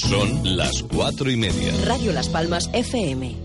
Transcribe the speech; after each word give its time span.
Son 0.00 0.56
las 0.56 0.82
cuatro 0.84 1.30
y 1.30 1.36
media. 1.36 1.72
Radio 1.84 2.12
Las 2.12 2.30
Palmas 2.30 2.70
FM. 2.72 3.36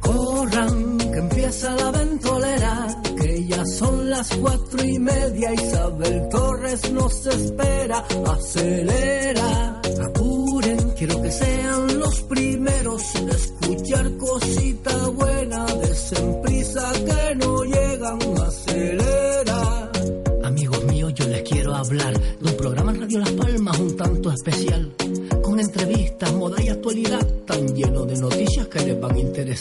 Corran, 0.00 0.98
que 0.98 1.18
empieza 1.18 1.74
la 1.76 1.90
ventolera, 1.92 3.02
que 3.16 3.46
ya 3.46 3.64
son 3.64 4.10
las 4.10 4.28
cuatro 4.36 4.84
y 4.84 4.98
media. 4.98 5.54
Isabel 5.54 6.28
Torres 6.30 6.92
nos 6.92 7.26
espera, 7.26 8.04
acelera, 8.26 9.80
apuren, 10.04 10.90
quiero 10.90 11.22
que 11.22 11.30
sean 11.30 11.98
los 11.98 12.20
primeros 12.20 12.47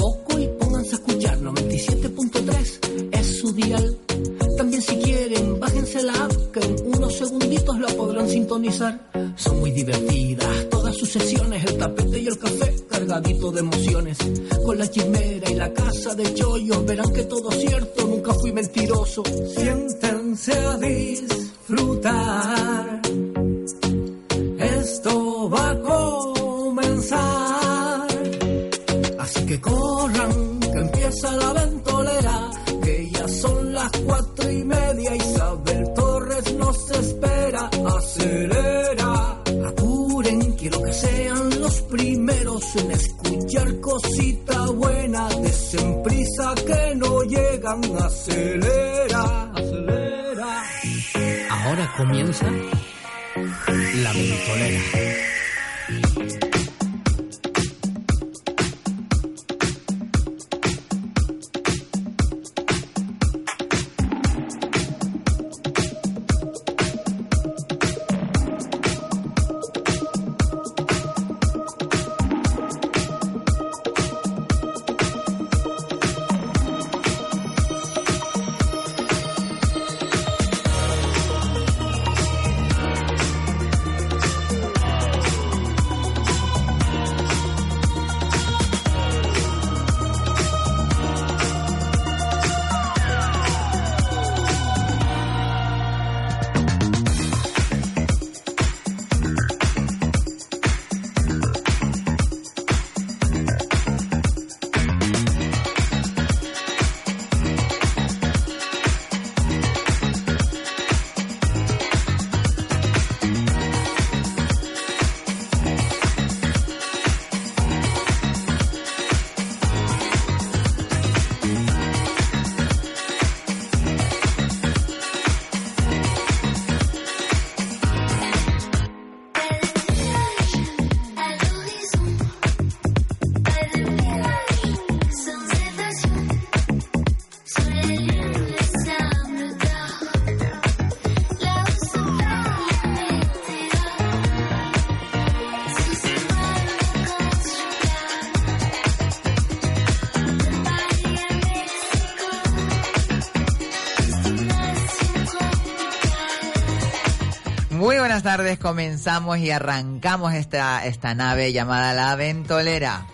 comenzamos 158.57 159.37
y 159.39 159.51
arrancamos 159.51 160.33
esta, 160.33 160.85
esta 160.85 161.15
nave 161.15 161.53
llamada 161.53 161.93
La 161.93 162.15
Ventolera. 162.15 163.07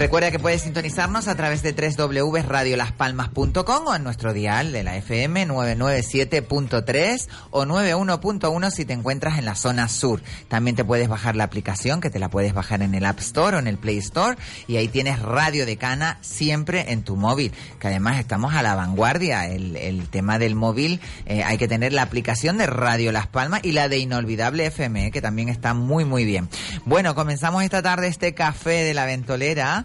Recuerda 0.00 0.30
que 0.30 0.38
puedes 0.38 0.62
sintonizarnos 0.62 1.28
a 1.28 1.34
través 1.34 1.62
de 1.62 1.74
www.radiolaspalmas.com 1.74 3.86
o 3.86 3.94
en 3.94 4.02
nuestro 4.02 4.32
dial 4.32 4.72
de 4.72 4.82
la 4.82 4.96
FM 4.96 5.46
997.3 5.46 7.28
o 7.50 7.66
91.1 7.66 8.70
si 8.70 8.86
te 8.86 8.94
encuentras 8.94 9.38
en 9.38 9.44
la 9.44 9.54
zona 9.54 9.88
sur. 9.88 10.22
También 10.48 10.74
te 10.74 10.86
puedes 10.86 11.06
bajar 11.06 11.36
la 11.36 11.44
aplicación 11.44 12.00
que 12.00 12.08
te 12.08 12.18
la 12.18 12.30
puedes 12.30 12.54
bajar 12.54 12.80
en 12.80 12.94
el 12.94 13.04
App 13.04 13.18
Store 13.18 13.56
o 13.56 13.58
en 13.58 13.66
el 13.66 13.76
Play 13.76 13.98
Store 13.98 14.38
y 14.66 14.78
ahí 14.78 14.88
tienes 14.88 15.20
Radio 15.20 15.66
Decana 15.66 16.16
siempre 16.22 16.92
en 16.92 17.02
tu 17.02 17.16
móvil, 17.16 17.52
que 17.78 17.88
además 17.88 18.18
estamos 18.18 18.54
a 18.54 18.62
la 18.62 18.74
vanguardia. 18.74 19.48
El, 19.48 19.76
el 19.76 20.08
tema 20.08 20.38
del 20.38 20.54
móvil 20.54 21.02
eh, 21.26 21.44
hay 21.44 21.58
que 21.58 21.68
tener 21.68 21.92
la 21.92 22.00
aplicación 22.00 22.56
de 22.56 22.66
Radio 22.66 23.12
Las 23.12 23.26
Palmas 23.26 23.60
y 23.64 23.72
la 23.72 23.90
de 23.90 23.98
Inolvidable 23.98 24.64
FM, 24.64 25.08
eh, 25.08 25.10
que 25.10 25.20
también 25.20 25.50
está 25.50 25.74
muy 25.74 26.06
muy 26.06 26.24
bien. 26.24 26.48
Bueno, 26.86 27.14
comenzamos 27.14 27.64
esta 27.64 27.82
tarde 27.82 28.08
este 28.08 28.32
café 28.32 28.82
de 28.82 28.94
la 28.94 29.04
ventolera 29.04 29.84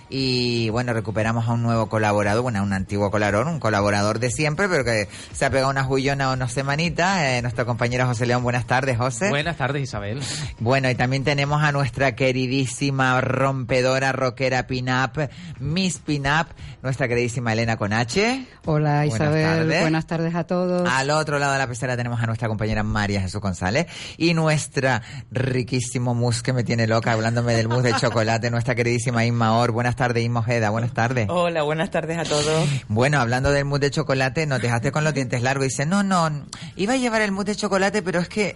y 0.11 0.69
bueno, 0.69 0.91
recuperamos 0.93 1.47
a 1.47 1.53
un 1.53 1.63
nuevo 1.63 1.87
colaborador, 1.87 2.43
bueno, 2.43 2.59
a 2.59 2.61
un 2.63 2.73
antiguo 2.73 3.09
colaborador, 3.09 3.47
un 3.47 3.59
colaborador 3.61 4.19
de 4.19 4.29
siempre, 4.29 4.67
pero 4.67 4.83
que 4.83 5.07
se 5.31 5.45
ha 5.45 5.49
pegado 5.49 5.69
una 5.69 5.85
jullona 5.85 6.29
o 6.29 6.33
unas 6.33 6.51
semanitas. 6.51 7.21
Eh, 7.21 7.41
nuestro 7.41 7.65
compañero 7.65 8.05
José 8.05 8.25
León, 8.25 8.43
buenas 8.43 8.65
tardes, 8.67 8.97
José. 8.97 9.29
Buenas 9.29 9.55
tardes, 9.55 9.83
Isabel. 9.83 10.21
Bueno, 10.59 10.89
y 10.89 10.95
también 10.95 11.23
tenemos 11.23 11.63
a 11.63 11.71
nuestra 11.71 12.13
queridísima 12.15 13.21
rompedora 13.21 14.11
rockera 14.11 14.67
pin-up, 14.67 15.29
Miss 15.59 15.99
Pin-up, 15.99 16.47
nuestra 16.83 17.07
queridísima 17.07 17.53
Elena 17.53 17.77
Conache. 17.77 18.45
Hola 18.65 18.97
Buenas 19.05 19.15
Isabel, 19.15 19.43
tardes. 19.45 19.81
buenas 19.81 20.07
tardes 20.07 20.35
a 20.35 20.43
todos. 20.43 20.89
Al 20.89 21.09
otro 21.11 21.39
lado 21.39 21.53
de 21.53 21.59
la 21.59 21.67
pecera 21.67 21.95
tenemos 21.95 22.21
a 22.21 22.25
nuestra 22.25 22.49
compañera 22.49 22.83
María 22.83 23.21
Jesús 23.21 23.39
González 23.39 23.87
y 24.17 24.33
nuestra 24.33 25.01
riquísimo 25.31 26.13
mousse 26.13 26.41
que 26.43 26.51
me 26.53 26.63
tiene 26.65 26.85
loca 26.85 27.13
hablándome 27.13 27.55
del 27.55 27.69
mousse 27.69 27.83
de 27.83 27.93
chocolate, 27.95 28.51
nuestra 28.51 28.75
queridísima 28.75 29.25
Inma 29.25 29.57
Or. 29.57 29.71
Buenas 29.71 29.95
tardes, 29.95 30.00
Inma 30.21 30.39
Ojeda. 30.41 30.69
Buenas 30.71 30.93
tardes. 30.93 31.27
Hola, 31.29 31.61
buenas 31.63 31.91
tardes 31.91 32.17
a 32.17 32.23
todos. 32.23 32.67
Bueno, 32.87 33.19
hablando 33.19 33.51
del 33.51 33.65
mousse 33.65 33.81
de 33.81 33.91
chocolate, 33.91 34.45
nos 34.47 34.61
dejaste 34.61 34.91
con 34.91 35.03
los 35.03 35.13
dientes 35.13 35.41
largos 35.43 35.65
y 35.65 35.69
dice, 35.69 35.85
no, 35.85 36.01
no, 36.03 36.29
iba 36.75 36.93
a 36.93 36.97
llevar 36.97 37.21
el 37.21 37.31
mousse 37.31 37.47
de 37.51 37.55
chocolate, 37.55 38.01
pero 38.01 38.19
es 38.19 38.27
que 38.29 38.55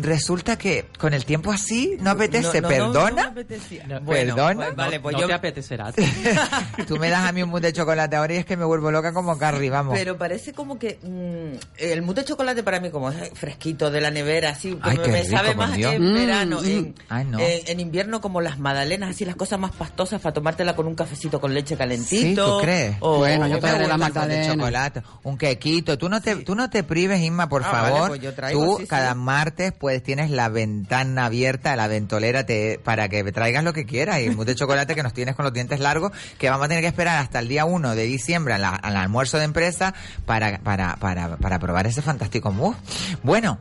resulta 0.00 0.56
que 0.56 0.86
con 0.96 1.12
el 1.12 1.24
tiempo 1.24 1.50
así 1.50 1.96
no 2.00 2.10
apetece, 2.10 2.60
No, 2.60 2.68
no, 2.70 2.76
no, 2.86 2.92
¿perdona? 2.92 3.34
no 3.88 4.00
Bueno, 4.02 4.36
¿Perdona? 4.36 4.54
pues 4.66 4.76
vale, 4.76 5.00
pues 5.00 5.14
no 5.14 5.20
yo... 5.22 5.26
te 5.26 5.32
apetecerá. 5.32 5.92
Tú 6.86 6.98
me 6.98 7.10
das 7.10 7.24
a 7.28 7.32
mí 7.32 7.42
un 7.42 7.48
mousse 7.50 7.62
de 7.66 7.72
chocolate 7.72 8.14
ahora 8.14 8.34
y 8.34 8.36
es 8.36 8.46
que 8.46 8.56
me 8.56 8.64
vuelvo 8.64 8.92
loca 8.92 9.12
como 9.12 9.36
Carrie, 9.38 9.70
vamos. 9.70 9.94
Pero 9.98 10.16
parece 10.16 10.52
como 10.52 10.78
que 10.78 11.00
mm, 11.02 11.58
el 11.78 12.02
mousse 12.02 12.20
de 12.20 12.24
chocolate 12.26 12.62
para 12.62 12.78
mí 12.78 12.90
como 12.90 13.10
es 13.10 13.30
fresquito 13.34 13.90
de 13.90 14.00
la 14.00 14.12
nevera, 14.12 14.50
así 14.50 14.78
Ay, 14.82 14.98
me 14.98 15.22
rico, 15.22 15.36
sabe 15.36 15.54
más 15.56 15.74
Dios. 15.74 15.94
en 15.94 16.12
Mm, 16.12 16.14
verano, 16.14 16.60
mm. 16.62 16.64
en, 16.64 16.94
Ay, 17.08 17.24
no. 17.24 17.40
en, 17.40 17.60
en 17.66 17.80
invierno 17.80 18.20
como 18.20 18.40
las 18.40 18.60
magdalenas, 18.60 19.10
así 19.10 19.24
las 19.24 19.34
cosas 19.34 19.58
más 19.58 19.72
pastosas 19.72 20.20
para 20.20 20.32
tomártela 20.62 20.76
con 20.76 20.86
un 20.86 20.94
cafecito 20.94 21.40
con 21.40 21.52
leche 21.54 21.76
calentito. 21.76 22.16
Sí, 22.20 22.34
¿tú 22.34 22.58
crees? 22.60 22.96
O- 23.00 23.18
Bueno, 23.18 23.46
yo 23.46 23.58
te 23.58 23.66
daré 23.66 23.86
la 23.86 24.26
de 24.26 24.46
chocolate, 24.46 25.02
un 25.24 25.36
quequito. 25.38 25.98
Tú 25.98 26.08
no 26.08 26.20
te, 26.20 26.36
tú 26.36 26.54
no 26.54 26.70
te 26.70 26.82
prives, 26.84 27.20
Inma, 27.20 27.48
por 27.48 27.62
Ah, 27.64 27.70
vale, 27.72 27.92
favor. 27.94 28.08
pues 28.10 28.20
yo 28.20 28.34
traigo, 28.34 28.64
tú 28.64 28.76
sí, 28.78 28.82
sí. 28.82 28.88
cada 28.88 29.14
martes 29.14 29.72
pues 29.78 30.02
tienes 30.02 30.30
la 30.30 30.48
ventana 30.48 31.26
abierta, 31.26 31.76
la 31.76 31.88
ventolera 31.88 32.44
te, 32.46 32.78
para 32.82 33.08
que 33.08 33.22
traigas 33.32 33.64
lo 33.64 33.72
que 33.72 33.84
quieras. 33.84 34.20
Y 34.20 34.30
mousse 34.30 34.46
de 34.48 34.54
chocolate 34.54 34.94
que 34.94 35.02
nos 35.02 35.12
tienes 35.12 35.34
con 35.34 35.44
los 35.44 35.52
dientes 35.52 35.80
largos, 35.80 36.12
que 36.38 36.48
vamos 36.50 36.64
a 36.66 36.68
tener 36.68 36.82
que 36.82 36.88
esperar 36.88 37.18
hasta 37.18 37.38
el 37.40 37.48
día 37.48 37.64
1 37.64 37.94
de 37.94 38.04
diciembre 38.04 38.54
al, 38.54 38.64
al 38.64 38.96
almuerzo 38.96 39.38
de 39.38 39.44
empresa 39.44 39.94
para, 40.26 40.58
para, 40.58 40.96
para, 40.96 41.36
para 41.36 41.58
probar 41.58 41.86
ese 41.86 42.02
fantástico 42.02 42.52
mousse. 42.52 42.78
Bueno, 43.22 43.58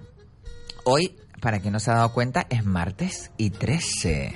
hoy, 0.84 1.16
para 1.40 1.60
quien 1.60 1.74
no 1.74 1.80
se 1.80 1.92
ha 1.92 1.96
dado 1.96 2.14
cuenta, 2.14 2.46
es 2.50 2.64
martes 2.66 3.32
y 3.38 3.50
13 3.50 4.34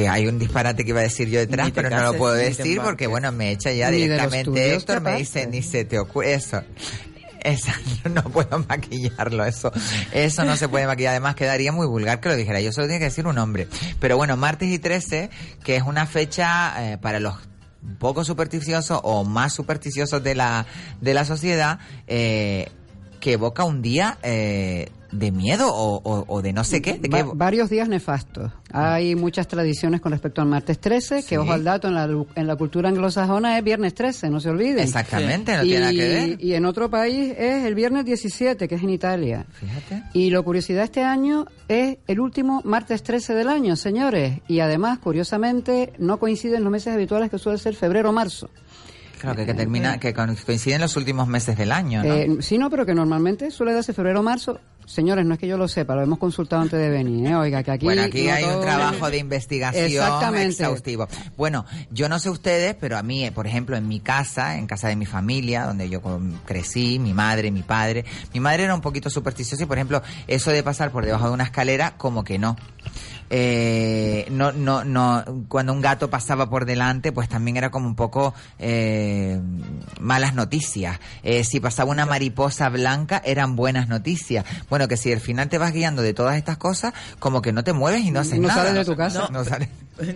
que 0.00 0.08
hay 0.08 0.26
un 0.26 0.38
disparate 0.38 0.82
que 0.82 0.90
iba 0.90 1.00
a 1.00 1.04
decir 1.04 1.28
yo 1.28 1.40
detrás, 1.40 1.70
pero 1.72 1.90
no 1.90 2.02
lo 2.02 2.14
puedo 2.16 2.32
decir 2.32 2.80
porque, 2.82 3.06
bueno, 3.06 3.32
me 3.32 3.50
echa 3.50 3.70
ya 3.72 3.90
Ni 3.90 3.98
directamente 3.98 4.74
Héctor, 4.74 5.02
me 5.02 5.16
dice, 5.16 5.46
ni 5.46 5.62
se 5.62 5.84
te 5.84 5.98
ocurre 5.98 6.34
eso. 6.34 6.62
Esa, 7.42 7.74
no 8.10 8.22
puedo 8.24 8.64
maquillarlo, 8.66 9.44
eso, 9.44 9.72
eso 10.12 10.44
no 10.44 10.56
se 10.56 10.68
puede 10.68 10.86
maquillar. 10.86 11.12
Además, 11.12 11.34
quedaría 11.34 11.70
muy 11.72 11.86
vulgar 11.86 12.20
que 12.20 12.30
lo 12.30 12.36
dijera. 12.36 12.60
Yo 12.60 12.72
solo 12.72 12.86
tiene 12.86 12.98
que 12.98 13.06
decir 13.06 13.26
un 13.26 13.36
hombre. 13.38 13.68
Pero 13.98 14.16
bueno, 14.16 14.36
martes 14.36 14.70
y 14.70 14.78
13, 14.78 15.30
que 15.62 15.76
es 15.76 15.82
una 15.82 16.06
fecha 16.06 16.92
eh, 16.92 16.98
para 16.98 17.20
los 17.20 17.34
poco 17.98 18.24
supersticiosos 18.24 19.00
o 19.02 19.24
más 19.24 19.54
supersticiosos 19.54 20.22
de 20.22 20.34
la, 20.34 20.66
de 21.00 21.14
la 21.14 21.24
sociedad, 21.26 21.78
eh, 22.06 22.68
que 23.20 23.32
evoca 23.32 23.64
un 23.64 23.82
día 23.82 24.18
eh, 24.22 24.88
de 25.12 25.32
miedo 25.32 25.68
o, 25.74 25.96
o- 26.02 26.24
o 26.28 26.42
de 26.42 26.52
no 26.52 26.62
sé 26.64 26.80
qué. 26.80 26.94
¿De 26.98 27.08
Va- 27.08 27.18
qué? 27.24 27.30
varios 27.34 27.68
días 27.70 27.88
nefastos. 27.88 28.52
Hay 28.72 29.16
muchas 29.16 29.48
tradiciones 29.48 30.00
con 30.00 30.12
respecto 30.12 30.40
al 30.40 30.46
martes 30.48 30.78
13, 30.78 31.22
Sí. 31.22 31.28
que 31.28 31.38
ojo 31.38 31.52
al 31.52 31.64
dato, 31.64 31.88
en 31.88 31.94
la, 31.94 32.04
en 32.36 32.46
la 32.46 32.56
cultura 32.56 32.88
anglosajona 32.88 33.58
es 33.58 33.64
viernes 33.64 33.94
13, 33.94 34.30
no 34.30 34.38
se 34.40 34.50
olviden. 34.50 34.78
Exactamente, 34.78 35.56
no 35.56 35.64
y, 35.64 35.68
tiene 35.68 35.80
nada 35.80 35.92
que 35.92 36.08
ver. 36.08 36.36
y 36.40 36.54
en 36.54 36.64
otro 36.64 36.88
país 36.90 37.34
es 37.36 37.64
el 37.64 37.74
viernes 37.74 38.04
17, 38.04 38.68
que 38.68 38.74
es 38.76 38.82
en 38.82 38.90
Italia. 38.90 39.46
Fíjate. 39.52 40.04
Y 40.12 40.30
lo 40.30 40.44
curiosidad 40.44 40.84
este 40.84 41.02
año 41.02 41.46
es 41.68 41.98
el 42.06 42.20
último 42.20 42.60
martes 42.64 43.02
13 43.02 43.34
del 43.34 43.48
año, 43.48 43.74
señores. 43.76 44.38
Y 44.46 44.60
además, 44.60 44.98
curiosamente, 45.00 45.92
no 45.98 46.18
coinciden 46.18 46.62
los 46.62 46.70
meses 46.72 46.94
habituales 46.94 47.30
que 47.30 47.38
suele 47.38 47.58
ser 47.58 47.74
febrero 47.74 48.10
o 48.10 48.12
marzo. 48.12 48.50
Claro, 49.20 49.36
que, 49.36 49.44
que 49.44 49.52
termina, 49.52 49.98
que 50.00 50.14
coinciden 50.14 50.80
los 50.80 50.96
últimos 50.96 51.28
meses 51.28 51.54
del 51.58 51.72
año, 51.72 52.02
¿no? 52.02 52.14
Eh, 52.14 52.36
sí, 52.40 52.56
no, 52.56 52.70
pero 52.70 52.86
que 52.86 52.94
normalmente 52.94 53.50
suele 53.50 53.74
darse 53.74 53.92
febrero 53.92 54.20
o 54.20 54.22
marzo. 54.22 54.60
Señores, 54.90 55.24
no 55.24 55.34
es 55.34 55.40
que 55.40 55.46
yo 55.46 55.56
lo 55.56 55.68
sepa, 55.68 55.94
lo 55.94 56.02
hemos 56.02 56.18
consultado 56.18 56.62
antes 56.62 56.76
de 56.76 56.88
venir. 56.88 57.24
¿eh? 57.24 57.36
Oiga, 57.36 57.62
que 57.62 57.70
aquí. 57.70 57.84
bueno, 57.84 58.02
aquí 58.02 58.26
no 58.26 58.32
hay 58.32 58.42
un 58.42 58.60
trabajo 58.60 59.08
de 59.08 59.18
investigación 59.18 60.34
exhaustivo. 60.34 61.06
Bueno, 61.36 61.64
yo 61.92 62.08
no 62.08 62.18
sé 62.18 62.28
ustedes, 62.28 62.74
pero 62.74 62.98
a 62.98 63.04
mí, 63.04 63.24
eh, 63.24 63.30
por 63.30 63.46
ejemplo, 63.46 63.76
en 63.76 63.86
mi 63.86 64.00
casa, 64.00 64.58
en 64.58 64.66
casa 64.66 64.88
de 64.88 64.96
mi 64.96 65.06
familia, 65.06 65.62
donde 65.64 65.88
yo 65.88 66.02
crecí, 66.44 66.98
mi 66.98 67.14
madre, 67.14 67.52
mi 67.52 67.62
padre, 67.62 68.04
mi 68.34 68.40
madre 68.40 68.64
era 68.64 68.74
un 68.74 68.80
poquito 68.80 69.10
supersticiosa 69.10 69.62
y, 69.62 69.66
por 69.66 69.78
ejemplo, 69.78 70.02
eso 70.26 70.50
de 70.50 70.64
pasar 70.64 70.90
por 70.90 71.04
debajo 71.04 71.28
de 71.28 71.34
una 71.34 71.44
escalera, 71.44 71.94
como 71.96 72.24
que 72.24 72.40
no. 72.40 72.56
Eh, 73.32 74.26
no, 74.32 74.50
no, 74.50 74.82
no, 74.82 75.24
cuando 75.46 75.72
un 75.72 75.80
gato 75.80 76.10
pasaba 76.10 76.50
por 76.50 76.66
delante, 76.66 77.12
pues 77.12 77.28
también 77.28 77.56
era 77.56 77.70
como 77.70 77.86
un 77.86 77.94
poco 77.94 78.34
eh, 78.58 79.40
malas 80.00 80.34
noticias. 80.34 80.98
Eh, 81.22 81.44
si 81.44 81.60
pasaba 81.60 81.92
una 81.92 82.06
mariposa 82.06 82.68
blanca, 82.68 83.22
eran 83.24 83.54
buenas 83.54 83.88
noticias. 83.88 84.44
Bueno, 84.68 84.79
que 84.88 84.96
si 84.96 85.12
al 85.12 85.20
final 85.20 85.48
te 85.48 85.58
vas 85.58 85.72
guiando 85.72 86.02
de 86.02 86.14
todas 86.14 86.36
estas 86.36 86.56
cosas, 86.58 86.92
como 87.18 87.42
que 87.42 87.52
no 87.52 87.64
te 87.64 87.72
mueves 87.72 88.02
y 88.04 88.10
no 88.10 88.20
haces 88.20 88.38
No 88.38 88.48
nada. 88.48 88.64
sales 88.66 88.74
de 88.86 88.92
tu 88.92 88.96
casa. 88.96 89.28
No, 89.30 89.44
sales. 89.44 89.68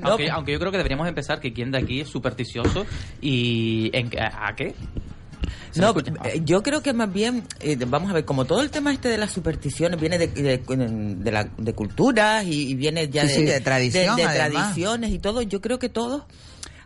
No, 0.02 0.10
Aunque, 0.10 0.30
aunque 0.30 0.52
yo 0.52 0.58
creo 0.58 0.70
que 0.70 0.78
deberíamos 0.78 1.06
empezar 1.08 1.40
que 1.40 1.52
quién 1.52 1.70
de 1.70 1.78
aquí 1.78 2.00
es 2.00 2.08
supersticioso 2.08 2.86
y 3.20 3.90
en, 3.92 4.08
qué- 4.10 4.20
¿a 4.20 4.54
qué? 4.56 4.74
¿Se 5.72 5.80
me 5.80 5.86
No, 5.86 5.94
eh, 6.24 6.40
yo 6.44 6.62
creo 6.62 6.82
que 6.82 6.92
más 6.92 7.12
bien, 7.12 7.42
eh, 7.60 7.76
vamos 7.86 8.10
a 8.10 8.14
ver, 8.14 8.24
como 8.24 8.44
todo 8.44 8.62
el 8.62 8.70
tema 8.70 8.92
este 8.92 9.08
de 9.08 9.18
las 9.18 9.32
supersticiones 9.32 10.00
viene 10.00 10.18
de, 10.18 10.28
de, 10.28 10.58
de 10.58 11.30
la, 11.32 11.48
de 11.58 11.72
culturas 11.74 12.44
y, 12.44 12.68
y 12.70 12.74
viene 12.76 13.08
ya 13.08 13.22
Sí, 13.22 13.28
de, 13.28 13.34
sí, 13.34 13.44
de 13.44 13.60
tradición, 13.60 14.16
de, 14.16 14.22
de 14.22 14.28
además. 14.28 14.50
tradiciones 14.72 15.10
y 15.10 15.18
todo, 15.18 15.42
yo 15.42 15.60
creo 15.60 15.78
que 15.78 15.88
todos, 15.88 16.22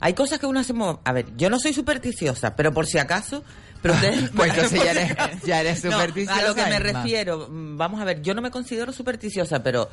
hay 0.00 0.14
cosas 0.14 0.38
que 0.38 0.46
uno 0.46 0.58
hacemos, 0.58 0.98
a 1.04 1.12
ver, 1.12 1.26
yo 1.36 1.50
no 1.50 1.58
soy 1.60 1.72
supersticiosa, 1.74 2.56
pero 2.56 2.72
por 2.72 2.86
si 2.86 2.98
acaso, 2.98 3.44
pero 3.82 3.94
ustedes... 3.94 4.30
Pues 4.34 4.50
entonces 4.54 4.84
ya 4.84 4.90
eres, 4.90 5.42
ya 5.44 5.60
eres 5.60 5.84
No, 5.84 5.92
supersticiosa. 5.92 6.40
a 6.40 6.48
lo 6.48 6.54
que 6.54 6.66
me 6.66 6.78
refiero, 6.78 7.48
mm, 7.50 7.76
vamos 7.76 8.00
a 8.00 8.04
ver, 8.04 8.22
yo 8.22 8.34
no 8.34 8.42
me 8.42 8.50
considero 8.50 8.92
supersticiosa, 8.92 9.62
pero... 9.62 9.88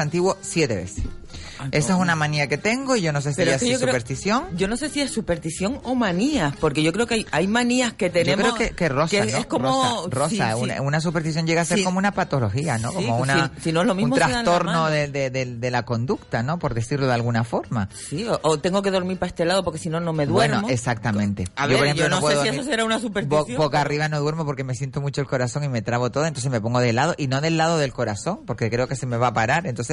siete 0.41 0.75
veces. 0.75 1.03
Esa 1.71 1.93
es 1.93 1.99
una 1.99 2.15
manía 2.15 2.47
que 2.47 2.57
tengo 2.57 2.95
y 2.97 3.01
yo 3.01 3.13
no 3.13 3.21
sé 3.21 3.33
si 3.33 3.41
es 3.41 3.47
que 3.47 3.53
es 3.55 3.61
yo 3.61 3.67
creo- 3.77 3.79
superstición. 3.79 4.45
Yo 4.57 4.67
no 4.67 4.75
sé 4.75 4.89
si 4.89 4.99
es 4.99 5.11
superstición 5.11 5.79
o 5.83 5.95
manías, 5.95 6.53
porque 6.57 6.83
yo 6.83 6.91
creo 6.91 7.07
que 7.07 7.13
hay, 7.13 7.27
hay 7.31 7.47
manías 7.47 7.93
que 7.93 8.07
Yo 8.07 8.11
tenemos. 8.11 8.53
creo 8.53 8.69
que, 8.69 8.75
que 8.75 8.89
rosa, 8.89 9.09
que 9.09 9.31
¿no? 9.31 9.37
es 9.37 9.45
como. 9.45 9.69
rosa, 9.69 10.09
rosa, 10.09 10.29
sí, 10.55 10.61
sí. 10.65 10.79
Una, 10.81 10.99
superstición 10.99 11.47
llega 11.47 11.61
a 11.61 11.65
ser 11.65 11.77
Sí. 11.77 11.83
como 11.85 11.99
una 11.99 12.11
patología, 12.11 12.77
¿no? 12.79 12.91
Como 12.91 13.17
pues 13.17 13.21
una, 13.29 13.51
si- 13.55 13.61
si 13.61 13.71
no 13.71 13.81
es 13.81 13.87
lo 13.87 13.95
mismo 13.95 14.13
un 14.15 14.19
trastorno 14.19 14.89
de, 14.89 15.07
de, 15.07 15.29
de- 15.29 15.45
de 15.55 15.71
la 15.71 15.83
conducta, 15.85 16.43
¿no? 16.43 16.59
Por 16.59 16.73
decirlo 16.73 17.07
de 17.07 17.13
alguna 17.13 17.45
forma. 17.45 17.87
Sí, 18.09 18.25
o, 18.27 18.37
o 18.43 18.59
tengo 18.59 18.81
que 18.81 18.91
dormir 18.91 19.17
para 19.17 19.29
este 19.29 19.45
lado 19.45 19.63
porque 19.63 19.79
si 19.79 19.89
no, 19.89 20.01
no 20.01 20.11
me 20.11 20.25
duermo. 20.25 20.57
Bueno, 20.57 20.69
exactamente. 20.73 21.47
A 21.55 21.65
ver, 21.67 21.77
por 21.77 21.85
ejemplo, 21.87 22.05
yo 22.05 22.09
no 22.09 22.27
sé 22.27 22.41
si 22.41 22.47
eso 22.49 22.63
será 22.63 22.83
una 22.83 22.97
bo- 22.97 23.01
superstición. 23.03 23.57
boca 23.57 23.79
arriba 23.79 24.09
no 24.09 24.19
duermo 24.19 24.43
porque 24.45 24.65
me 24.65 24.75
siento 24.75 24.99
mucho 24.99 25.21
el 25.21 25.27
corazón 25.27 25.63
y 25.63 25.69
me 25.69 25.81
trabo 25.81 26.11
todo, 26.11 26.25
entonces 26.25 26.51
me 26.51 26.59
pongo 26.59 26.81
de 26.81 26.91
lado 26.91 27.15
y 27.17 27.27
no 27.27 27.39
del 27.39 27.55
lado 27.57 27.77
del 27.77 27.93
corazón 27.93 28.41
porque 28.45 28.69
creo 28.69 28.87
que 28.87 28.97
se 28.97 29.05
me 29.05 29.15
va 29.15 29.27
a 29.27 29.33
parar. 29.33 29.65
Entonces, 29.65 29.92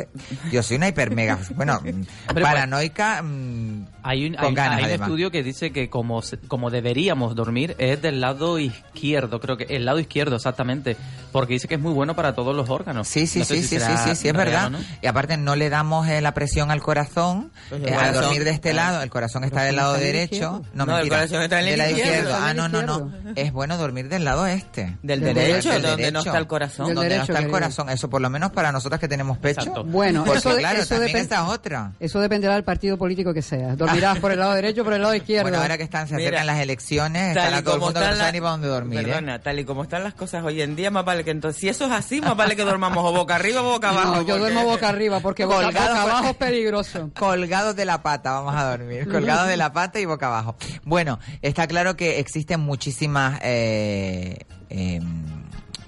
yo 0.52 0.62
soy 0.62 0.76
una 0.76 0.88
hipermega, 0.88 1.38
bueno, 1.56 1.80
mm, 1.82 2.34
paranoica 2.34 3.22
mm, 3.22 3.86
Hay 4.02 4.26
un, 4.26 4.34
con 4.34 4.46
hay- 4.46 4.54
ganas 4.54 4.78
hay 4.78 4.94
un 4.94 5.02
estudio 5.02 5.30
que 5.30 5.42
dice 5.42 5.72
que 5.72 5.88
como, 5.90 6.22
como 6.48 6.70
deberíamos 6.70 7.34
dormir 7.34 7.74
es 7.78 8.00
del 8.02 8.20
lado 8.20 8.58
izquierdo, 8.58 9.40
creo 9.40 9.56
que 9.56 9.64
el 9.64 9.84
lado 9.84 9.98
izquierdo 9.98 10.36
exactamente, 10.36 10.96
porque 11.30 11.54
dice 11.54 11.68
que 11.68 11.74
es 11.76 11.80
muy 11.80 11.92
bueno 11.92 12.14
para 12.14 12.34
todos 12.34 12.54
los 12.54 12.68
órganos. 12.70 13.08
Sí, 13.08 13.26
sí, 13.26 13.40
No 13.40 13.44
sé 13.44 13.54
sí, 13.56 13.62
si 13.62 13.68
sí, 13.68 13.84
sí, 13.84 13.92
sí, 14.04 14.16
sí, 14.16 14.28
es 14.28 14.34
verdad. 14.34 14.70
no. 14.70 14.78
Y 15.02 15.06
aparte 15.06 15.36
no 15.36 15.56
le 15.56 15.70
damos 15.70 16.08
eh, 16.08 16.20
la 16.20 16.34
presión 16.34 16.70
al 16.70 16.80
corazón 16.82 17.50
Pues 17.68 17.82
el 17.82 17.88
eh, 17.88 17.92
al 17.94 17.98
corazón- 18.00 18.22
dormir 18.24 18.44
de 18.44 18.50
este 18.50 18.72
lado. 18.74 19.02
El 19.02 19.10
corazón 19.10 19.44
está 19.44 19.62
del 19.62 19.76
lado 19.76 19.94
está 19.96 20.06
el 20.06 20.12
derecho. 20.12 20.34
izquierdo. 20.34 20.62
No, 20.74 20.86
No, 20.86 20.92
el 20.92 20.96
mentira. 21.04 21.16
corazón 21.16 21.42
está 21.42 21.60
en 21.60 21.64
el 21.64 21.70
del 21.70 21.78
lado 21.78 21.90
izquierdo. 21.90 22.34
Ah, 22.40 22.54
no, 22.54 22.68
no, 22.68 22.82
no. 22.82 23.12
Es 23.36 23.52
bueno 23.52 23.76
dormir 23.78 24.08
del 24.08 24.24
lado 24.24 24.46
este. 24.46 24.96
Del 25.02 25.20
Del 25.20 25.34
derecho, 25.34 25.70
Del 25.70 25.82
donde 25.82 26.10
no 26.12 26.20
derecho. 26.20 26.28
está 26.30 26.38
el 26.38 26.46
corazón. 26.46 26.86
Del 26.86 26.94
Donde 26.96 27.16
no 27.16 27.20
está 27.22 27.32
el 27.32 27.38
querido. 27.38 27.52
corazón. 27.52 27.88
Eso 27.90 28.10
por 28.10 28.20
lo 28.20 28.30
menos 28.30 28.50
para 28.52 28.72
nosotras 28.72 29.00
que 29.00 29.08
tenemos 29.08 29.38
pecho. 29.38 29.60
Exacto. 29.60 29.84
Bueno, 29.84 30.24
Porque 30.24 30.38
eso, 30.38 30.56
claro, 30.56 30.80
eso 30.82 30.94
también 30.96 31.28
otra. 31.46 31.92
eso 32.00 32.20
dependerá 32.20 32.54
del 32.54 32.64
partido 32.64 32.96
político 32.98 33.32
que 33.32 33.42
sea. 33.42 33.76
Dormirás 33.76 34.18
por 34.18 34.32
el 34.32 34.38
lado 34.38 34.54
derecho 34.54 34.82
o 34.82 34.84
por 34.84 34.94
el 34.94 35.02
lado 35.02 35.14
izquierdo. 35.14 35.42
Bueno, 35.44 35.58
ahora 35.62 35.76
que 35.78 35.84
están, 35.84 36.08
se 36.08 36.14
acercan 36.16 36.46
las 36.46 36.58
elecciones, 36.58 37.32
y 37.36 37.38
todo 37.38 37.46
el 37.58 37.64
como 37.64 37.76
mundo 37.86 38.00
que 38.00 38.06
no 38.06 38.12
están 38.12 38.16
sabe 38.18 38.32
ni 38.32 38.40
para 38.40 38.50
dónde 38.52 38.68
dormir. 38.68 38.98
¿eh? 39.00 39.02
Perdona, 39.04 39.38
tal 39.40 39.58
y 39.58 39.64
como 39.64 39.82
están 39.82 40.02
las 40.04 40.14
cosas 40.14 40.44
hoy 40.44 40.60
en 40.62 40.76
día, 40.76 40.90
más 40.90 41.04
vale 41.04 41.19
vale 41.20 41.24
que 41.24 41.30
entonces, 41.30 41.60
si 41.60 41.68
eso 41.68 41.84
es 41.86 41.92
así, 41.92 42.20
más 42.20 42.36
vale 42.36 42.56
que 42.56 42.64
dormamos 42.64 43.04
o 43.04 43.12
boca 43.12 43.34
arriba 43.34 43.60
o 43.62 43.64
boca 43.64 43.90
abajo. 43.90 44.16
No, 44.16 44.22
yo 44.22 44.38
duermo 44.38 44.64
boca 44.64 44.88
arriba 44.88 45.20
porque 45.20 45.44
boca, 45.44 45.64
Colgado 45.64 45.88
boca 45.88 46.02
abajo 46.02 46.28
es 46.30 46.36
peligroso. 46.38 47.10
Colgados 47.18 47.76
de 47.76 47.84
la 47.84 48.02
pata, 48.02 48.32
vamos 48.32 48.54
a 48.54 48.70
dormir. 48.70 49.08
Colgados 49.08 49.48
de 49.48 49.56
la 49.56 49.72
pata 49.72 50.00
y 50.00 50.04
boca 50.06 50.26
abajo. 50.26 50.56
Bueno, 50.84 51.18
está 51.42 51.66
claro 51.66 51.96
que 51.96 52.18
existen 52.20 52.60
muchísimas 52.60 53.38
eh, 53.42 54.38
em, 54.68 55.02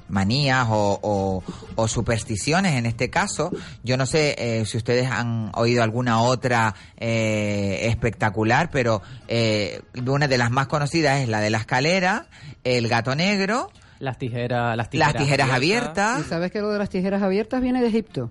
manías 0.08 0.66
o, 0.70 0.98
o- 1.02 1.42
o 1.74 1.88
supersticiones 1.88 2.74
en 2.74 2.84
este 2.86 3.08
caso. 3.08 3.50
Yo 3.82 3.96
no 3.96 4.04
sé 4.06 4.34
eh, 4.38 4.64
si 4.66 4.76
ustedes 4.76 5.10
han 5.10 5.50
oído 5.54 5.82
alguna 5.82 6.20
otra 6.20 6.74
eh, 6.98 7.80
espectacular, 7.88 8.70
pero 8.70 9.00
eh, 9.28 9.80
una 10.06 10.28
de 10.28 10.36
las 10.38 10.50
más 10.50 10.66
conocidas 10.66 11.20
es 11.20 11.28
la 11.28 11.40
de 11.40 11.48
la 11.50 11.58
escalera, 11.58 12.26
el 12.64 12.88
gato 12.88 13.14
negro, 13.14 13.70
Las 14.02 14.18
tijeras, 14.18 14.76
las 14.76 14.90
tijeras, 14.90 15.14
las 15.14 15.22
tijeras 15.22 15.46
¿Y 15.48 15.50
abiertas. 15.52 16.26
sabes 16.26 16.50
que 16.50 16.60
lo 16.60 16.70
de 16.70 16.78
las 16.80 16.90
tijeras 16.90 17.22
abiertas 17.22 17.62
viene 17.62 17.80
de 17.80 17.86
Egipto? 17.86 18.30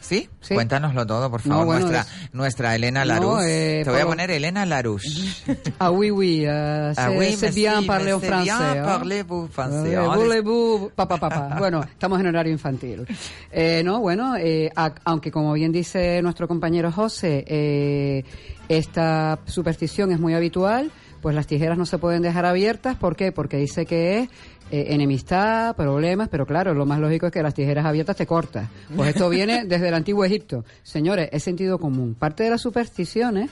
¿Sí? 0.00 0.28
Sí. 0.40 0.54
Cuéntanos 0.54 0.94
todo, 1.08 1.28
por 1.28 1.44
No, 1.44 1.54
favor, 1.56 1.66
bueno, 1.66 1.80
nuestra, 1.88 2.00
es- 2.02 2.32
nuestra 2.34 2.74
Elena 2.76 3.00
No, 3.00 3.06
Larousse. 3.06 3.80
eh, 3.80 3.84
Te 3.84 3.90
voy 3.90 4.00
a 4.00 4.06
poner 4.06 4.30
Elena 4.30 4.64
Larouche. 4.64 5.08
Ah 5.80 5.90
oui, 5.90 6.12
oui, 6.12 6.44
euh, 6.46 6.94
Ah 6.96 7.08
c'est 7.10 7.18
oui, 7.18 7.34
c'est 7.36 7.52
bien 7.52 7.84
parler 7.84 8.12
en 8.12 8.20
c'est 8.20 8.28
bien 8.30 8.44
français. 8.56 8.78
hein. 8.78 8.84
parler-vous 8.84 9.48
français, 9.48 9.96
hein. 9.96 10.14
voulez-vous- 10.14 10.92
pa, 10.94 11.08
pa, 11.08 11.16
pa, 11.18 11.28
pa. 11.28 11.56
Bueno, 11.58 11.82
estamos 11.82 12.20
en 12.20 12.26
horario 12.28 12.52
infantil. 12.52 13.04
Eh, 13.50 13.82
no, 13.84 13.98
bueno, 13.98 14.36
eh, 14.36 14.70
a- 14.76 14.94
aunque 15.04 15.32
como 15.32 15.52
bien 15.54 15.72
dice 15.72 16.22
nuestro 16.22 16.46
compañero 16.46 16.92
José, 16.92 17.44
eh, 17.48 18.22
esta 18.68 19.40
superstición 19.46 20.12
es 20.12 20.20
muy 20.20 20.34
habitual, 20.34 20.92
pues 21.20 21.34
las 21.34 21.48
tijeras 21.48 21.76
no 21.76 21.86
se 21.86 21.98
pueden 21.98 22.22
dejar 22.22 22.44
abiertas. 22.46 22.96
¿Por 22.96 23.16
qué? 23.16 23.32
Porque 23.32 23.56
dice 23.56 23.84
que 23.84 24.20
es 24.20 24.28
eh, 24.70 24.86
enemistad, 24.90 25.74
problemas, 25.76 26.28
pero 26.28 26.46
claro, 26.46 26.74
lo 26.74 26.84
más 26.86 26.98
lógico 27.00 27.26
es 27.26 27.32
que 27.32 27.42
las 27.42 27.54
tijeras 27.54 27.84
abiertas 27.86 28.16
te 28.16 28.26
cortas. 28.26 28.68
Pues 28.94 29.10
esto 29.10 29.28
viene 29.28 29.64
desde 29.66 29.88
el 29.88 29.94
antiguo 29.94 30.24
Egipto. 30.24 30.64
Señores, 30.82 31.28
es 31.32 31.42
sentido 31.42 31.78
común. 31.78 32.14
Parte 32.14 32.42
de 32.44 32.50
las 32.50 32.60
supersticiones 32.60 33.50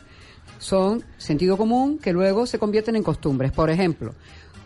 son 0.58 1.04
sentido 1.18 1.56
común 1.56 1.98
que 1.98 2.12
luego 2.12 2.46
se 2.46 2.58
convierten 2.58 2.96
en 2.96 3.02
costumbres. 3.02 3.52
Por 3.52 3.70
ejemplo, 3.70 4.14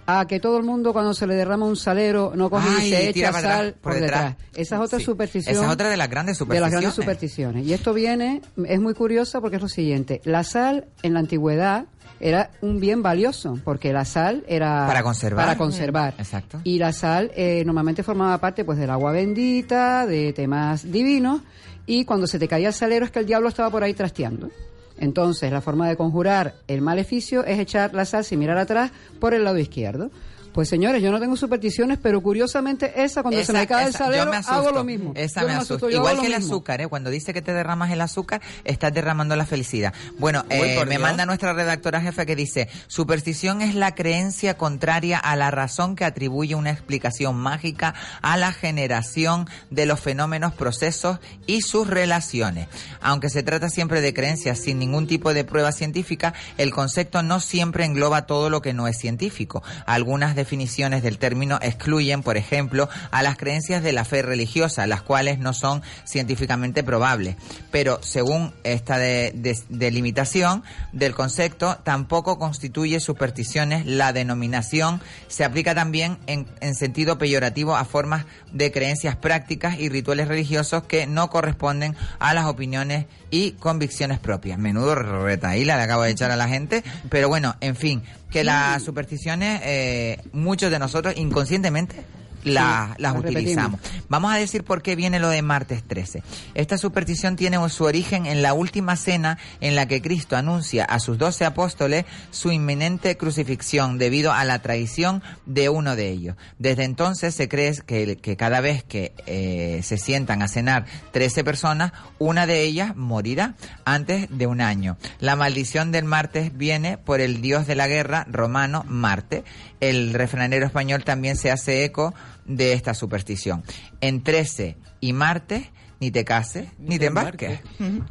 a 0.07 0.27
que 0.27 0.41
todo 0.41 0.57
el 0.59 0.65
mundo 0.65 0.93
cuando 0.93 1.15
se 1.15 1.27
le 1.27 1.35
derrama 1.35 1.67
un 1.67 1.77
salero 1.77 2.33
no 2.35 2.51
coge 2.51 2.69
Ay, 2.79 2.89
y 2.89 2.91
se 2.91 3.13
tira 3.13 3.29
echa 3.29 3.39
atrás, 3.39 3.57
sal 3.57 3.73
por 3.75 3.93
por 3.93 4.01
detrás. 4.01 4.25
detrás. 4.37 4.49
Esa 4.57 4.77
es 4.77 4.83
otra 4.83 4.99
Sí. 4.99 5.05
superstición. 5.05 5.55
Esa 5.55 5.65
es 5.67 5.71
otra 5.71 5.89
de 5.89 5.97
las 5.97 6.09
grandes 6.11 6.39
De 6.39 6.45
las 6.61 6.71
grandes 6.71 6.95
supersticiones. 6.95 6.95
supersticiones. 6.95 7.67
Y 7.67 7.73
esto 7.75 7.95
viene, 7.95 8.43
es 8.67 8.81
muy 8.81 8.95
curioso 8.95 9.41
porque 9.41 9.57
es 9.57 9.63
lo 9.63 9.69
siguiente. 9.69 10.21
La 10.25 10.43
sal 10.43 10.87
en 11.03 11.15
la 11.15 11.21
antigüedad 11.21 11.87
era 12.21 12.51
un 12.61 12.79
bien 12.81 13.03
valioso 13.03 13.59
porque 13.65 13.93
la 13.93 14.05
sal 14.05 14.45
era 14.47 14.87
Para 14.87 15.03
conservar. 15.03 15.45
para 15.47 15.57
conservar. 15.59 16.15
Exacto. 16.19 16.61
y 16.65 16.79
la 16.79 16.93
sal 16.93 17.31
eh, 17.35 17.63
normalmente 17.65 18.03
formaba 18.03 18.39
parte 18.39 18.65
pues 18.65 18.79
del 18.79 18.91
agua 18.91 19.13
bendita 19.13 20.07
de 20.07 20.33
temas 20.33 20.91
divinos 20.93 21.41
y 21.87 22.05
cuando 22.05 22.27
se 22.27 22.39
te 22.39 22.47
caía 22.47 22.69
el 22.69 22.75
salero 22.75 23.05
es 23.07 23.11
que 23.11 23.21
el 23.21 23.27
diablo 23.27 23.49
estaba 23.49 23.71
por 23.71 23.83
ahí 23.83 23.95
trasteando 23.95 24.51
entonces 24.99 25.51
la 25.51 25.63
forma 25.63 25.89
de 25.89 25.97
conjurar 25.97 26.55
el 26.69 26.83
maleficio 26.83 27.45
es 27.45 27.59
echar 27.59 27.95
la 27.95 28.05
sal 28.05 28.23
sin 28.25 28.39
mirar 28.39 28.59
atrás 28.59 28.91
por 29.19 29.33
el 29.33 29.45
lado 29.45 29.59
izquierdo 29.59 30.11
pues 30.53 30.69
señores, 30.69 31.03
yo 31.03 31.11
no 31.13 31.21
tengo 31.21 31.37
supersticiones, 31.37 31.99
pero 32.03 32.21
curiosamente 32.21 33.03
esa 33.03 33.23
cuando 33.23 33.43
se 33.45 33.53
me 33.53 33.67
cae 33.67 33.85
el 33.85 33.91
esa- 33.91 33.99
yo 33.99 34.05
salero 34.07 34.31
me 34.31 34.37
asusto. 34.39 34.55
hago 34.55 34.71
lo 34.73 34.85
mismo. 34.85 35.13
Esa 35.15 35.43
Yo 35.43 35.49
me 35.49 35.55
yo 35.65 35.89
Igual 35.91 36.21
que 36.21 36.27
el 36.27 36.33
mismo. 36.39 36.47
azúcar, 36.55 36.81
¿eh? 36.81 36.89
Cuando 36.89 37.11
dice 37.11 37.33
que 37.33 37.43
te 37.43 37.53
derramas 37.53 37.91
el 37.91 38.01
azúcar, 38.01 38.41
estás 38.65 38.93
derramando 38.93 39.37
la 39.37 39.47
felicidad. 39.47 39.93
Bueno, 40.19 40.45
eh, 40.51 40.77
me 40.85 40.91
Dios. 40.91 41.01
manda 41.03 41.27
nuestra 41.27 41.53
redactora 41.53 42.01
jefe 42.01 42.27
que 42.27 42.37
dice, 42.37 42.69
superstición 42.89 43.63
es 43.63 43.75
la 43.75 43.95
creencia 43.95 44.57
contraria 44.57 45.19
a 45.19 45.37
la 45.37 45.51
razón 45.51 45.97
que 45.97 46.05
atribuye 46.05 46.55
una 46.55 46.71
explicación 46.71 47.37
mágica 47.37 47.95
a 48.23 48.37
la 48.37 48.53
generación 48.53 49.49
de 49.71 49.87
los 49.87 50.01
fenómenos, 50.01 50.53
procesos 50.55 51.19
y 51.47 51.63
sus 51.63 51.87
relaciones. 51.87 52.69
Aunque 53.01 53.29
se 53.31 53.43
trata 53.43 53.69
siempre 53.71 54.01
de 54.01 54.13
creencias 54.13 54.59
sin 54.59 54.79
ningún 54.79 55.07
tipo 55.07 55.33
de 55.35 55.45
prueba 55.45 55.73
científica, 55.73 56.35
el 56.59 56.73
concepto 56.73 57.23
no 57.23 57.41
siempre 57.41 57.85
engloba 57.85 58.27
todo 58.27 58.51
lo 58.51 58.63
que 58.63 58.73
no 58.73 58.89
es 58.89 58.99
científico. 58.99 59.63
Algunas 59.87 60.35
definiciones 60.41 61.03
del 61.03 61.19
término 61.19 61.59
excluyen, 61.63 62.23
por 62.23 62.37
ejemplo, 62.37 62.89
a 63.11 63.23
las 63.23 63.37
creencias 63.37 63.83
de 63.83 63.93
la 63.93 64.05
fe 64.05 64.23
religiosa, 64.23 64.87
las 64.87 65.03
cuales 65.03 65.39
no 65.39 65.53
son 65.53 65.83
científicamente 66.05 66.83
probables. 66.83 67.37
Pero 67.71 68.01
según 68.03 68.53
esta 68.65 68.99
de- 68.99 69.33
de- 69.35 69.59
delimitación 69.69 70.63
del 70.93 71.15
concepto, 71.15 71.79
tampoco 71.85 72.39
constituye 72.39 73.01
supersticiones. 73.01 73.87
La 73.87 74.13
denominación 74.13 75.01
se 75.29 75.45
aplica 75.45 75.75
también 75.75 76.19
en, 76.27 76.47
en 76.61 76.75
sentido 76.75 77.19
peyorativo 77.19 77.77
a 77.77 77.85
formas 77.85 78.25
de 78.53 78.73
creencias 78.73 79.17
prácticas 79.17 79.79
y 79.79 79.89
rituales 79.89 80.29
religiosos 80.29 80.85
que 80.85 81.07
no 81.07 81.31
corresponden 81.31 81.97
a 82.19 82.35
las 82.35 82.47
opiniones 82.47 83.07
y 83.31 83.53
convicciones 83.53 84.19
propias. 84.19 84.59
Menudo 84.59 84.95
retaíla 84.95 85.77
le 85.77 85.83
acabo 85.83 86.03
de 86.03 86.11
echar 86.11 86.31
a 86.31 86.37
la 86.37 86.49
gente, 86.49 86.83
pero 87.09 87.29
bueno, 87.29 87.57
en 87.61 87.77
fin, 87.77 88.03
que 88.31 88.45
las 88.45 88.83
supersticiones, 88.83 89.61
eh, 89.65 90.19
muchos 90.33 90.71
de 90.71 90.79
nosotros 90.79 91.15
inconscientemente 91.17 92.05
la- 92.45 92.95
Sí, 92.97 93.03
las 93.03 93.13
utilizamos. 93.17 93.81
Vamos 94.09 94.33
a 94.33 94.37
decir 94.37 94.65
por 94.65 94.83
qué 94.83 94.97
viene 94.97 95.19
lo 95.21 95.29
de 95.29 95.43
martes 95.43 95.83
13. 95.83 96.23
Esta 96.55 96.79
superstición 96.79 97.37
tiene 97.37 97.59
su 97.69 97.85
origen 97.85 98.27
en 98.27 98.43
la 98.43 98.55
última 98.55 98.97
cena 98.97 99.39
en 99.61 99.75
la 99.75 99.87
que 99.87 100.01
Cristo 100.03 100.37
anuncia 100.37 100.85
a 100.85 100.99
sus 101.01 101.19
doce 101.19 101.45
apóstoles 101.45 102.05
su 102.31 102.51
inminente 102.53 103.17
crucifixión 103.17 103.99
debido 103.99 104.33
a 104.33 104.45
la 104.45 104.59
traición 104.61 105.23
de 105.47 105.69
uno 105.69 105.97
de 105.97 106.09
ellos. 106.11 106.37
Desde 106.59 106.85
entonces 106.85 107.35
se 107.35 107.49
cree 107.49 107.75
que, 107.87 108.17
que 108.17 108.37
cada 108.37 108.61
vez 108.61 108.83
que 108.85 109.13
eh, 109.27 109.81
se 109.83 109.99
sientan 109.99 110.43
a 110.43 110.49
cenar 110.49 110.87
13 111.13 111.45
personas, 111.45 111.93
una 112.19 112.47
de 112.47 112.63
ellas 112.63 112.97
morirá 112.97 113.55
antes 113.85 114.27
de 114.31 114.47
un 114.47 114.61
año. 114.61 114.97
La 115.19 115.37
maldición 115.37 115.93
del 115.93 116.05
martes 116.05 116.57
viene 116.57 116.99
por 116.99 117.21
el 117.21 117.41
dios 117.41 117.67
de 117.67 117.75
la 117.75 117.89
guerra 117.89 118.27
romano 118.31 118.85
Marte. 118.89 119.45
El 119.81 120.13
refranero 120.13 120.67
español 120.67 121.05
también 121.05 121.37
se 121.37 121.51
hace 121.51 121.85
eco 121.85 122.15
de 122.45 122.73
esta 122.75 122.95
superstición. 122.95 123.63
En 124.01 124.23
13 124.23 124.77
y 125.01 125.13
martes, 125.13 125.69
ni 126.01 126.11
te 126.11 126.25
cases, 126.25 126.69
ni, 126.79 126.99
te 126.99 127.07
embarques. 127.07 127.61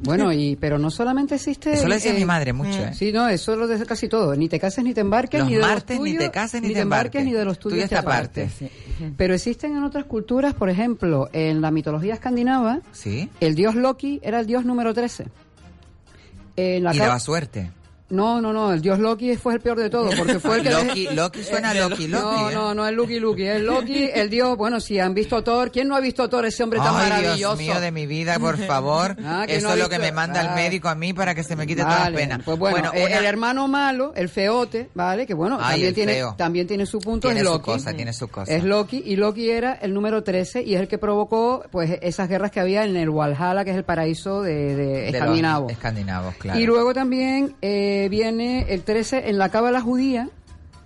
Bueno, 0.01 0.31
y 0.31 0.55
pero 0.55 0.77
no 0.77 0.91
solamente 0.91 1.35
existe. 1.35 1.73
Eso 1.73 1.87
lo 1.87 1.93
decía 1.95 2.11
eh, 2.11 2.15
mi 2.19 2.25
madre 2.25 2.53
mucho, 2.53 2.79
¿eh? 2.85 2.93
Sí, 2.93 3.11
no, 3.11 3.27
eso 3.27 3.55
lo 3.55 3.67
dice 3.67 3.85
casi 3.85 4.07
todo. 4.07 4.35
Ni 4.35 4.47
te 4.47 4.59
cases 4.59 4.83
ni 4.83 4.93
te 4.93 5.01
embarques, 5.01 5.39
Los 5.39 5.49
ni 5.49 5.55
de 5.55 5.61
martes, 5.61 5.97
los 5.97 6.05
ni 6.05 6.17
te 6.17 6.29
cases, 6.31 6.61
ni 6.61 6.73
te 6.73 6.79
embarques. 6.81 7.25
ni 7.25 7.33
de 7.33 7.45
los 7.45 7.57
tuyos 7.57 7.75
Tuyos 7.77 7.89
te 7.89 7.95
te 7.95 7.99
apartes. 7.99 8.51
apartes. 8.55 9.13
Pero 9.17 9.33
existen 9.33 9.75
en 9.75 9.83
otras 9.83 10.05
culturas, 10.05 10.53
por 10.53 10.69
ejemplo, 10.69 11.29
en 11.33 11.61
la 11.61 11.71
mitología 11.71 12.13
escandinava, 12.13 12.81
¿Sí? 12.91 13.29
el 13.39 13.55
dios 13.55 13.73
Loki 13.75 14.19
era 14.23 14.39
el 14.39 14.45
dios 14.45 14.65
número 14.65 14.93
13. 14.93 15.25
En 16.57 16.83
la 16.83 16.93
Y 16.93 16.99
daba 16.99 17.19
suerte. 17.19 17.71
No, 18.09 18.41
no, 18.41 18.51
no, 18.51 18.73
el 18.73 18.81
dios 18.81 18.97
Loki 18.99 19.35
fue 19.37 19.53
el 19.53 19.59
peor 19.61 19.77
de 19.79 19.89
todo, 19.89 20.09
porque 20.17 20.39
fue 20.39 20.57
el 20.57 20.63
que... 20.63 20.69
Loki, 20.71 21.07
Loki 21.13 21.43
suena 21.43 21.69
a 21.69 21.73
Loki, 21.75 22.07
Loki. 22.07 22.23
No, 22.25 22.49
¿eh? 22.49 22.53
no, 22.53 22.73
no 22.73 22.87
es 22.87 22.93
Loki 22.95 23.19
Loki, 23.19 23.43
es 23.43 23.61
Loki, 23.61 24.09
el 24.13 24.29
dios, 24.29 24.57
bueno, 24.57 24.79
si 24.79 24.97
han 24.99 25.13
visto 25.13 25.43
Thor, 25.43 25.71
¿quién 25.71 25.87
no 25.87 25.95
ha 25.95 25.99
visto 25.99 26.27
Thor, 26.27 26.45
ese 26.45 26.63
hombre 26.63 26.79
tan 26.79 26.95
Ay, 26.95 27.09
maravilloso? 27.09 27.55
Dios 27.55 27.57
mío 27.75 27.79
de 27.79 27.91
mi 27.91 28.07
vida, 28.07 28.39
por 28.39 28.57
favor. 28.57 29.15
Ah, 29.31 29.45
Eso 29.47 29.67
no 29.67 29.73
es 29.73 29.79
lo 29.79 29.89
que 29.89 29.99
me 29.99 30.11
manda 30.11 30.41
el 30.41 30.47
Ah. 30.47 30.55
médico 30.55 30.89
a 30.89 30.95
mí 30.95 31.13
para 31.13 31.35
que 31.35 31.43
se 31.43 31.55
me 31.55 31.67
quite 31.67 31.81
todas 31.83 31.95
las 31.99 32.03
Vale, 32.05 32.17
penas. 32.17 32.41
Pues 32.43 32.57
bueno, 32.57 32.91
eh, 32.95 33.05
una- 33.05 33.17
el 33.19 33.25
hermano 33.25 33.67
malo, 33.67 34.11
el 34.15 34.27
feote, 34.29 34.89
¿vale? 34.95 35.27
Que 35.27 35.33
bueno, 35.35 35.57
Ay, 35.61 35.73
también 35.73 35.93
tiene 35.93 36.13
feo. 36.13 36.35
también 36.37 36.67
tiene 36.67 36.85
su 36.87 36.99
punto, 36.99 37.27
Tiene 37.27 37.41
es 37.41 37.45
su 37.47 37.53
Loki. 37.53 37.65
cosa, 37.71 37.93
tiene 37.93 38.13
su 38.13 38.27
cosa. 38.27 38.51
Es 38.51 38.63
Loki 38.63 39.03
y 39.05 39.17
Loki 39.17 39.51
era 39.51 39.73
el 39.73 39.93
número 39.93 40.23
13 40.23 40.63
y 40.63 40.73
es 40.73 40.81
el 40.81 40.87
que 40.87 40.97
provocó 40.97 41.63
pues 41.71 41.99
esas 42.01 42.27
guerras 42.27 42.49
que 42.49 42.59
había 42.59 42.85
en 42.85 42.95
el 42.97 43.11
Valhalla, 43.11 43.63
que 43.63 43.71
es 43.71 43.77
el 43.77 43.83
paraíso 43.83 44.41
de, 44.41 44.75
de 44.75 44.75
de 44.75 45.05
los 45.05 45.13
escandinavo. 45.13 45.69
Escandinavos, 45.69 46.35
claro. 46.35 46.59
Y 46.59 46.65
luego 46.65 46.93
también 46.93 47.55
eh, 47.61 47.98
viene 48.07 48.67
el 48.69 48.83
13 48.83 49.29
en 49.29 49.37
la 49.37 49.49
cábala 49.49 49.81
judía. 49.81 50.29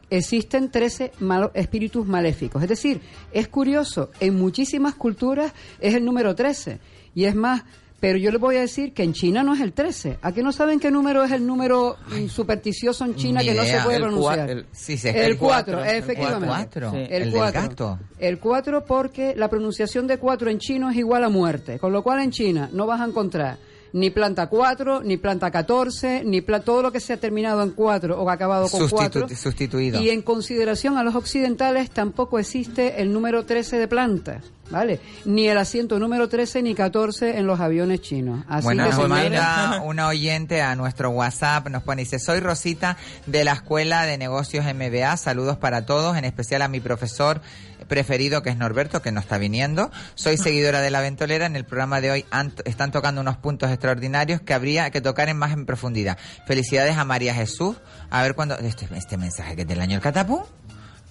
Existen 0.10 0.70
13 0.70 1.12
malo- 1.20 1.52
espíritus 1.54 2.06
maléficos. 2.08 2.62
Es 2.64 2.70
decir, 2.70 3.02
es 3.32 3.48
curioso, 3.48 4.10
en 4.20 4.36
muchísimas 4.36 4.96
culturas 4.96 5.54
es 5.80 5.96
el 5.96 6.06
número 6.06 6.34
13. 6.36 6.80
Y 7.16 7.26
es 7.26 7.34
más, 7.36 7.64
pero 8.00 8.18
yo 8.20 8.32
les 8.32 8.40
voy 8.40 8.58
a 8.58 8.62
decir 8.62 8.94
que 8.94 9.02
en 9.04 9.14
China 9.14 9.42
no 9.44 9.56
es 9.56 9.62
el 9.62 9.74
13. 9.74 10.20
¿A 10.22 10.32
qué 10.32 10.44
no 10.44 10.52
saben 10.52 10.80
qué 10.80 10.92
número 10.92 11.24
es 11.24 11.32
el 11.32 11.48
número 11.48 11.96
supersticioso 12.30 13.06
en 13.06 13.16
China 13.16 13.42
que 13.42 13.54
no 13.54 13.64
se 13.64 13.80
puede 13.80 13.98
El 13.98 14.04
pronunciar? 14.04 14.50
el- 14.50 14.66
sí, 14.72 14.98
sí, 14.98 15.08
el 15.08 15.16
el 15.16 15.38
4, 15.38 15.78
cuatro, 15.78 15.90
el 15.92 15.98
efectivamente. 15.98 16.48
cuatro. 16.48 16.92
Sí. 16.92 16.98
El 17.10 17.24
del 17.24 17.32
4. 17.34 17.62
gato. 17.62 18.00
El 18.20 18.40
4 18.40 18.86
porque 18.86 19.34
la 19.36 19.50
pronunciación 19.50 20.06
de 20.06 20.18
4 20.18 20.50
en 20.52 20.60
chino 20.60 20.90
es 20.92 20.98
igual 20.98 21.24
a 21.24 21.30
muerte. 21.30 21.80
Con 21.80 21.92
lo 21.94 22.04
cual 22.04 22.22
en 22.22 22.32
China 22.32 22.70
no 22.72 22.86
vas 22.86 23.02
a 23.02 23.06
encontrar 23.06 23.58
ni 23.94 24.10
planta 24.10 24.48
4, 24.48 25.02
ni 25.04 25.18
planta 25.18 25.50
14, 25.52 26.24
ni 26.26 26.42
pla- 26.42 26.60
todo 26.62 26.82
lo 26.82 26.92
que 26.92 27.00
sea 27.00 27.18
terminado 27.18 27.64
en 27.64 27.72
4 27.72 28.22
o 28.22 28.30
acabado 28.30 28.68
con 28.70 28.82
Sustitu- 28.82 28.90
4. 29.26 29.30
sustituido. 29.36 30.02
Y 30.02 30.10
en 30.10 30.22
consideración 30.22 30.98
a 30.98 31.04
los 31.04 31.16
occidentales 31.16 31.90
tampoco 31.92 32.40
existe 32.40 33.02
el 33.02 33.14
número 33.14 33.46
13 33.46 33.78
de 33.78 33.88
plantas. 33.88 34.44
¿vale? 34.72 35.00
Ni 35.26 35.48
el 35.50 35.58
asiento 35.60 36.00
número 36.00 36.28
13 36.30 36.64
ni 36.64 36.74
14 36.74 37.38
en 37.38 37.46
los 37.46 37.60
aviones 37.60 38.02
chinos. 38.02 38.44
Así 38.48 38.64
bueno, 38.64 38.86
que, 38.86 38.90
nos 38.96 39.08
manda 39.10 39.82
una 39.86 40.08
oyente 40.08 40.64
a 40.64 40.76
nuestro 40.76 41.12
WhatsApp, 41.12 41.68
nos 41.70 41.84
pone, 41.84 42.02
dice, 42.04 42.18
soy 42.18 42.40
Rosita 42.40 42.98
de 43.28 43.44
la 43.44 43.54
Escuela 43.54 44.06
de 44.08 44.18
Negocios 44.18 44.66
MBA, 44.66 45.16
saludos 45.18 45.58
para 45.58 45.86
todos, 45.86 46.18
en 46.18 46.26
especial 46.26 46.64
a 46.64 46.70
mi 46.70 46.80
profesor 46.80 47.42
preferido 47.88 48.42
que 48.42 48.50
es 48.50 48.58
Norberto, 48.58 49.02
que 49.02 49.12
no 49.12 49.20
está 49.20 49.38
viniendo. 49.38 49.92
Soy 50.16 50.38
seguidora 50.38 50.82
de 50.82 50.92
la 50.92 51.02
ventolera, 51.02 51.46
en 51.46 51.56
el 51.56 51.66
programa 51.66 52.02
de 52.02 52.12
hoy 52.12 52.26
están 52.66 52.92
tocando 52.92 53.22
unos 53.22 53.38
puntos 53.38 53.70
extraordinarios 53.70 54.42
que 54.42 54.54
habría 54.54 54.90
que 54.92 55.02
tocar 55.02 55.30
en 55.30 55.38
más 55.38 55.52
en 55.52 55.66
profundidad. 55.66 56.18
Felicidades 56.46 56.98
a 56.98 57.06
María 57.06 57.34
Jesús, 57.34 57.78
a 58.10 58.22
ver 58.22 58.36
cuándo, 58.36 58.58
este, 58.58 58.88
este 58.96 59.18
mensaje 59.18 59.56
que 59.56 59.62
es 59.64 59.68
del 59.68 59.82
año 59.82 59.96
el 59.96 60.02
catapú. 60.02 60.46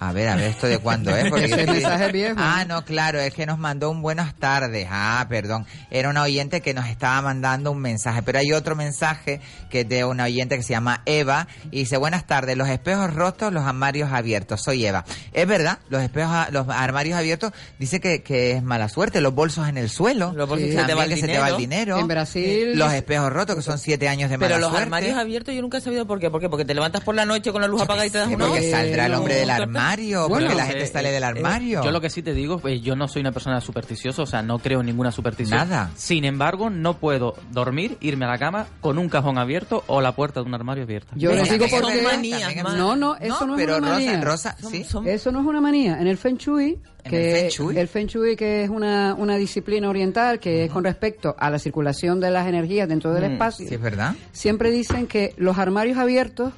A 0.09 0.11
ver, 0.13 0.27
a 0.29 0.35
ver, 0.35 0.45
esto 0.51 0.67
de 0.67 0.77
cuándo 0.79 1.15
es. 1.15 1.29
Porque 1.29 1.47
mensaje 1.67 2.11
viejo. 2.11 2.35
Ah, 2.37 2.65
no, 2.67 2.83
claro, 2.85 3.19
es 3.19 3.33
que 3.33 3.45
nos 3.45 3.57
mandó 3.57 3.89
un 3.89 4.01
buenas 4.01 4.33
tardes. 4.35 4.87
Ah, 4.89 5.25
perdón. 5.29 5.65
Era 5.91 6.09
una 6.09 6.23
oyente 6.23 6.61
que 6.61 6.73
nos 6.73 6.87
estaba 6.87 7.21
mandando 7.21 7.71
un 7.71 7.79
mensaje. 7.79 8.21
Pero 8.23 8.39
hay 8.39 8.51
otro 8.53 8.75
mensaje 8.75 9.39
que 9.69 9.81
es 9.81 9.89
de 9.89 10.03
una 10.05 10.25
oyente 10.25 10.57
que 10.57 10.63
se 10.63 10.73
llama 10.73 11.01
Eva. 11.05 11.47
Y 11.71 11.79
dice, 11.79 11.97
buenas 11.97 12.25
tardes, 12.27 12.57
los 12.57 12.67
espejos 12.69 13.13
rotos, 13.13 13.53
los 13.53 13.63
armarios 13.63 14.11
abiertos. 14.11 14.61
Soy 14.63 14.85
Eva. 14.85 15.05
Es 15.33 15.47
verdad, 15.47 15.79
los 15.89 16.01
espejos, 16.01 16.31
a- 16.33 16.49
los 16.51 16.67
armarios 16.69 17.17
abiertos, 17.17 17.51
dice 17.79 17.99
que, 17.99 18.23
que 18.23 18.51
es 18.53 18.63
mala 18.63 18.89
suerte. 18.89 19.21
Los 19.21 19.33
bolsos 19.33 19.67
en 19.67 19.77
el 19.77 19.89
suelo. 19.89 20.33
Los 20.35 20.47
bolsos 20.49 20.63
Sí. 20.67 20.71
se 20.71 20.75
te 20.75 20.77
También 20.81 20.97
va 20.99 21.03
el 21.03 21.09
que 21.09 21.15
se 21.15 21.21
te 21.21 21.27
dinero. 21.27 21.41
va 21.43 21.49
el 21.49 21.57
dinero. 21.57 21.99
En 21.99 22.07
Brasil- 22.07 22.77
Los 22.77 22.93
espejos 22.93 23.31
rotos, 23.31 23.55
que 23.55 23.61
son 23.61 23.77
siete 23.77 24.07
años 24.07 24.29
de 24.29 24.37
mala 24.37 24.47
Pero 24.47 24.59
los 24.59 24.69
suerte. 24.69 24.83
armarios 24.83 25.17
abiertos 25.17 25.53
yo 25.55 25.61
nunca 25.61 25.77
he 25.77 25.81
sabido 25.81 26.05
por 26.07 26.19
qué. 26.19 26.29
¿Por 26.29 26.39
qué? 26.41 26.49
Porque 26.49 26.65
te 26.65 26.73
levantas 26.73 27.01
por 27.03 27.15
la 27.15 27.25
noche 27.25 27.51
con 27.51 27.61
la 27.61 27.67
luz 27.67 27.81
apagada 27.81 28.05
y 28.05 28.09
te 28.09 28.17
das 28.19 28.27
una 28.27 28.45
porque 28.47 28.67
Eh, 28.67 28.71
saldrá 28.71 29.05
el 29.07 29.13
hombre 29.15 29.35
del 29.35 29.49
armario, 29.49 29.73
Bueno, 30.27 30.47
porque 30.47 30.55
la 30.55 30.63
no 30.63 30.69
gente 30.69 30.87
sale 30.87 31.11
del 31.11 31.23
eh, 31.23 31.25
armario. 31.25 31.83
Yo 31.83 31.91
lo 31.91 32.01
que 32.01 32.09
sí 32.09 32.21
te 32.21 32.33
digo, 32.33 32.59
pues 32.59 32.81
yo 32.81 32.95
no 32.95 33.07
soy 33.07 33.21
una 33.21 33.31
persona 33.31 33.61
supersticiosa, 33.61 34.21
o 34.23 34.25
sea, 34.25 34.41
no 34.41 34.59
creo 34.59 34.79
en 34.81 34.85
ninguna 34.87 35.11
superstición. 35.11 35.57
Nada. 35.59 35.91
Sin 35.95 36.25
embargo, 36.25 36.69
no 36.69 36.97
puedo 36.97 37.35
dormir, 37.51 37.97
irme 38.01 38.25
a 38.25 38.29
la 38.29 38.37
cama 38.37 38.67
con 38.81 38.97
un 38.97 39.09
cajón 39.09 39.37
abierto 39.37 39.83
o 39.87 40.01
la 40.01 40.13
puerta 40.15 40.41
de 40.41 40.47
un 40.47 40.53
armario 40.55 40.83
abierta. 40.83 41.13
Yo 41.15 41.31
les 41.33 41.49
digo 41.49 41.65
venga, 41.65 41.79
por 41.81 41.91
son 41.93 42.03
manías. 42.03 42.55
No, 42.75 42.95
no, 42.95 43.15
eso 43.17 43.45
no, 43.45 43.55
es 43.55 43.61
pero 43.65 43.77
una 43.77 43.87
Rosa, 43.89 44.05
manía. 44.05 44.21
Rosa, 44.21 44.57
Son- 44.59 44.71
sí. 44.71 44.85
Eso 45.05 45.31
no 45.31 45.39
es 45.41 45.45
una 45.45 45.61
manía. 45.61 45.99
En 45.99 46.07
el 46.07 46.17
Feng 46.17 46.37
Shui, 46.37 46.79
¿En 47.03 47.09
que 47.11 47.31
el 47.31 47.41
Feng 47.41 47.49
Shui? 47.49 47.77
el 47.77 47.87
Feng 47.87 48.07
Shui 48.07 48.35
que 48.35 48.63
es 48.63 48.69
una, 48.69 49.13
una 49.17 49.35
disciplina 49.37 49.89
oriental 49.89 50.39
que 50.39 50.65
es 50.65 50.71
con 50.71 50.83
respecto 50.83 51.35
a 51.37 51.49
la 51.49 51.59
circulación 51.59 52.19
de 52.19 52.31
las 52.31 52.47
energías 52.47 52.87
dentro 52.87 53.13
del 53.13 53.25
espacio, 53.25 53.67
Sí, 53.67 53.73
es 53.75 53.81
verdad. 53.81 54.15
siempre 54.31 54.71
dicen 54.71 55.07
que 55.07 55.33
los 55.37 55.57
armarios 55.57 55.97
abiertos 55.97 56.53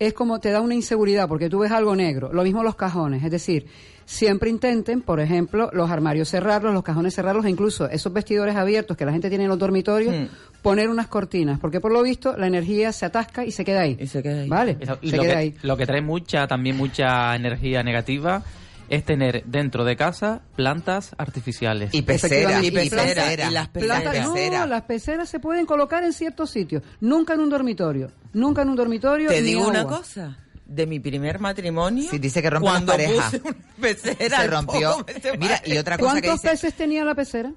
es 0.00 0.12
como 0.14 0.40
te 0.40 0.50
da 0.50 0.60
una 0.60 0.74
inseguridad 0.74 1.28
porque 1.28 1.48
tú 1.48 1.60
ves 1.60 1.70
algo 1.70 1.94
negro. 1.94 2.32
Lo 2.32 2.42
mismo 2.42 2.64
los 2.64 2.74
cajones, 2.74 3.22
es 3.22 3.30
decir, 3.30 3.66
siempre 4.04 4.50
intenten, 4.50 5.02
por 5.02 5.20
ejemplo, 5.20 5.70
los 5.72 5.88
armarios 5.90 6.28
cerrarlos, 6.28 6.74
los 6.74 6.82
cajones 6.82 7.14
cerrarlos 7.14 7.44
e 7.44 7.50
incluso 7.50 7.88
esos 7.88 8.12
vestidores 8.12 8.56
abiertos 8.56 8.96
que 8.96 9.04
la 9.04 9.12
gente 9.12 9.28
tiene 9.28 9.44
en 9.44 9.50
los 9.50 9.58
dormitorios, 9.58 10.12
Mm. 10.14 10.24
poner 10.62 10.88
unas 10.88 11.06
cortinas, 11.06 11.60
porque 11.60 11.80
por 11.80 11.92
lo 11.92 12.02
visto 12.02 12.36
la 12.36 12.46
energía 12.48 12.92
se 12.92 13.06
atasca 13.06 13.44
y 13.44 13.52
se 13.52 13.64
queda 13.64 13.82
ahí. 13.82 13.96
Y 14.00 14.06
se 14.08 14.22
queda 14.22 14.40
ahí. 14.42 14.48
¿Vale? 14.48 14.76
Eso- 14.80 14.98
y 15.00 15.10
se 15.10 15.16
lo, 15.16 15.22
queda 15.22 15.32
que, 15.34 15.38
ahí. 15.38 15.54
lo 15.62 15.76
que 15.76 15.86
trae 15.86 16.00
mucha, 16.00 16.46
también 16.48 16.76
mucha 16.76 17.36
energía 17.36 17.82
negativa 17.82 18.42
es 18.90 19.04
tener 19.04 19.44
dentro 19.46 19.84
de 19.84 19.96
casa 19.96 20.42
plantas 20.56 21.14
artificiales. 21.16 21.94
Y 21.94 22.02
pecera, 22.02 22.36
Efectivamente. 22.60 22.66
y 22.66 22.86
Y 22.86 22.90
pecera. 22.90 23.04
plantas- 23.24 23.50
y 23.50 23.54
las 23.54 23.68
Plantas, 23.68 24.12
peceras. 24.28 24.60
no, 24.60 24.66
las 24.66 24.82
peceras 24.82 25.28
se 25.30 25.40
pueden 25.40 25.64
colocar 25.64 26.04
en 26.04 26.12
ciertos 26.12 26.50
sitios, 26.50 26.82
nunca 27.00 27.32
en 27.34 27.40
un 27.40 27.48
dormitorio, 27.50 28.10
nunca 28.34 28.60
en 28.62 28.68
un 28.68 28.76
dormitorio. 28.76 29.28
Te 29.30 29.40
digo 29.40 29.66
una 29.66 29.84
cosa. 29.84 30.36
De 30.66 30.86
mi 30.86 31.00
primer 31.00 31.40
matrimonio. 31.40 32.08
Sí, 32.08 32.18
dice 32.18 32.42
que 32.42 32.50
rompe 32.50 32.68
cuando 32.68 32.92
puse 32.92 33.40
una 33.44 33.56
pecera, 33.80 34.40
se 34.42 34.46
rompió. 34.46 35.04
Mira, 35.38 35.60
y 35.64 35.76
otra 35.78 35.96
cosa 35.98 36.20
que 36.20 36.28
¿Cuántos 36.28 36.42
dice... 36.42 36.48
peces 36.50 36.74
tenía 36.74 37.04
la 37.04 37.14
pecera? 37.16 37.52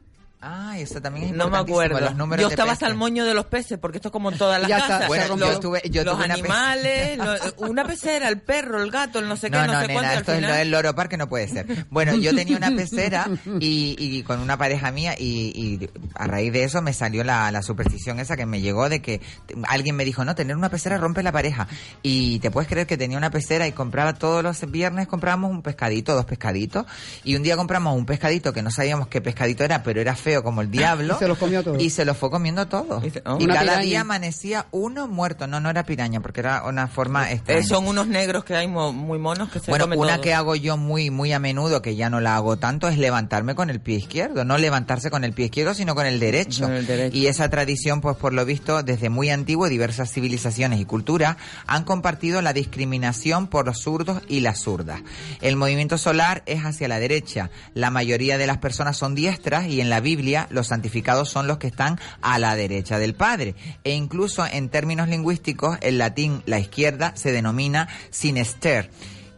Ah, 0.45 0.77
eso 0.77 1.00
también 1.01 1.27
es 1.27 1.31
No 1.33 1.50
me 1.50 1.57
acuerdo. 1.57 2.01
los 2.01 2.15
números 2.17 2.43
Yo 2.43 2.50
estaba 2.50 2.73
hasta 2.73 2.85
el 2.88 2.95
moño 2.95 3.23
de 3.23 3.33
los 3.33 3.45
peces, 3.45 3.77
porque 3.79 4.00
esto 4.00 4.09
es 4.09 4.12
como 4.12 4.29
en 4.29 4.38
todas 4.38 4.59
las 4.59 4.69
Ya 4.69 4.79
casas. 4.79 5.07
Bueno, 5.07 5.27
rompió. 5.29 5.53
yo 5.53 5.59
tuve, 5.62 5.81
yo 5.89 6.03
los 6.03 6.15
tuve 6.15 6.25
una 6.25 6.35
pecera. 6.35 6.55
animales, 6.73 7.17
lo- 7.57 7.67
una 7.69 7.85
pecera, 7.85 8.27
el 8.27 8.41
perro, 8.41 8.83
el 8.83 8.91
gato, 8.91 9.19
el 9.19 9.29
no 9.29 9.38
sé 9.38 9.50
qué, 9.50 9.55
No, 9.57 9.67
no, 9.67 9.73
no, 9.73 9.81
sé 9.81 9.88
nena, 9.88 9.93
cuánto. 10.01 10.12
y 10.12 10.15
al 10.15 10.19
esto 10.19 10.33
es 10.33 10.41
lo 10.41 10.53
del 10.53 10.71
loro 10.71 10.95
parque 10.95 11.15
no 11.15 11.29
puede 11.29 11.47
ser. 11.47 11.85
Bueno, 11.89 12.15
yo 12.15 12.35
tenía 12.35 12.57
una 12.57 12.71
pecera 12.75 13.27
y, 13.59 13.95
y 13.97 14.23
con 14.23 14.39
una 14.41 14.57
pareja 14.57 14.91
mía 14.91 15.15
y, 15.17 15.53
y 15.55 15.89
a 16.15 16.27
raíz 16.27 16.51
de 16.51 16.65
eso 16.65 16.81
me 16.81 16.91
salió 16.91 17.23
la, 17.23 17.50
la 17.51 17.62
superstición 17.62 18.19
esa 18.19 18.35
que 18.35 18.45
me 18.45 18.59
llegó 18.59 18.89
de 18.89 19.01
que 19.01 19.21
alguien 19.69 19.95
me 19.95 20.03
dijo, 20.03 20.25
no, 20.25 20.35
tener 20.35 20.57
una 20.57 20.67
pecera 20.69 20.97
rompe 20.97 21.23
la 21.23 21.31
pareja. 21.31 21.67
Y 22.01 22.39
te 22.39 22.51
puedes 22.51 22.67
creer 22.67 22.85
que 22.85 22.97
tenía 22.97 23.17
una 23.17 23.29
pecera 23.31 23.65
y 23.67 23.71
compraba 23.71 24.13
todos 24.15 24.43
los 24.43 24.69
viernes, 24.69 25.07
comprábamos 25.07 25.51
un 25.51 25.62
pescadito, 25.62 26.15
dos 26.15 26.25
pescaditos. 26.25 26.85
Y 27.23 27.35
un 27.38 27.43
día 27.43 27.55
compramos 27.55 27.95
un 27.95 28.05
pescadito 28.05 28.51
que 28.51 28.62
no 28.62 28.71
sabíamos 28.71 29.07
qué 29.07 29.21
pescadito 29.21 29.63
era, 29.63 29.83
pero 29.83 30.01
era 30.01 30.15
feo 30.15 30.32
como 30.41 30.61
el 30.61 30.71
diablo. 30.71 31.15
Y 31.17 31.19
se 31.19 31.27
los 31.27 31.37
comió 31.37 31.63
todos. 31.63 31.81
Y 31.81 31.89
se 31.89 32.05
los 32.05 32.17
fue 32.17 32.31
comiendo 32.31 32.65
todos. 32.67 33.03
Y 33.03 33.09
se- 33.09 33.21
oh. 33.25 33.37
Y 33.39 33.45
cada 33.45 33.59
piraña. 33.61 33.81
día 33.81 34.01
amanecía 34.01 34.65
uno 34.71 35.07
muerto. 35.07 35.45
No, 35.47 35.59
no 35.59 35.69
era 35.69 35.83
piraña, 35.83 36.21
porque 36.21 36.39
era 36.39 36.63
una 36.63 36.87
forma 36.87 37.29
Eh, 37.29 37.35
extraña. 37.35 37.63
son 37.67 37.87
unos 37.87 38.07
negros 38.07 38.45
que 38.45 38.55
hay 38.55 38.67
mo- 38.67 38.93
muy 38.93 39.19
monos 39.19 39.49
que 39.49 39.60
se 39.60 39.69
Bueno, 39.69 39.86
comen 39.86 39.99
una 39.99 40.21
que 40.21 40.34
hago 40.34 40.55
yo 40.55 40.77
muy 40.77 41.12
muy 41.12 41.34
a 41.34 41.39
menudo, 41.39 41.81
que 41.81 41.95
ya 41.97 42.10
no 42.10 42.21
la 42.21 42.36
hago 42.38 42.58
tanto, 42.58 42.88
es 42.88 42.97
levantarme 42.97 43.53
con 43.55 43.69
el 43.69 43.81
pie 43.81 43.97
izquierdo. 43.97 44.45
No 44.45 44.58
levantarse 44.58 45.12
con 45.12 45.23
el 45.25 45.34
pie 45.34 45.45
izquierdo, 45.45 45.73
sino 45.73 45.93
con 45.95 46.05
el 46.05 46.19
derecho. 46.19 46.63
Con 46.63 46.73
el 46.73 46.88
derecho. 46.88 47.17
Y 47.17 47.27
esa 47.27 47.49
tradición, 47.49 47.99
pues 47.99 48.15
por 48.15 48.34
lo 48.34 48.45
visto, 48.45 48.81
desde 48.84 49.10
muy 49.10 49.29
antiguo, 49.29 49.67
diversas 49.67 50.12
civilizaciones 50.12 50.79
y 50.79 50.86
culturas 50.86 51.36
han 51.67 51.84
compartido 51.84 52.41
la 52.41 52.53
discriminación 52.53 53.47
por 53.47 53.65
los 53.65 53.81
zurdos 53.81 54.21
y 54.27 54.39
las 54.39 54.62
zurdas. 54.62 55.01
El 55.41 55.55
movimiento 55.55 55.97
solar 55.97 56.43
es 56.45 56.63
hacia 56.63 56.88
la 56.88 56.99
derecha. 56.99 57.49
La 57.73 57.89
mayoría 57.89 58.38
de 58.38 58.47
las 58.47 58.58
personas 58.60 58.95
son 58.97 59.15
diestras 59.15 59.67
y 59.67 59.81
en 59.81 59.89
la 59.89 59.99
Biblia 59.99 60.22
los 60.49 60.67
santificados 60.67 61.29
son 61.29 61.47
los 61.47 61.57
que 61.57 61.67
están 61.67 61.99
a 62.21 62.39
la 62.39 62.55
derecha 62.55 62.97
del 62.99 63.13
Padre. 63.15 63.55
E 63.83 63.91
incluso 63.93 64.45
en 64.45 64.69
términos 64.69 65.07
lingüísticos, 65.09 65.77
en 65.81 65.97
latín 65.97 66.41
la 66.45 66.59
izquierda 66.59 67.12
se 67.15 67.31
denomina 67.31 67.88
sinester 68.09 68.89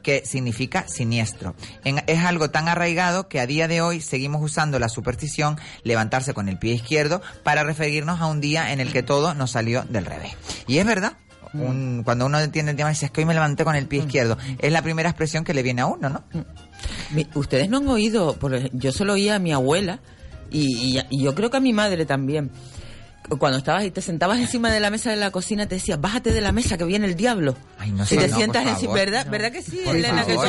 que 0.03 0.21
significa 0.23 0.87
siniestro. 0.87 1.55
En- 1.83 2.03
es 2.05 2.19
algo 2.23 2.51
tan 2.51 2.67
arraigado 2.67 3.27
que 3.27 3.39
a 3.39 3.47
día 3.47 3.67
de 3.67 3.81
hoy 3.81 4.01
seguimos 4.01 4.43
usando 4.43 4.77
la 4.77 4.87
superstición 4.87 5.57
levantarse 5.83 6.35
con 6.35 6.47
el 6.47 6.59
pie 6.59 6.73
izquierdo 6.75 7.23
para 7.43 7.63
referirnos 7.63 8.21
a 8.21 8.27
un 8.27 8.39
día 8.39 8.71
en 8.71 8.79
el 8.79 8.91
que 8.93 9.01
todo 9.01 9.33
nos 9.33 9.49
salió 9.51 9.83
del 9.89 10.05
revés. 10.05 10.33
Y 10.67 10.77
es 10.77 10.85
verdad. 10.85 11.13
un- 11.53 12.01
cuando 12.03 12.25
uno 12.25 12.37
entiende 12.39 12.71
el 12.71 12.75
tema 12.77 12.89
dice 12.89 13.05
es 13.05 13.11
que 13.11 13.21
hoy 13.21 13.25
me 13.25 13.33
levanté 13.33 13.63
con 13.63 13.77
el 13.77 13.87
pie 13.87 13.99
izquierdo 13.99 14.37
es 14.59 14.73
la 14.73 14.81
primera 14.81 15.07
expresión 15.09 15.45
que 15.45 15.53
le 15.53 15.63
viene 15.63 15.83
a 15.83 15.85
uno 15.85 16.09
no 16.09 16.23
Mi- 17.11 17.27
Ustedes 17.33 17.69
no 17.69 17.77
han 17.77 17.87
oído, 17.87 18.37
yo 18.73 18.91
solo 18.91 19.13
oía 19.13 19.35
a 19.35 19.39
mi 19.39 19.53
abuela 19.53 20.01
y, 20.51 20.97
y- 20.97 21.01
y 21.09 21.23
yo 21.23 21.33
creo 21.35 21.49
que 21.49 21.57
a 21.57 21.61
mi 21.61 21.73
madre 21.73 22.05
también. 22.05 22.49
Cuando 23.39 23.57
estabas 23.57 23.83
y 23.83 23.89
te 23.89 24.03
sentabas 24.03 24.37
encima 24.37 24.71
de 24.71 24.79
la 24.79 24.91
mesa 24.91 25.09
de 25.09 25.15
la 25.15 25.31
cocina, 25.31 25.67
te 25.67 25.73
decía, 25.73 25.97
bájate 25.97 26.31
de 26.31 26.41
la 26.41 26.51
mesa 26.51 26.77
que 26.77 26.83
viene 26.85 27.07
el 27.07 27.15
diablo. 27.15 27.57
Ay, 27.79 27.89
no 27.91 28.03
y 28.03 28.05
sé, 28.05 28.17
te 28.17 28.27
no, 28.27 28.35
sientas 28.37 28.67
encima. 28.67 28.93
¿verdad? 28.93 29.25
¿Verdad 29.31 29.51
que 29.51 29.63
sí, 29.63 29.81
Por 29.83 29.95
Elena? 29.95 30.23
Que 30.27 30.35
tú 30.35 30.41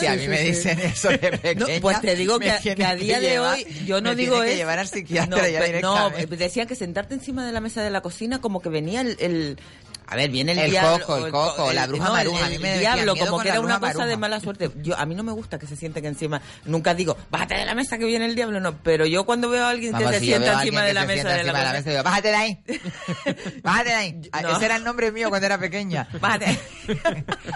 si 0.00 0.06
a 0.06 0.14
mí 0.16 0.28
me 0.28 0.40
dicen 0.40 0.78
eso 0.80 1.10
de 1.10 1.18
pequeña 1.18 1.66
pues 1.82 2.00
te 2.00 2.16
digo 2.16 2.38
que, 2.38 2.50
a 2.50 2.58
día 2.58 3.16
que 3.16 3.20
de 3.20 3.20
llevar- 3.20 3.56
hoy 3.58 3.66
yo 3.84 4.00
no 4.00 4.10
me 4.10 4.16
digo 4.16 4.42
eso. 4.42 4.56
llevar 4.56 4.78
al 4.78 4.88
psiquiatra 4.88 5.42
no, 5.42 5.46
ya 5.46 5.80
no, 5.82 6.08
eh, 6.16 6.26
decían 6.26 6.66
que 6.66 6.74
sentarte 6.74 7.12
encima 7.12 7.44
de 7.44 7.52
la 7.52 7.60
mesa 7.60 7.82
de 7.82 7.90
la 7.90 8.00
cocina 8.00 8.40
como 8.40 8.62
que 8.62 8.70
venía 8.70 9.02
el, 9.02 9.14
el- 9.20 9.58
a 10.06 10.16
ver, 10.16 10.30
viene 10.30 10.52
el, 10.52 10.58
El 10.58 10.70
diablo. 10.70 11.06
coco, 11.06 11.26
el 11.26 11.32
coco, 11.32 11.56
co- 11.56 11.72
la 11.72 11.86
bruja 11.86 12.04
no, 12.04 12.10
el- 12.10 12.16
maruja. 12.28 12.46
A 12.46 12.48
mí 12.48 12.54
el 12.56 12.60
me 12.62 12.68
decían, 12.70 12.94
diablo, 12.94 13.12
miedo 13.14 13.26
como 13.26 13.36
con 13.38 13.42
que 13.42 13.48
la 13.48 13.54
era 13.54 13.60
una 13.60 13.78
bruja 13.78 13.92
cosa 13.92 14.06
de 14.06 14.16
mala 14.16 14.40
suerte. 14.40 14.70
Yo 14.82 14.98
a 14.98 15.06
mí 15.06 15.14
no 15.14 15.22
me 15.22 15.32
gusta 15.32 15.58
que 15.58 15.66
se 15.66 15.76
sienten 15.76 16.04
encima. 16.04 16.40
Nunca 16.64 16.94
digo, 16.94 17.16
bájate 17.30 17.54
de 17.56 17.64
la 17.64 17.74
mesa 17.74 17.98
que 17.98 18.04
viene 18.04 18.26
el 18.26 18.34
diablo, 18.34 18.60
no. 18.60 18.76
Pero 18.82 19.06
yo 19.06 19.24
cuando 19.24 19.48
veo 19.48 19.64
a 19.64 19.70
alguien 19.70 19.92
Vamos, 19.92 20.08
que 20.10 20.14
se 20.14 20.20
si 20.20 20.26
veo 20.30 20.38
sienta 20.38 20.58
a 20.58 20.62
encima 20.62 20.82
de 20.82 20.94
la 20.94 21.00
se 21.02 21.06
mesa 21.06 21.28
de 21.30 21.44
la 21.44 21.72
mesa, 21.72 21.90
digo, 21.90 22.02
bájate 22.02 22.28
de 22.28 22.34
ahí. 22.34 22.58
Bájate 23.62 23.88
de 23.90 23.94
ahí. 23.94 24.20
Ah, 24.32 24.42
No. 24.42 24.56
Ese 24.56 24.64
era 24.66 24.76
el 24.76 24.84
nombre 24.84 25.12
mío 25.12 25.28
cuando 25.28 25.46
era 25.46 25.58
pequeña. 25.58 26.08
Bájate. 26.20 26.58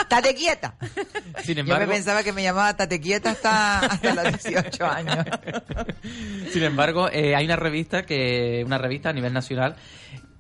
Tate 0.09 0.35
quieta. 0.35 0.75
Sin 1.43 1.57
Yo 1.57 1.65
me 1.65 1.71
embargo, 1.73 1.93
pensaba 1.93 2.23
que 2.23 2.33
me 2.33 2.43
llamaba 2.43 2.75
Tate 2.77 3.01
quieta 3.01 3.31
hasta, 3.31 3.79
hasta 3.81 4.15
los 4.15 4.43
18 4.43 4.85
años. 4.87 5.25
Sin 6.53 6.63
embargo, 6.63 7.09
eh, 7.11 7.35
hay 7.35 7.45
una 7.45 7.57
revista 7.57 8.05
que 8.05 8.63
una 8.65 8.79
revista 8.79 9.11
a 9.11 9.13
nivel 9.13 9.33
nacional 9.33 9.77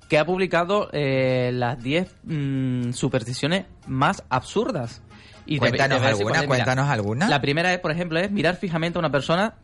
que 0.08 0.18
ha 0.18 0.24
publicado 0.24 0.88
eh, 0.92 1.50
las 1.52 1.82
10 1.82 2.14
mm, 2.24 2.92
supersticiones 2.92 3.66
más 3.86 4.22
absurdas. 4.28 5.02
Y 5.46 5.58
Cuéntanos 5.58 6.02
alguna, 6.02 6.46
cuéntanos 6.46 6.88
alguna. 6.88 7.28
La 7.28 7.40
primera 7.40 7.72
es, 7.72 7.78
por 7.78 7.92
ejemplo, 7.92 8.18
es 8.18 8.30
mirar 8.30 8.56
fijamente 8.56 8.98
a 8.98 9.00
una 9.00 9.12
persona 9.12 9.54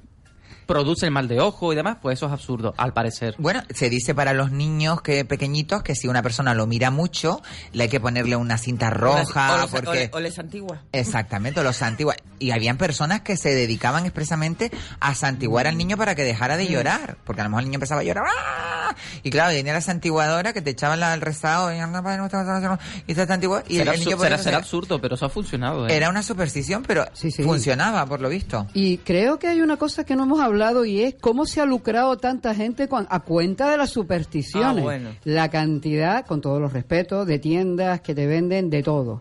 produce 0.72 1.06
el 1.06 1.12
mal 1.12 1.28
de 1.28 1.40
ojo 1.40 1.72
y 1.72 1.76
demás, 1.76 1.98
pues 2.00 2.18
eso 2.18 2.26
es 2.26 2.32
absurdo, 2.32 2.74
al 2.76 2.92
parecer. 2.92 3.34
Bueno, 3.38 3.62
se 3.74 3.90
dice 3.90 4.14
para 4.14 4.32
los 4.32 4.50
niños 4.50 5.02
que 5.02 5.24
pequeñitos 5.24 5.82
que 5.82 5.94
si 5.94 6.08
una 6.08 6.22
persona 6.22 6.54
lo 6.54 6.66
mira 6.66 6.90
mucho, 6.90 7.42
le 7.72 7.84
hay 7.84 7.88
que 7.88 8.00
ponerle 8.00 8.36
una 8.36 8.58
cinta 8.58 8.90
roja 8.90 9.54
O 9.54 9.60
les- 9.62 9.70
porque 9.70 10.10
o 10.12 10.20
les 10.20 10.38
antigua. 10.38 10.82
Exactamente, 10.92 11.60
o 11.60 11.62
los 11.62 11.80
antiguos. 11.82 12.16
y 12.38 12.50
habían 12.50 12.76
personas 12.76 13.20
que 13.20 13.36
se 13.36 13.54
dedicaban 13.54 14.04
expresamente 14.04 14.72
a 14.98 15.14
santiguar 15.14 15.66
al 15.68 15.76
niño 15.78 15.96
para 15.96 16.14
que 16.16 16.24
dejara 16.24 16.56
de 16.56 16.66
llorar, 16.66 17.16
porque 17.24 17.40
a 17.40 17.44
lo 17.44 17.50
mejor 17.50 17.60
el 17.62 17.66
niño 17.68 17.76
empezaba 17.76 18.00
a 18.00 18.04
llorar, 18.04 18.24
¡ah! 18.26 18.96
y 19.22 19.30
claro, 19.30 19.52
venía 19.54 19.72
la 19.72 19.80
santiguadora 19.80 20.52
que 20.52 20.60
te 20.60 20.70
echaban 20.70 20.98
la, 21.00 21.14
el 21.14 21.20
rezado, 21.20 21.72
y, 21.72 21.78
"Anda, 21.78 22.02
Padre 22.02 22.18
nuestro, 22.18 22.40
y 23.06 23.14
te 23.14 23.26
santiguaba, 23.26 23.62
y 23.68 23.74
el, 23.74 23.78
será, 23.82 23.92
el 23.94 24.00
niño 24.00 24.10
absur- 24.10 24.16
podía 24.16 24.28
será- 24.30 24.42
será 24.42 24.56
absurdo, 24.58 25.00
pero 25.00 25.14
eso 25.14 25.26
ha 25.26 25.28
funcionado. 25.28 25.86
¿eh? 25.86 25.94
Era 25.96 26.08
una 26.10 26.22
superstición, 26.22 26.82
pero 26.86 27.04
funcionaba, 27.44 28.06
por 28.06 28.20
lo 28.20 28.28
visto. 28.28 28.66
Y 28.74 28.98
creo 28.98 29.38
que 29.38 29.48
hay 29.48 29.60
una 29.60 29.76
cosa 29.76 30.04
que 30.04 30.16
no 30.16 30.24
hemos 30.24 30.40
hablado 30.40 30.61
y 30.84 31.02
es 31.02 31.14
cómo 31.20 31.44
se 31.46 31.60
ha 31.60 31.66
lucrado 31.66 32.16
tanta 32.18 32.54
gente 32.54 32.88
con- 32.88 33.06
a 33.10 33.20
cuenta 33.20 33.70
de 33.70 33.76
las 33.76 33.90
supersticiones. 33.90 34.78
Ah, 34.78 34.82
bueno. 34.82 35.10
La 35.24 35.48
cantidad, 35.50 36.24
con 36.26 36.40
todos 36.40 36.60
los 36.60 36.72
respetos, 36.72 37.26
de 37.26 37.38
tiendas 37.38 38.00
que 38.00 38.14
te 38.14 38.26
venden 38.26 38.70
de 38.70 38.82
todo. 38.82 39.20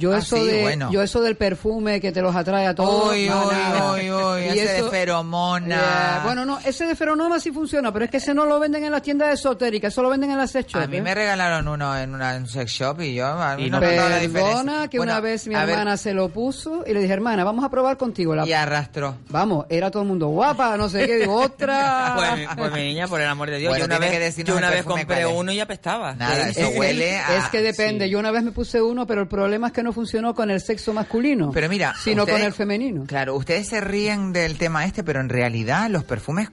Yo 0.00 0.14
Ah, 0.14 0.18
eso 0.18 0.36
sí, 0.36 0.46
de 0.46 0.62
bueno. 0.62 0.90
yo 0.90 1.02
eso 1.02 1.20
del 1.20 1.36
perfume 1.36 2.00
que 2.00 2.10
te 2.10 2.22
los 2.22 2.34
atrae 2.34 2.66
a 2.66 2.74
todos. 2.74 3.12
Uy, 3.12 3.28
no, 3.28 3.48
uy, 3.92 4.10
uy, 4.10 4.10
uy, 4.10 4.42
Y 4.56 4.58
ese 4.58 4.82
de 4.82 4.90
feromona. 4.90 6.22
Bueno, 6.24 6.44
no, 6.46 6.58
ese 6.64 6.86
de 6.86 6.96
feronoma 6.96 7.38
sí 7.38 7.50
funciona, 7.52 7.92
pero 7.92 8.06
es 8.06 8.10
que 8.10 8.16
ese 8.16 8.32
no 8.34 8.46
lo 8.46 8.58
venden 8.58 8.84
en 8.84 8.92
las 8.92 9.02
tiendas 9.02 9.34
esotéricas, 9.34 9.92
eso 9.92 10.02
lo 10.02 10.08
venden 10.10 10.30
en 10.30 10.38
las 10.38 10.50
sex 10.50 10.72
shop, 10.72 10.82
A 10.82 10.86
mí 10.86 10.96
¿eh? 10.96 11.02
me 11.02 11.14
regalaron 11.14 11.68
uno 11.68 11.96
en 11.98 12.14
una 12.14 12.34
en 12.36 12.42
un 12.42 12.48
sex 12.48 12.70
shop 12.72 13.00
y 13.02 13.14
yo 13.14 13.26
a 13.26 13.56
mí 13.56 13.66
Y 13.66 13.70
no, 13.70 13.78
notaba 13.80 14.08
la 14.08 14.18
diferencia. 14.18 14.56
Perdona 14.62 14.88
que 14.88 14.96
Bueno, 14.98 15.12
una 15.12 15.20
vez 15.20 15.46
mi 15.46 15.54
ver, 15.54 15.68
hermana 15.68 15.96
se 15.96 16.14
lo 16.14 16.28
puso 16.30 16.82
y 16.86 16.94
le 16.94 17.00
dije, 17.00 17.12
hermana, 17.12 17.44
vamos 17.44 17.64
a 17.64 17.68
probar 17.68 17.96
contigo. 17.98 18.34
La... 18.34 18.46
y 18.46 18.52
arrastró. 18.54 19.16
Vamos, 19.28 19.66
era 19.68 19.90
todo 19.90 20.02
el 20.02 20.08
mundo 20.08 20.28
guapa, 20.28 20.76
no 20.78 20.88
sé 20.88 21.06
qué, 21.06 21.18
digo, 21.18 21.40
otra. 21.40 22.16
Pues, 22.30 22.48
pues 22.56 22.72
mi 22.72 22.80
niña, 22.84 23.06
por 23.08 23.20
el 23.20 23.26
amor 23.28 23.50
de 23.50 23.58
Dios, 23.58 23.70
Bueno, 23.70 23.84
yo 23.84 23.86
una 23.86 23.98
que 23.98 24.10
vez, 24.10 24.20
decirnos 24.20 24.54
yo 24.54 24.58
una 24.58 24.70
vez 24.70 24.84
compré 24.84 25.26
uno 25.26 25.52
y 25.52 25.60
apestaba. 25.60 26.14
Nada, 26.14 26.48
eso 26.48 26.68
huele 26.70 27.18
a... 27.18 27.36
Es 27.38 27.48
que 27.50 27.62
depende. 27.62 28.06
sí. 28.06 28.10
Yo 28.10 28.18
una 28.18 28.30
vez 28.30 28.42
me 28.42 28.52
puse 28.52 28.80
uno, 28.80 29.06
pero 29.06 29.20
el 29.22 29.28
problema 29.28 29.68
es 29.68 29.72
que 29.72 29.82
no 29.82 29.89
funcionó 29.92 30.34
con 30.34 30.50
el 30.50 30.60
sexo 30.60 30.92
masculino. 30.92 31.50
Pero 31.52 31.68
mira, 31.68 31.94
sino 32.02 32.22
ustedes- 32.22 32.38
con 32.38 32.46
el 32.46 32.52
femenino. 32.52 33.04
Claro, 33.06 33.34
ustedes 33.36 33.68
se 33.68 33.80
ríen 33.80 34.32
del 34.32 34.58
tema 34.58 34.84
este, 34.84 35.02
pero 35.04 35.20
en 35.20 35.28
realidad 35.28 35.88
los 35.90 36.04
perfumes 36.04 36.50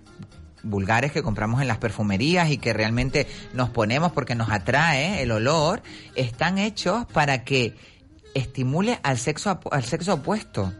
vulgares 0.63 1.11
que 1.11 1.23
compramos 1.23 1.61
en 1.61 1.67
las 1.67 1.77
perfumerías 1.77 2.49
y 2.49 2.57
que 2.57 2.73
realmente 2.73 3.27
nos 3.53 3.69
ponemos 3.69 4.11
porque 4.11 4.35
nos 4.35 4.49
atrae 4.51 5.21
el 5.21 5.31
olor, 5.31 5.81
están 6.15 6.57
hechos 6.57 7.05
para 7.13 7.43
que 7.43 7.75
estimule 8.33 8.99
al 9.03 9.17
sexo 9.17 9.59
al 9.71 9.83
sexo 9.85 10.15
opuesto. 10.15 10.73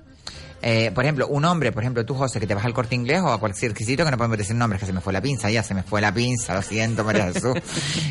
Eh, 0.62 0.92
por 0.94 1.04
ejemplo, 1.04 1.28
un 1.28 1.46
hombre, 1.46 1.72
por 1.72 1.84
ejemplo, 1.84 2.06
tú, 2.06 2.16
José, 2.16 2.40
que 2.40 2.48
te 2.48 2.56
vas 2.56 2.66
al 2.66 2.74
corte 2.74 2.96
inglés 2.96 3.22
o 3.22 3.32
a 3.32 3.40
cualquier 3.40 3.78
sitio 3.78 4.06
que 4.06 4.12
no 4.12 4.18
podemos 4.18 4.38
decir 4.38 4.56
nombres, 4.56 4.80
que 4.80 4.88
se 4.88 4.94
me 4.94 5.02
fue 5.02 5.14
la 5.14 5.22
pinza, 5.22 5.50
ya 5.50 5.64
se 5.64 5.74
me 5.74 5.84
fue 5.84 6.02
la 6.02 6.14
pinza, 6.14 6.56
lo 6.56 6.62
siento, 6.62 7.04
María 7.04 7.32
Jesús. 7.32 7.54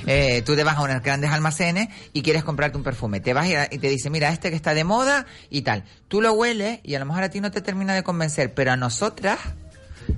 Eh, 0.08 0.42
tú 0.42 0.54
te 0.54 0.62
vas 0.62 0.76
a 0.76 0.82
unos 0.82 1.02
grandes 1.02 1.30
almacenes 1.30 1.88
y 2.12 2.22
quieres 2.22 2.44
comprarte 2.44 2.76
un 2.76 2.84
perfume. 2.84 3.20
Te 3.20 3.32
vas 3.32 3.48
y, 3.48 3.54
y 3.74 3.78
te 3.78 3.88
dice, 3.88 4.08
mira, 4.08 4.30
este 4.30 4.50
que 4.50 4.56
está 4.56 4.72
de 4.72 4.84
moda 4.84 5.26
y 5.50 5.62
tal. 5.62 5.84
Tú 6.06 6.20
lo 6.20 6.32
hueles 6.32 6.78
y 6.84 6.94
a 6.94 7.00
lo 7.00 7.06
mejor 7.06 7.24
a 7.24 7.28
ti 7.28 7.40
no 7.40 7.50
te 7.50 7.60
termina 7.60 7.94
de 7.94 8.02
convencer, 8.02 8.54
pero 8.54 8.72
a 8.72 8.76
nosotras, 8.76 9.38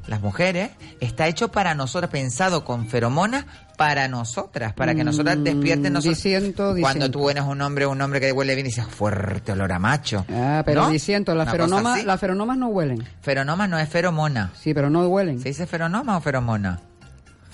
las 0.07 0.21
mujeres, 0.21 0.71
está 1.01 1.27
hecho 1.27 1.51
para 1.51 1.75
nosotras, 1.75 2.11
pensado 2.11 2.65
con 2.65 2.87
feromonas 2.89 3.47
para 3.79 4.09
nosotras, 4.09 4.73
para 4.73 4.93
que 4.93 5.05
nosotras 5.05 5.37
Mm, 5.39 5.45
despierten 5.45 5.93
nosotros. 5.93 6.21
Cuando 6.81 7.09
tú 7.09 7.31
eres 7.31 7.45
un 7.45 7.63
hombre, 7.63 7.87
un 7.87 8.03
hombre 8.03 8.19
que 8.21 8.33
huele 8.33 8.57
bien 8.57 8.67
y 8.67 8.71
dices, 8.71 8.85
fuerte 8.85 9.53
olor 9.53 9.73
a 9.73 9.79
macho. 9.79 10.27
Ah, 10.29 10.65
pero 10.67 10.83
¿No? 10.83 10.91
diciendo, 10.91 11.33
las 11.37 11.49
feronomas, 11.49 12.05
las 12.05 12.19
feronomas 12.19 12.59
no 12.59 12.67
huelen. 12.69 13.07
Feronoma 13.23 13.69
no 13.69 13.79
es 13.79 13.89
feromona. 13.89 14.51
Sí, 14.61 14.75
pero 14.75 14.91
no 14.91 15.07
huelen. 15.07 15.39
¿Se 15.39 15.51
dice 15.51 15.69
feronoma 15.69 16.17
o 16.17 16.21
feromona? 16.21 16.81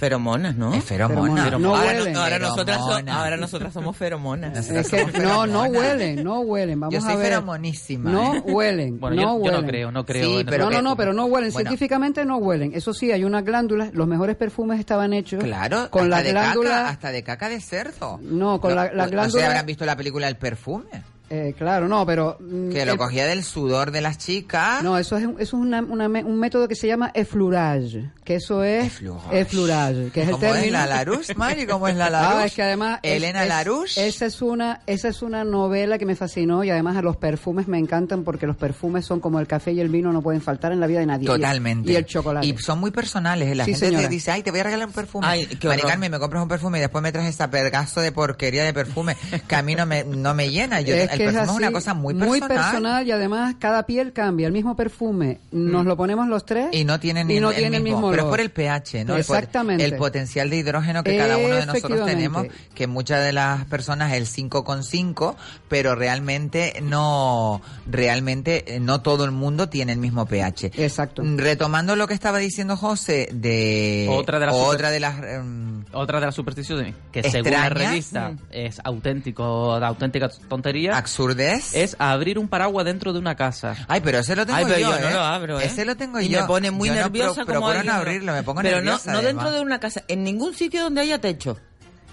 Feromonas, 0.04 0.54
¿no? 0.56 0.74
Es 0.74 0.84
feromona. 0.84 1.44
Feromonas. 1.44 1.60
No 1.60 1.74
ahora, 1.76 2.22
ahora 2.22 2.38
nosotras, 2.38 2.78
so- 2.78 3.10
ahora 3.12 3.36
nosotras 3.38 3.72
somos 3.72 3.96
feromonas. 3.96 4.52
Nosotras 4.54 4.84
Es 4.84 4.90
que 4.90 5.00
somos 5.00 5.14
no, 5.22 5.46
no 5.46 5.62
huelen, 5.64 6.22
no 6.22 6.40
huelen. 6.40 6.78
Vamos 6.80 6.94
Yo 6.94 7.00
soy 7.00 7.12
a 7.12 7.16
ver. 7.16 7.26
feromonísima. 7.28 8.10
No 8.10 8.34
¿eh? 8.34 8.40
huelen, 8.44 9.00
Bueno, 9.00 9.16
no 9.22 9.42
yo, 9.44 9.52
no 9.52 9.66
creo, 9.66 9.90
no 9.90 10.04
creo. 10.04 10.38
Sí, 10.40 10.44
pero 10.44 10.66
no, 10.66 10.70
no, 10.72 10.82
no, 10.82 10.96
pero 10.96 11.12
no 11.14 11.24
huelen. 11.24 11.50
Bueno. 11.52 11.70
Científicamente 11.70 12.24
no 12.26 12.36
huelen. 12.36 12.72
Eso 12.74 12.92
sí, 12.92 13.12
hay 13.12 13.24
unas 13.24 13.44
glándulas. 13.44 13.94
Los 13.94 14.06
mejores 14.06 14.36
perfumes 14.36 14.78
estaban 14.78 15.14
hechos 15.14 15.42
Claro, 15.42 15.88
con 15.90 16.10
la 16.10 16.22
de 16.22 16.32
glándula. 16.32 16.68
caca, 16.70 16.88
hasta 16.90 17.10
de 17.12 17.22
caca 17.22 17.48
de 17.48 17.60
cerdo. 17.62 18.18
No, 18.22 18.60
con 18.60 18.74
la- 18.74 18.92
la 18.92 19.04
No 19.04 19.04
sé, 19.04 19.10
glándula- 19.12 19.46
habrán 19.46 19.66
visto 19.66 19.86
la 19.86 19.96
película 19.96 20.28
El 20.28 20.36
perfume, 20.36 20.84
Eh, 21.30 21.54
claro, 21.56 21.88
no, 21.88 22.04
pero 22.04 22.36
mm, 22.38 22.70
que 22.70 22.84
lo 22.84 22.92
el- 22.92 22.98
cogía 22.98 23.26
del 23.26 23.42
sudor 23.44 23.90
de 23.90 24.00
las 24.02 24.18
chicas. 24.18 24.82
No, 24.82 24.98
eso 24.98 25.16
es, 25.16 25.24
un- 25.26 25.32
eso 25.40 25.42
es 25.42 25.62
una- 25.62 25.80
una 25.82 26.08
me- 26.08 26.22
un 26.22 26.38
método 26.38 26.68
que 26.68 26.74
se 26.76 26.86
llama 26.86 27.10
effleurage, 27.14 28.10
que 28.24 28.36
eso 28.36 28.62
es 28.62 28.86
Effleurage. 28.86 29.40
effleurage, 29.40 30.10
que 30.12 30.20
es 30.22 30.28
el 30.28 30.32
¿Cómo 30.34 30.46
es 30.46 30.52
término. 30.52 30.72
la 30.78 30.86
Larouche, 30.86 31.34
Mari? 31.36 31.66
¿Cómo 31.66 31.88
es 31.88 31.96
la 31.96 32.10
Larouche? 32.10 32.42
Ah, 32.42 32.46
es 32.46 32.54
que 32.54 32.62
además 32.62 33.00
es- 33.02 33.12
Elena 33.16 33.42
es- 33.42 33.48
Larouche. 33.48 34.06
Esa 34.06 34.26
es 34.26 34.42
una 34.42 34.80
esa 34.86 35.08
es 35.08 35.22
una 35.22 35.44
novela 35.44 35.98
que 35.98 36.06
me 36.06 36.14
fascinó 36.14 36.62
y 36.62 36.70
además 36.70 36.96
a 36.96 37.02
los 37.02 37.16
perfumes 37.16 37.68
me 37.68 37.78
encantan 37.78 38.22
porque 38.22 38.46
los 38.46 38.56
perfumes 38.56 39.04
son 39.06 39.20
como 39.20 39.40
el 39.40 39.46
café 39.46 39.72
y 39.72 39.80
el 39.80 39.88
vino 39.88 40.12
no 40.12 40.22
pueden 40.22 40.40
faltar 40.42 40.72
en 40.72 40.80
la 40.80 40.86
vida 40.86 41.00
de 41.00 41.06
nadie. 41.06 41.24
Y 41.24 41.30
el- 41.30 41.36
Totalmente. 41.40 41.92
Y 41.92 41.96
el 41.96 42.04
chocolate. 42.06 42.46
Y 42.46 42.56
son 42.58 42.78
muy 42.80 42.90
personales. 42.90 43.48
¿eh? 43.48 43.54
La 43.54 43.64
Sí, 43.64 43.72
gente 43.72 43.86
señora. 43.86 44.04
te 44.08 44.14
dice, 44.14 44.30
ay, 44.30 44.42
te 44.42 44.50
voy 44.50 44.60
a 44.60 44.64
regalar 44.64 44.86
un 44.88 44.92
perfume. 44.94 45.26
Ay, 45.26 45.46
qué 45.46 45.68
Mari. 45.68 45.82
Carmen, 45.82 46.10
me 46.10 46.18
compras 46.18 46.42
un 46.42 46.48
perfume 46.48 46.78
y 46.78 46.80
después 46.82 47.02
me 47.02 47.12
traes 47.12 47.28
esa 47.34 47.50
pedazo 47.50 48.00
de 48.00 48.12
porquería 48.12 48.64
de 48.64 48.72
perfume 48.74 49.16
que 49.48 49.54
a 49.56 49.62
mí 49.62 49.74
no 49.74 49.86
me, 49.86 50.04
no 50.04 50.34
me 50.34 50.50
llena. 50.50 50.80
Yo, 50.80 50.94
es 50.94 51.10
el 51.14 51.18
que 51.18 51.24
perfume 51.24 51.42
es, 51.42 51.48
así, 51.48 51.58
una 51.58 51.72
cosa 51.72 51.94
muy 51.94 52.40
personal. 52.40 53.06
y 53.06 53.10
además 53.10 53.56
cada 53.58 53.84
piel 53.86 54.12
cambia. 54.12 54.46
El 54.46 54.52
mismo 54.52 54.76
perfume 54.76 55.40
nos 55.52 55.86
lo 55.86 55.96
ponemos 55.96 56.28
los 56.28 56.44
tres 56.44 56.68
Y 56.72 56.84
no 56.84 57.00
tiene, 57.00 57.24
ni 57.24 57.36
y 57.36 57.40
no 57.40 57.50
el, 57.50 57.56
tiene 57.56 57.76
el 57.78 57.82
mismo, 57.82 57.98
mismo 57.98 58.10
pero 58.10 58.24
es 58.24 58.28
por 58.28 58.40
el 58.40 58.50
pH, 58.50 59.04
¿no? 59.04 59.16
Exactamente. 59.16 59.84
El, 59.84 59.96
potencial 59.96 60.50
de 60.50 60.56
hidrógeno 60.56 61.02
que 61.02 61.16
cada 61.16 61.36
uno 61.38 61.54
de 61.54 61.66
nosotros 61.66 62.04
tenemos, 62.04 62.46
que 62.74 62.86
muchas 62.86 63.24
de 63.24 63.32
las 63.32 63.64
personas 63.66 64.12
el 64.12 64.26
5,5, 64.26 65.34
pero 65.68 65.94
realmente 65.94 66.80
no, 66.82 67.62
realmente 67.86 68.74
eh, 68.74 68.80
no 68.80 69.00
todo 69.00 69.24
el 69.24 69.30
mundo 69.30 69.68
tiene 69.68 69.92
el 69.92 69.98
mismo 69.98 70.26
pH. 70.26 70.72
Exacto. 70.76 71.22
Mm, 71.22 71.38
Retomando 71.38 71.96
lo 71.96 72.06
que 72.06 72.14
estaba 72.14 72.38
diciendo 72.38 72.76
José 72.76 73.28
de 73.32 74.08
Otra 74.10 74.38
de 74.38 74.46
las 74.46 74.54
otra 74.54 74.90
de 74.90 75.00
las 75.00 75.22
em, 75.22 75.84
Otra 75.92 76.20
de 76.20 76.26
las 76.26 76.34
supersticiones 76.34 76.94
que 77.12 77.22
según 77.22 77.52
la 77.52 77.68
revista 77.68 78.24
Mm. 78.30 78.38
es 78.50 78.80
auténtico, 78.84 79.78
de 79.78 79.86
auténtica 79.86 80.28
tontería, 80.48 80.96
absurdes. 81.04 81.74
es 81.74 81.96
abrir 81.98 82.38
un 82.38 82.48
paraguas 82.48 82.84
dentro 82.84 83.12
de 83.12 83.18
una 83.18 83.34
casa. 83.36 83.76
Ay, 83.88 84.00
pero 84.02 84.18
ese 84.18 84.34
lo 84.34 84.44
tengo 84.46 84.58
Ay, 84.58 84.64
pero 84.66 84.78
yo, 84.78 84.96
¿eh? 84.96 85.00
no 85.02 85.10
lo 85.10 85.20
abro, 85.20 85.60
¿eh? 85.60 85.66
Ese 85.66 85.84
lo 85.84 85.96
tengo 85.96 86.20
y 86.20 86.28
yo. 86.28 86.40
me 86.40 86.46
pone 86.46 86.70
muy 86.70 86.88
Yo 86.88 86.94
no 86.94 87.00
nerviosa 87.02 87.44
pro- 87.44 87.54
como 87.54 87.66
procuro 87.66 87.70
alguien 87.78 87.86
no 87.86 87.92
lo- 87.92 88.00
abrirlo, 88.02 88.32
me 88.32 88.42
pongo 88.42 88.62
Pero 88.62 88.76
nerviosa. 88.76 89.12
no, 89.12 89.18
no 89.18 89.24
dentro 89.26 89.52
de 89.52 89.60
una 89.60 89.78
casa, 89.80 90.02
en 90.08 90.24
ningún 90.24 90.54
sitio 90.54 90.82
donde 90.82 91.00
haya 91.02 91.20
techo. 91.20 91.58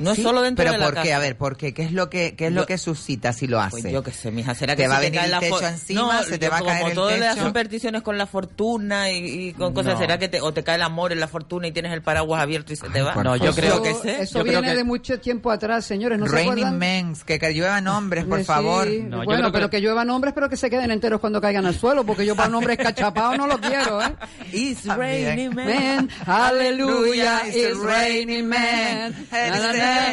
No 0.02 0.16
Sí, 0.16 0.24
solo 0.24 0.42
dentro 0.42 0.64
pero 0.64 0.74
de 0.74 0.78
la 0.80 0.86
¿por 0.86 0.94
casa. 0.96 1.04
qué? 1.06 1.14
A 1.14 1.20
ver, 1.20 1.38
¿por 1.38 1.58
qué? 1.58 1.74
¿Qué 1.74 1.84
es 1.84 1.92
lo 1.92 2.10
que, 2.10 2.36
qué 2.36 2.48
es 2.48 2.52
lo 2.54 2.62
Yo- 2.62 2.66
que 2.68 2.78
suscita 2.78 3.32
si 3.34 3.48
lo 3.48 3.60
hace? 3.62 3.82
Pues 3.82 3.94
yo 3.94 4.04
qué 4.04 4.12
sé, 4.12 4.32
mija, 4.32 4.54
será 4.56 4.76
Te 4.76 4.84
que 4.84 4.88
va 4.88 4.96
se 4.96 5.00
a 5.00 5.02
venir 5.10 5.22
el 5.24 5.32
la 5.32 5.40
techo 5.40 5.66
encima, 5.68 6.02
no, 6.02 6.24
se 6.24 6.38
te 6.38 6.46
yo 6.46 6.52
va 6.52 6.58
a 6.58 6.60
como 6.60 6.72
caer 6.72 6.88
el 6.88 6.94
todas 6.94 7.20
las 7.20 7.36
techo. 7.36 7.48
supersticiones 7.48 8.02
con 8.02 8.18
la 8.18 8.26
fortuna 8.28 9.12
y, 9.12 9.50
y 9.50 9.54
con 9.54 9.74
cosas, 9.74 9.94
No. 9.94 10.00
será 10.00 10.18
que 10.18 10.28
te, 10.28 10.42
o 10.42 10.54
te 10.54 10.64
cae 10.64 10.76
el 10.76 10.82
amor 10.82 11.12
en 11.12 11.20
la 11.20 11.28
fortuna 11.28 11.68
y 11.68 11.72
tienes 11.72 11.94
el 11.94 12.02
paraguas 12.02 12.42
abierto 12.42 12.74
y 12.74 12.76
se 12.76 12.90
te 12.90 13.02
va. 13.02 13.14
No, 13.22 13.36
yo 13.36 13.54
creo 13.54 13.82
que 13.82 13.92
eso, 13.92 14.02
sé. 14.04 14.22
eso 14.24 14.40
Yo 14.40 14.44
creo 14.46 14.60
viene 14.62 14.74
que- 14.74 14.78
de 14.78 14.84
mucho 14.84 15.20
tiempo 15.20 15.52
atrás, 15.52 15.86
señores. 15.86 16.18
¿No 16.20 16.26
se 16.26 16.32
Raining 16.34 16.52
acuerdan? 16.52 16.78
Mens, 16.80 17.24
que, 17.24 17.38
que 17.40 17.54
lluevan 17.54 17.88
hombres, 17.88 18.26
por 18.26 18.40
Sí, 18.40 18.46
favor. 18.46 18.88
No, 18.88 19.20
yo 19.20 19.26
bueno, 19.26 19.26
creo 19.26 19.46
que- 19.46 19.52
pero 19.52 19.70
que 19.70 19.82
lluevan 19.82 20.10
hombres, 20.10 20.34
pero 20.34 20.50
que 20.50 20.58
se 20.58 20.70
queden 20.70 20.92
enteros 20.92 21.20
cuando 21.20 21.40
caigan 21.40 21.66
al 21.66 21.76
suelo, 21.76 22.04
porque 22.06 22.26
yo 22.26 22.36
para 22.36 22.50
un 22.50 22.56
hombre 22.56 22.74
escachapado 22.74 23.36
no 23.38 23.46
lo 23.48 23.60
quiero, 23.60 24.02
¿eh? 24.02 24.16
It's 24.52 24.86
raining. 24.86 25.56
Man, 25.56 26.10
hallelujah, 26.26 27.42
It's 27.48 27.78
raining 27.78 28.48
man. 28.48 29.14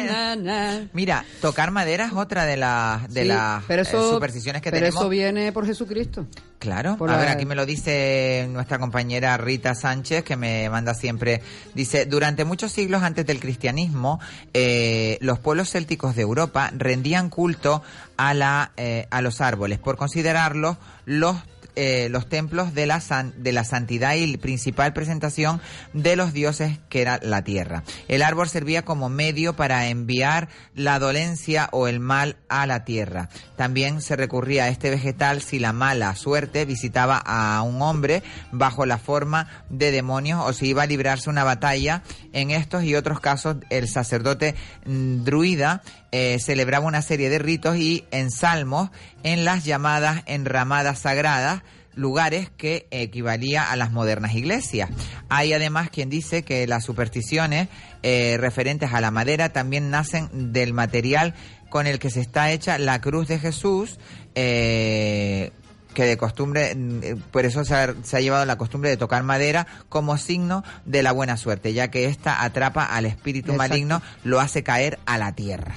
Na, 0.05 0.35
na. 0.35 0.87
Mira, 0.93 1.25
tocar 1.41 1.71
madera 1.71 2.05
es 2.05 2.13
otra 2.13 2.45
de 2.45 2.57
las 2.57 3.11
de 3.13 3.21
Sí, 3.23 3.27
las 3.27 3.63
pero 3.67 3.81
eh, 3.81 3.85
eso, 3.87 4.13
supersticiones 4.13 4.61
que 4.61 4.71
pero 4.71 4.81
tenemos. 4.85 5.01
eso 5.01 5.09
viene 5.09 5.51
por 5.51 5.65
Jesucristo. 5.65 6.25
Claro, 6.59 6.97
Por 6.97 7.09
a 7.09 7.15
ver, 7.17 7.29
aquí 7.29 7.45
me 7.45 7.55
lo 7.55 7.65
dice 7.65 8.47
nuestra 8.51 8.79
compañera 8.79 9.37
Rita 9.37 9.73
Sánchez, 9.75 10.25
que 10.25 10.35
me 10.35 10.69
manda 10.69 10.93
siempre, 10.93 11.41
dice, 11.73 12.05
durante 12.05 12.43
muchos 12.43 12.73
siglos 12.73 13.01
antes 13.01 13.25
del 13.25 13.39
cristianismo, 13.39 14.19
eh, 14.53 15.17
los 15.21 15.39
pueblos 15.39 15.69
célticos 15.71 16.17
de 16.17 16.23
Europa 16.23 16.69
rendían 16.75 17.29
culto 17.29 17.81
a, 18.17 18.33
la, 18.33 18.71
eh, 18.75 19.07
a 19.09 19.21
los 19.21 19.39
árboles 19.39 19.79
por 19.79 19.95
considerarlos 19.95 20.75
los 21.05 21.37
eh, 21.81 22.09
los 22.09 22.27
templos 22.27 22.73
de 22.73 22.85
la, 22.85 22.99
san- 22.99 23.33
de 23.41 23.53
la 23.53 23.63
santidad 23.63 24.15
y 24.15 24.35
principal 24.35 24.91
presentación 24.91 25.61
de 25.93 26.17
los 26.17 26.33
dioses 26.33 26.77
que 26.89 27.01
era 27.01 27.19
la 27.23 27.43
tierra. 27.45 27.83
El 28.09 28.21
árbol 28.21 28.49
servía 28.49 28.83
como 28.83 29.07
medio 29.07 29.55
para 29.55 29.87
enviar 29.87 30.49
la 30.75 30.99
dolencia 30.99 31.69
o 31.71 31.87
el 31.87 32.01
mal 32.01 32.35
a 32.49 32.65
la 32.67 32.83
tierra. 32.83 33.29
También 33.55 34.01
se 34.01 34.17
recurría 34.17 34.65
a 34.65 34.67
este 34.67 34.89
vegetal 34.89 35.41
si 35.41 35.57
la 35.57 35.71
mala 35.71 36.15
suerte 36.15 36.65
visitaba 36.65 37.17
a 37.17 37.61
un 37.61 37.81
hombre 37.81 38.23
bajo 38.51 38.85
la 38.85 38.97
forma 38.97 39.63
de 39.69 39.91
demonios 39.91 40.41
o 40.45 40.51
si 40.51 40.67
iba 40.67 40.83
a 40.83 40.87
librarse 40.87 41.29
una 41.29 41.45
batalla. 41.45 42.03
En 42.33 42.51
estos 42.51 42.83
y 42.83 42.95
otros 42.95 43.21
casos, 43.21 43.55
el 43.69 43.87
sacerdote 43.87 44.55
mm, 44.85 45.23
druida 45.23 45.81
eh, 46.11 46.37
celebraba 46.39 46.85
una 46.85 47.01
serie 47.01 47.29
de 47.29 47.39
ritos 47.39 47.77
y 47.77 48.05
ensalmos 48.11 48.89
en 49.23 49.45
las 49.45 49.65
llamadas 49.65 50.23
enramadas 50.25 50.99
sagradas, 50.99 51.61
lugares 51.95 52.49
que 52.57 52.87
equivalía 52.91 53.69
a 53.71 53.75
las 53.75 53.91
modernas 53.91 54.33
iglesias. 54.33 54.89
Hay 55.27 55.53
además 55.53 55.89
quien 55.89 56.09
dice 56.09 56.43
que 56.43 56.65
las 56.65 56.85
supersticiones 56.85 57.67
eh, 58.03 58.37
referentes 58.39 58.93
a 58.93 59.01
la 59.01 59.11
madera 59.11 59.49
también 59.49 59.89
nacen 59.89 60.53
del 60.53 60.73
material 60.73 61.35
con 61.69 61.87
el 61.87 61.99
que 61.99 62.09
se 62.09 62.21
está 62.21 62.51
hecha 62.51 62.77
la 62.77 62.99
cruz 63.01 63.27
de 63.27 63.39
Jesús, 63.39 63.99
eh, 64.35 65.51
que 65.99 66.05
de 66.05 66.15
costumbre, 66.17 66.73
mm, 66.75 66.99
eh, 67.03 67.15
por 67.31 67.45
eso 67.45 67.65
se 67.65 67.75
ha, 67.75 67.93
se 68.03 68.15
ha 68.15 68.21
llevado 68.21 68.45
la 68.45 68.57
costumbre 68.57 68.89
de 68.89 68.95
tocar 68.95 69.21
madera 69.23 69.67
como 69.89 70.17
signo 70.17 70.63
de 70.85 71.03
la 71.03 71.11
buena 71.11 71.35
suerte, 71.35 71.73
ya 71.73 71.89
que 71.89 72.05
esta 72.05 72.41
atrapa 72.43 72.85
al 72.85 73.05
espíritu 73.05 73.51
Exacto. 73.51 73.57
maligno, 73.73 74.01
lo 74.23 74.39
hace 74.39 74.63
caer 74.63 74.97
a 75.05 75.17
la 75.17 75.33
tierra. 75.35 75.75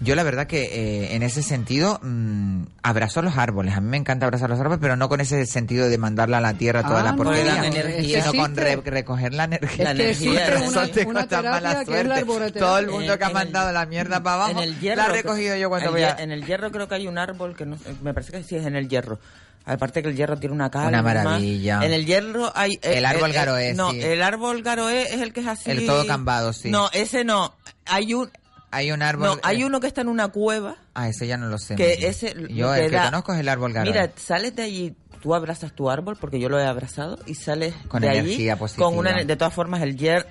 Yo 0.00 0.16
la 0.16 0.24
verdad 0.24 0.48
que 0.48 0.64
eh, 0.64 1.14
en 1.14 1.22
ese 1.22 1.40
sentido 1.42 2.00
mm, 2.02 2.64
abrazo 2.82 3.22
los 3.22 3.38
árboles. 3.38 3.74
A 3.76 3.80
mí 3.80 3.88
me 3.88 3.96
encanta 3.96 4.26
abrazar 4.26 4.50
los 4.50 4.58
árboles, 4.58 4.80
pero 4.82 4.96
no 4.96 5.08
con 5.08 5.20
ese 5.20 5.46
sentido 5.46 5.88
de 5.88 5.96
mandarla 5.98 6.38
a 6.38 6.40
la 6.40 6.54
tierra 6.54 6.82
toda 6.82 7.00
Ah, 7.00 7.04
la 7.04 7.10
no, 7.12 7.18
porquería, 7.18 7.64
energía. 7.64 8.22
sino 8.28 8.42
con 8.42 8.56
re- 8.56 8.76
recoger 8.84 9.32
la 9.32 9.44
energía. 9.44 9.84
La 9.84 9.90
Es 9.92 10.18
que 10.18 10.24
energía, 10.24 10.58
¿no? 10.58 10.68
una, 10.68 10.86
tengo 10.88 11.10
una 11.10 11.28
tan 11.28 11.44
mala 11.44 11.84
suerte. 11.84 12.24
Todo 12.58 12.78
el 12.80 12.88
mundo 12.88 13.12
En- 13.12 13.18
que 13.18 13.24
ha 13.24 13.28
en 13.28 13.30
el- 13.30 13.44
mandado 13.44 13.72
la 13.72 13.86
mierda 13.86 14.20
para 14.22 14.44
abajo, 14.44 14.62
hierro, 14.64 15.02
la 15.02 15.08
he 15.08 15.12
recogido 15.22 15.56
yo 15.56 15.68
cuando 15.70 15.92
voy 15.92 16.02
a... 16.02 16.16
En 16.18 16.32
el 16.32 16.44
hierro 16.44 16.72
creo 16.72 16.88
que 16.88 16.96
hay 16.96 17.06
un 17.06 17.16
árbol 17.16 17.56
que 17.56 17.64
no, 17.64 17.76
me 18.02 18.12
parece 18.12 18.32
que 18.32 18.42
sí 18.42 18.56
es 18.56 18.66
en 18.66 18.74
el 18.74 18.88
hierro. 18.88 19.20
Aparte 19.66 20.02
que 20.02 20.08
el 20.10 20.16
hierro 20.16 20.36
tiene 20.38 20.54
una 20.54 20.70
calma. 20.70 20.88
Una 20.88 21.02
maravilla. 21.02 21.80
En 21.82 21.92
el 21.92 22.04
hierro 22.04 22.52
hay... 22.54 22.72
eh, 22.82 22.98
El 22.98 23.06
árbol 23.06 23.30
eh, 23.30 23.34
garoé, 23.34 23.74
No, 23.74 23.90
sí. 23.92 24.00
el 24.02 24.22
árbol 24.22 24.62
garoé 24.62 25.02
es 25.14 25.20
el 25.22 25.32
que 25.32 25.40
es 25.40 25.46
así... 25.46 25.70
El 25.70 25.86
todo 25.86 26.06
cambado, 26.06 26.52
sí. 26.52 26.70
No, 26.70 26.90
ese 26.92 27.24
no. 27.24 27.54
Hay 27.86 28.12
un... 28.14 28.30
Hay 28.70 28.90
un 28.92 29.00
árbol... 29.02 29.26
No, 29.28 29.38
hay 29.42 29.62
eh, 29.62 29.64
uno 29.64 29.80
que 29.80 29.86
está 29.86 30.00
en 30.02 30.08
una 30.08 30.28
cueva 30.28 30.76
Ah, 30.94 31.08
ese 31.08 31.26
ya 31.26 31.36
no 31.36 31.46
lo 31.48 31.58
sé. 31.58 31.76
que 31.76 31.94
ese... 32.08 32.34
Yo 32.50 32.74
el 32.74 32.90
que 32.90 32.96
da- 32.96 33.04
conozco 33.06 33.32
es 33.32 33.40
el 33.40 33.48
árbol 33.48 33.72
garoé. 33.72 33.92
Mira, 33.92 34.10
sales 34.16 34.54
de 34.56 34.62
allí, 34.64 34.96
tú 35.22 35.34
abrazas 35.34 35.72
tu 35.72 35.88
árbol, 35.90 36.16
porque 36.20 36.38
yo 36.40 36.48
lo 36.48 36.58
he 36.58 36.66
abrazado, 36.66 37.18
y 37.24 37.34
sales 37.34 37.72
Con 37.88 38.02
de 38.02 38.08
allí 38.10 38.18
energía 38.20 38.56
positiva. 38.58 38.86
con 38.86 38.98
una... 38.98 39.24
De 39.24 39.36
todas 39.36 39.54
formas, 39.54 39.80
el 39.82 39.96
hierro... 39.96 40.26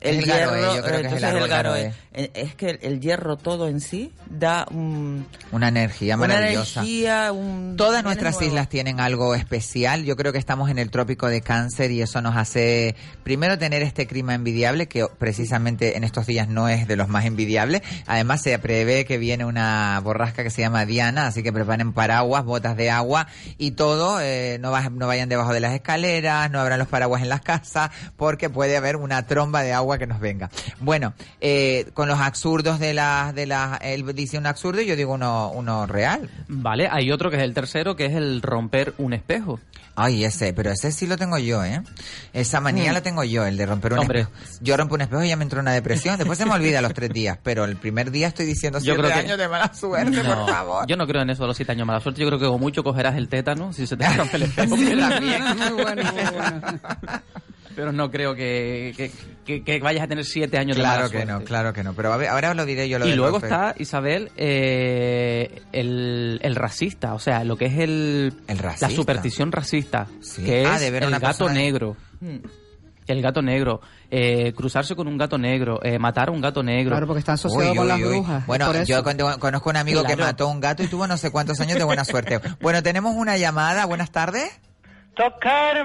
El 0.00 0.24
garoé, 0.24 0.62
yo 0.76 0.82
creo 0.82 1.00
que 1.02 1.06
es 1.08 1.12
el 1.14 1.24
árbol 1.24 1.48
garoé. 1.48 1.92
Eh, 2.12 2.30
Es 2.34 2.54
que 2.54 2.70
el, 2.70 2.78
el 2.82 3.00
hierro 3.00 3.36
todo 3.36 3.68
en 3.68 3.80
sí 3.80 4.12
da 4.28 4.66
un, 4.70 5.26
Una 5.52 5.68
energía 5.68 6.16
una 6.16 6.26
maravillosa. 6.28 6.80
energía, 6.80 7.32
un... 7.32 7.74
Todas 7.76 8.02
nuestras 8.02 8.34
nuevo. 8.36 8.48
islas 8.48 8.68
tienen 8.68 8.98
algo 9.00 9.34
especial. 9.34 10.04
Yo 10.04 10.16
creo 10.16 10.32
que 10.32 10.38
estamos 10.38 10.70
en 10.70 10.78
el 10.78 10.90
trópico 10.90 11.28
de 11.28 11.40
cáncer 11.42 11.90
y 11.90 12.02
eso 12.02 12.20
nos 12.22 12.36
hace, 12.36 12.96
primero, 13.22 13.58
tener 13.58 13.82
este 13.82 14.06
clima 14.06 14.34
envidiable, 14.34 14.88
que 14.88 15.06
precisamente 15.18 15.96
en 15.96 16.04
estos 16.04 16.26
días 16.26 16.48
no 16.48 16.68
es 16.68 16.88
de 16.88 16.96
los 16.96 17.08
más 17.08 17.24
envidiables. 17.26 17.82
Además, 18.06 18.42
se 18.42 18.58
prevé 18.58 19.04
que 19.04 19.18
viene 19.18 19.44
una 19.44 20.00
borrasca 20.02 20.42
que 20.42 20.50
se 20.50 20.62
llama 20.62 20.86
Diana, 20.86 21.26
así 21.28 21.42
que 21.42 21.52
preparen 21.52 21.92
paraguas, 21.92 22.44
botas 22.44 22.76
de 22.76 22.90
agua 22.90 23.26
y 23.58 23.72
todo. 23.72 24.20
eh, 24.20 24.58
no, 24.60 24.70
va- 24.70 24.88
no 24.90 25.06
vayan 25.06 25.28
debajo 25.28 25.52
de 25.52 25.60
las 25.60 25.74
escaleras, 25.74 26.50
no 26.50 26.58
abran 26.60 26.78
los 26.78 26.88
paraguas 26.88 27.22
en 27.22 27.28
las 27.28 27.40
casas, 27.42 27.90
porque 28.16 28.50
puede 28.50 28.76
haber 28.76 28.96
una 28.96 29.26
tromba 29.26 29.62
de 29.62 29.72
agua 29.72 29.89
que 29.98 30.06
nos 30.06 30.20
venga. 30.20 30.50
Bueno, 30.80 31.14
eh, 31.40 31.90
con 31.94 32.08
los 32.08 32.20
absurdos 32.20 32.78
de 32.78 32.94
las, 32.94 33.34
de 33.34 33.46
las, 33.46 33.78
él 33.82 34.04
dice 34.14 34.38
un 34.38 34.46
absurdo 34.46 34.80
y 34.80 34.86
yo 34.86 34.96
digo 34.96 35.14
uno, 35.14 35.50
uno 35.52 35.86
real. 35.86 36.28
Vale, 36.48 36.88
hay 36.90 37.10
otro 37.12 37.30
que 37.30 37.36
es 37.36 37.42
el 37.42 37.54
tercero, 37.54 37.96
que 37.96 38.06
es 38.06 38.14
el 38.14 38.42
romper 38.42 38.94
un 38.98 39.12
espejo. 39.12 39.60
Ay, 39.96 40.24
ese, 40.24 40.54
pero 40.54 40.70
ese 40.70 40.92
sí 40.92 41.06
lo 41.06 41.18
tengo 41.18 41.36
yo, 41.36 41.62
¿eh? 41.64 41.82
Esa 42.32 42.60
manía 42.60 42.92
la 42.92 43.02
tengo 43.02 43.22
yo, 43.24 43.44
el 43.44 43.56
de 43.58 43.66
romper 43.66 43.92
un 43.92 43.98
Hombre. 43.98 44.20
espejo. 44.20 44.40
Yo 44.62 44.76
rompo 44.76 44.94
un 44.94 45.02
espejo 45.02 45.22
y 45.24 45.28
ya 45.28 45.36
me 45.36 45.42
entró 45.42 45.60
una 45.60 45.72
depresión. 45.72 46.16
Después 46.16 46.38
se 46.38 46.46
me 46.46 46.52
olvida 46.52 46.80
los 46.80 46.94
tres 46.94 47.10
días, 47.10 47.38
pero 47.42 47.64
el 47.64 47.76
primer 47.76 48.10
día 48.10 48.28
estoy 48.28 48.46
diciendo 48.46 48.78
Yo 48.78 48.94
siete 48.94 49.00
creo 49.00 49.12
que- 49.12 49.18
años 49.18 49.36
de 49.38 49.48
mala 49.48 49.74
suerte, 49.74 50.22
No, 50.22 50.36
por 50.36 50.48
favor. 50.48 50.86
yo 50.86 50.96
no 50.96 51.06
creo 51.06 51.20
en 51.22 51.30
eso 51.30 51.42
de 51.42 51.48
los 51.48 51.56
siete 51.56 51.72
años 51.72 51.86
mala 51.86 52.00
suerte. 52.00 52.20
Yo 52.22 52.28
creo 52.28 52.38
que 52.38 52.46
como 52.46 52.58
mucho 52.58 52.82
cogerás 52.82 53.16
el 53.16 53.28
tétano 53.28 53.72
si 53.74 53.86
se 53.86 53.96
te 53.96 54.08
rompe 54.14 54.36
el 54.36 54.42
espejo. 54.44 54.76
Sí, 54.76 54.96
también. 54.96 55.42
Muy 55.58 55.82
bueno, 55.82 56.02
muy 56.12 56.22
bueno. 56.38 56.60
Pero 57.76 57.92
no 57.92 58.10
creo 58.10 58.34
que, 58.34 58.92
que, 58.96 59.10
que- 59.44 59.62
que 59.62 59.78
vayas 59.80 60.04
a 60.04 60.08
tener 60.08 60.24
siete 60.24 60.58
años 60.58 60.76
de 60.76 60.82
Claro 60.82 61.08
que 61.10 61.24
no, 61.24 61.42
claro 61.44 61.72
que 61.72 61.82
no. 61.84 61.94
Pero 61.94 62.12
a 62.12 62.16
ver, 62.16 62.28
ahora 62.28 62.50
os 62.50 62.56
lo 62.56 62.64
diré 62.66 62.88
yo 62.88 62.98
lo 62.98 63.06
Y 63.06 63.14
luego 63.14 63.38
está, 63.38 63.74
Isabel, 63.78 64.30
eh, 64.36 65.62
el, 65.72 66.40
el 66.42 66.54
racista, 66.56 67.14
o 67.14 67.18
sea, 67.18 67.44
lo 67.44 67.56
que 67.56 67.66
es 67.66 67.78
el, 67.78 68.34
El 68.48 68.58
racista. 68.58 68.88
la 68.88 68.94
superstición 68.94 69.52
racista, 69.52 70.06
Sí. 70.20 70.42
que 70.44 70.66
Ah, 70.66 70.74
es 70.76 70.80
de 70.80 70.90
ver 70.90 71.02
a 71.02 71.06
el 71.06 71.10
una 71.12 71.18
gato 71.20 71.44
persona- 71.46 71.54
negro. 71.54 71.96
Hmm. 72.20 72.38
El 73.06 73.22
gato 73.22 73.42
negro, 73.42 73.80
eh, 74.10 74.52
cruzarse 74.54 74.94
con 74.94 75.08
un 75.08 75.18
gato 75.18 75.36
negro, 75.36 75.80
eh, 75.82 75.98
matar 75.98 76.28
a 76.28 76.32
un 76.32 76.40
gato 76.40 76.62
negro. 76.62 76.90
Claro, 76.92 77.06
porque 77.08 77.18
está 77.18 77.32
asociado 77.32 77.72
Uy, 77.72 77.76
con 77.76 77.88
las 77.88 77.98
uy. 77.98 78.04
brujas. 78.04 78.46
Bueno, 78.46 78.84
yo 78.84 79.02
con- 79.02 79.16
conozco 79.40 79.70
un 79.70 79.76
amigo 79.76 80.02
que 80.02 80.14
Claro. 80.14 80.24
mató 80.24 80.44
a 80.44 80.46
un 80.52 80.60
gato 80.60 80.84
y 80.84 80.86
tuvo 80.86 81.08
no 81.08 81.16
sé 81.16 81.30
cuántos 81.32 81.58
años 81.60 81.76
de 81.78 81.82
buena 81.84 82.04
suerte. 82.04 82.40
Bueno, 82.60 82.82
tenemos 82.84 83.16
una 83.16 83.36
llamada. 83.36 83.84
Buenas 83.86 84.12
tardes. 84.12 84.50
Tocar. 85.24 85.76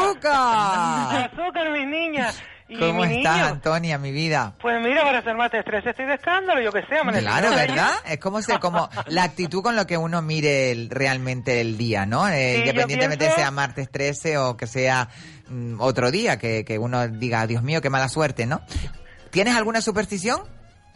¡Azúcar! 0.00 1.30
Azúcar, 1.32 1.70
mis 1.72 1.86
niñas. 1.88 2.40
Y 2.68 2.78
¿Cómo 2.78 3.04
estás, 3.04 3.34
niño, 3.36 3.46
Antonia, 3.46 3.98
mi 3.98 4.12
vida? 4.12 4.54
Pues 4.62 4.80
mira, 4.80 5.02
para 5.02 5.18
hacer 5.18 5.34
más 5.34 5.52
estrés 5.52 5.84
estoy 5.84 6.06
de 6.06 6.14
escándalo, 6.14 6.60
yo 6.60 6.70
que 6.70 6.82
sé. 6.86 6.98
amanecí 6.98 7.24
Claro. 7.24 7.50
¿verdad? 7.50 7.90
Es 8.06 8.20
como 8.20 8.40
se, 8.42 8.60
como 8.60 8.88
la 9.06 9.24
actitud 9.24 9.60
con 9.60 9.74
lo 9.74 9.88
que 9.88 9.96
uno 9.96 10.22
mire 10.22 10.70
el- 10.70 10.88
realmente 10.88 11.60
el 11.60 11.76
día, 11.76 12.06
¿no? 12.06 12.28
Eh, 12.28 12.52
Sí, 12.54 12.60
independientemente 12.60 13.24
pienso- 13.24 13.36
sea 13.40 13.50
martes 13.50 13.90
13 13.90 14.38
o 14.38 14.56
que 14.56 14.68
sea 14.68 15.08
mm, 15.48 15.80
otro 15.80 16.12
día, 16.12 16.38
que, 16.38 16.64
que 16.64 16.78
uno 16.78 17.08
diga, 17.08 17.44
Dios 17.48 17.64
mío, 17.64 17.80
qué 17.80 17.90
mala 17.90 18.08
suerte, 18.08 18.46
¿no? 18.46 18.60
¿Tienes 19.30 19.56
alguna 19.56 19.80
superstición? 19.80 20.40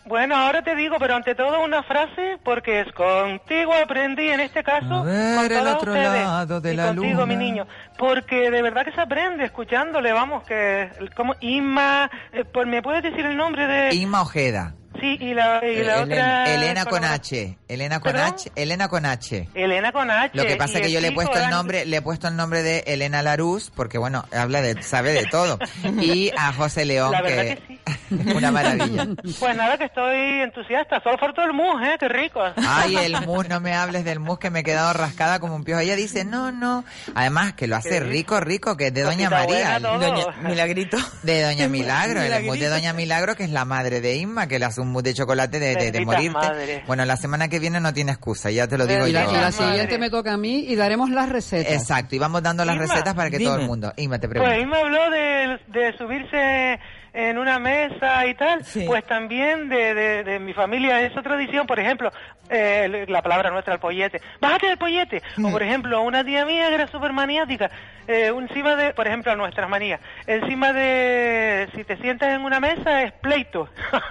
Bueno, 0.07 0.37
ahora 0.37 0.62
te 0.62 0.77
digo, 0.77 0.97
pero 0.99 1.14
ante 1.17 1.35
todo 1.35 1.64
una 1.64 1.83
frase, 1.83 2.38
porque 2.45 2.81
es 2.81 2.93
contigo 2.93 3.73
aprendí, 3.73 4.29
en 4.29 4.40
este 4.40 4.62
caso, 4.62 4.97
A 4.97 5.03
ver 5.03 5.35
con 5.37 5.45
el 5.45 5.64
todos 5.64 5.77
otro 5.77 5.93
ustedes, 5.93 6.23
lado 6.25 6.61
de 6.61 6.73
y 6.75 6.77
la 6.77 6.87
contigo, 6.88 7.21
luna. 7.23 7.27
mi 7.27 7.37
niño, 7.37 7.67
porque 7.97 8.51
de 8.51 8.61
verdad 8.62 8.85
que 8.85 8.93
se 8.93 9.01
aprende 9.01 9.45
escuchándole, 9.45 10.12
vamos, 10.12 10.45
que 10.45 10.90
como 11.17 11.35
Inma, 11.40 12.11
eh, 12.33 12.45
por- 12.45 12.67
¿me 12.67 12.83
puedes 12.83 13.03
decir 13.03 13.25
el 13.25 13.37
nombre 13.37 13.67
de...? 13.67 13.95
Inma 13.95 14.21
Ojeda. 14.23 14.75
Sí, 15.00 15.16
y 15.20 15.35
la, 15.35 15.61
y 15.64 15.83
la 15.83 15.96
Elena, 15.96 16.02
otra... 16.02 16.54
Elena 16.54 16.85
con 16.87 17.04
H. 17.04 17.59
Elena 17.68 18.00
con 18.00 18.12
¿Perdón? 18.12 18.35
H. 18.35 18.52
Elena 18.54 18.88
con 18.88 19.07
H. 19.07 19.48
Elena 19.54 19.92
con 19.92 20.11
H. 20.11 20.30
Lo 20.35 20.46
que 20.46 20.57
pasa 20.57 20.78
es 20.78 20.87
que 20.87 20.92
yo 20.92 21.00
le 21.00 21.09
he 21.09 21.12
puesto 21.12 21.35
el 21.35 21.42
Dan- 21.42 21.50
nombre, 21.50 21.85
le 21.85 21.96
he 21.96 22.02
puesto 22.02 22.28
el 22.28 22.37
nombre 22.37 22.62
de 22.62 22.85
Elena 22.87 23.22
Laruz, 23.22 23.70
porque 23.74 23.98
bueno, 23.98 24.24
habla 24.33 24.62
de, 24.62 24.83
sabe 24.83 25.12
de 25.12 25.24
todo. 25.26 25.59
Y 26.00 26.30
a 26.37 26.52
José 26.52 26.85
León, 26.85 27.12
La 27.12 27.22
verdad 27.22 27.42
que 27.42 27.62
sí. 27.66 27.80
una 28.37 28.50
maravilla. 28.50 29.07
Pues 29.40 29.57
nada, 29.57 29.76
que 29.78 29.85
estoy 29.85 30.40
entusiasta. 30.42 31.00
Solo 31.02 31.18
faltó 31.18 31.42
el 31.42 31.52
mus, 31.52 31.80
¿eh? 31.83 31.96
Qué 31.98 32.09
rico. 32.09 32.40
Ay, 32.57 32.96
el 32.96 33.20
mus, 33.26 33.48
no 33.48 33.61
me 33.61 33.74
hables 33.74 34.04
del 34.04 34.20
mus 34.20 34.38
que 34.38 34.50
me 34.50 34.61
he 34.61 34.62
quedado 34.62 34.92
rascada 34.92 35.40
como 35.40 35.57
un 35.57 35.64
piojo. 35.64 35.80
Ella 35.80 35.96
dice, 35.96 36.24
no, 36.24 36.52
no. 36.52 36.85
Además, 37.14 37.54
que 37.54 37.66
lo 37.66 37.76
hace 37.76 38.00
rico, 38.00 38.38
rico, 38.40 38.76
que 38.76 38.88
es 38.88 38.94
de 38.94 39.02
Doña 39.02 39.28
Cosita 39.30 39.46
María. 39.46 39.80
Doña 39.80 40.26
Milagrito. 40.42 40.98
de 41.22 41.42
Doña 41.42 41.68
Milagro, 41.68 42.20
el 42.22 42.44
mousse 42.44 42.61
de 42.61 42.68
Doña 42.68 42.92
Milagro, 42.92 43.35
que 43.35 43.44
es 43.44 43.50
la 43.50 43.64
madre 43.64 44.00
de 44.00 44.16
Inma, 44.16 44.46
que 44.46 44.59
le 44.59 44.66
hace 44.66 44.80
un 44.85 44.92
mousse 44.92 45.05
de 45.05 45.14
chocolate 45.14 45.59
de, 45.59 45.90
de, 45.92 46.05
morirte. 46.05 46.31
madre. 46.31 46.85
Bueno, 46.87 47.05
la 47.05 47.16
semana 47.16 47.49
que 47.49 47.59
viene 47.59 47.81
no 47.81 47.92
tiene 47.92 48.12
excusa, 48.12 48.51
ya 48.51 48.68
te 48.68 48.79
lo 48.79 48.87
digo 48.87 49.07
Y 49.07 49.12
la, 49.12 49.25
yo. 49.25 49.31
y 49.33 49.35
la 49.35 49.53
siguiente 49.53 49.99
me 49.99 50.11
toca 50.11 50.33
a 50.35 50.37
mí 50.37 50.64
y 50.68 50.77
daremos 50.77 51.11
las 51.11 51.29
recetas. 51.29 51.73
Exacto, 51.73 52.14
y 52.14 52.18
vamos 52.18 52.42
dando 52.42 52.64
las 52.64 52.77
Inma, 52.77 52.87
recetas 52.87 53.14
para 53.14 53.31
que 53.31 53.38
dime. 53.38 53.51
todo 53.51 53.61
el 53.61 53.66
mundo. 53.66 53.92
Inma, 53.97 54.18
te 54.18 54.29
pregunto. 54.29 54.53
Pues 54.55 54.62
Inma 54.62 54.79
habló 54.79 55.11
de, 55.11 55.59
de 55.68 55.97
subirse 55.99 56.79
en 57.14 57.38
una 57.38 57.59
mesa 57.59 58.27
y 58.27 58.35
tal. 58.35 58.64
Sí. 58.64 58.85
Pues 58.87 59.05
también 59.07 59.68
de, 59.68 59.94
de, 59.94 60.24
de 60.24 60.38
mi 60.40 60.53
familia 60.53 61.00
es 61.00 61.12
otra 61.12 61.22
tradición. 61.35 61.66
Por 61.66 61.79
ejemplo, 61.79 62.11
eh, 62.50 63.07
la 63.09 63.22
palabra 63.22 63.50
nuestra, 63.50 63.74
el 63.74 63.81
pollete. 63.81 64.20
Bájate 64.40 64.66
del 64.66 64.77
pollete. 64.79 65.22
Mm. 65.37 65.44
O 65.46 65.50
por 65.50 65.62
ejemplo, 65.62 66.03
una 66.03 66.24
tía 66.24 66.44
mía 66.44 66.68
que 66.68 66.74
era 66.74 66.87
súper 66.88 67.12
maniática. 67.12 67.70
eh, 68.07 68.31
encima 68.37 68.77
de, 68.77 68.92
por 68.92 69.07
ejemplo, 69.07 69.35
nuestras 69.37 69.68
manías. 69.70 70.00
Encima 70.27 70.72
de, 70.72 71.68
si 71.74 71.85
te 71.85 71.96
sientas 71.98 72.31
en 72.35 72.42
una 72.42 72.61
mesa 72.61 73.03
es 73.05 73.12
pleito. 73.22 73.68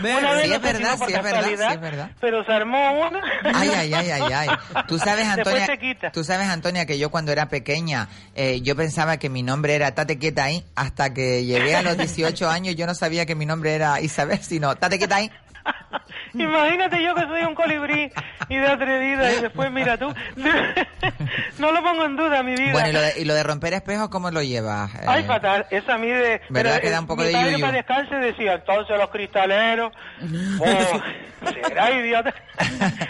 Una 0.00 0.32
vez 0.32 0.46
Sí, 0.46 0.52
es 0.52 0.60
verdad, 0.62 0.98
sí, 1.06 1.12
es 1.14 1.22
verdad, 1.22 1.44
sí, 1.44 1.52
es 1.74 1.80
verdad. 1.80 2.10
Pero 2.20 2.44
se 2.44 2.52
armó 2.52 2.92
una. 3.00 3.20
Ay, 3.54 3.70
ay, 3.74 3.94
ay, 3.94 4.10
ay, 4.10 4.32
ay. 4.34 4.48
Tú 4.88 4.98
sabes, 5.06 5.26
Antonia, 5.26 5.66
tú 6.12 6.24
sabes, 6.24 6.48
Antonia, 6.48 6.86
que 6.86 6.98
yo 6.98 7.10
cuando 7.10 7.32
era 7.32 7.48
pequeña, 7.48 8.08
eh, 8.34 8.60
yo 8.62 8.76
pensaba 8.76 9.16
que 9.18 9.28
mi 9.28 9.42
nombre 9.42 9.74
era 9.74 9.94
Tate 9.94 10.18
Quieta 10.18 10.44
ahí, 10.44 10.64
hasta 10.74 11.12
que 11.14 11.44
llegué 11.44 11.74
a 11.76 11.82
los 11.82 11.96
18 12.16 12.48
años, 12.48 12.76
yo 12.76 12.86
no 12.86 12.94
sabía 12.94 13.26
que 13.26 13.34
mi 13.34 13.46
nombre 13.46 13.74
era 13.74 14.00
Isabel, 14.00 14.42
sino 14.42 14.74
Tate 14.76 14.98
ahí. 15.12 15.30
Imagínate 16.34 17.02
yo 17.02 17.14
que 17.14 17.22
soy 17.22 17.42
un 17.42 17.54
colibrí 17.54 18.12
y 18.48 18.56
de 18.56 18.66
atrevida 18.66 19.32
y 19.32 19.40
después 19.42 19.70
mira 19.70 19.96
tú. 19.98 20.12
no 21.58 21.72
lo 21.72 21.82
pongo 21.82 22.04
en 22.04 22.16
duda 22.16 22.42
mi 22.42 22.54
vida. 22.54 22.72
Bueno, 22.72 22.88
y 22.88 22.92
lo 22.92 23.00
de, 23.00 23.12
y 23.20 23.24
lo 23.24 23.34
de 23.34 23.42
romper 23.42 23.72
espejos, 23.74 24.08
¿cómo 24.08 24.30
lo 24.30 24.42
llevas? 24.42 24.94
Eh, 24.94 25.04
Ay, 25.06 25.24
fatal. 25.24 25.66
Esa 25.70 25.94
a 25.94 25.98
mí 25.98 26.08
de... 26.08 26.40
¿Verdad 26.48 26.72
pero, 26.74 26.80
que 26.82 26.90
da 26.90 27.00
un 27.00 27.06
poco 27.06 27.22
mi 27.22 27.28
de 27.28 27.32
padre 27.34 27.50
yuyu? 27.52 27.60
para 27.60 27.72
descanse 27.72 28.14
decía, 28.16 28.54
entonces 28.54 28.96
los 28.98 29.10
cristaleros... 29.10 29.92
Oh, 30.58 31.52
será 31.68 31.90
idiota. 31.92 32.34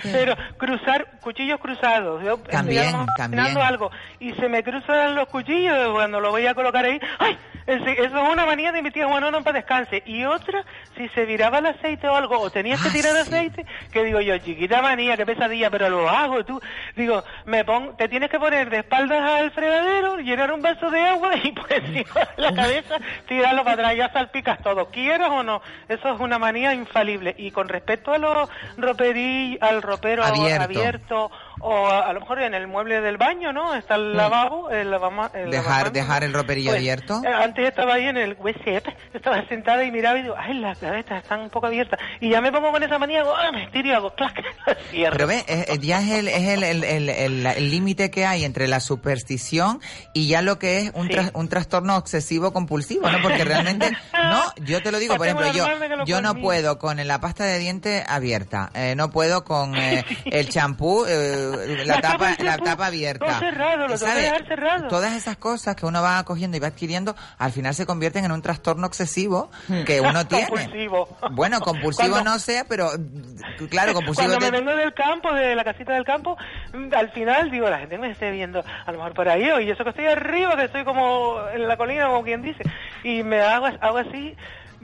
pero 0.03 0.35
cruzar, 0.59 1.07
cuchillos 1.21 1.61
cruzados. 1.61 2.23
Yo 2.25 2.39
También, 2.39 2.93
también. 3.17 3.57
algo 3.59 3.91
y 4.19 4.33
se 4.35 4.49
me 4.49 4.65
cruzan 4.65 5.15
los 5.15 5.29
cuchillos 5.29 5.93
cuando 5.93 6.19
lo 6.21 6.31
voy 6.33 6.47
a 6.47 6.55
colocar 6.55 6.85
ahí. 6.85 7.01
¡Ay! 7.21 7.39
Eso 7.67 7.85
es 7.87 8.13
una 8.13 8.45
manía 8.47 8.71
de 8.73 8.81
mi 8.83 8.91
tía 8.91 9.07
Juanona 9.07 9.41
para 9.43 9.59
descanse. 9.59 10.03
Y 10.07 10.25
otra, 10.25 10.65
si 10.97 11.09
se 11.11 11.25
viraba 11.25 11.59
el 11.59 11.67
aceite 11.67 12.07
o 12.09 12.15
algo, 12.15 12.39
o 12.41 12.51
tenías 12.51 12.81
que 12.81 12.89
Ah, 12.89 12.93
tirar 12.93 13.16
aceite, 13.21 13.65
que 13.93 14.05
digo 14.05 14.21
yo, 14.21 14.39
chiquita 14.39 14.83
manía, 14.83 15.17
qué 15.17 15.27
pesadilla, 15.27 15.71
pero 15.71 15.89
lo 15.89 16.09
hago 16.09 16.45
tú. 16.45 16.61
Digo, 16.95 17.23
me 17.45 17.65
pon, 17.65 17.97
te 17.97 18.09
tienes 18.09 18.31
que 18.31 18.39
poner 18.39 18.71
de 18.71 18.79
espaldas 18.79 19.23
al 19.23 19.51
fregadero, 19.51 20.19
llenar 20.19 20.53
un 20.53 20.63
vaso 20.63 20.91
de 20.91 21.01
agua 21.01 21.33
y 21.43 21.53
por 21.53 21.73
encima 21.73 22.21
de 22.37 22.43
la 22.43 22.55
cabeza 22.55 22.97
tirarlo 23.27 23.65
para 23.65 23.75
atrás, 23.75 23.97
ya 23.97 24.13
salpicas 24.13 24.63
todo, 24.63 24.87
quieras 24.87 25.31
o 25.31 25.43
no. 25.43 25.61
Eso 25.89 26.15
es 26.15 26.21
una 26.21 26.39
manía 26.39 26.75
infalible. 26.75 27.35
Y 27.39 27.51
con 27.51 27.69
respecto 27.69 28.13
a 28.13 28.19
los 28.19 28.49
roperí, 28.77 29.59
al 29.61 29.83
ropero 29.83 30.25
Abierto. 30.25 30.63
abierto 30.65 31.31
o 31.61 31.87
a, 31.87 32.09
a 32.09 32.13
lo 32.13 32.21
mejor 32.21 32.41
en 32.43 32.55
el 32.55 32.67
mueble 32.67 33.01
del 33.01 33.17
baño, 33.17 33.53
¿no? 33.53 33.75
Está 33.75 33.95
el 33.97 34.17
lavabo, 34.17 34.71
el 34.71 34.91
lavama, 34.91 35.31
el 35.35 35.49
Mm. 35.49 35.51
Dejar, 35.51 35.93
dejar 35.93 36.25
el 36.25 36.33
roperillo 36.33 36.71
Pues, 36.71 36.79
abierto. 36.81 37.23
eh, 37.25 37.29
antes 37.33 37.69
estaba 37.69 37.95
ahí 37.95 38.05
en 38.07 38.17
el 38.17 38.37
WC, 38.37 38.83
estaba 39.15 39.47
sentada 39.49 39.85
y 39.85 39.91
miraba 39.91 40.19
y 40.19 40.23
digo, 40.23 40.35
ay, 40.39 40.55
las 40.55 40.81
gavetas 40.81 41.23
están 41.23 41.41
un 41.41 41.51
poco 41.51 41.67
abiertas. 41.67 41.99
Y 42.21 42.31
ya 42.31 42.41
me 42.41 42.53
pongo 42.53 42.71
con 42.73 42.83
esa 42.83 42.99
manía, 42.99 43.21
hago, 43.21 43.35
ah, 43.35 43.51
me 43.53 43.65
estiro 43.65 43.89
y 43.89 43.93
hago, 43.93 44.15
clac, 44.15 44.35
cierro. 44.91 45.13
Pero 45.17 45.27
ve, 45.29 45.45
eh, 45.49 45.79
ya 45.81 46.01
es 46.01 46.11
el 46.11 46.29
es 46.29 46.49
el 46.49 46.63
el- 46.63 46.85
el- 46.85 47.09
el- 47.09 47.47
el 47.47 47.71
límite 47.71 48.11
que 48.11 48.27
hay 48.27 48.45
entre 48.45 48.67
la 48.69 48.81
superstición 48.81 49.81
y 50.13 50.29
ya 50.29 50.43
lo 50.43 50.59
que 50.59 50.79
es 50.81 50.91
un, 50.95 51.09
Sí. 51.09 51.17
un 51.35 51.49
trastorno 51.49 51.97
obsesivo 51.97 52.53
compulsivo, 52.53 53.09
¿no? 53.11 53.19
Porque 53.23 53.45
realmente, 53.45 53.91
no, 54.13 54.43
yo 54.65 54.83
te 54.83 54.93
lo 54.93 54.99
digo, 54.99 55.17
por 55.17 55.27
ejemplo, 55.27 55.51
yo 55.53 55.67
yo 56.05 56.21
no 56.21 56.35
puedo 56.35 56.79
con 56.79 57.05
la 57.07 57.21
pasta 57.21 57.45
de 57.45 57.59
dientes 57.59 58.05
abierta, 58.09 58.71
eh, 58.75 58.95
no 58.97 59.11
puedo 59.11 59.45
con 59.45 59.77
eh, 59.77 60.05
el 60.27 60.49
champú, 60.49 61.05
eh, 61.07 61.46
la 61.47 61.85
La 61.97 62.01
tapa 62.01 62.35
la 62.39 62.59
tapa 62.59 62.87
abierta. 62.87 63.39
cerrado, 63.39 63.89
lo 63.89 63.97
¿Sabes? 63.97 64.25
dejar 64.25 64.47
cerrado. 64.47 64.89
Todas 64.89 65.15
esas 65.15 65.37
cosas 65.37 65.77
que 65.77 65.87
uno 65.87 66.03
va 66.03 66.23
cogiendo 66.25 66.57
y 66.57 66.61
va 66.61 66.69
adquiriendo, 66.69 67.15
al 67.39 67.53
final 67.53 67.75
se 67.75 67.87
convierten 67.87 68.25
en 68.25 68.33
un 68.33 68.43
trastorno 68.43 68.87
obsesivo 68.87 69.51
que 69.87 70.01
uno 70.01 70.27
tiene. 70.27 70.49
Compulsivo. 70.49 71.19
Bueno, 71.33 71.61
compulsivo 71.61 72.11
Cuando- 72.11 72.31
no 72.33 72.39
sea, 72.39 72.65
pero 72.65 72.91
mm, 72.99 73.65
claro, 73.67 73.93
compulsivo 73.95 74.29
Cuando 74.29 74.47
me 74.47 74.51
te- 74.51 74.65
vengo 74.65 74.77
del 74.77 74.93
campo, 74.95 75.33
de 75.33 75.55
la 75.55 75.65
casita 75.65 75.93
del 75.95 76.05
campo, 76.05 76.37
mm, 76.73 76.95
al 76.95 77.11
final 77.11 77.51
digo, 77.51 77.69
la 77.71 77.79
gente 77.79 77.99
me 77.99 78.11
esté 78.11 78.31
viendo 78.31 78.65
a 78.87 78.93
lo 78.93 78.99
mejor 78.99 79.15
por 79.15 79.29
ahí, 79.29 79.45
y 79.65 79.71
eso 79.71 79.85
que 79.85 79.91
estoy 79.91 80.07
arriba, 80.07 80.57
que 80.57 80.65
estoy 80.65 80.85
como 80.85 81.39
en 81.55 81.67
la 81.69 81.77
colina, 81.77 82.07
como 82.07 82.23
quien 82.25 82.43
dice, 82.43 82.63
y 83.05 83.23
me 83.23 83.41
hago, 83.41 83.67
hago 83.81 83.99
así, 83.99 84.35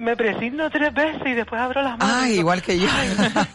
me 0.02 0.16
presigno 0.16 0.68
tres 0.70 0.92
veces 0.92 1.22
y 1.24 1.32
después 1.32 1.60
abro 1.60 1.82
las 1.82 1.96
manos. 1.96 2.16
Ah, 2.16 2.24
y 2.26 2.30
digo, 2.30 2.40
igual 2.40 2.62
que 2.62 2.78
yo. 2.78 2.88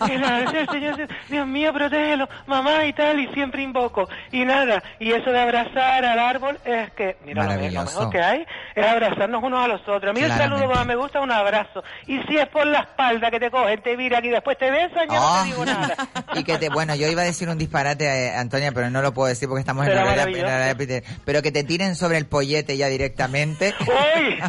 que 0.06 0.18
la 0.18 0.40
del 0.52 0.70
Señor, 0.70 1.08
Dios 1.30 1.48
mío, 1.48 1.74
protégelo, 1.74 2.28
mamá 2.48 2.86
y 2.86 2.94
tal, 2.94 3.20
y 3.20 3.28
siempre 3.34 3.62
invoco. 3.62 4.08
Y 4.32 4.46
nada, 4.46 4.82
y 5.00 5.12
eso 5.12 5.32
de 5.32 5.40
abrazar 5.40 6.06
al 6.06 6.20
árbol 6.20 6.58
es 6.66 6.92
que, 6.92 7.18
mira, 7.26 7.44
lo, 7.44 7.84
mejor 7.84 8.10
que 8.10 8.22
hay 8.22 8.46
es 8.76 8.86
abrazarnos 8.86 9.44
unos 9.44 9.64
a 9.64 9.68
los 9.68 9.82
otros. 9.88 10.10
A 10.10 10.14
mí 10.14 10.22
el 10.22 10.32
saludo 10.32 10.68
más 10.68 10.86
me 10.86 10.96
gusta 10.96 11.20
un 11.20 11.32
abrazo. 11.32 11.84
Y 12.08 12.20
si 12.24 12.38
es 12.38 12.48
por 12.48 12.66
la 12.66 12.80
espalda 12.80 13.30
que 13.30 13.40
te 13.40 13.52
cogen, 13.52 13.82
te 13.82 13.96
viran 13.96 14.24
y 14.24 14.30
después 14.30 14.58
te 14.58 14.72
besan, 14.72 15.08
yo 15.08 15.16
no 15.16 15.28
Oh. 15.28 15.42
te 15.42 15.48
digo 15.50 15.66
nada. 15.66 15.96
y 16.36 16.44
que 16.44 16.58
te, 16.58 16.70
bueno, 16.70 16.96
yo 16.96 17.08
iba 17.08 17.22
a 17.22 17.26
decir 17.26 17.50
un 17.50 17.58
disparate, 17.58 18.06
eh, 18.06 18.36
Antonia, 18.36 18.72
pero 18.72 18.90
no 18.90 19.02
lo 19.02 19.14
puedo 19.14 19.28
decir 19.28 19.50
porque 19.50 19.60
estamos 19.60 19.86
en 19.86 19.92
en 19.92 19.98
horario 19.98 20.78
Peter. 20.78 21.04
Pero 21.26 21.42
que 21.42 21.52
te 21.52 21.64
tiren 21.64 21.96
sobre 21.96 22.18
el 22.18 22.26
pollete 22.26 22.78
ya 22.78 22.88
directamente. 22.88 23.74
¡Uy! 23.82 24.40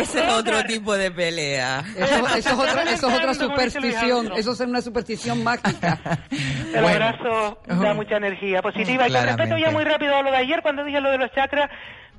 Ese 0.00 0.24
es 0.24 0.32
otro 0.32 0.64
tipo 0.64 0.87
de 0.94 1.10
pelea. 1.10 1.84
Eso, 1.96 2.26
eso 2.26 2.36
es 2.36 2.46
otra, 2.52 2.82
eso 2.84 3.08
es 3.30 3.38
superstición, 3.38 4.32
eso 4.36 4.52
es 4.52 4.60
una 4.60 4.80
superstición 4.82 5.42
mágica. 5.44 5.98
El 6.74 6.82
Bueno. 6.82 6.88
abrazo 7.06 7.58
da 7.66 7.94
mucha 7.94 8.16
energía 8.16 8.62
positiva. 8.62 9.08
Y 9.08 9.12
con 9.12 9.22
respecto 9.24 9.56
ya 9.58 9.70
muy 9.70 9.84
rápido 9.84 10.16
a 10.16 10.22
lo 10.22 10.30
de 10.30 10.36
ayer, 10.36 10.62
cuando 10.62 10.84
dije 10.84 11.00
lo 11.00 11.10
de 11.10 11.18
los 11.18 11.32
chakras, 11.32 11.70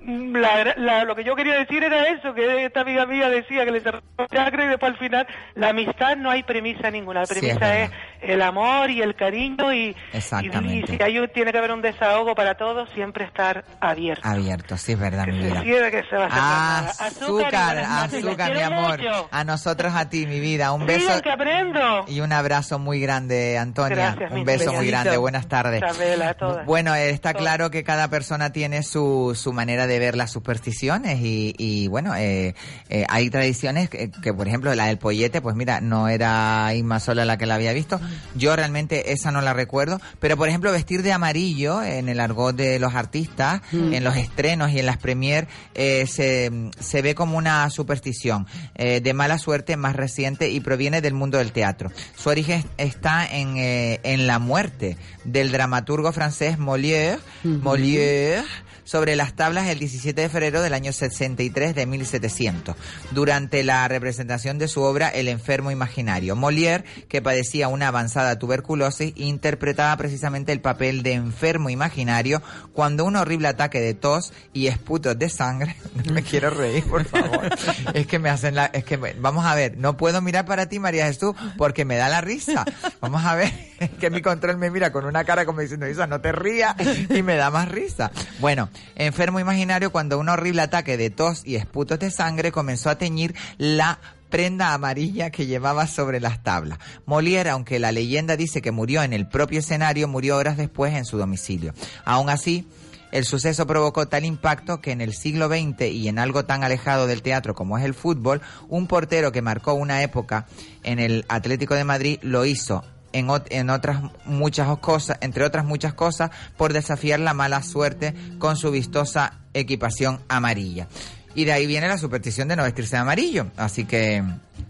mm, 0.02 0.36
la- 0.36 0.74
la- 0.78 1.04
lo 1.04 1.16
que 1.16 1.24
yo 1.24 1.36
quería 1.36 1.56
decir 1.60 1.84
era 1.84 2.08
eso, 2.10 2.34
que 2.34 2.66
esta 2.66 2.82
amiga 2.82 3.06
mía 3.06 3.30
decía 3.30 3.66
que 3.66 3.72
le 3.72 3.82
cerró 3.82 4.02
los 4.18 4.30
chakras 4.30 4.66
y 4.66 4.70
después 4.70 4.92
al 4.94 4.98
final 4.98 5.28
la 5.56 5.70
amistad 5.70 6.16
no 6.18 6.30
hay 6.30 6.44
premisa 6.44 6.90
ninguna. 6.90 7.22
La 7.22 7.26
Sí, 7.26 7.34
es 7.34 7.40
premisa 7.40 7.80
es, 7.80 7.92
el 8.22 8.42
amor 8.42 8.90
y 8.90 9.02
el 9.02 9.16
cariño 9.16 9.74
y, 9.74 9.96
Exactamente. 10.14 10.94
y, 10.94 10.98
si 10.98 11.04
hay, 11.04 11.20
un- 11.20 11.30
tiene 11.30 11.52
que 11.52 11.58
haber 11.58 11.72
un 11.72 11.82
desahogo 11.82 12.36
para 12.36 12.56
todos, 12.56 12.90
siempre 12.94 13.26
estar 13.26 13.64
abierto. 13.80 14.28
Abierto, 14.28 14.78
sí 14.78 14.94
es 14.94 15.00
verdad, 15.00 15.26
que 15.26 15.32
mi 15.32 15.44
vida. 15.46 15.62
cierre, 15.62 15.92
que 15.92 16.04
se 16.04 16.16
va 16.16 16.26
a 16.26 16.28
hacer 16.28 16.40
nada. 16.42 16.90
Azúcar, 17.08 17.78
azúcar, 17.80 18.54
mi 18.54 18.62
amor. 18.62 18.98
mucho. 19.00 19.28
A 19.32 19.44
nosotros, 19.44 19.94
a 19.96 20.10
ti, 20.10 20.26
mi 20.28 20.40
vida. 20.40 20.72
Un 20.72 20.86
beso 20.86 21.02
Sigan 21.02 21.22
que 21.22 21.32
aprendo. 21.32 22.06
y 22.08 22.20
un 22.22 22.32
abrazo 22.34 22.80
muy 22.80 23.00
grande, 23.00 23.58
Antonia. 23.58 23.96
Gracias, 23.96 24.32
un 24.32 24.44
beso 24.46 24.74
muy 24.74 24.88
grande. 24.88 25.18
Buenas 25.18 25.48
tardes. 25.48 25.82
Isabela, 25.84 26.30
a 26.30 26.34
todas. 26.34 26.66
Bueno, 26.66 26.96
eh, 26.96 27.10
está 27.10 27.32
Todas. 27.34 27.42
claro 27.44 27.72
que 27.72 27.84
cada 27.84 28.08
persona 28.10 28.52
tiene 28.52 28.84
su, 28.84 29.34
su 29.36 29.54
manera 29.54 29.88
de 29.88 30.00
ver 30.00 30.16
las 30.16 30.32
supersticiones 30.32 31.20
y, 31.22 31.54
y 31.58 31.88
bueno, 31.88 32.16
eh, 32.16 32.56
eh, 32.90 33.06
hay 33.10 33.30
tradiciones 33.30 33.90
que, 33.90 34.10
que, 34.12 34.34
por 34.34 34.48
ejemplo, 34.48 34.74
la 34.76 34.86
del 34.88 34.98
pollete, 34.98 35.42
pues 35.42 35.56
mira, 35.56 35.82
no 35.82 36.08
era 36.08 36.74
Isma 36.74 37.00
sola 37.00 37.26
la 37.26 37.38
que 37.38 37.46
la 37.46 37.56
había 37.56 37.74
visto. 37.74 38.00
Yo 38.36 38.56
realmente 38.56 39.14
esa 39.14 39.32
no 39.32 39.42
la 39.42 39.54
recuerdo, 39.54 40.00
pero 40.20 40.38
por 40.38 40.50
ejemplo, 40.50 40.72
vestir 40.72 41.04
de 41.04 41.12
amarillo 41.12 41.82
en 41.84 42.10
el 42.10 42.20
argot 42.20 42.56
de 42.56 42.80
los 42.80 42.96
artistas, 42.96 43.62
en 43.72 44.04
los 44.04 44.16
estrenos 44.16 44.72
y 44.72 44.80
en 44.80 44.86
las 44.86 44.98
premier, 44.98 45.48
eh, 45.76 46.06
se, 46.08 46.52
se 46.80 47.02
ve 47.02 47.16
como 47.16 47.38
una 47.38 47.70
superstición 47.70 48.48
eh, 48.76 49.02
de 49.02 49.14
mala 49.14 49.38
suerte 49.38 49.78
más 49.78 49.96
reciente 49.96 50.50
y 50.50 50.60
proviene 50.60 51.02
del 51.02 51.14
mundo 51.14 51.38
del 51.38 51.52
teatro. 51.52 51.92
Su 52.16 52.30
origen 52.30 52.64
está 52.78 53.26
en, 53.26 53.58
eh, 53.58 54.00
en 54.04 54.28
la 54.28 54.40
muerte 54.40 54.98
del 55.24 55.52
dramaturgo 55.52 56.12
francés 56.12 56.58
Molière, 56.58 57.20
Molière 57.44 58.44
sobre 58.90 59.16
las 59.16 59.34
tablas 59.36 59.68
el 59.68 59.78
17 59.78 60.20
de 60.20 60.30
febrero 60.30 60.64
del 60.64 60.74
año 60.74 60.92
63 60.92 61.76
de 61.76 61.86
1700, 61.86 62.76
durante 63.12 63.64
la 63.64 63.88
representación 63.88 64.58
de 64.58 64.68
su 64.68 64.82
obra 64.82 65.10
El 65.10 65.28
enfermo 65.28 65.70
imaginario. 65.70 66.36
Molière, 66.36 66.84
que 67.08 67.22
padecía 67.22 67.68
una 67.68 67.90
avanzada 67.90 68.40
tuberculosis, 68.40 69.14
interpretaba 69.16 69.96
precisamente 69.96 70.52
el 70.54 70.62
papel 70.62 71.04
de 71.04 71.14
enfermo 71.14 71.70
imaginario 71.70 72.42
cuando 72.74 73.06
un 73.06 73.16
horrible 73.16 73.50
ataque 73.50 73.80
de 73.80 73.94
tos 73.94 74.34
y 74.54 74.66
esputos 74.66 75.20
de 75.20 75.30
sangre, 75.30 75.76
me 76.12 76.24
quiero 76.24 76.50
reír, 76.50 76.84
por 76.86 77.06
favor, 77.06 77.48
es 77.94 78.08
que 78.08 78.18
me 78.18 78.30
hacen 78.32 78.56
la, 78.56 78.66
es 78.66 78.86
que 78.86 78.98
me- 78.98 79.14
vamos 79.14 79.46
a 79.46 79.54
ver, 79.54 79.78
no 79.78 79.98
puedo 79.98 80.20
mirar 80.24 80.46
para 80.46 80.68
ti, 80.68 80.80
María 80.80 81.06
Jesús, 81.06 81.36
porque 81.60 81.86
me 81.86 81.96
da 81.96 82.10
la 82.10 82.22
risa. 82.22 82.66
Vamos 83.02 83.24
a 83.24 83.36
ver, 83.36 83.54
es 83.80 83.92
que 83.92 84.10
mi 84.10 84.24
control 84.24 84.58
me 84.58 84.72
mira 84.72 84.92
con 84.92 85.06
una 85.06 85.24
cara 85.26 85.46
como 85.46 85.62
diciendo, 85.62 85.88
Isa, 85.88 86.08
no 86.08 86.22
te 86.22 86.32
rías, 86.32 86.76
y 87.10 87.22
me 87.22 87.36
da 87.36 87.52
más 87.52 87.70
risa. 87.70 88.12
Bueno, 88.40 88.70
enfermo 88.96 89.40
imaginario 89.40 89.92
cuando 89.92 90.20
un 90.20 90.30
horrible 90.30 90.62
ataque 90.62 90.98
de 90.98 91.10
tos 91.10 91.42
y 91.46 91.56
esputos 91.56 92.00
de 92.00 92.12
sangre 92.12 92.52
comenzó 92.52 92.90
a 92.90 92.98
teñir 92.98 93.36
la 93.58 94.00
prenda 94.30 94.74
amarilla 94.74 95.32
que 95.32 95.46
llevaba 95.46 95.88
sobre 95.88 96.20
las 96.20 96.44
tablas. 96.44 96.80
Molière, 97.06 97.50
aunque 97.50 97.80
la 97.80 97.92
leyenda 97.92 98.38
dice 98.38 98.62
que 98.62 98.72
murió 98.72 99.04
en 99.04 99.14
el 99.14 99.28
propio 99.28 99.60
escenario, 99.60 100.08
murió 100.08 100.38
horas 100.38 100.58
después 100.58 100.94
en 100.94 101.06
su 101.06 101.18
domicilio. 101.18 101.74
Aún 102.06 102.30
así, 102.30 102.68
el 103.12 103.26
suceso 103.26 103.66
provocó 103.66 104.08
tal 104.08 104.24
impacto 104.24 104.82
que 104.82 104.92
en 104.92 105.02
el 105.02 105.14
siglo 105.14 105.48
XX 105.48 105.88
y 105.88 106.08
en 106.08 106.20
algo 106.20 106.46
tan 106.46 106.64
alejado 106.64 107.08
del 107.08 107.24
teatro 107.24 107.56
como 107.56 107.78
es 107.78 107.84
el 107.84 107.96
fútbol, 107.96 108.42
un 108.68 108.88
portero 108.88 109.32
que 109.32 109.42
marcó 109.42 109.74
una 109.74 110.04
época 110.04 110.46
en 110.84 111.00
el 111.00 111.26
Atlético 111.28 111.74
de 111.74 111.84
Madrid 111.84 112.20
lo 112.22 112.46
hizo 112.46 112.84
en, 113.14 113.28
ot- 113.28 113.48
en 113.50 113.70
otras 113.70 114.02
muchas 114.26 114.78
cosas, 114.80 115.18
entre 115.22 115.44
otras 115.46 115.66
muchas 115.66 115.94
cosas, 115.94 116.32
por 116.58 116.74
desafiar 116.74 117.20
la 117.20 117.34
mala 117.34 117.64
suerte 117.64 118.14
con 118.38 118.56
su 118.58 118.72
vistosa 118.72 119.40
equipación 119.54 120.20
amarilla. 120.28 120.88
Y 121.36 121.46
de 121.46 121.54
ahí 121.54 121.68
viene 121.68 121.88
la 121.88 121.98
superstición 122.00 122.48
de 122.48 122.56
no 122.56 122.64
vestirse 122.64 122.96
de 122.96 123.02
amarillo. 123.02 123.46
Así 123.56 123.86
que 123.86 124.24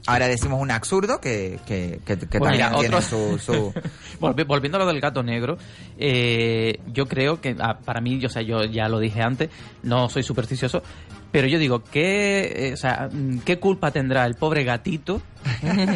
ahora 0.06 0.28
decimos 0.28 0.62
un 0.62 0.72
absurdo 0.72 1.22
que, 1.22 1.58
que, 1.66 2.02
que, 2.06 2.18
que 2.20 2.40
también 2.40 2.52
mira, 2.68 2.72
tiene 2.80 2.96
otro- 2.98 3.02
su... 3.02 3.40
su... 3.40 3.74
Volvi- 4.20 4.46
Volviendo 4.46 4.78
a 4.78 4.82
lo 4.82 4.86
del 4.88 5.00
gato 5.00 5.24
negro, 5.24 5.58
eh, 5.98 6.80
yo 6.88 7.06
creo 7.08 7.40
que 7.40 7.56
ah, 7.60 7.80
para 7.84 8.02
mí, 8.02 8.20
yo, 8.20 8.28
o 8.28 8.30
sea, 8.30 8.42
yo 8.42 8.66
ya 8.66 8.90
lo 8.90 9.00
dije 9.00 9.22
antes, 9.22 9.50
no 9.84 10.10
soy 10.10 10.22
supersticioso, 10.24 10.84
pero 11.32 11.48
yo 11.48 11.60
digo, 11.60 11.84
¿qué, 11.84 12.70
eh, 12.70 12.74
o 12.74 12.78
sea, 12.78 13.10
mm, 13.12 13.40
¿qué 13.40 13.60
culpa 13.60 13.92
tendrá 13.92 14.26
el 14.26 14.36
pobre 14.36 14.64
gatito 14.64 15.22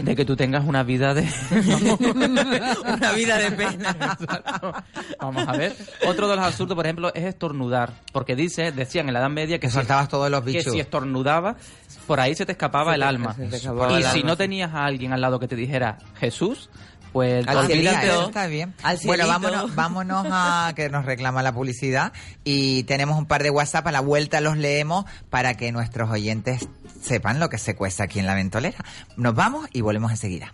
de 0.04 0.16
que 0.16 0.26
tú 0.26 0.36
tengas 0.36 0.64
una 0.66 0.84
vida 0.84 1.14
de... 1.14 1.24
Una 2.94 3.12
vida 3.14 3.38
de 3.38 3.52
pena. 3.52 4.18
Vamos 5.20 5.48
a 5.48 5.52
ver. 5.54 5.76
Otro 6.08 6.28
de 6.28 6.36
los 6.36 6.46
absurdos, 6.46 6.76
por 6.76 6.86
ejemplo, 6.86 7.14
es 7.14 7.24
estornudar. 7.26 7.92
Porque 8.12 8.36
dice, 8.36 8.72
decían 8.72 9.08
en 9.08 9.14
la 9.14 9.20
Edad 9.20 9.30
Media 9.30 9.60
que, 9.60 9.68
Que 9.68 9.74
si- 9.74 10.08
todos 10.10 10.30
los 10.30 10.42
que 10.44 10.52
bichos. 10.52 10.74
si 10.74 10.80
estornudabas, 10.80 11.56
por 12.08 12.20
ahí 12.20 12.36
se 12.36 12.46
te 12.46 12.54
escapaba 12.54 12.92
Se 12.92 12.96
el 12.96 13.04
alma. 13.04 13.36
escapaba 13.52 13.92
Y 13.94 13.96
el 13.98 14.04
si 14.04 14.20
alma, 14.20 14.30
no 14.30 14.38
tenías 14.38 14.74
a 14.74 14.86
alguien 14.86 15.14
al 15.14 15.22
lado 15.22 15.40
que 15.40 15.48
te 15.48 15.56
dijera 15.56 15.98
Jesús, 16.20 16.70
pues 17.14 17.48
Al 17.48 17.58
Ah, 17.60 17.62
mira, 17.70 17.92
cielito. 18.02 18.28
está 18.28 18.48
bien. 18.48 18.74
Al 18.84 19.00
bueno, 19.06 19.28
vámonos, 19.28 19.76
vámonos 19.76 20.28
a 20.30 20.74
que 20.76 20.90
nos 20.90 21.06
reclama 21.06 21.42
la 21.44 21.54
publicidad 21.54 22.12
y 22.44 22.84
tenemos 22.84 23.18
un 23.18 23.26
par 23.28 23.44
de 23.44 23.50
WhatsApp 23.52 23.88
a 23.88 23.92
la 23.92 24.02
vuelta 24.02 24.42
los 24.42 24.58
leemos 24.58 25.06
para 25.30 25.54
que 25.56 25.72
nuestros 25.72 26.10
oyentes 26.10 26.68
sepan 27.02 27.40
lo 27.40 27.50
que 27.50 27.58
se 27.60 27.76
cuesta 27.76 28.04
aquí 28.04 28.20
en 28.20 28.26
la 28.26 28.34
ventolera. 28.36 28.84
Nos 29.16 29.36
vamos 29.36 29.68
y 29.72 29.82
volvemos 29.82 30.12
enseguida. 30.12 30.54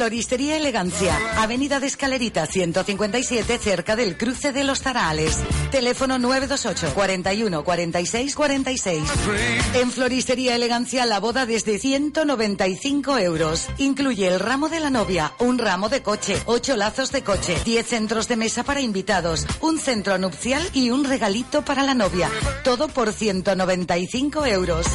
Floristería 0.00 0.56
Elegancia, 0.56 1.14
Avenida 1.36 1.78
de 1.78 1.86
Escalerita 1.86 2.46
157, 2.46 3.58
cerca 3.58 3.96
del 3.96 4.16
cruce 4.16 4.50
de 4.50 4.64
los 4.64 4.80
Tarales. 4.80 5.36
Teléfono 5.70 6.18
928 6.18 6.94
41 6.94 7.62
46 7.62 8.34
46. 8.34 9.02
En 9.74 9.90
Floristería 9.90 10.56
Elegancia 10.56 11.04
la 11.04 11.20
boda 11.20 11.44
desde 11.44 11.78
195 11.78 13.18
euros. 13.18 13.68
Incluye 13.76 14.26
el 14.26 14.40
ramo 14.40 14.70
de 14.70 14.80
la 14.80 14.88
novia, 14.88 15.34
un 15.38 15.58
ramo 15.58 15.90
de 15.90 16.00
coche, 16.00 16.40
8 16.46 16.78
lazos 16.78 17.12
de 17.12 17.22
coche, 17.22 17.58
10 17.66 17.86
centros 17.86 18.26
de 18.26 18.36
mesa 18.36 18.64
para 18.64 18.80
invitados, 18.80 19.46
un 19.60 19.78
centro 19.78 20.16
nupcial 20.16 20.66
y 20.72 20.88
un 20.88 21.04
regalito 21.04 21.62
para 21.62 21.82
la 21.82 21.92
novia. 21.92 22.30
Todo 22.64 22.88
por 22.88 23.12
195 23.12 24.46
euros. 24.46 24.86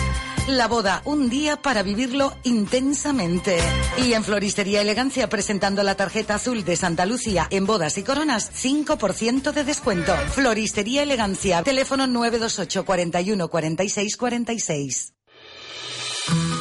La 0.47 0.67
boda, 0.67 1.01
un 1.05 1.27
día 1.27 1.59
para 1.59 1.82
vivirlo 1.82 2.38
intensamente. 2.43 3.57
Y 3.97 4.13
en 4.13 4.23
Floristería 4.23 4.79
Elegancia, 4.79 4.94
presentando 5.29 5.83
la 5.83 5.95
tarjeta 5.95 6.35
azul 6.35 6.63
de 6.63 6.77
Santa 6.77 7.05
Lucía 7.05 7.47
en 7.49 7.65
bodas 7.65 7.97
y 7.97 8.03
coronas, 8.03 8.49
5% 8.53 9.51
de 9.51 9.63
descuento. 9.65 10.15
Floristería 10.29 11.03
Elegancia, 11.03 11.61
teléfono 11.63 12.07
928 12.07 12.85
41 12.85 13.47
46 13.49 14.17
46. 14.17 15.13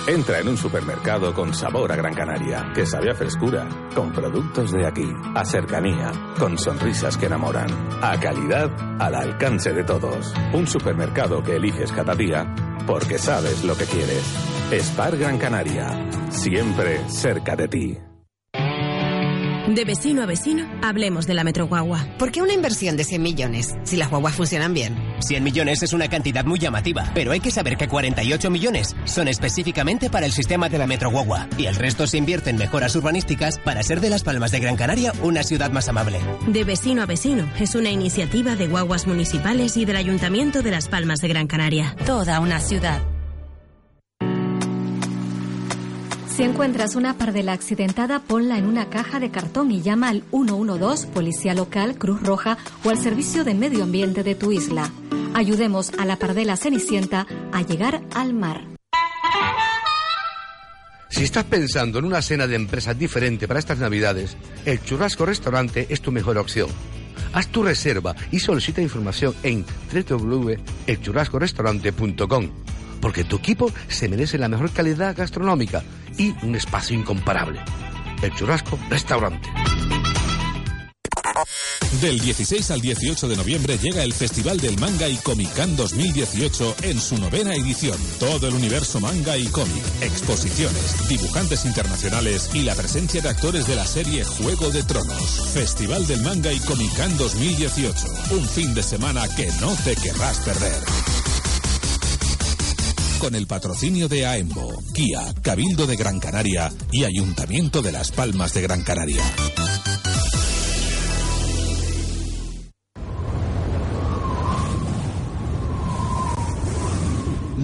Entra 0.07 0.41
en 0.41 0.49
un 0.49 0.57
supermercado 0.59 1.32
con 1.32 1.55
sabor 1.55 1.93
a 1.93 1.97
Gran 1.97 2.14
Canaria, 2.14 2.72
que 2.74 2.85
sabe 2.85 3.11
a 3.11 3.14
frescura, 3.14 3.66
con 3.95 4.12
productos 4.12 4.72
de 4.72 4.87
aquí, 4.87 5.09
a 5.35 5.45
cercanía, 5.45 6.12
con 6.39 6.59
sonrisas 6.59 7.16
que 7.16 7.26
enamoran, 7.26 7.70
a 8.03 8.18
calidad 8.20 8.70
al 9.01 9.14
alcance 9.14 9.72
de 9.72 9.85
todos. 9.85 10.35
Un 10.53 10.66
supermercado 10.66 11.43
que 11.43 11.57
eliges 11.57 11.93
cada 11.93 12.14
día 12.14 12.53
porque 12.87 13.16
sabes 13.16 13.64
lo 13.64 13.76
que 13.76 13.85
quieres. 13.85 14.24
Spar 14.72 15.16
Gran 15.16 15.39
Canaria, 15.39 15.89
siempre 16.30 17.09
cerca 17.09 17.57
de 17.57 17.68
ti. 17.68 18.14
De 19.69 19.87
vecino 19.87 20.23
a 20.23 20.27
vecino, 20.27 20.69
hablemos 20.83 21.27
de 21.27 21.33
la 21.33 21.43
Metro 21.43 21.67
Guagua. 21.67 22.07
¿Por 22.19 22.31
qué 22.31 22.43
una 22.43 22.53
inversión 22.53 22.99
de 22.99 23.05
100 23.05 23.23
millones 23.23 23.75
si 23.85 23.97
las 23.97 24.11
guaguas 24.11 24.35
funcionan 24.35 24.75
bien? 24.75 24.95
100 25.21 25.43
millones 25.43 25.83
es 25.83 25.95
una 25.95 26.07
cantidad 26.09 26.45
muy 26.45 26.59
llamativa, 26.59 27.11
pero 27.15 27.33
hay 27.33 27.41
que 27.41 27.51
saber 27.51 27.79
que 27.79 27.89
48 27.89 28.51
millones 28.51 28.95
son 29.07 29.27
específicamente 29.27 30.11
para 30.11 30.27
el 30.27 30.33
sistema 30.33 30.69
de 30.69 30.77
la 30.77 30.87
Metro 30.87 31.11
Guagua 31.11 31.49
y 31.57 31.65
el 31.65 31.77
resto 31.77 32.07
se 32.07 32.19
invierte 32.19 32.51
en 32.51 32.57
mejoras 32.57 32.95
urbanísticas 32.95 33.59
para 33.59 33.81
hacer 33.81 34.03
de 34.03 34.11
Las 34.11 34.23
Palmas 34.23 34.51
de 34.51 34.61
Gran 34.61 34.77
Canaria 34.77 35.15
una 35.23 35.43
ciudad 35.43 35.71
más 35.71 35.89
amable. 35.89 36.21
De 36.47 36.62
vecino 36.65 37.01
a 37.01 37.07
vecino 37.07 37.51
es 37.59 37.75
una 37.75 37.89
iniciativa 37.89 38.57
de 38.57 38.69
guaguas 38.69 39.07
municipales 39.07 39.79
y 39.79 39.87
del 39.87 39.97
Ayuntamiento 39.97 40.61
de 40.61 40.73
Las 40.73 40.89
Palmas 40.89 41.21
de 41.21 41.29
Gran 41.29 41.47
Canaria. 41.47 41.97
Toda 42.05 42.39
una 42.41 42.61
ciudad. 42.61 43.14
Si 46.35 46.43
encuentras 46.43 46.97
una 46.97 47.16
pardela 47.16 47.53
accidentada, 47.53 48.18
ponla 48.18 48.59
en 48.59 48.66
una 48.66 48.91
caja 48.91 49.20
de 49.20 49.30
cartón 49.30 49.70
y 49.70 49.82
llama 49.82 50.09
al 50.09 50.24
112, 50.32 51.07
Policía 51.07 51.55
Local, 51.55 51.97
Cruz 51.97 52.20
Roja 52.20 52.59
o 52.82 52.91
al 52.91 52.99
Servicio 52.99 53.45
de 53.45 53.55
Medio 53.55 53.85
Ambiente 53.85 54.24
de 54.24 54.35
tu 54.35 54.51
isla. 54.51 54.91
Ayudemos 55.32 55.93
a 55.97 56.05
la 56.05 56.16
pardela 56.16 56.57
cenicienta 56.57 57.28
a 57.53 57.62
llegar 57.62 58.03
al 58.16 58.35
mar. 58.35 58.66
Si 61.09 61.22
estás 61.22 61.45
pensando 61.45 62.01
en 62.01 62.05
una 62.05 62.20
cena 62.20 62.49
de 62.49 62.57
empresa 62.57 62.95
diferente 62.95 63.47
para 63.47 63.61
estas 63.61 63.78
navidades, 63.78 64.37
el 64.64 64.82
Churrasco 64.82 65.26
Restaurante 65.26 65.87
es 65.89 66.01
tu 66.01 66.11
mejor 66.11 66.37
opción. 66.39 66.68
Haz 67.32 67.47
tu 67.47 67.62
reserva 67.62 68.16
y 68.32 68.41
solicita 68.41 68.82
información 68.82 69.37
en 69.45 69.64
www.elchurrascorestaurante.com 69.93 72.51
porque 73.01 73.22
tu 73.22 73.37
equipo 73.37 73.70
se 73.87 74.09
merece 74.09 74.37
la 74.39 74.49
mejor 74.49 74.72
calidad 74.72 75.14
gastronómica 75.14 75.85
y 76.19 76.35
un 76.45 76.55
espacio 76.55 76.97
incomparable. 76.97 77.61
El 78.23 78.35
Churrasco 78.35 78.79
Restaurante. 78.89 79.49
Del 82.01 82.21
16 82.21 82.71
al 82.71 82.81
18 82.81 83.29
de 83.29 83.37
noviembre 83.37 83.79
llega 83.79 84.03
el 84.03 84.12
Festival 84.12 84.61
del 84.61 84.79
Manga 84.79 85.09
y 85.09 85.17
Comic 85.17 85.55
Con 85.55 85.77
2018 85.77 86.77
en 86.83 87.01
su 87.01 87.17
novena 87.19 87.55
edición. 87.55 87.97
Todo 88.19 88.49
el 88.49 88.55
universo 88.55 89.01
manga 89.01 89.37
y 89.37 89.47
cómic, 89.47 89.83
exposiciones, 90.01 91.09
dibujantes 91.09 91.65
internacionales 91.65 92.51
y 92.53 92.62
la 92.62 92.75
presencia 92.75 93.23
de 93.23 93.29
actores 93.29 93.67
de 93.67 93.77
la 93.77 93.87
serie 93.87 94.25
Juego 94.25 94.71
de 94.71 94.83
Tronos. 94.83 95.51
Festival 95.55 96.07
del 96.07 96.23
Manga 96.23 96.53
y 96.53 96.59
Comic 96.61 96.95
Con 96.97 97.17
2018. 97.17 98.07
Un 98.33 98.49
fin 98.49 98.75
de 98.75 98.83
semana 98.83 99.27
que 99.37 99.47
no 99.61 99.75
te 99.85 99.95
querrás 99.97 100.39
perder 100.41 101.24
con 103.25 103.35
el 103.35 103.47
patrocinio 103.47 104.07
de 104.07 104.27
AEMBO, 104.27 104.83
Kia, 104.93 105.22
Cabildo 105.41 105.87
de 105.87 105.97
Gran 105.97 106.20
Canaria 106.20 106.70
y 106.93 107.05
Ayuntamiento 107.05 107.81
de 107.81 107.91
Las 107.91 108.12
Palmas 108.12 108.53
de 108.53 108.61
Gran 108.61 108.83
Canaria. 108.83 109.25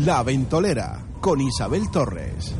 La 0.02 0.22
Ventolera 0.22 1.04
con 1.20 1.42
Isabel 1.42 1.90
Torres. 1.90 2.54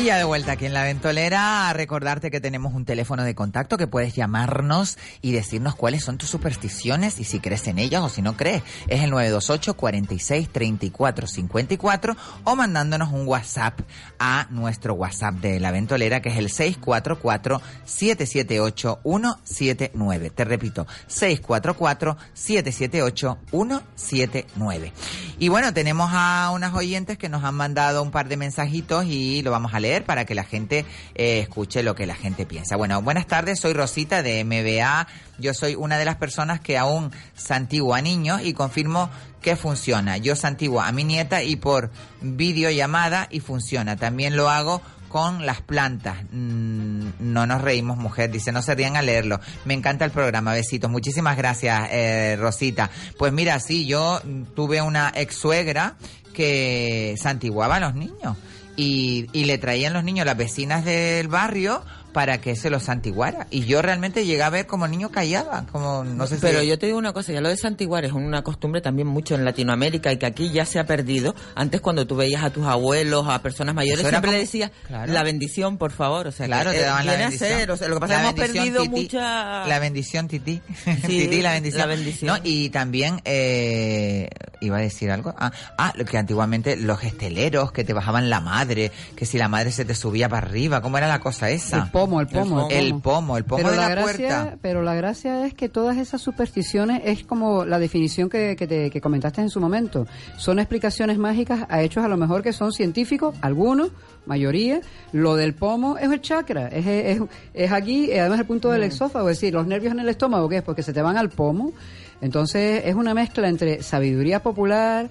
Y 0.00 0.04
ya 0.04 0.16
de 0.16 0.24
vuelta 0.24 0.52
aquí 0.52 0.64
en 0.64 0.72
la 0.72 0.84
ventolera, 0.84 1.68
a 1.68 1.74
recordarte 1.74 2.30
que 2.30 2.40
tenemos 2.40 2.72
un 2.72 2.86
teléfono 2.86 3.22
de 3.22 3.34
contacto 3.34 3.76
que 3.76 3.86
puedes 3.86 4.14
llamarnos 4.14 4.96
y 5.20 5.32
decirnos 5.32 5.74
cuáles 5.74 6.02
son 6.02 6.16
tus 6.16 6.30
supersticiones 6.30 7.20
y 7.20 7.24
si 7.24 7.38
crees 7.38 7.66
en 7.66 7.78
ellas 7.78 8.00
o 8.00 8.08
si 8.08 8.22
no 8.22 8.34
crees. 8.34 8.62
Es 8.88 9.02
el 9.02 9.10
928 9.10 9.74
46 9.74 10.48
34 10.48 11.26
54 11.26 12.16
o 12.44 12.56
mandándonos 12.56 13.12
un 13.12 13.28
WhatsApp 13.28 13.80
a 14.18 14.46
nuestro 14.48 14.94
WhatsApp 14.94 15.34
de 15.34 15.60
la 15.60 15.70
ventolera 15.70 16.22
que 16.22 16.30
es 16.30 16.38
el 16.38 16.48
644 16.48 17.60
778 17.84 19.00
179. 19.04 20.30
Te 20.30 20.44
repito, 20.46 20.86
644 21.08 22.16
778 22.32 23.38
179. 23.50 24.92
Y 25.38 25.48
bueno, 25.50 25.74
tenemos 25.74 26.08
a 26.14 26.52
unas 26.54 26.72
oyentes 26.72 27.18
que 27.18 27.28
nos 27.28 27.44
han 27.44 27.54
mandado 27.54 28.02
un 28.02 28.10
par 28.10 28.28
de 28.28 28.38
mensajitos 28.38 29.04
y 29.04 29.42
lo 29.42 29.50
vamos 29.50 29.74
a 29.74 29.80
leer 29.80 29.89
para 30.04 30.24
que 30.24 30.34
la 30.34 30.44
gente 30.44 30.84
eh, 31.14 31.40
escuche 31.40 31.82
lo 31.82 31.94
que 31.94 32.06
la 32.06 32.14
gente 32.14 32.46
piensa. 32.46 32.76
Bueno, 32.76 33.02
buenas 33.02 33.26
tardes, 33.26 33.60
soy 33.60 33.72
Rosita 33.72 34.22
de 34.22 34.44
MBA. 34.44 35.06
Yo 35.38 35.54
soy 35.54 35.74
una 35.74 35.98
de 35.98 36.04
las 36.04 36.16
personas 36.16 36.60
que 36.60 36.78
aún 36.78 37.10
santigua 37.34 37.98
a 37.98 38.02
niños 38.02 38.42
y 38.44 38.52
confirmo 38.52 39.10
que 39.42 39.56
funciona. 39.56 40.16
Yo 40.18 40.36
santigua 40.36 40.86
a 40.86 40.92
mi 40.92 41.04
nieta 41.04 41.42
y 41.42 41.56
por 41.56 41.90
videollamada 42.20 43.26
y 43.30 43.40
funciona. 43.40 43.96
También 43.96 44.36
lo 44.36 44.48
hago 44.48 44.80
con 45.10 45.44
las 45.44 45.60
plantas. 45.60 46.18
Mm, 46.30 47.08
no 47.18 47.46
nos 47.46 47.60
reímos, 47.60 47.98
mujer. 47.98 48.30
Dice, 48.30 48.52
no 48.52 48.62
se 48.62 48.74
rían 48.74 48.96
a 48.96 49.02
leerlo. 49.02 49.40
Me 49.64 49.74
encanta 49.74 50.04
el 50.04 50.12
programa. 50.12 50.52
Besitos. 50.52 50.90
Muchísimas 50.90 51.36
gracias, 51.36 51.88
eh, 51.90 52.36
Rosita. 52.38 52.90
Pues 53.18 53.32
mira, 53.32 53.58
sí, 53.58 53.86
yo 53.86 54.22
tuve 54.54 54.80
una 54.80 55.12
ex 55.14 55.34
suegra 55.34 55.96
que 56.32 57.16
santiguaba 57.18 57.76
a 57.76 57.80
los 57.80 57.94
niños 57.94 58.36
y, 58.80 59.44
le 59.44 59.58
traían 59.58 59.92
los 59.92 60.04
niños 60.04 60.26
las 60.26 60.36
vecinas 60.36 60.84
del 60.84 61.28
barrio 61.28 61.82
para 62.12 62.40
que 62.40 62.56
se 62.56 62.70
los 62.70 62.82
santiguara. 62.84 63.46
Y 63.50 63.64
yo 63.64 63.82
realmente 63.82 64.24
llegué 64.26 64.42
a 64.42 64.50
ver 64.50 64.66
como 64.66 64.86
niño 64.88 65.10
callaba, 65.10 65.66
como 65.70 66.04
no 66.04 66.26
sé 66.26 66.36
si- 66.36 66.40
Pero 66.42 66.62
yo 66.62 66.78
te 66.78 66.86
digo 66.86 66.98
una 66.98 67.12
cosa, 67.12 67.32
ya 67.32 67.40
lo 67.40 67.48
de 67.48 67.56
santiguar 67.56 68.04
es 68.04 68.12
una 68.12 68.42
costumbre 68.42 68.80
también 68.80 69.06
mucho 69.08 69.34
en 69.34 69.44
Latinoamérica 69.44 70.12
y 70.12 70.16
que 70.18 70.26
aquí 70.26 70.50
ya 70.50 70.64
se 70.66 70.78
ha 70.78 70.86
perdido. 70.86 71.34
Antes 71.54 71.80
cuando 71.80 72.06
tú 72.06 72.16
veías 72.16 72.42
a 72.44 72.50
tus 72.50 72.66
abuelos, 72.66 73.26
a 73.28 73.40
personas 73.42 73.74
mayores, 73.74 74.00
siempre 74.06 74.30
le 74.30 74.36
como- 74.38 74.44
decías 74.46 74.70
Claro. 74.86 75.12
la 75.12 75.22
bendición, 75.22 75.78
por 75.78 75.92
favor. 75.92 76.26
O 76.26 76.32
sea, 76.32 76.46
Claro, 76.46 76.70
que, 76.70 76.76
te 76.78 76.82
eh, 76.82 76.86
daban 76.86 77.06
la 77.06 77.16
bendición. 77.16 77.48
ser, 77.50 77.70
o 77.70 77.76
sea, 77.76 77.88
lo 77.88 77.94
que 77.96 78.00
pasa 78.00 78.14
es 78.14 78.18
La 78.22 78.22
que 78.34 78.40
hemos 78.42 78.54
bendición, 78.54 78.64
perdido 78.74 78.82
tití. 78.82 79.02
mucha... 79.16 79.66
La 79.66 79.78
bendición, 79.78 80.28
Titi. 80.28 80.60
Sí, 80.84 81.06
tití, 81.06 81.42
la 81.42 81.52
bendición. 81.52 81.80
la 81.80 81.86
bendición. 81.86 82.34
No, 82.36 82.40
y 82.44 82.70
también, 82.70 83.20
eh, 83.24 84.28
iba 84.60 84.76
a 84.76 84.80
decir 84.80 85.10
algo. 85.10 85.34
Ah, 85.38 85.52
ah, 85.78 85.92
lo 85.96 86.04
que 86.04 86.18
antiguamente 86.18 86.76
los 86.76 87.02
esteleros 87.04 87.72
que 87.72 87.84
te 87.84 87.92
bajaban 87.92 88.28
la 88.30 88.40
madre, 88.40 88.92
que 89.16 89.26
si 89.26 89.38
la 89.38 89.48
madre 89.48 89.72
se 89.72 89.84
te 89.84 89.94
subía 89.94 90.28
para 90.28 90.46
arriba, 90.46 90.80
¿cómo 90.82 90.98
era 90.98 91.08
la 91.08 91.20
cosa 91.20 91.50
esa? 91.50 91.76
El 91.78 91.90
pomo, 92.00 92.20
el 92.20 92.26
pomo, 92.26 92.68
el 92.70 92.94
pomo, 93.00 93.36
el 93.36 93.44
pomo 93.44 93.56
pero 93.58 93.70
de 93.70 93.76
la, 93.76 93.88
gracia, 93.88 94.14
puerta. 94.42 94.58
Pero 94.60 94.82
la 94.82 94.94
gracia 94.94 95.46
es 95.46 95.54
que 95.54 95.68
todas 95.68 95.96
esas 95.96 96.20
supersticiones 96.20 97.02
es 97.04 97.24
como 97.24 97.64
la 97.64 97.78
definición 97.78 98.28
que, 98.28 98.56
que, 98.56 98.66
te- 98.66 98.90
que 98.90 99.00
comentaste 99.00 99.40
en 99.40 99.50
su 99.50 99.60
momento. 99.60 100.06
Son 100.36 100.58
explicaciones 100.58 101.18
mágicas 101.18 101.66
a 101.68 101.82
hechos 101.82 102.04
a 102.04 102.08
lo 102.08 102.16
mejor 102.16 102.42
que 102.42 102.52
son 102.52 102.72
científicos, 102.72 103.34
algunos, 103.40 103.90
mayoría. 104.26 104.80
Lo 105.12 105.36
del 105.36 105.54
pomo 105.54 105.96
es 105.98 106.10
el 106.10 106.20
chakra, 106.20 106.68
es, 106.68 106.86
es, 106.86 107.22
es 107.54 107.72
aquí, 107.72 108.10
eh, 108.10 108.20
además 108.20 108.40
el 108.40 108.46
punto 108.46 108.70
del 108.70 108.82
exófago, 108.82 109.28
es 109.28 109.36
decir, 109.36 109.54
los 109.54 109.66
nervios 109.66 109.92
en 109.92 110.00
el 110.00 110.08
estómago, 110.08 110.48
¿qué 110.48 110.58
es? 110.58 110.62
Porque 110.62 110.82
se 110.82 110.92
te 110.92 111.02
van 111.02 111.16
al 111.16 111.30
pomo. 111.30 111.72
Entonces 112.20 112.82
es 112.84 112.94
una 112.94 113.14
mezcla 113.14 113.48
entre 113.48 113.82
sabiduría 113.82 114.42
popular, 114.42 115.08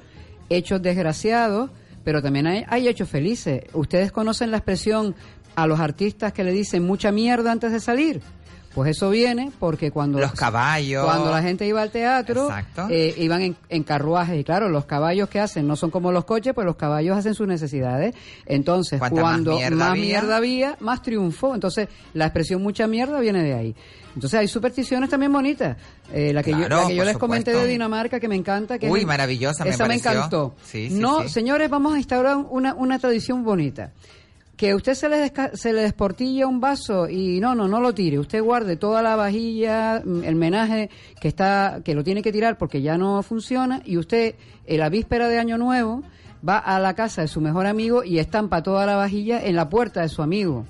hechos 0.49 0.81
desgraciados, 0.81 1.71
pero 2.03 2.21
también 2.21 2.47
hay, 2.47 2.63
hay 2.67 2.87
hechos 2.87 3.09
felices. 3.09 3.63
Ustedes 3.73 4.11
conocen 4.11 4.51
la 4.51 4.57
expresión 4.57 5.15
a 5.56 5.68
los 5.68 5.80
artistas 5.80 6.34
que 6.34 6.43
le 6.43 6.52
dicen 6.52 6.86
mucha 6.86 7.12
mierda 7.12 7.52
antes 7.52 7.72
de 7.72 7.80
salir. 7.80 8.22
Pues 8.76 8.91
eso 8.91 9.10
viene 9.10 9.52
porque 9.60 9.89
cuando 9.89 10.20
Los 10.20 10.32
caballos. 10.34 11.04
cuando 11.04 11.32
la 11.32 11.41
gente 11.41 11.66
iba 11.66 11.82
al 11.82 11.89
teatro 11.89 12.50
eh, 12.89 13.16
iban 13.18 13.41
en, 13.41 13.56
en 13.68 13.84
carruajes. 13.84 14.39
Y 14.39 14.43
claro 14.43 14.70
los 14.70 14.86
caballos 14.86 15.28
que 15.28 15.39
hacen 15.39 15.68
no 15.68 15.76
son 15.76 15.89
como 15.89 16.12
los 16.12 16.24
coches 16.24 16.54
pues 16.54 16.66
los 16.66 16.76
caballos 16.76 17.18
hacen 17.18 17.34
sus 17.34 17.47
necesidades. 17.47 18.14
Entonces 18.45 19.00
Cuanta 19.00 19.22
más 19.22 19.32
cuando 19.32 19.56
mierda 19.56 19.76
más 19.76 19.89
había. 19.89 20.04
mierda 20.06 20.38
había 20.38 20.78
más 20.82 21.02
triunfo 21.02 21.56
entonces 21.56 21.89
la 22.14 22.26
expresión 22.28 22.62
mucha 22.62 22.86
mierda 22.86 23.20
viene 23.20 23.41
de 23.43 23.54
ahí. 23.56 23.76
Entonces 24.14 24.39
hay 24.39 24.47
supersticiones 24.47 25.10
también 25.10 25.34
bonitas. 25.34 25.76
Eh, 26.14 26.32
la 26.32 26.43
que 26.43 26.52
yo, 26.52 26.70
la 26.70 26.88
que 26.88 26.95
yo 26.95 27.04
les 27.04 27.18
comenté 27.18 27.54
de 27.54 27.66
Dinamarca 27.66 28.20
que 28.20 28.28
me 28.28 28.36
encanta 28.36 28.78
que 28.78 28.88
Uy, 28.89 29.04
maravillosa, 29.04 29.68
esa 29.68 29.88
me 29.88 29.95
encantó. 29.95 30.54
Sí, 30.64 30.89
sí, 30.89 30.95
no 30.95 31.24
sí. 31.24 31.30
señores 31.30 31.70
vamos 31.72 31.95
a 31.95 31.97
instaurar 31.97 32.38
una, 32.38 32.76
una 32.76 33.00
tradición 33.00 33.43
bonita 33.43 33.91
que 34.60 34.76
usted 34.76 34.93
se 34.93 35.07
le, 35.07 35.32
se 35.53 35.72
le 35.72 35.84
desportilla 35.84 36.45
un 36.45 36.60
vaso 36.60 37.07
y 37.07 37.39
no, 37.39 37.55
no, 37.55 37.70
no 37.70 37.80
lo 37.80 37.93
tire. 37.93 38.20
Usted 38.20 38.43
guarde 38.43 38.76
toda 38.76 39.01
la 39.01 39.16
vajilla, 39.16 40.01
mm, 40.03 40.26
el 40.26 40.36
menaje 40.36 40.89
que 41.22 41.30
está, 41.30 41.80
que 41.82 41.95
lo 41.95 42.03
tiene 42.03 42.22
que 42.22 42.34
tirar 42.34 42.57
porque 42.57 42.82
ya 42.82 42.97
no 42.97 43.24
funciona 43.24 43.82
y 43.86 43.95
usted, 43.95 44.36
en 44.66 44.80
la 44.82 44.89
víspera 44.89 45.30
de 45.30 45.39
Año 45.39 45.57
Nuevo, 45.57 46.03
va 46.47 46.57
a 46.57 46.78
la 46.78 46.93
casa 46.93 47.22
de 47.22 47.30
su 47.30 47.39
mejor 47.39 47.68
amigo 47.68 48.03
y 48.03 48.20
estampa 48.20 48.62
toda 48.62 48.86
la 48.86 48.97
vajilla 48.97 49.41
en 49.41 49.55
la 49.55 49.70
puerta 49.70 50.01
de 50.01 50.10
su 50.10 50.22
amigo. 50.22 50.66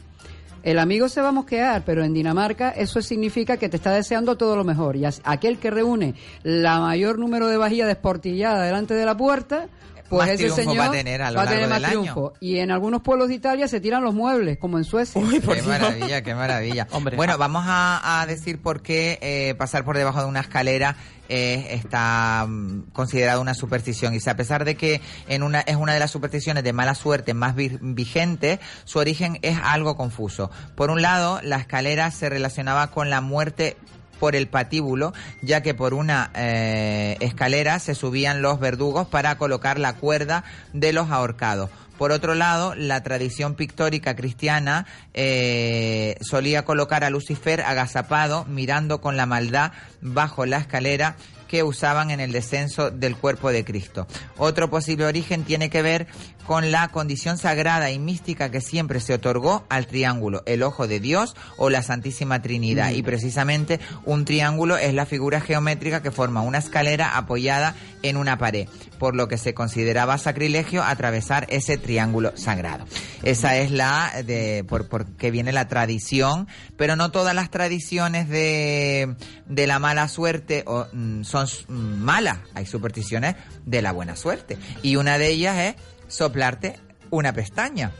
El 0.61 0.77
amigo 0.77 1.09
se 1.09 1.21
va 1.21 1.29
a 1.29 1.31
mosquear, 1.31 1.81
pero 1.83 2.03
en 2.03 2.13
Dinamarca 2.13 2.69
eso 2.69 3.01
significa 3.01 3.57
que 3.57 3.69
te 3.69 3.77
está 3.77 3.91
deseando 3.91 4.37
todo 4.37 4.55
lo 4.55 4.63
mejor. 4.63 4.97
Y 4.97 5.05
aquel 5.23 5.57
que 5.57 5.71
reúne 5.71 6.13
la 6.43 6.79
mayor 6.79 7.17
número 7.17 7.47
de 7.47 7.57
vajilla 7.57 7.87
desportillada 7.87 8.65
delante 8.65 8.93
de 8.93 9.05
la 9.05 9.17
puerta, 9.17 9.67
pues 10.09 10.21
Más 10.27 10.29
ese 10.29 10.43
triunfo 10.45 10.61
señor 10.61 10.79
va 10.79 10.85
a 10.85 10.91
tener 10.91 11.21
a 11.21 11.31
lo 11.31 11.37
va 11.37 11.43
a 11.43 11.45
tener 11.47 11.69
largo 11.69 11.73
más 11.73 11.81
del 11.81 11.99
triunfo. 12.01 12.33
Y 12.39 12.57
en 12.59 12.71
algunos 12.71 13.01
pueblos 13.01 13.27
de 13.29 13.35
Italia 13.35 13.67
se 13.67 13.79
tiran 13.79 14.03
los 14.03 14.13
muebles, 14.13 14.57
como 14.57 14.77
en 14.77 14.83
Suecia. 14.83 15.21
qué 15.21 15.61
maravilla, 15.61 16.21
qué 16.23 16.35
maravilla. 16.35 16.87
bueno, 17.15 17.37
vamos 17.37 17.63
a, 17.67 18.21
a 18.21 18.25
decir 18.25 18.61
por 18.61 18.81
qué 18.81 19.19
eh, 19.21 19.55
pasar 19.57 19.85
por 19.85 19.97
debajo 19.97 20.19
de 20.19 20.25
una 20.25 20.39
escalera 20.41 20.95
eh, 21.31 21.67
está 21.71 22.45
mm, 22.47 22.91
considerado 22.91 23.39
una 23.41 23.53
superstición. 23.53 24.13
Y 24.15 24.19
si 24.19 24.29
a 24.29 24.35
pesar 24.35 24.65
de 24.65 24.75
que 24.75 24.99
en 25.27 25.43
una, 25.43 25.59
es 25.61 25.75
una 25.75 25.93
de 25.93 25.99
las 25.99 26.09
supersticiones 26.09 26.63
de 26.63 26.73
mala 26.73 26.95
suerte 26.95 27.33
más 27.35 27.53
vi- 27.55 27.77
vigente, 27.81 28.59
su 28.85 28.97
origen 28.99 29.37
es 29.43 29.57
algo 29.63 29.95
confuso. 29.95 30.49
Por 30.75 30.89
un 30.89 31.01
lado, 31.03 31.39
la 31.43 31.57
escalera 31.57 32.09
se 32.09 32.29
relacionaba 32.29 32.87
con 32.91 33.11
la 33.11 33.21
muerte 33.21 33.77
por 34.19 34.35
el 34.35 34.47
patíbulo, 34.47 35.13
ya 35.41 35.61
que 35.61 35.73
por 35.73 35.93
una 35.93 36.31
eh, 36.35 37.17
escalera 37.19 37.79
se 37.79 37.95
subían 37.95 38.41
los 38.41 38.59
verdugos 38.59 39.07
para 39.07 39.37
colocar 39.37 39.79
la 39.79 39.93
cuerda 39.93 40.43
de 40.73 40.93
los 40.93 41.09
ahorcados. 41.09 41.69
Por 41.97 42.13
otro 42.13 42.33
lado, 42.33 42.75
la 42.75 43.03
tradición 43.03 43.55
pictórica 43.55 44.15
cristiana 44.15 44.85
eh, 45.13 46.15
solía 46.21 46.63
colocar 46.63 47.03
a 47.03 47.09
Lucifer 47.09 47.59
agazapado, 47.59 48.45
mirando 48.45 49.01
con 49.01 49.17
la 49.17 49.25
maldad 49.25 49.73
bajo 49.99 50.45
la 50.45 50.59
escalera 50.59 51.17
que 51.49 51.63
usaban 51.63 52.09
en 52.11 52.21
el 52.21 52.31
descenso 52.31 52.89
del 52.89 53.17
cuerpo 53.17 53.51
de 53.51 53.65
Cristo. 53.65 54.07
Otro 54.37 54.69
posible 54.69 55.07
origen 55.07 55.43
tiene 55.43 55.69
que 55.69 55.81
ver 55.81 56.07
con 56.49 56.71
la 56.71 56.87
condición 56.87 57.37
sagrada 57.37 57.91
y 57.91 57.99
mística 57.99 58.49
que 58.49 58.59
siempre 58.59 59.01
se 59.01 59.13
otorgó 59.13 59.67
al 59.69 59.85
triángulo, 59.85 60.41
el 60.47 60.63
ojo 60.63 60.87
de 60.87 60.99
Dios 60.99 61.35
o 61.57 61.69
la 61.69 61.83
Santísima 61.83 62.41
Trinidad. 62.41 62.89
Mm. 62.89 62.95
Y 62.95 63.03
precisamente 63.03 63.79
un 64.03 64.25
triángulo 64.25 64.75
es 64.75 64.95
la 64.95 65.05
figura 65.05 65.41
geométrica 65.41 66.01
que 66.01 66.09
forma 66.09 66.41
una 66.41 66.57
escalera 66.57 67.15
apoyada 67.17 67.75
en 68.01 68.17
una 68.17 68.39
pared, 68.39 68.67
por 68.97 69.15
lo 69.15 69.27
que 69.27 69.37
se 69.37 69.53
consideraba 69.53 70.17
sacrilegio 70.17 70.81
atravesar 70.81 71.45
ese 71.51 71.77
triángulo 71.77 72.35
sagrado. 72.35 72.85
Esa 73.21 73.57
es 73.57 73.69
la 73.69 74.11
de 74.25 74.65
por, 74.67 74.87
por 74.87 75.05
que 75.17 75.29
viene 75.29 75.51
la 75.51 75.67
tradición, 75.67 76.47
pero 76.77 76.95
no 76.95 77.11
todas 77.11 77.35
las 77.35 77.51
tradiciones 77.51 78.27
de, 78.27 79.15
de 79.45 79.67
la 79.67 79.77
mala 79.77 80.07
suerte 80.07 80.63
o, 80.65 80.87
mm, 80.93 81.21
son 81.25 81.45
mm, 81.67 82.03
malas. 82.03 82.39
Hay 82.55 82.65
supersticiones 82.65 83.35
de 83.67 83.83
la 83.83 83.91
buena 83.91 84.15
suerte. 84.15 84.57
Y 84.81 84.95
una 84.95 85.19
de 85.19 85.27
ellas 85.27 85.57
es 85.59 85.75
soplarte 86.09 86.77
una 87.09 87.31
pestaña. 87.31 87.91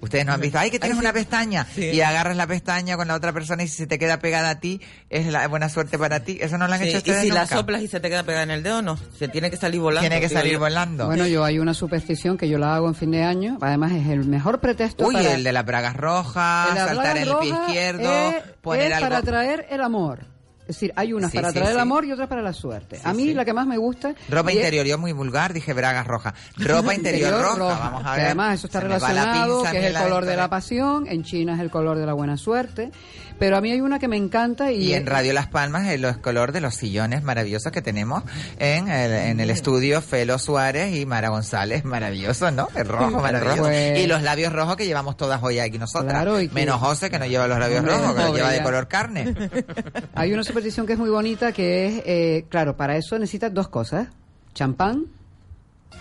Ustedes 0.00 0.24
no 0.24 0.32
han 0.32 0.40
visto, 0.40 0.58
ay, 0.58 0.70
que 0.70 0.78
tienes 0.78 0.96
una 0.98 1.12
pestaña 1.12 1.66
y 1.76 2.00
agarras 2.02 2.36
la 2.36 2.46
pestaña 2.46 2.96
con 2.96 3.08
la 3.08 3.16
otra 3.16 3.32
persona 3.32 3.64
y 3.64 3.68
si 3.68 3.78
se 3.78 3.86
te 3.88 3.98
queda 3.98 4.20
pegada 4.20 4.50
a 4.50 4.60
ti, 4.60 4.80
es 5.10 5.26
la 5.26 5.46
buena 5.48 5.68
suerte 5.68 5.98
para 5.98 6.20
ti. 6.20 6.38
Eso 6.40 6.56
no 6.56 6.68
lo 6.68 6.74
han 6.74 6.80
Sí, 6.80 6.88
hecho 6.88 6.96
y 6.96 6.98
ustedes 6.98 7.22
si 7.22 7.30
la 7.30 7.46
soplas 7.46 7.82
y 7.82 7.88
se 7.88 7.98
te 7.98 8.08
queda 8.08 8.22
pegada 8.22 8.44
en 8.44 8.52
el 8.52 8.62
dedo, 8.62 8.80
no. 8.80 8.96
Se 9.18 9.26
tiene 9.26 9.50
que 9.50 9.56
salir 9.56 9.80
volando. 9.80 10.08
Tiene 10.08 10.20
que 10.20 10.32
salir 10.32 10.52
yo. 10.52 10.58
volando. 10.60 11.06
Bueno, 11.06 11.26
yo 11.26 11.44
hay 11.44 11.58
una 11.58 11.74
superstición 11.74 12.38
que 12.38 12.48
yo 12.48 12.58
la 12.58 12.76
hago 12.76 12.86
en 12.86 12.94
fin 12.94 13.10
de 13.10 13.24
año. 13.24 13.58
Además, 13.60 13.90
es 13.92 14.06
el 14.06 14.24
mejor 14.24 14.60
pretexto 14.60 15.04
Uy, 15.04 15.14
para... 15.14 15.34
el 15.34 15.42
de 15.42 15.52
las 15.52 15.64
bragas 15.64 15.96
rojas, 15.96 16.74
la 16.74 16.86
saltar 16.86 17.16
en 17.16 17.22
el 17.28 17.36
pie 17.36 17.50
roja 17.50 17.64
izquierdo, 17.66 18.12
es, 18.12 18.34
poner 18.60 18.86
es 18.86 18.92
algo... 18.92 19.06
para 19.06 19.18
atraer 19.18 19.66
el 19.70 19.80
amor. 19.80 20.37
Es 20.68 20.76
decir, 20.76 20.92
hay 20.96 21.14
unas 21.14 21.30
Sí, 21.30 21.38
para 21.38 21.48
sí, 21.50 21.56
atraer 21.58 21.70
el 21.72 21.76
sí. 21.78 21.80
amor 21.82 22.04
y 22.04 22.12
otras 22.12 22.28
para 22.28 22.42
la 22.42 22.52
suerte. 22.52 23.00
a 23.02 23.14
mí 23.14 23.32
la 23.32 23.44
que 23.46 23.54
más 23.54 23.66
me 23.66 23.78
gusta... 23.78 24.14
Ropa 24.28 24.50
es- 24.50 24.56
interior, 24.56 24.84
yo 24.84 24.98
muy 24.98 25.12
vulgar, 25.12 25.54
dije 25.54 25.72
bragas 25.72 26.06
rojas. 26.06 26.34
Ropa 26.58 26.94
interior, 26.94 27.32
roja, 27.56 27.78
vamos 27.78 28.02
a 28.04 28.10
que 28.12 28.16
ver. 28.18 28.26
además 28.26 28.54
eso 28.58 28.66
está 28.66 28.80
Se 28.80 28.84
relacionado, 28.86 29.62
que 29.62 29.78
es 29.78 29.84
el 29.96 30.02
color 30.02 30.24
de 30.26 30.36
la 30.36 30.48
pasión, 30.50 31.06
en 31.08 31.22
China 31.24 31.54
es 31.54 31.60
el 31.60 31.70
color 31.70 31.96
de 31.96 32.04
la 32.04 32.12
buena 32.12 32.36
suerte, 32.36 32.90
pero 33.38 33.56
a 33.56 33.60
mí 33.60 33.70
hay 33.70 33.80
una 33.80 33.98
que 33.98 34.08
me 34.08 34.16
encanta 34.16 34.72
y, 34.72 34.84
Y 34.88 34.94
en 34.94 35.06
Radio 35.06 35.32
Las 35.32 35.46
Palmas 35.46 35.86
el 35.88 36.20
color 36.20 36.52
de 36.52 36.60
los 36.60 36.74
sillones 36.74 37.22
maravillosos 37.22 37.70
que 37.72 37.82
tenemos 37.82 38.22
en 38.58 38.88
el, 38.88 39.12
en 39.12 39.40
el 39.40 39.50
estudio 39.50 40.00
Felo 40.02 40.38
Suárez 40.38 40.94
y 40.96 41.06
Mara 41.06 41.28
González, 41.28 41.84
maravilloso, 41.84 42.50
¿no? 42.50 42.68
El 42.74 42.86
rojo, 42.86 43.20
maravilloso. 43.20 43.62
rojo. 43.64 43.70
Y 43.72 44.06
los 44.06 44.22
labios 44.22 44.52
rojos 44.52 44.76
que 44.76 44.86
llevamos 44.86 45.16
todas 45.16 45.42
hoy 45.42 45.58
aquí 45.58 45.78
nosotras. 45.78 46.12
Claro, 46.12 46.40
y 46.40 46.48
que- 46.48 46.54
Menos 46.54 46.80
José 46.80 47.10
que 47.10 47.18
no 47.18 47.26
lleva 47.26 47.46
los 47.46 47.58
labios 47.58 47.84
rojos, 47.84 48.14
que 48.14 48.22
los 48.22 48.34
lleva 48.34 48.50
de 48.50 48.62
color 48.62 48.88
carne. 48.88 49.34
hay 50.14 50.32
una 50.32 50.42
superstición 50.44 50.86
que 50.86 50.94
es 50.94 50.98
muy 50.98 51.10
bonita 51.10 51.52
que 51.52 51.86
es, 51.86 52.02
eh, 52.06 52.44
claro, 52.48 52.76
para 52.76 52.96
eso 52.96 53.18
necesitas 53.18 53.52
dos 53.54 53.68
cosas, 53.68 54.08
champán 54.54 55.04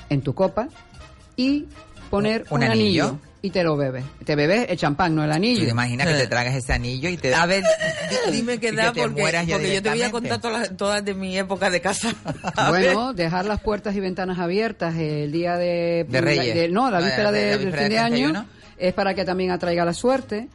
en 0.10 0.22
tu 0.22 0.34
copa 0.34 0.68
y 1.36 1.66
poner 2.10 2.46
Un 2.50 2.64
un, 2.64 2.70
anillo. 2.72 3.04
anillo. 3.10 3.20
Y 3.42 3.50
te 3.52 3.64
lo 3.64 3.78
bebes. 3.78 4.04
Te 4.26 4.36
bebes 4.36 4.66
el 4.70 4.78
champán, 4.78 5.16
no 5.16 5.24
el 5.24 5.32
anillo. 5.32 5.64
¿Te 5.66 5.70
imaginas 5.72 6.08
que 6.08 6.14
te 6.16 6.28
tragas 6.28 6.56
ese 6.56 6.74
anillo 6.74 7.08
y 7.10 7.18
te 7.18 7.34
A 7.36 7.46
ver, 7.46 7.64
di- 7.64 8.32
dime 8.38 8.60
qué 8.60 8.72
da 8.72 8.88
que 8.92 9.02
te 9.02 9.08
porque, 9.08 9.22
mueras 9.22 9.46
ya 9.48 9.56
porque 9.56 9.74
yo 9.76 9.82
te 9.84 9.90
voy 9.90 10.02
a 10.02 10.12
contar 10.12 10.42
todas, 10.42 10.60
las- 10.70 10.78
todas 10.78 11.06
de 11.06 11.14
mi 11.14 11.38
época 11.38 11.70
de 11.70 11.80
casa. 11.82 12.14
A 12.56 12.72
ver. 12.72 12.94
Bueno, 12.94 13.14
dejar 13.14 13.46
las 13.46 13.62
puertas 13.62 13.96
y 13.96 14.00
ventanas 14.00 14.40
abiertas 14.40 14.96
el 14.96 15.32
día 15.32 15.56
de... 15.58 16.06
De 16.10 16.22
Reyes. 16.22 16.72
no, 16.72 16.90
la 16.92 16.98
Ah, 16.98 17.02
víspera 17.02 17.32
de- 17.32 17.58
del 17.58 17.74
fin 17.74 17.90
de 17.90 17.98
año 18.00 18.18
31. 18.32 18.46
es 18.78 18.94
para 18.94 19.14
que 19.14 19.24
también 19.26 19.52
atraiga 19.52 19.86
la 19.86 19.94
suerte. 19.94 20.48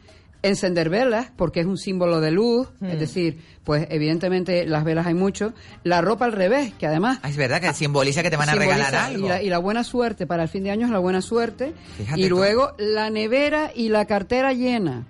Encender 0.43 0.89
velas, 0.91 1.29
porque 1.37 1.61
es 1.61 1.67
un 1.67 1.79
símbolo 1.79 2.21
de 2.21 2.33
luz, 2.33 2.69
Hmm. 2.81 2.87
es 2.87 2.99
decir, 2.99 3.39
pues 3.65 3.87
evidentemente 3.91 4.67
las 4.67 4.83
velas 4.85 5.07
hay 5.07 5.15
mucho. 5.15 5.53
La 5.85 6.01
ropa 6.01 6.25
al 6.25 6.33
revés, 6.33 6.73
que 6.79 6.87
además... 6.87 7.21
Ah, 7.23 7.29
es 7.31 7.37
verdad 7.37 7.61
que 7.61 7.73
simboliza 7.73 8.23
que 8.25 8.31
te 8.31 8.37
van 8.37 8.49
a 8.49 8.55
regalar 8.55 8.95
algo. 8.95 9.27
Y 9.27 9.29
la, 9.29 9.43
y 9.43 9.49
la 9.49 9.59
buena 9.59 9.85
suerte 9.85 10.27
para 10.27 10.43
el 10.43 10.49
fin 10.49 10.65
de 10.65 10.71
año 10.73 10.87
es 10.87 10.93
la 10.93 10.99
buena 10.99 11.23
suerte. 11.23 11.73
Fíjate 11.97 12.21
y 12.21 12.25
tú. 12.29 12.31
luego 12.37 12.73
la 12.79 13.09
nevera 13.11 13.71
y 13.75 13.89
la 13.89 14.05
cartera 14.07 14.53
llena. 14.53 15.07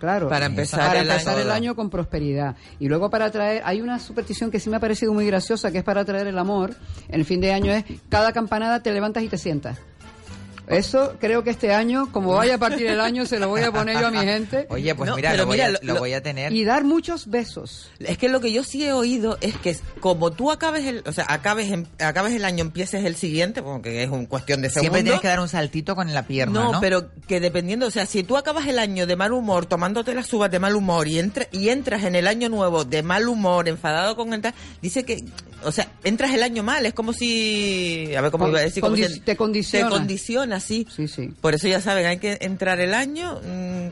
Claro, 0.00 0.28
Para 0.28 0.44
empezar 0.46 0.80
para 0.88 1.00
el 1.00 1.08
empezar 1.08 1.36
año. 1.36 1.42
el 1.44 1.50
año 1.50 1.74
con 1.74 1.88
prosperidad. 1.88 2.54
Y 2.78 2.88
luego 2.88 3.08
para 3.08 3.30
traer, 3.30 3.62
hay 3.64 3.80
una 3.80 3.98
superstición 3.98 4.50
que 4.50 4.60
sí 4.60 4.68
me 4.68 4.76
ha 4.76 4.80
parecido 4.80 5.14
muy 5.14 5.24
graciosa, 5.26 5.72
que 5.72 5.78
es 5.78 5.84
para 5.84 6.04
traer 6.04 6.26
el 6.26 6.38
amor. 6.38 6.74
En 7.08 7.20
el 7.20 7.24
fin 7.24 7.40
de 7.40 7.52
año 7.54 7.72
es, 7.72 7.84
cada 8.10 8.32
campanada 8.32 8.82
te 8.82 8.92
levantas 8.92 9.22
y 9.22 9.28
te 9.28 9.38
sientas. 9.38 9.78
Eso 10.68 11.14
creo 11.20 11.44
que 11.44 11.50
este 11.50 11.72
año, 11.72 12.10
como 12.12 12.34
vaya 12.34 12.56
a 12.56 12.58
partir 12.58 12.86
el 12.88 13.00
año, 13.00 13.24
se 13.26 13.38
lo 13.38 13.48
voy 13.48 13.62
a 13.62 13.70
poner 13.70 14.00
yo 14.00 14.08
a 14.08 14.10
mi 14.10 14.18
gente. 14.18 14.66
Oye, 14.70 14.94
pues 14.94 15.08
No, 15.10 15.16
mira, 15.16 15.34
lo, 15.36 15.46
voy 15.46 15.60
a, 15.60 15.68
lo- 15.70 15.78
lo 15.82 15.94
lo- 15.94 16.00
voy 16.00 16.12
a 16.12 16.22
tener. 16.22 16.52
Y 16.52 16.64
dar 16.64 16.82
muchos 16.84 17.28
besos. 17.30 17.90
Es 18.00 18.18
que 18.18 18.28
lo 18.28 18.40
que 18.40 18.50
yo 18.52 18.64
sí 18.64 18.84
he 18.84 18.92
oído 18.92 19.38
es 19.40 19.56
que 19.56 19.76
como 20.00 20.32
tú 20.32 20.50
acabes 20.50 20.84
el, 20.86 21.02
o 21.06 21.12
sea, 21.12 21.24
acabes, 21.28 21.70
en- 21.70 21.86
acabes 22.00 22.34
el 22.34 22.44
año, 22.44 22.62
empieces 22.62 23.04
el 23.04 23.16
siguiente, 23.16 23.62
porque 23.62 24.02
es 24.02 24.10
un 24.10 24.26
cuestión 24.26 24.60
de 24.62 24.68
segundos. 24.70 24.82
Siempre 24.82 25.02
tienes 25.04 25.20
que 25.20 25.28
dar 25.28 25.40
un 25.40 25.48
saltito 25.48 25.94
con 25.94 26.12
la 26.12 26.24
pierna, 26.26 26.60
¿no? 26.64 26.72
No, 26.72 26.80
pero 26.80 27.10
que 27.28 27.38
dependiendo, 27.40 27.86
o 27.86 27.90
sea, 27.90 28.06
si 28.06 28.22
tú 28.24 28.36
acabas 28.36 28.66
el 28.66 28.78
año 28.78 29.06
de 29.06 29.16
mal 29.16 29.32
humor, 29.32 29.66
tomándote 29.66 30.14
las 30.14 30.32
uvas 30.32 30.50
de 30.50 30.58
mal 30.58 30.74
humor 30.74 31.06
y, 31.08 31.18
entra, 31.18 31.46
y 31.52 31.68
entras 31.68 32.02
en 32.04 32.14
el 32.16 32.26
año 32.26 32.48
nuevo 32.48 32.84
de 32.84 33.02
mal 33.02 33.28
humor, 33.28 33.68
enfadado 33.68 34.16
con 34.16 34.32
el 34.34 34.40
tal, 34.42 34.54
dice 34.82 35.04
que, 35.04 35.24
o 35.64 35.72
sea, 35.72 35.88
entras 36.04 36.32
el 36.32 36.42
año 36.42 36.62
mal, 36.62 36.84
es 36.86 36.94
como 36.94 37.12
si, 37.12 38.14
a 38.14 38.20
ver 38.20 38.30
cómo 38.30 38.44
Con- 38.44 38.50
iba 38.52 38.60
a 38.60 38.62
decir, 38.62 38.80
como 38.82 38.96
condi- 38.96 39.08
si- 39.08 39.20
te 39.20 39.36
condiciona. 39.36 39.88
Te 39.88 39.94
condiciona, 39.94 40.60
sí. 40.60 40.86
Sí, 40.94 41.08
sí. 41.08 41.28
Por 41.40 41.54
eso 41.54 41.66
ya 41.68 41.80
saben, 41.80 42.06
hay 42.06 42.18
que 42.18 42.38
entrar 42.40 42.78
el 42.80 42.94
año 42.94 43.40
mm, 43.42 43.88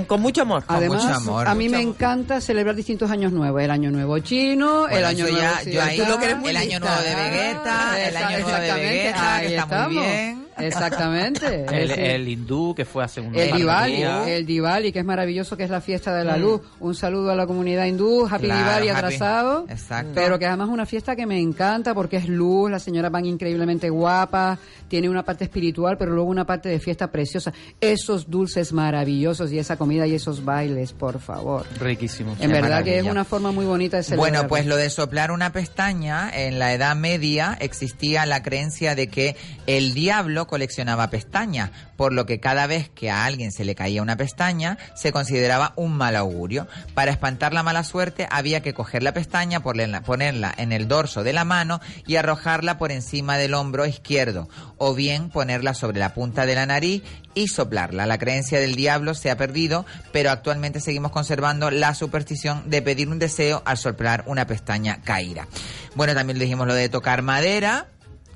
mm, 0.00 0.04
con 0.04 0.20
mucho 0.20 0.42
amor. 0.42 0.64
Además, 0.68 1.04
mucho 1.04 1.14
amor, 1.16 1.48
a 1.48 1.54
mí 1.54 1.64
mucho 1.64 1.76
me 1.76 1.82
amor. 1.82 1.94
encanta 1.96 2.40
celebrar 2.40 2.74
distintos 2.76 3.10
años 3.10 3.32
nuevos. 3.32 3.60
El 3.62 3.70
año 3.70 3.90
nuevo 3.90 4.18
chino, 4.20 4.88
el 4.88 5.04
año 5.04 5.24
nuevo 5.24 5.38
ya- 5.38 5.62
yo 5.70 5.82
ahí- 5.82 5.98
el 6.00 6.56
año 6.56 6.80
nuevo 6.80 7.02
de 7.02 7.14
Vegeta, 7.14 8.08
el 8.08 8.16
año 8.16 8.38
nuevo 8.40 8.60
de 8.62 8.72
Vegeta, 8.72 9.36
ahí 9.36 9.46
que 9.48 9.56
está 9.56 9.66
muy 9.88 9.96
estamos. 9.98 10.04
bien. 10.04 10.42
Exactamente. 10.58 11.64
El, 12.14 12.28
hindú 12.28 12.74
que 12.74 12.84
fue 12.84 13.02
hace 13.04 13.20
un 13.20 13.34
El 13.34 13.52
Diwali, 13.52 14.02
el 14.02 14.46
Diwali, 14.46 14.92
que 14.92 14.98
es 15.00 15.04
maravilloso, 15.04 15.56
que 15.56 15.64
es 15.64 15.70
la 15.70 15.80
fiesta 15.80 16.14
de 16.14 16.24
la 16.24 16.36
Mm. 16.36 16.40
luz. 16.40 16.60
Un 16.80 16.94
saludo 16.94 17.30
a 17.30 17.34
la 17.34 17.46
comunidad 17.46 17.86
hindú, 17.86 18.26
Happy 18.30 18.44
Claro, 18.44 18.60
Diwali 18.64 18.88
happy. 18.90 18.98
atrasado. 18.98 19.66
Exacto. 19.68 20.12
Pero 20.14 20.38
que 20.38 20.46
además 20.46 20.68
es 20.68 20.74
una 20.74 20.86
fiesta 20.92 21.16
que 21.16 21.24
me 21.24 21.40
encanta 21.40 21.94
porque 21.94 22.18
es 22.18 22.28
luz, 22.28 22.70
las 22.70 22.82
señoras 22.82 23.10
van 23.10 23.24
increíblemente 23.24 23.88
guapas, 23.88 24.58
tiene 24.88 25.08
una 25.08 25.22
parte 25.22 25.44
espiritual, 25.44 25.96
pero 25.96 26.12
luego 26.12 26.28
una 26.28 26.44
parte 26.44 26.68
de 26.68 26.78
fiesta 26.80 27.10
preciosa. 27.10 27.50
Esos 27.80 28.28
dulces 28.28 28.74
maravillosos 28.74 29.50
y 29.52 29.58
esa 29.58 29.78
comida 29.78 30.06
y 30.06 30.14
esos 30.14 30.44
bailes, 30.44 30.92
por 30.92 31.18
favor. 31.18 31.64
Riquísimo. 31.80 32.32
En 32.32 32.50
Qué 32.50 32.60
verdad 32.60 32.84
que 32.84 32.98
es 32.98 33.06
una 33.06 33.24
forma 33.24 33.52
muy 33.52 33.64
bonita 33.64 33.96
de 33.96 34.02
celebrar. 34.02 34.32
Bueno, 34.32 34.48
pues 34.48 34.66
lo 34.66 34.76
de 34.76 34.90
soplar 34.90 35.30
una 35.30 35.50
pestaña, 35.50 36.30
en 36.30 36.58
la 36.58 36.74
Edad 36.74 36.94
Media 36.94 37.56
existía 37.58 38.26
la 38.26 38.42
creencia 38.42 38.94
de 38.94 39.06
que 39.06 39.34
el 39.66 39.94
diablo 39.94 40.46
coleccionaba 40.46 41.08
pestañas, 41.08 41.70
por 41.96 42.12
lo 42.12 42.26
que 42.26 42.38
cada 42.38 42.66
vez 42.66 42.90
que 42.90 43.10
a 43.10 43.24
alguien 43.24 43.50
se 43.50 43.64
le 43.64 43.74
caía 43.74 44.02
una 44.02 44.18
pestaña, 44.18 44.76
se 44.94 45.10
consideraba 45.10 45.72
un 45.76 45.96
mal 45.96 46.16
augurio. 46.16 46.66
Para 46.92 47.12
espantar 47.12 47.54
la 47.54 47.62
mala 47.62 47.82
suerte, 47.82 48.28
había 48.30 48.60
que 48.60 48.74
coger 48.74 49.02
la 49.02 49.14
pestaña, 49.14 49.60
ponerla, 49.60 50.02
ponerla 50.02 50.52
en 50.58 50.72
el 50.72 50.81
dorso 50.88 51.22
de 51.22 51.32
la 51.32 51.44
mano 51.44 51.80
y 52.06 52.16
arrojarla 52.16 52.78
por 52.78 52.92
encima 52.92 53.38
del 53.38 53.54
hombro 53.54 53.86
izquierdo, 53.86 54.48
o 54.78 54.94
bien 54.94 55.30
ponerla 55.30 55.74
sobre 55.74 55.98
la 55.98 56.14
punta 56.14 56.46
de 56.46 56.54
la 56.54 56.66
nariz 56.66 57.02
y 57.34 57.48
soplarla. 57.48 58.06
La 58.06 58.18
creencia 58.18 58.60
del 58.60 58.74
diablo 58.74 59.14
se 59.14 59.30
ha 59.30 59.36
perdido, 59.36 59.86
pero 60.12 60.30
actualmente 60.30 60.80
seguimos 60.80 61.12
conservando 61.12 61.70
la 61.70 61.94
superstición 61.94 62.68
de 62.68 62.82
pedir 62.82 63.08
un 63.08 63.18
deseo 63.18 63.62
al 63.64 63.78
soplar 63.78 64.24
una 64.26 64.46
pestaña 64.46 65.00
caída. 65.02 65.46
Bueno, 65.94 66.14
también 66.14 66.38
dijimos 66.38 66.66
lo 66.66 66.74
de 66.74 66.88
tocar 66.88 67.22
madera, 67.22 67.86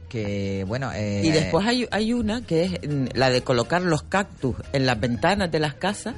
que 0.09 0.65
bueno... 0.67 0.93
eh, 0.95 1.23
Y 1.25 1.31
después 1.31 1.67
hay, 1.67 1.89
hay 1.91 2.13
una 2.13 2.41
que 2.43 2.65
es 2.65 2.71
mm, 2.89 3.07
la 3.15 3.31
de 3.31 3.43
colocar 3.43 3.83
los 3.83 4.03
cactus 4.03 4.57
en 4.73 4.87
las 4.87 5.01
ventanas 5.01 5.51
de 5.51 5.59
las 5.59 5.75
casas 5.75 6.15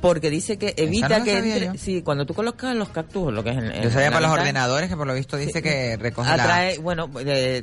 porque 0.00 0.30
dice 0.30 0.58
que 0.58 0.74
evita 0.76 1.18
no 1.18 1.24
que 1.24 1.38
entre... 1.38 1.66
yo. 1.66 1.72
Sí, 1.76 2.02
cuando 2.02 2.26
tú 2.26 2.34
colocas 2.34 2.74
los 2.74 2.88
cactus, 2.90 3.32
lo 3.32 3.42
que 3.42 3.50
es 3.50 3.56
en, 3.56 3.72
en 3.72 3.82
Yo 3.82 3.90
sabía 3.90 4.06
la 4.06 4.16
para 4.16 4.20
los 4.20 4.30
ventana, 4.30 4.42
ordenadores 4.42 4.90
que 4.90 4.96
por 4.96 5.06
lo 5.06 5.14
visto 5.14 5.36
dice 5.36 5.62
que 5.62 5.96
recoge 5.96 6.28
la... 6.28 6.42
atrae, 6.42 6.78
bueno, 6.78 7.10
eh, 7.20 7.62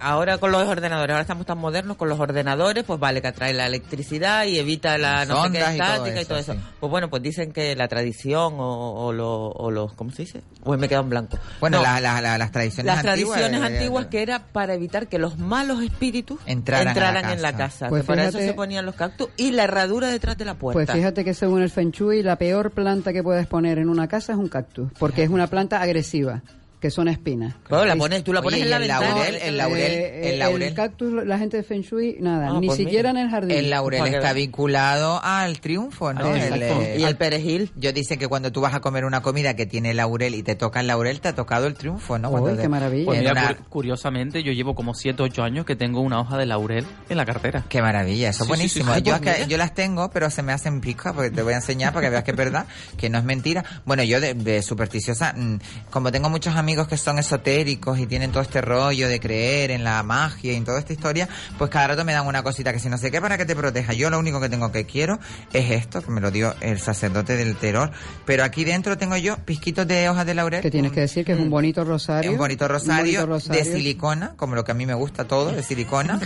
ahora 0.00 0.38
con 0.38 0.52
los 0.52 0.66
ordenadores, 0.66 1.10
ahora 1.12 1.22
estamos 1.22 1.46
tan 1.46 1.58
modernos 1.58 1.96
con 1.96 2.08
los 2.08 2.18
ordenadores, 2.20 2.84
pues 2.84 2.98
vale 3.00 3.20
que 3.22 3.28
atrae 3.28 3.52
la 3.54 3.66
electricidad 3.66 4.44
y 4.46 4.58
evita 4.58 4.98
la 4.98 5.24
Las 5.24 5.28
no 5.28 5.44
sé 5.44 5.50
qué 5.52 5.58
ondas 5.58 5.74
y 5.74 5.78
todo 5.78 5.88
estática 5.94 6.20
y 6.20 6.24
todo 6.24 6.38
eso, 6.38 6.52
sí. 6.54 6.60
Pues 6.80 6.90
bueno, 6.90 7.10
pues 7.10 7.22
dicen 7.22 7.52
que 7.52 7.74
la 7.76 7.88
tradición 7.88 8.54
o, 8.58 9.06
o, 9.06 9.12
lo- 9.12 9.48
o 9.48 9.70
los, 9.70 9.92
¿cómo 9.94 10.10
se 10.10 10.22
dice? 10.22 10.42
Pues 10.64 10.78
me 10.78 10.88
quedo 10.88 11.00
en 11.00 11.10
blanco. 11.10 11.38
Bueno, 11.60 11.78
No, 11.78 11.82
la- 11.82 12.00
la- 12.00 12.20
la- 12.20 12.38
las 12.38 12.52
tradiciones 12.52 12.86
las 12.94 13.04
antiguas... 13.04 13.38
tradiciones 13.38 13.70
eh, 13.70 13.74
antiguas 13.76 14.06
que 14.06 14.22
era 14.22 14.38
para 14.40 14.74
evitar 14.74 15.06
que 15.08 15.18
los 15.18 15.38
malos 15.38 15.82
espíritus 15.82 16.38
Entraran 16.46 16.94
la 16.96 17.32
en 17.32 17.42
la 17.42 17.56
casa. 17.56 17.88
Pues 17.88 18.02
que 18.02 18.06
para 18.06 18.24
eso 18.26 18.38
se 18.38 18.52
ponían 18.54 18.86
los 18.86 18.94
cactus 18.94 19.28
y 19.36 19.52
la 19.52 19.64
herradura 19.64 20.08
detrás 20.08 20.36
de 20.38 20.44
la 20.44 20.54
puerta. 20.54 20.76
Pues 20.84 20.90
fíjate 20.90 21.24
que 21.24 21.34
según 21.34 21.62
el 21.62 21.70
Feng 21.70 21.90
Shui, 21.90 22.22
la 22.22 22.36
peor 22.36 22.70
planta 22.70 23.12
que 23.12 23.22
puedes 23.22 23.46
poner 23.46 23.78
en 23.78 23.88
una 23.88 24.08
casa 24.08 24.32
es 24.32 24.38
un 24.38 24.48
cactus, 24.48 24.90
porque 24.98 25.22
es 25.22 25.30
una 25.30 25.46
planta 25.46 25.80
agresiva, 25.80 26.42
que 26.80 26.90
son 26.90 27.08
espinas. 27.08 27.54
Claro, 27.64 27.84
la 27.86 27.96
pones, 27.96 28.22
tú 28.22 28.32
la 28.32 28.40
Oye, 28.40 28.44
pones 28.44 28.60
en 28.60 28.66
¿y 28.66 28.70
la 28.70 28.76
el 28.76 28.82
ventana. 28.82 29.08
laurel? 29.08 29.34
El 29.42 29.56
laurel, 29.56 29.92
Eh, 29.92 30.30
el 30.32 30.38
laurel. 30.38 30.74
cactus, 30.74 31.24
la 31.24 31.38
gente 31.38 31.56
de 31.56 31.62
Feng 31.62 31.80
Shui, 31.82 32.16
nada, 32.20 32.50
Ah, 32.50 32.60
ni 32.60 32.66
pues 32.66 32.78
siquiera 32.78 33.10
mira. 33.10 33.20
en 33.22 33.26
el 33.26 33.30
jardín. 33.32 33.50
El 33.56 33.70
laurel 33.70 34.06
está 34.14 34.32
vinculado 34.34 35.20
al 35.22 35.58
triunfo, 35.60 36.12
¿no? 36.12 36.26
Al 36.26 36.36
El, 36.36 36.62
eh, 36.62 36.96
Y 36.98 37.04
el 37.04 37.16
perejil. 37.16 37.70
Yo 37.76 37.92
dice 37.92 38.18
que 38.18 38.28
cuando 38.28 38.52
tú 38.52 38.60
vas 38.60 38.74
a 38.74 38.80
comer 38.80 39.04
una 39.04 39.22
comida 39.22 39.54
que 39.56 39.64
tiene 39.66 39.94
laurel 39.94 40.34
y 40.34 40.42
te 40.42 40.54
toca 40.54 40.80
el 40.80 40.86
laurel, 40.86 41.20
te 41.20 41.28
ha 41.28 41.34
tocado 41.34 41.66
el 41.66 41.74
triunfo, 41.74 42.18
¿no? 42.18 42.30
Uy, 42.30 42.52
qué 42.56 42.62
te- 42.62 42.68
maravilla. 42.68 43.04
Pues 43.06 43.18
en 43.18 43.24
mira, 43.24 43.32
una- 43.32 43.50
cur- 43.58 43.64
curiosamente, 43.68 44.42
yo 44.42 44.52
llevo 44.52 44.74
como 44.74 44.92
7 44.94 45.22
8 45.22 45.42
años 45.42 45.64
que 45.64 45.76
tengo 45.76 46.00
una 46.00 46.20
hoja 46.20 46.36
de 46.36 46.44
laurel 46.46 46.84
en 47.08 47.16
la 47.16 47.24
cartera. 47.24 47.64
Qué 47.68 47.80
maravilla, 47.80 48.28
eso 48.30 48.44
es 48.44 48.50
Sí, 48.50 48.56
sí, 48.62 48.68
sí, 48.68 48.80
buenísimo. 48.80 48.94
sí. 48.94 49.02
yo, 49.02 49.16
Pues 49.18 49.38
es 49.38 49.44
que- 49.46 49.50
yo 49.50 49.56
las 49.56 49.72
tengo, 49.74 50.10
pero 50.10 50.28
se 50.30 50.42
me 50.42 50.52
hacen 50.52 50.80
picas 50.82 51.14
porque 51.14 51.30
te 51.30 51.40
voy 51.42 51.54
a 51.54 51.56
enseñar 51.56 51.92
para 51.94 52.06
que 52.06 52.10
veas 52.10 52.24
que 52.24 52.32
es 52.32 52.36
verdad, 52.36 52.66
que 52.98 53.08
no 53.08 53.16
es 53.18 53.24
mentira. 53.24 53.64
Bueno, 53.86 54.02
yo 54.02 54.20
de, 54.20 54.34
de 54.34 54.60
supersticiosa, 54.62 55.32
mm, 55.34 55.58
como 55.90 56.12
tengo 56.12 56.28
muchos 56.28 56.54
amigos 56.54 56.65
que 56.66 56.96
son 56.96 57.18
esotéricos 57.18 57.98
y 57.98 58.06
tienen 58.06 58.32
todo 58.32 58.42
este 58.42 58.60
rollo 58.60 59.08
de 59.08 59.20
creer 59.20 59.70
en 59.70 59.84
la 59.84 60.02
magia 60.02 60.52
y 60.52 60.56
en 60.56 60.64
toda 60.64 60.80
esta 60.80 60.92
historia, 60.92 61.28
pues 61.58 61.70
cada 61.70 61.88
rato 61.88 62.04
me 62.04 62.12
dan 62.12 62.26
una 62.26 62.42
cosita 62.42 62.72
que 62.72 62.80
si 62.80 62.88
no 62.88 62.98
sé 62.98 63.10
qué 63.10 63.20
para 63.20 63.38
que 63.38 63.44
te 63.44 63.54
proteja. 63.54 63.92
Yo 63.92 64.10
lo 64.10 64.18
único 64.18 64.40
que 64.40 64.48
tengo 64.48 64.72
que 64.72 64.84
quiero 64.84 65.18
es 65.52 65.70
esto, 65.70 66.02
que 66.02 66.10
me 66.10 66.20
lo 66.20 66.30
dio 66.30 66.54
el 66.60 66.80
sacerdote 66.80 67.36
del 67.36 67.56
terror. 67.56 67.92
Pero 68.24 68.42
aquí 68.42 68.64
dentro 68.64 68.98
tengo 68.98 69.16
yo 69.16 69.36
pisquitos 69.44 69.86
de 69.86 70.08
hojas 70.08 70.26
de 70.26 70.34
laurel. 70.34 70.60
Que 70.60 70.70
tienes 70.70 70.90
que 70.90 71.00
decir 71.00 71.24
que 71.24 71.32
es 71.32 71.38
un 71.38 71.50
bonito 71.50 71.84
rosario. 71.84 72.32
Un 72.32 72.38
bonito 72.38 72.66
rosario, 72.66 73.20
un 73.22 73.26
bonito 73.26 73.26
rosario. 73.26 73.64
de 73.64 73.78
silicona, 73.78 74.32
como 74.36 74.56
lo 74.56 74.64
que 74.64 74.72
a 74.72 74.74
mí 74.74 74.86
me 74.86 74.94
gusta 74.94 75.26
todo, 75.26 75.52
de 75.52 75.62
silicona. 75.62 76.18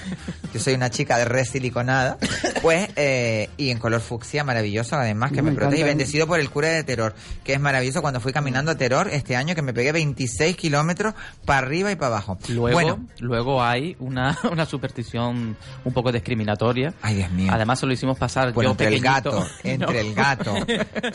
Yo 0.54 0.60
soy 0.60 0.74
una 0.74 0.90
chica 0.90 1.18
de 1.18 1.26
resiliconada. 1.26 2.16
Pues, 2.62 2.90
eh, 2.96 3.48
y 3.56 3.70
en 3.70 3.78
color 3.78 4.00
fucsia, 4.00 4.44
maravilloso, 4.44 4.96
además, 4.96 5.32
que 5.32 5.42
Me 5.42 5.50
me, 5.50 5.56
protege. 5.56 5.80
Y 5.80 5.84
bendecido 5.84 6.26
por 6.26 6.40
el 6.40 6.50
cura 6.50 6.68
de 6.68 6.84
Terror, 6.84 7.14
que 7.44 7.54
es 7.54 7.60
maravilloso 7.60 8.02
cuando 8.02 8.20
fui 8.20 8.32
caminando 8.32 8.70
a 8.70 8.76
Terror 8.76 9.08
este 9.08 9.36
año, 9.36 9.54
que 9.54 9.62
me 9.62 9.72
pegué 9.72 9.92
26 10.30 10.56
kilómetros 10.56 11.14
para 11.44 11.66
arriba 11.66 11.90
y 11.90 11.96
para 11.96 12.08
abajo. 12.08 12.38
Luego, 12.48 12.72
bueno, 12.74 13.06
luego 13.18 13.62
hay 13.62 13.96
una, 13.98 14.38
una 14.50 14.66
superstición 14.66 15.56
un 15.84 15.92
poco 15.92 16.12
discriminatoria. 16.12 16.94
Ay, 17.02 17.16
Dios 17.16 17.30
mío. 17.32 17.50
Además, 17.52 17.80
se 17.80 17.86
lo 17.86 17.92
hicimos 17.92 18.18
pasar 18.18 18.52
Bueno, 18.52 18.68
yo 18.70 18.72
entre 18.72 18.88
el 18.88 19.00
gato, 19.00 19.46
entre 19.64 19.92
No. 19.92 20.08
el 20.08 20.14
gato. 20.14 20.54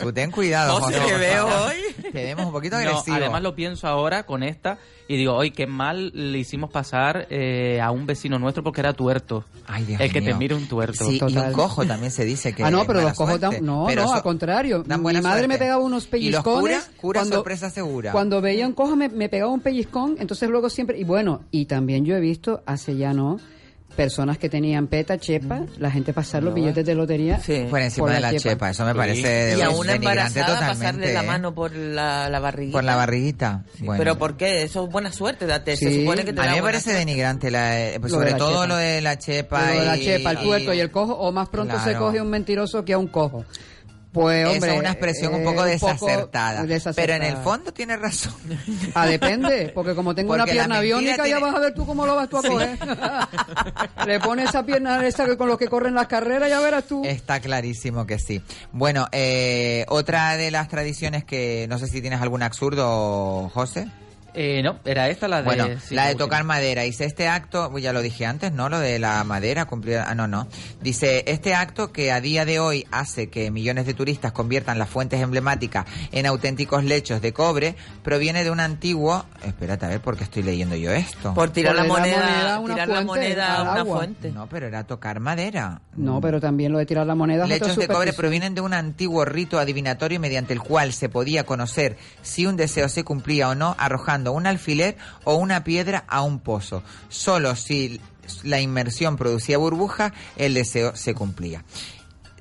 Tú 0.00 0.12
ten 0.12 0.30
cuidado, 0.30 0.80
José, 0.80 0.98
por 1.00 1.18
veo 1.18 1.46
hoy. 1.46 2.10
Te 2.12 2.24
vemos 2.24 2.46
un 2.46 2.52
poquito 2.52 2.76
No, 2.76 2.82
agresivo. 2.88 3.16
además 3.16 3.42
lo 3.42 3.54
pienso 3.54 3.86
ahora 3.88 4.24
con 4.24 4.42
esta 4.42 4.78
y 5.08 5.16
digo, 5.16 5.34
hoy 5.34 5.52
qué 5.52 5.66
mal 5.68 6.10
le 6.14 6.36
hicimos 6.38 6.70
pasar 6.70 7.28
eh, 7.30 7.80
a 7.80 7.92
un 7.92 8.06
vecino 8.06 8.38
nuestro 8.40 8.64
porque 8.64 8.80
era 8.80 8.92
tuerto. 8.92 9.44
Ay, 9.66 9.84
Dios 9.84 10.00
el 10.00 10.12
que 10.12 10.20
te 10.20 10.34
mire 10.34 10.54
un 10.54 10.66
tuerto. 10.68 11.06
Sí, 11.06 11.16
y 11.16 11.18
Total. 11.18 11.48
un 11.48 11.52
cojo 11.52 11.86
también 11.86 12.10
se 12.10 12.24
dice 12.24 12.52
que 12.52 12.64
ah, 12.64 12.70
no, 12.70 12.84
pero 12.86 13.00
los 13.00 13.14
cojos 13.14 13.38
dan, 13.40 13.64
no, 13.64 13.84
Pero 13.86 14.02
no, 14.04 14.12
al 14.14 14.22
contrario. 14.22 14.84
Mi 14.86 15.20
madre 15.20 15.46
me 15.48 15.58
pegaba 15.58 15.82
unos 15.82 16.04
Y 16.04 16.06
los 16.30 16.42
pellizcones. 16.42 16.60
curas, 16.60 16.90
cura 17.00 17.20
cuando, 17.20 17.36
sorpresa 17.36 17.70
segura. 17.70 18.10
Cuando 18.12 18.40
veía 18.40 18.66
un 18.66 18.72
cojo 18.72 18.96
me, 18.96 19.05
me 19.08 19.28
pegaba 19.28 19.50
un 19.52 19.60
pellizcón, 19.60 20.16
entonces 20.18 20.48
luego 20.48 20.68
siempre, 20.70 20.98
y 20.98 21.04
bueno, 21.04 21.42
y 21.50 21.66
también 21.66 22.04
yo 22.04 22.16
he 22.16 22.20
visto, 22.20 22.62
hace 22.66 22.96
ya 22.96 23.12
no, 23.12 23.38
personas 23.96 24.36
que 24.36 24.50
tenían 24.50 24.88
peta, 24.88 25.16
chepa, 25.16 25.62
la 25.78 25.90
gente 25.90 26.12
pasar 26.12 26.42
los 26.42 26.50
No, 26.50 26.56
billetes 26.56 26.84
de 26.84 26.94
lotería 26.94 27.40
Sí. 27.40 27.66
Por 27.70 27.80
encima 27.80 28.06
por 28.08 28.14
de 28.14 28.20
la 28.20 28.36
chepa. 28.36 28.68
eso 28.68 28.84
me 28.84 28.92
Sí. 28.92 28.96
parece 28.98 29.54
Y 29.56 29.60
a 29.62 29.70
una 29.70 29.94
embarazada 29.94 30.46
totalmente. 30.48 30.78
pasarle 30.84 31.14
la 31.14 31.22
mano 31.22 31.54
por 31.54 31.74
la, 31.74 32.28
la 32.28 32.38
barriguita. 32.38 32.76
Por 32.76 32.84
la 32.84 32.94
barriguita. 32.96 33.64
Bueno. 33.78 33.94
Pero 33.98 34.18
¿por 34.18 34.36
qué? 34.36 34.64
Eso 34.64 34.84
es 34.84 34.92
buena 34.92 35.10
suerte, 35.12 35.46
date. 35.46 35.76
Se 35.78 35.90
Sí. 35.90 36.00
supone 36.00 36.26
que 36.26 36.34
te 36.34 36.40
a 36.42 36.44
da 36.44 36.50
mí 36.50 36.56
me 36.58 36.62
parece 36.62 36.84
suerte. 36.90 36.98
denigrante, 36.98 37.50
la, 37.50 37.80
eh, 37.80 37.98
pues 37.98 38.12
sobre 38.12 38.32
la 38.32 38.36
todo 38.36 38.50
chepa. 38.52 38.66
lo 38.66 38.76
de 38.76 39.00
la 39.00 39.16
chepa. 39.18 39.72
Lo 39.72 39.80
de 39.80 39.86
la 39.86 39.96
y- 39.96 40.04
chepa, 40.04 40.30
el 40.32 40.38
tuerto 40.40 40.74
y 40.74 40.80
el 40.80 40.90
cojo, 40.90 41.14
o 41.14 41.32
más 41.32 41.48
pronto 41.48 41.78
se 41.82 41.94
coge 41.94 42.20
un 42.20 42.28
mentiroso 42.28 42.84
que 42.84 42.92
a 42.92 42.98
un 42.98 43.06
cojo. 43.08 43.46
Pues, 44.16 44.48
hombre. 44.48 44.72
Es 44.72 44.78
una 44.78 44.90
expresión 44.92 45.34
un 45.34 45.42
eh, 45.42 45.44
poco 45.44 45.64
desacertada. 45.64 46.64
desacertada. 46.64 46.94
Pero 46.94 47.12
en 47.14 47.22
el 47.22 47.36
fondo 47.42 47.70
tiene 47.72 47.96
razón. 47.98 48.32
Ah, 48.94 49.06
depende, 49.06 49.70
porque 49.74 49.94
como 49.94 50.14
tengo 50.14 50.32
una 50.32 50.44
Porque 50.44 50.52
pierna 50.52 50.80
biónica, 50.80 51.16
ya 51.18 51.24
tiene- 51.24 51.40
vas 51.40 51.54
a 51.54 51.58
ver 51.58 51.74
tú 51.74 51.84
cómo 51.84 52.06
lo 52.06 52.14
vas 52.16 52.28
tú 52.30 52.38
a 52.38 52.42
coger. 52.42 52.78
Le 54.06 54.20
pones 54.20 54.48
esa 54.48 54.64
pierna 54.64 55.06
esa 55.06 55.36
con 55.36 55.48
los 55.48 55.58
que 55.58 55.68
corren 55.68 55.94
las 55.94 56.06
carreras, 56.06 56.48
ya 56.48 56.60
verás 56.60 56.84
tú. 56.84 57.02
Está 57.04 57.40
clarísimo 57.40 58.06
que 58.06 58.18
sí. 58.18 58.40
Bueno, 58.72 59.06
eh, 59.12 59.84
otra 59.88 60.36
de 60.38 60.50
las 60.50 60.68
tradiciones 60.68 61.24
que 61.24 61.66
no 61.68 61.78
sé 61.78 61.86
si 61.86 62.00
tienes 62.00 62.22
algún 62.22 62.42
absurdo, 62.42 63.50
José. 63.52 63.86
Eh, 64.38 64.62
no, 64.62 64.78
era 64.84 65.08
esta 65.08 65.28
la 65.28 65.38
de... 65.38 65.44
Bueno, 65.44 65.66
sí, 65.80 65.94
la 65.94 66.08
de 66.08 66.14
tocar 66.14 66.44
madera. 66.44 66.82
Dice 66.82 67.06
este 67.06 67.26
acto, 67.26 67.76
ya 67.78 67.94
lo 67.94 68.02
dije 68.02 68.26
antes, 68.26 68.52
¿no? 68.52 68.68
Lo 68.68 68.78
de 68.78 68.98
la 68.98 69.24
madera, 69.24 69.64
cumplir. 69.64 69.96
Ah, 69.96 70.14
no, 70.14 70.28
no. 70.28 70.46
Dice, 70.82 71.24
este 71.26 71.54
acto 71.54 71.90
que 71.90 72.12
a 72.12 72.20
día 72.20 72.44
de 72.44 72.60
hoy 72.60 72.86
hace 72.90 73.30
que 73.30 73.50
millones 73.50 73.86
de 73.86 73.94
turistas 73.94 74.32
conviertan 74.32 74.78
las 74.78 74.90
fuentes 74.90 75.22
emblemáticas 75.22 75.86
en 76.12 76.26
auténticos 76.26 76.84
lechos 76.84 77.22
de 77.22 77.32
cobre, 77.32 77.76
proviene 78.02 78.44
de 78.44 78.50
un 78.50 78.60
antiguo. 78.60 79.24
Espérate 79.42 79.86
a 79.86 79.88
ver, 79.88 80.00
porque 80.02 80.24
estoy 80.24 80.42
leyendo 80.42 80.76
yo 80.76 80.92
esto. 80.92 81.32
Por 81.32 81.48
tirar 81.48 81.74
la 81.74 81.84
Por 81.84 82.00
moneda, 82.00 82.18
la 82.18 82.26
moneda 82.26 82.54
a 82.56 82.58
una 82.58 82.74
tirar 82.74 82.88
la 82.88 82.94
fuente, 82.94 83.06
moneda 83.06 83.56
a 83.56 83.72
una 83.72 83.84
fuente. 83.86 84.32
No, 84.32 84.48
pero 84.50 84.66
era 84.66 84.84
tocar 84.84 85.18
madera. 85.18 85.80
No, 85.96 86.20
pero 86.20 86.42
también 86.42 86.72
lo 86.72 86.78
de 86.78 86.84
tirar 86.84 87.06
la 87.06 87.14
moneda 87.14 87.46
Lechos 87.46 87.76
de 87.76 87.88
cobre 87.88 88.12
provienen 88.12 88.54
de 88.54 88.60
un 88.60 88.74
antiguo 88.74 89.24
rito 89.24 89.58
adivinatorio 89.58 90.20
mediante 90.20 90.52
el 90.52 90.60
cual 90.60 90.92
se 90.92 91.08
podía 91.08 91.46
conocer 91.46 91.96
si 92.20 92.44
un 92.44 92.56
deseo 92.56 92.90
se 92.90 93.02
cumplía 93.02 93.48
o 93.48 93.54
no 93.54 93.74
arrojando 93.78 94.25
un 94.32 94.46
alfiler 94.46 94.96
o 95.24 95.36
una 95.36 95.64
piedra 95.64 96.04
a 96.08 96.22
un 96.22 96.40
pozo. 96.40 96.82
Solo 97.08 97.56
si 97.56 98.00
la 98.42 98.60
inmersión 98.60 99.16
producía 99.16 99.58
burbujas, 99.58 100.12
el 100.36 100.54
deseo 100.54 100.96
se 100.96 101.14
cumplía. 101.14 101.64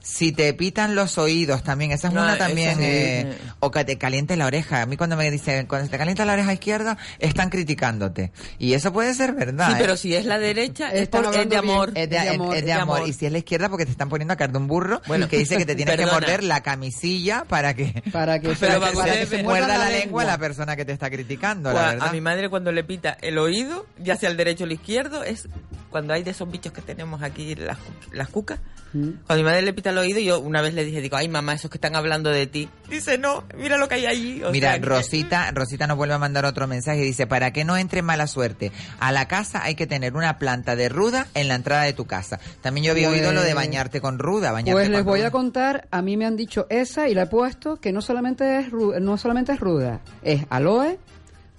Si 0.07 0.31
te 0.31 0.53
pitan 0.53 0.93
los 0.93 1.17
oídos 1.17 1.63
también, 1.63 1.91
esa 1.91 2.09
es 2.09 2.13
No, 2.13 2.21
una 2.21 2.37
también, 2.37 2.75
sí. 2.77 2.83
eh, 2.85 3.37
o 3.59 3.71
que 3.71 3.83
te 3.85 3.97
caliente 3.97 4.35
la 4.35 4.45
oreja. 4.45 4.83
A 4.83 4.85
mí 4.85 4.97
cuando 4.97 5.17
me 5.17 5.31
dicen, 5.31 5.65
cuando 5.65 5.89
te 5.89 5.97
calienta 5.97 6.25
la 6.25 6.33
oreja 6.33 6.53
izquierda, 6.53 6.95
están 7.17 7.49
criticándote. 7.49 8.31
Y 8.59 8.73
eso 8.73 8.93
puede 8.93 9.15
ser 9.15 9.33
verdad. 9.33 9.65
Sí, 9.69 9.73
¿eh? 9.73 9.77
pero 9.79 9.97
si 9.97 10.13
es 10.15 10.25
la 10.25 10.37
derecha, 10.37 10.91
es, 10.93 11.07
por, 11.09 11.25
es 11.35 11.49
de 11.49 11.57
amor. 11.57 11.91
Es 11.95 12.07
de, 12.07 12.17
es- 12.17 12.39
es 12.55 12.65
de 12.65 12.73
amor. 12.73 13.07
Y 13.07 13.13
si 13.13 13.25
es 13.25 13.31
la 13.31 13.39
izquierda, 13.39 13.67
porque 13.69 13.85
te 13.85 13.91
están 13.91 14.09
poniendo 14.09 14.33
a 14.33 14.37
caer 14.37 14.51
de 14.51 14.59
un 14.59 14.67
burro 14.67 15.01
Bueno, 15.07 15.27
que 15.27 15.39
dice 15.39 15.57
que 15.57 15.65
te 15.65 15.73
tienes 15.75 15.95
que 15.97 16.05
morder 16.05 16.43
la 16.43 16.61
camisilla 16.61 17.43
para 17.47 17.73
que, 17.73 18.03
Para 18.11 18.37
que, 18.39 18.49
Pero 18.59 18.79
para 18.79 18.91
que- 18.91 18.97
para 18.97 19.05
para 19.07 19.13
que 19.13 19.19
que 19.21 19.25
se 19.37 19.43
muerda 19.43 19.75
la 19.77 19.89
lengua 19.89 20.23
la 20.23 20.37
persona 20.37 20.75
que 20.75 20.85
te 20.85 20.91
está 20.91 21.09
criticando, 21.09 21.73
la 21.73 21.79
a- 21.87 21.91
verdad. 21.93 22.07
a 22.09 22.11
mi 22.11 22.21
madre 22.21 22.49
cuando 22.49 22.71
le 22.71 22.83
pita 22.83 23.17
el 23.21 23.39
oído, 23.39 23.87
ya 23.97 24.15
sea 24.17 24.29
el 24.29 24.37
derecho 24.37 24.65
o 24.65 24.67
el 24.67 24.73
izquierdo, 24.73 25.23
es 25.23 25.49
cuando 25.89 26.13
hay 26.13 26.21
de 26.23 26.29
esos 26.31 26.49
bichos 26.51 26.73
que 26.73 26.81
tenemos 26.81 27.23
aquí, 27.23 27.55
las, 27.55 27.77
las 28.11 28.27
cucas. 28.29 28.59
Mm. 28.93 29.09
Cuando 29.25 29.43
mi 29.43 29.43
madre 29.43 29.61
le 29.61 29.73
pita 29.73 29.91
al 29.95 30.05
oído, 30.05 30.19
yo 30.19 30.39
una 30.39 30.61
vez 30.61 30.73
le 30.73 30.85
dije, 30.85 31.01
digo, 31.01 31.17
ay 31.17 31.27
mamá, 31.27 31.53
esos 31.53 31.69
que 31.71 31.77
están 31.77 31.95
hablando 31.95 32.29
de 32.29 32.47
ti. 32.47 32.69
Dice, 32.89 33.17
no, 33.17 33.43
mira 33.57 33.77
lo 33.77 33.87
que 33.87 33.95
hay 33.95 34.05
allí. 34.05 34.43
O 34.43 34.51
Mira, 34.51 34.71
sea, 34.71 34.79
que- 34.79 34.85
Rosita, 34.85 35.51
Rosita 35.53 35.87
nos 35.87 35.97
vuelve 35.97 36.13
a 36.13 36.17
mandar 36.19 36.45
otro 36.45 36.67
mensaje 36.67 36.99
y 37.01 37.05
dice, 37.05 37.27
para 37.27 37.51
que 37.51 37.63
no 37.63 37.77
entre 37.77 38.01
mala 38.01 38.27
suerte, 38.27 38.71
a 38.99 39.11
la 39.11 39.27
casa 39.27 39.63
hay 39.63 39.75
que 39.75 39.87
tener 39.87 40.15
una 40.15 40.37
planta 40.37 40.75
de 40.75 40.89
ruda 40.89 41.27
en 41.33 41.47
la 41.47 41.55
entrada 41.55 41.83
de 41.83 41.93
tu 41.93 42.05
casa. 42.05 42.39
También 42.61 42.85
yo 42.85 42.91
había 42.91 43.09
oído 43.09 43.31
lo 43.33 43.39
de 43.41 43.53
Pues- 43.53 43.55
bañarte 43.55 44.01
con 44.01 44.19
ruda, 44.19 44.51
bañarte 44.51 44.73
Pues 44.73 44.89
les 44.89 44.99
con 44.99 45.05
voy 45.07 45.19
ruda. 45.19 45.27
a 45.27 45.31
contar, 45.31 45.87
a 45.91 46.01
mí 46.01 46.17
me 46.17 46.25
han 46.25 46.35
dicho 46.35 46.67
esa 46.69 47.07
y 47.09 47.13
la 47.13 47.23
he 47.23 47.27
puesto 47.27 47.77
que 47.77 47.91
no 47.91 48.01
solamente 48.01 48.59
es 48.59 48.71
ru- 48.71 48.99
no 48.99 49.17
solamente 49.17 49.53
es 49.53 49.59
ruda, 49.59 50.01
es 50.21 50.45
aloe, 50.49 50.99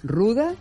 ruda, 0.03 0.55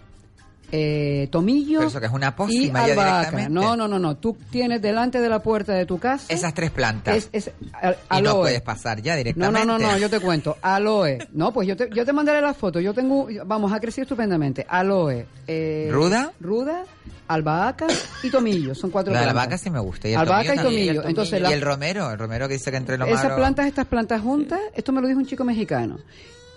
eh, 0.72 1.28
tomillo 1.32 1.80
Pero 1.80 1.90
eso 1.90 2.00
que 2.00 2.08
es 2.08 2.12
una 2.12 2.30
y 2.30 2.32
pócima 2.32 2.84
albahaca. 2.84 3.50
No, 3.50 3.76
no, 3.76 3.88
no, 3.88 4.00
no. 4.00 4.18
Tú 4.18 4.36
tienes 4.50 4.82
delante 4.82 5.20
de 5.22 5.30
la 5.30 5.40
puerta 5.44 5.74
de 5.74 5.86
tu 5.86 6.00
casa 6.00 6.26
Esas 6.34 6.54
tres 6.54 6.72
plantas. 6.72 7.16
es, 7.16 7.30
es 7.32 7.52
al- 7.74 7.98
y 8.18 8.22
no 8.22 8.38
puedes 8.40 8.62
pasar 8.62 9.02
ya 9.02 9.14
No, 9.14 9.18
directamente. 9.18 9.66
no, 9.66 9.78
no, 9.78 9.92
no, 9.92 9.98
yo 9.98 10.10
te 10.10 10.20
cuento. 10.20 10.58
Aloe. 10.62 11.20
No, 11.34 11.54
pues 11.54 11.68
yo 11.68 11.76
te, 11.78 11.90
yo 11.94 12.06
te 12.06 12.14
mandaré 12.14 12.42
la 12.42 12.54
foto. 12.54 12.80
Yo 12.80 12.94
tengo, 12.94 13.28
vamos, 13.46 13.72
ha 13.72 13.80
crecido 13.80 14.04
estupendamente. 14.04 14.66
Aloe. 14.68 15.26
eh, 15.48 15.90
¿Ruda? 15.92 16.32
Ruda, 16.40 16.84
albahaca 17.28 17.88
y 18.24 18.30
tomillo. 18.30 18.76
Son 18.76 18.90
cuatro 18.90 19.14
La 19.14 19.20
plantas. 19.20 19.32
albahaca 19.44 19.58
sí 19.58 19.70
me 19.70 19.80
gusta. 19.80 20.08
Y 20.10 20.14
el 20.14 20.20
Albahaca 20.20 20.54
y 20.54 20.58
también. 20.58 20.88
tomillo. 20.96 21.08
Entonces, 21.10 21.40
y 21.40 21.44
la- 21.44 21.54
el 21.54 21.62
romero, 21.62 22.12
el 22.12 22.18
romero 22.20 22.48
que 22.48 22.56
dice 22.56 22.72
que 22.72 22.78
entre 22.78 22.98
lo 22.98 23.06
esas 23.06 23.24
malo... 23.24 23.36
plantas, 23.38 23.68
estas 23.68 23.86
plantas 23.86 24.22
juntas, 24.22 24.60
esto 24.76 24.92
me 24.92 25.02
lo 25.02 25.08
dijo 25.08 25.20
un 25.20 25.26
chico 25.26 25.44
mexicano. 25.44 26.00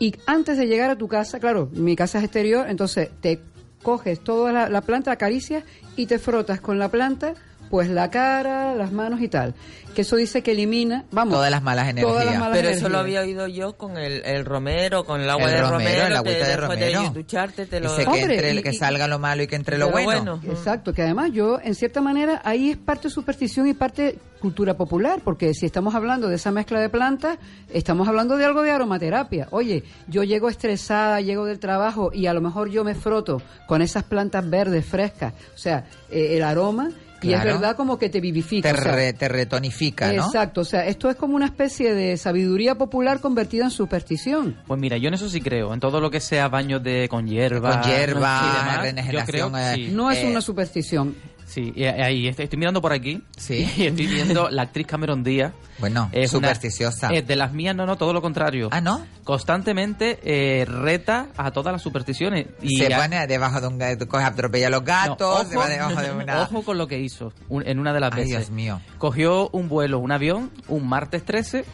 Y 0.01 0.15
antes 0.27 0.57
de 0.57 0.67
llegar 0.67 0.91
a 0.91 0.97
tu 0.97 1.09
casa, 1.09 1.41
claro, 1.41 1.69
mi 1.73 1.97
casa 1.97 2.19
es 2.19 2.25
exterior, 2.25 2.69
entonces 2.69 3.11
te 3.21 3.41
coges 3.83 4.21
toda 4.21 4.53
la, 4.53 4.69
la 4.69 4.81
planta, 4.81 5.13
acaricias 5.13 5.65
y 5.97 6.07
te 6.07 6.19
frotas 6.19 6.61
con 6.61 6.79
la 6.79 6.91
planta, 6.91 7.35
pues 7.71 7.89
la 7.89 8.11
cara, 8.11 8.75
las 8.75 8.93
manos 8.93 9.21
y 9.21 9.29
tal. 9.29 9.55
Que 9.95 10.03
eso 10.03 10.15
dice 10.15 10.43
que 10.43 10.53
elimina, 10.53 11.07
vamos, 11.11 11.35
Todas 11.35 11.51
las 11.51 11.61
malas 11.63 11.87
todas 11.97 12.05
las 12.05 12.05
energías. 12.35 12.39
malas 12.41 12.57
Pero 12.57 12.69
eso 12.69 12.89
lo 12.89 13.01
energías. 13.01 13.21
había 13.23 13.43
oído 13.43 13.47
yo 13.49 13.77
con 13.77 13.97
el, 13.97 14.25
el 14.25 14.45
romero, 14.45 15.05
con 15.05 15.21
el 15.21 15.29
agua 15.29 15.47
El 15.47 15.51
de 15.51 15.61
romero, 15.63 15.73
romero. 16.03 16.17
agüita 16.19 16.39
te- 16.39 16.47
de 16.51 16.57
romero. 16.57 17.11
ducharte, 17.11 17.67
te 17.67 17.81
lo... 17.81 17.91
Dice 17.91 18.03
que, 18.05 18.09
Hombre, 18.09 18.35
entre 18.35 18.51
el- 18.51 18.59
y- 18.59 18.63
que 18.63 18.73
salga 18.75 19.09
lo 19.09 19.19
malo 19.19 19.43
y 19.43 19.47
que 19.49 19.57
entre 19.57 19.77
lo 19.77 19.91
bueno. 19.91 20.07
bueno. 20.39 20.41
Exacto, 20.47 20.93
que 20.93 21.03
además 21.03 21.33
yo, 21.33 21.59
en 21.63 21.75
cierta 21.75 22.01
manera, 22.01 22.41
ahí 22.45 22.71
es 22.71 22.77
parte 22.77 23.11
superstición 23.11 23.67
y 23.67 23.75
parte 23.75 24.19
cultura 24.41 24.75
popular, 24.77 25.21
porque 25.25 25.53
si 25.53 25.67
estamos 25.67 25.97
hablando 25.97 26.29
de 26.29 26.37
esa 26.37 26.53
mezcla 26.53 26.79
de 26.81 26.89
plantas, 26.89 27.39
estamos 27.73 28.07
hablando 28.07 28.37
de 28.37 28.45
algo 28.45 28.63
de 28.63 28.71
aromaterapia. 28.71 29.49
Oye, 29.51 29.83
yo 30.07 30.23
llego 30.23 30.49
estresada, 30.49 31.21
llego 31.23 31.45
del 31.45 31.59
trabajo 31.59 32.11
y 32.15 32.27
a 32.27 32.35
lo 32.35 32.41
mejor 32.41 32.69
yo 32.71 32.85
me 32.85 32.95
froto 32.95 33.43
con 33.67 33.83
esas 33.83 34.05
plantas 34.05 34.49
verdes 34.49 34.87
frescas, 34.87 35.33
o 35.57 35.59
sea, 35.59 35.87
eh, 36.09 36.37
el 36.37 36.45
aroma, 36.45 36.91
y 37.23 37.33
es 37.33 37.43
verdad 37.45 37.77
como 37.77 37.99
que 37.99 38.09
te 38.09 38.21
vivifica. 38.21 38.73
Te, 38.73 38.79
o 38.79 38.83
sea, 38.83 38.93
re- 38.93 39.13
te 39.13 39.29
retonifica, 39.29 40.13
¿no? 40.13 40.25
Exacto, 40.25 40.61
o 40.61 40.65
sea, 40.65 40.87
esto 40.87 41.11
es 41.11 41.17
como 41.17 41.35
una 41.37 41.47
especie 41.47 41.95
de 41.95 42.17
sabiduría 42.17 42.77
popular 42.77 43.21
convertida 43.21 43.65
en 43.65 43.71
superstición. 43.71 44.57
Pues 44.67 44.81
mira, 44.81 44.97
yo 44.99 45.09
en 45.09 45.15
eso 45.15 45.29
sí 45.29 45.41
creo, 45.41 45.73
en 45.75 45.81
todo 45.81 46.01
lo 46.01 46.11
que 46.11 46.21
sea 46.21 46.49
baños 46.49 46.83
de 46.83 47.09
con 47.09 47.27
hierba, 47.27 47.81
Con 47.81 47.91
hierba, 47.91 48.41
y 48.43 48.57
demás, 48.59 48.77
yo 48.77 48.83
regeneración, 48.83 49.27
creo 49.27 49.53
que 49.53 49.59
eh, 49.83 49.87
sí. 49.87 49.93
No 49.95 50.11
es 50.11 50.19
Eh, 50.19 50.27
una 50.27 50.41
superstición. 50.41 51.15
Sí, 51.49 51.73
y 51.75 51.85
ahí 51.85 52.29
estoy, 52.29 52.45
estoy 52.45 52.59
mirando 52.59 52.81
por 52.83 52.93
aquí 52.93 53.23
Sí. 53.37 53.67
y 53.77 53.87
estoy 53.87 54.07
viendo 54.07 54.51
la 54.51 54.63
actriz 54.63 54.87
Cameron 54.87 55.25
Díaz. 55.25 55.53
Bueno, 55.79 56.11
Es 56.13 56.33
una- 56.35 56.49
supersticiosa. 56.49 57.09
es 57.13 57.27
de 57.27 57.37
las 57.37 57.53
mías, 57.53 57.75
no, 57.75 57.87
no, 57.87 57.97
todo 57.97 58.13
lo 58.13 58.21
contrario. 58.21 58.69
Ah, 58.71 58.81
¿no? 58.81 59.07
Constantemente 59.25 60.19
eh, 60.25 60.65
reta 60.67 61.29
a 61.37 61.51
todas 61.53 61.73
las 61.73 61.81
supersticiones. 61.81 62.49
Y 62.61 62.77
se 62.79 62.93
a- 62.93 62.99
pone 63.01 63.27
debajo 63.27 63.61
de 63.61 63.67
un 63.69 63.79
gato, 63.79 64.07
coge, 64.09 64.25
atropella 64.25 64.67
a 64.67 64.71
los 64.71 64.81
no, 64.81 64.87
gatos, 64.87 65.49
se 65.49 65.57
ojo, 65.57 65.65
va 65.65 65.69
debajo 65.71 66.03
de 66.03 66.11
una... 66.11 66.43
ojo 66.43 66.63
con 66.63 66.77
lo 66.77 66.87
que 66.87 66.99
hizo 66.99 67.33
un- 67.49 67.67
en 67.67 67.79
una 67.79 67.93
de 67.93 68.01
las 68.01 68.13
Ay, 68.13 68.25
veces. 68.25 68.39
Dios 68.39 68.51
mío. 68.51 68.81
Cogió 68.99 69.49
un 69.51 69.69
vuelo, 69.69 69.99
un 70.01 70.13
avión, 70.13 70.51
un 70.69 70.87
martes 70.89 71.25
13, 71.25 71.65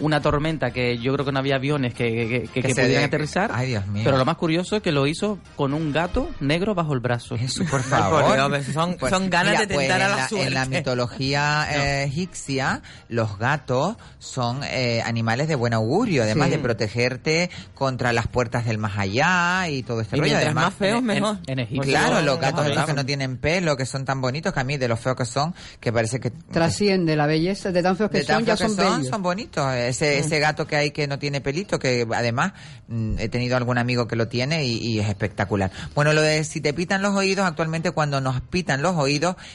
una 0.00 0.22
tormenta 0.22 0.70
que 0.70 0.96
yo 0.98 1.12
creo 1.12 1.26
que 1.26 1.32
no 1.32 1.40
había 1.40 1.56
aviones 1.56 1.92
que, 1.92 2.04
que, 2.28 2.48
que- 2.52 2.62
que 2.62 2.74
se 2.74 2.88
de- 2.88 3.04
aterrizar. 3.04 3.50
Ay, 3.52 3.68
Dios 3.68 3.86
mío. 3.88 4.02
Pero 4.04 4.16
lo 4.16 4.24
más 4.24 4.36
curioso 4.36 4.76
es 4.76 4.82
que 4.82 4.92
lo 4.92 5.06
hizo 5.06 5.38
con 5.56 5.74
un 5.74 5.92
gato 5.92 6.30
negro 6.40 6.74
bajo 6.74 6.94
el 6.94 7.00
brazo. 7.00 7.34
Eso, 7.34 7.64
por 7.70 7.82
favor. 7.82 8.24
Son- 8.72 8.98
son 9.20 9.30
ganas 9.30 9.58
de 9.60 9.74
pues, 9.74 9.88
tentar 9.88 10.00
a 10.00 10.04
en 10.04 10.10
la 10.10 10.16
la, 10.16 10.28
suerte. 10.28 10.46
En 10.48 10.54
la 10.54 10.66
mitología 10.66 11.66
eh, 11.70 12.04
egipcia, 12.04 12.82
los 13.08 13.38
gatos 13.38 13.96
son 14.18 14.60
eh, 14.64 15.02
animales 15.04 15.48
de 15.48 15.54
buen 15.54 15.72
augurio, 15.74 16.22
además 16.22 16.48
Sí. 16.48 16.52
de 16.52 16.58
protegerte 16.60 17.50
contra 17.74 18.12
las 18.12 18.26
puertas 18.28 18.64
del 18.64 18.78
más 18.78 18.96
allá 18.98 19.68
y 19.68 19.82
todo 19.82 20.00
este 20.00 20.16
Y 20.16 20.20
rollo. 20.20 20.30
mientras 20.30 20.46
Además, 20.46 20.64
más 20.64 20.74
feos, 20.74 20.98
en- 21.00 21.04
mejor. 21.04 21.38
en 21.46 21.58
Egipto. 21.58 21.82
Claro, 21.88 22.12
Pues 22.14 22.24
los 22.24 22.40
gatos 22.40 22.66
estos 22.66 22.86
que 22.86 22.92
no 22.94 23.06
tienen 23.06 23.36
pelo, 23.38 23.76
que 23.76 23.86
son 23.86 24.04
tan 24.04 24.20
bonitos, 24.20 24.52
que 24.52 24.60
a 24.60 24.64
mí 24.64 24.76
de 24.76 24.88
los 24.88 24.98
feos 25.00 25.16
que 25.16 25.24
son, 25.24 25.54
que 25.80 25.92
parece 25.92 26.20
que... 26.20 26.30
Trasciende 26.30 27.16
la 27.16 27.26
belleza 27.26 27.70
de 27.72 27.82
tan 27.82 27.96
feos 27.96 28.10
que 28.10 28.18
de 28.18 28.24
tan 28.24 28.36
son, 28.38 28.44
ya 28.46 28.56
feos 28.56 28.58
que 28.72 28.76
son 28.76 28.84
son, 28.86 28.96
bellos. 28.98 29.10
son 29.10 29.22
bonitos. 29.22 29.74
Ese, 29.74 30.18
ese 30.18 30.38
gato 30.38 30.66
que 30.66 30.76
hay 30.76 30.90
que 30.90 31.06
no 31.06 31.18
tiene 31.18 31.40
pelito, 31.40 31.78
que 31.78 32.06
además 32.14 32.52
mm, 32.88 33.18
he 33.18 33.28
tenido 33.28 33.56
algún 33.56 33.78
amigo 33.78 34.06
que 34.08 34.16
lo 34.16 34.28
tiene 34.28 34.64
y, 34.64 34.76
y 34.78 35.00
es 35.00 35.08
espectacular. 35.08 35.70
Bueno, 35.94 36.12
lo 36.12 36.22
de 36.22 36.44
si 36.44 36.60
te 36.60 36.72
pitan 36.72 37.02
los 37.02 37.14
oídos, 37.14 37.46
actualmente 37.46 37.90
cuando 37.90 38.20
nos 38.20 38.40
pitan 38.40 38.82
los 38.82 38.94
oídos, 38.96 39.07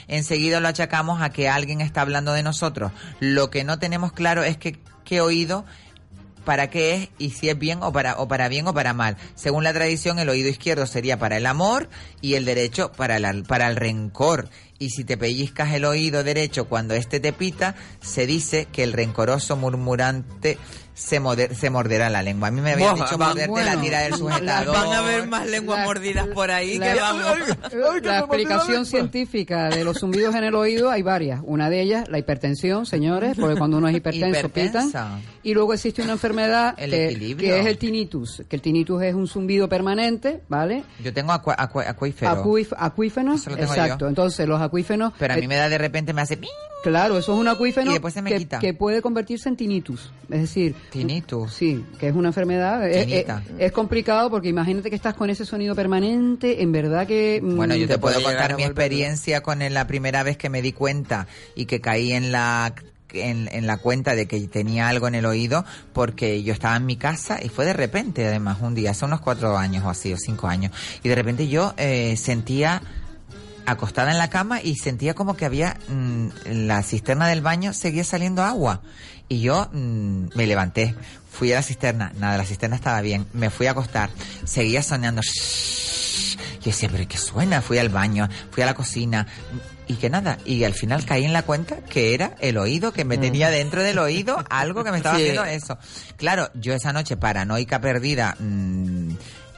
enseguida 0.07 0.59
lo 0.59 0.67
achacamos 0.67 1.21
a 1.21 1.29
que 1.29 1.49
alguien 1.49 1.81
está 1.81 2.01
hablando 2.01 2.33
de 2.33 2.43
nosotros. 2.43 2.91
Lo 3.19 3.49
que 3.49 3.63
no 3.63 3.79
tenemos 3.79 4.11
claro 4.11 4.43
es 4.43 4.57
que 4.57 4.79
qué 5.03 5.21
oído 5.21 5.65
para 6.45 6.69
qué 6.69 6.95
es 6.95 7.09
y 7.17 7.31
si 7.31 7.49
es 7.49 7.57
bien 7.57 7.79
o 7.81 7.91
para 7.91 8.17
o 8.17 8.27
para 8.27 8.49
bien 8.49 8.67
o 8.67 8.73
para 8.73 8.93
mal. 8.93 9.17
Según 9.35 9.63
la 9.63 9.73
tradición, 9.73 10.19
el 10.19 10.29
oído 10.29 10.49
izquierdo 10.49 10.85
sería 10.85 11.17
para 11.17 11.37
el 11.37 11.45
amor 11.45 11.89
y 12.21 12.35
el 12.35 12.45
derecho 12.45 12.91
para 12.91 13.17
el, 13.17 13.43
para 13.43 13.67
el 13.67 13.75
rencor. 13.75 14.49
Y 14.79 14.89
si 14.89 15.03
te 15.03 15.17
pellizcas 15.17 15.73
el 15.73 15.85
oído 15.85 16.23
derecho 16.23 16.65
cuando 16.65 16.93
éste 16.93 17.19
te 17.19 17.31
pita, 17.31 17.75
se 18.01 18.27
dice 18.27 18.67
que 18.71 18.83
el 18.83 18.93
rencoroso 18.93 19.55
murmurante 19.55 20.57
se, 20.95 21.19
moder- 21.19 21.53
se 21.55 21.69
morderá 21.69 22.09
la 22.09 22.21
lengua. 22.21 22.49
A 22.49 22.51
mí 22.51 22.61
me 22.61 22.73
habían 22.73 22.95
Buah, 22.95 23.03
dicho 23.05 23.17
morderte 23.17 23.49
bueno, 23.49 23.73
la 23.75 23.81
tira 23.81 23.99
del 24.01 24.11
la- 24.11 24.17
sujetador. 24.17 24.75
Van 24.75 24.91
a 24.93 24.97
haber 24.99 25.27
más 25.27 25.47
lenguas 25.47 25.79
La- 25.79 25.85
mordidas 25.85 26.27
por 26.27 26.51
ahí 26.51 26.77
la- 26.77 26.93
que 26.93 26.99
vamos. 26.99 27.25
La 28.03 28.19
explicación 28.19 28.85
científica 28.85 29.69
de 29.69 29.83
los 29.83 29.99
zumbidos 29.99 30.35
en 30.35 30.43
el 30.43 30.55
oído 30.55 30.89
hay 30.91 31.01
varias. 31.01 31.41
Una 31.43 31.69
de 31.69 31.81
ellas, 31.81 32.07
la 32.09 32.19
hipertensión, 32.19 32.85
señores, 32.85 33.35
porque 33.39 33.57
cuando 33.57 33.77
uno 33.77 33.87
es 33.87 33.95
hipertenso 33.95 34.49
pitan. 34.49 34.91
Y 35.43 35.53
luego 35.53 35.73
existe 35.73 36.01
una 36.01 36.13
enfermedad 36.13 36.75
El 36.77 36.91
que, 36.91 37.05
equilibrio. 37.09 37.49
que 37.53 37.59
es 37.59 37.65
el 37.65 37.77
tinnitus, 37.77 38.43
que 38.47 38.55
el 38.55 38.61
tinnitus 38.61 39.01
es 39.03 39.13
un 39.15 39.27
zumbido 39.27 39.67
permanente, 39.67 40.41
¿vale? 40.47 40.83
Yo 41.03 41.13
tengo 41.13 41.31
acuífero. 41.33 42.31
Acuíf- 42.31 42.75
acuífenos, 42.77 43.41
Eso 43.41 43.49
lo 43.49 43.57
tengo 43.57 43.73
exacto. 43.73 44.05
yo. 44.05 44.09
Entonces, 44.09 44.47
los 44.47 44.61
acuífenos... 44.61 45.13
pero 45.17 45.33
a 45.33 45.37
mí 45.37 45.45
eh, 45.45 45.47
me 45.47 45.55
da 45.55 45.69
de 45.69 45.77
repente, 45.77 46.13
me 46.13 46.21
hace... 46.21 46.39
Claro, 46.83 47.17
eso 47.17 47.33
es 47.33 47.39
un 47.39 47.47
acuífeno 47.47 47.91
Y 47.91 47.93
después 47.93 48.13
se 48.13 48.21
me 48.21 48.29
que, 48.29 48.37
quita. 48.39 48.59
que 48.59 48.73
puede 48.73 49.01
convertirse 49.01 49.47
en 49.47 49.55
tinnitus. 49.55 50.11
Es 50.29 50.41
decir, 50.41 50.75
Tinnitus. 50.91 51.53
sí, 51.53 51.83
que 51.99 52.07
es 52.07 52.15
una 52.15 52.29
enfermedad. 52.29 52.87
Es, 52.87 53.05
Tinita. 53.07 53.43
es- 53.57 53.65
es 53.65 53.71
complicado 53.71 54.29
porque 54.29 54.49
imagínate 54.49 54.89
que 54.89 54.95
estás 54.95 55.13
con 55.15 55.29
ese 55.29 55.45
sonido 55.45 55.75
permanente, 55.75 56.61
en 56.61 56.71
verdad 56.71 57.07
que... 57.07 57.39
mm, 57.41 57.55
Bueno, 57.55 57.75
yo 57.75 57.87
te, 57.87 57.97
puedo 57.97 58.21
contar 58.21 58.55
mi 58.55 58.63
experiencia 58.63 59.41
con 59.41 59.61
el- 59.61 59.73
la 59.73 59.87
primera 59.87 60.23
vez 60.23 60.37
que 60.37 60.49
me 60.49 60.61
di 60.61 60.71
cuenta 60.73 61.27
y 61.55 61.65
que 61.65 61.81
caí 61.81 62.11
en 62.13 62.31
la 62.31 62.73
en, 63.15 63.47
en 63.51 63.67
la 63.67 63.77
cuenta 63.77 64.15
de 64.15 64.25
que 64.27 64.39
tenía 64.47 64.87
algo 64.89 65.07
en 65.07 65.13
el 65.13 65.27
oído 65.27 65.65
porque 65.93 66.41
yo 66.41 66.51
estaba 66.51 66.75
en 66.77 66.87
mi 66.87 66.95
casa 66.97 67.37
y 67.43 67.49
fue 67.49 67.63
de 67.63 67.73
repente 67.73 68.25
además 68.25 68.57
un 68.61 68.73
día 68.73 68.89
hace 68.89 69.05
unos 69.05 69.21
cuatro 69.21 69.55
años 69.55 69.85
o 69.85 69.89
así 69.91 70.11
o 70.11 70.17
cinco 70.17 70.47
años 70.47 70.71
y 71.03 71.09
de 71.09 71.13
repente 71.13 71.47
yo 71.47 71.75
eh, 71.77 72.15
sentía 72.17 72.81
acostada 73.67 74.11
en 74.11 74.17
la 74.17 74.29
cama 74.31 74.61
y 74.63 74.75
sentía 74.77 75.13
como 75.13 75.37
que 75.37 75.45
había 75.45 75.77
mm, 75.89 76.27
en 76.45 76.67
la 76.67 76.81
cisterna 76.81 77.27
del 77.27 77.41
baño 77.41 77.71
seguía 77.73 78.03
saliendo 78.03 78.41
agua 78.41 78.81
y 79.33 79.41
yo 79.41 79.69
mm, 79.71 80.29
me 80.35 80.47
levanté 80.47 80.95
fui 81.31 81.51
a 81.51 81.55
la 81.55 81.61
cisterna 81.63 82.11
nada 82.19 82.37
la 82.37 82.45
cisterna 82.45 82.75
estaba 82.75 83.01
bien 83.01 83.25
me 83.33 83.49
fui 83.49 83.67
a 83.67 83.71
acostar 83.71 84.09
seguía 84.45 84.83
sonando 84.83 85.21
y 85.21 86.65
yo 86.65 86.71
decía, 86.71 86.87
pero 86.89 87.05
¿qué 87.09 87.17
suena? 87.17 87.61
Fui 87.61 87.77
al 87.77 87.89
baño, 87.89 88.29
fui 88.51 88.63
a 88.63 88.65
la 88.65 88.73
cocina 88.73 89.27
y 89.85 89.95
que 89.95 90.09
nada. 90.09 90.37
Y 90.45 90.63
al 90.63 90.73
final 90.73 91.03
caí 91.05 91.25
en 91.25 91.33
la 91.33 91.41
cuenta 91.43 91.75
que 91.81 92.13
era 92.13 92.35
el 92.39 92.57
oído, 92.57 92.93
que 92.93 93.03
me 93.03 93.17
tenía 93.17 93.49
dentro 93.49 93.83
del 93.83 93.99
oído 93.99 94.41
algo 94.49 94.81
que 94.85 94.91
me 94.91 94.97
estaba 94.97 95.17
Sí. 95.17 95.23
haciendo 95.23 95.43
eso. 95.43 95.77
Claro, 96.15 96.49
yo 96.53 96.73
esa 96.73 96.93
noche 96.93 97.17
paranoica 97.17 97.81
perdida 97.81 98.37
mm, 98.39 99.02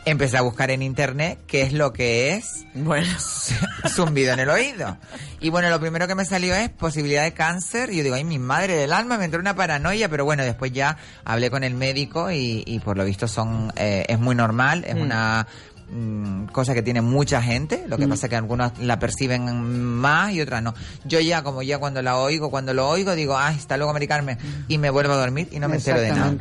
empecé 0.06 0.38
a 0.38 0.42
buscar 0.42 0.72
en 0.72 0.82
internet 0.82 1.40
qué 1.48 1.62
es 1.64 1.74
lo 1.74 1.92
que 1.94 2.34
es 2.36 2.66
Bueno, 2.74 3.08
zumbido 3.90 4.34
en 4.34 4.40
el 4.40 4.50
oído. 4.50 4.98
Y 5.40 5.50
bueno, 5.50 5.70
lo 5.70 5.80
primero 5.80 6.08
que 6.08 6.16
me 6.16 6.26
salió 6.26 6.56
es 6.56 6.70
posibilidad 6.70 7.24
de 7.24 7.34
cáncer. 7.34 7.92
Y 7.92 7.98
yo 7.98 8.04
digo, 8.04 8.16
ay, 8.16 8.24
mi 8.24 8.40
madre 8.40 8.76
del 8.76 8.94
alma, 8.94 9.18
me 9.18 9.26
entró 9.26 9.40
una 9.40 9.56
paranoia. 9.56 10.10
Pero 10.10 10.26
bueno, 10.26 10.44
después 10.44 10.72
ya 10.72 10.98
hablé 11.24 11.50
con 11.52 11.64
el 11.64 11.74
médico 11.76 12.32
y, 12.32 12.64
y 12.66 12.80
por 12.80 12.98
lo 12.98 13.06
visto 13.06 13.28
son 13.28 13.72
eh, 13.76 14.06
es 14.08 14.20
muy 14.20 14.36
normal, 14.36 14.84
es 14.88 14.96
Mm. 14.96 15.02
una 15.02 15.48
mm, 15.96 16.46
cosa 16.48 16.74
que 16.74 16.82
tiene 16.82 17.02
mucha 17.02 17.42
gente. 17.42 17.86
Lo 17.88 17.98
que 17.98 18.08
pasa 18.08 18.26
es 18.28 18.30
que 18.30 18.36
algunos 18.36 18.78
la 18.80 19.00
perciben 19.00 19.64
más 19.64 20.34
y 20.34 20.42
otras 20.42 20.62
no. 20.62 20.74
Yo 21.06 21.20
ya, 21.20 21.44
como 21.44 21.62
ya 21.64 21.78
cuando 21.80 22.02
la 22.02 22.18
oigo, 22.18 22.50
cuando 22.52 22.74
lo 22.74 22.88
oigo, 22.90 23.16
digo, 23.16 23.38
ay, 23.38 23.56
está 23.56 23.78
luego 23.78 23.94
Mari 23.94 24.08
Carmen. 24.08 24.38
Y 24.68 24.78
me 24.78 24.90
vuelvo 24.90 25.14
a 25.14 25.18
dormir 25.18 25.48
y 25.52 25.60
no 25.60 25.68
me 25.70 25.76
entero 25.78 26.00
de 26.02 26.10
nada. 26.20 26.32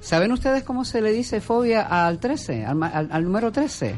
¿Saben 0.00 0.32
ustedes 0.32 0.62
cómo 0.62 0.84
se 0.84 1.00
le 1.02 1.12
dice 1.12 1.40
fobia 1.40 1.82
al 2.06 2.18
13, 2.20 2.64
al, 2.64 2.82
al- 2.82 3.08
al 3.10 3.24
número 3.24 3.50
13? 3.52 3.94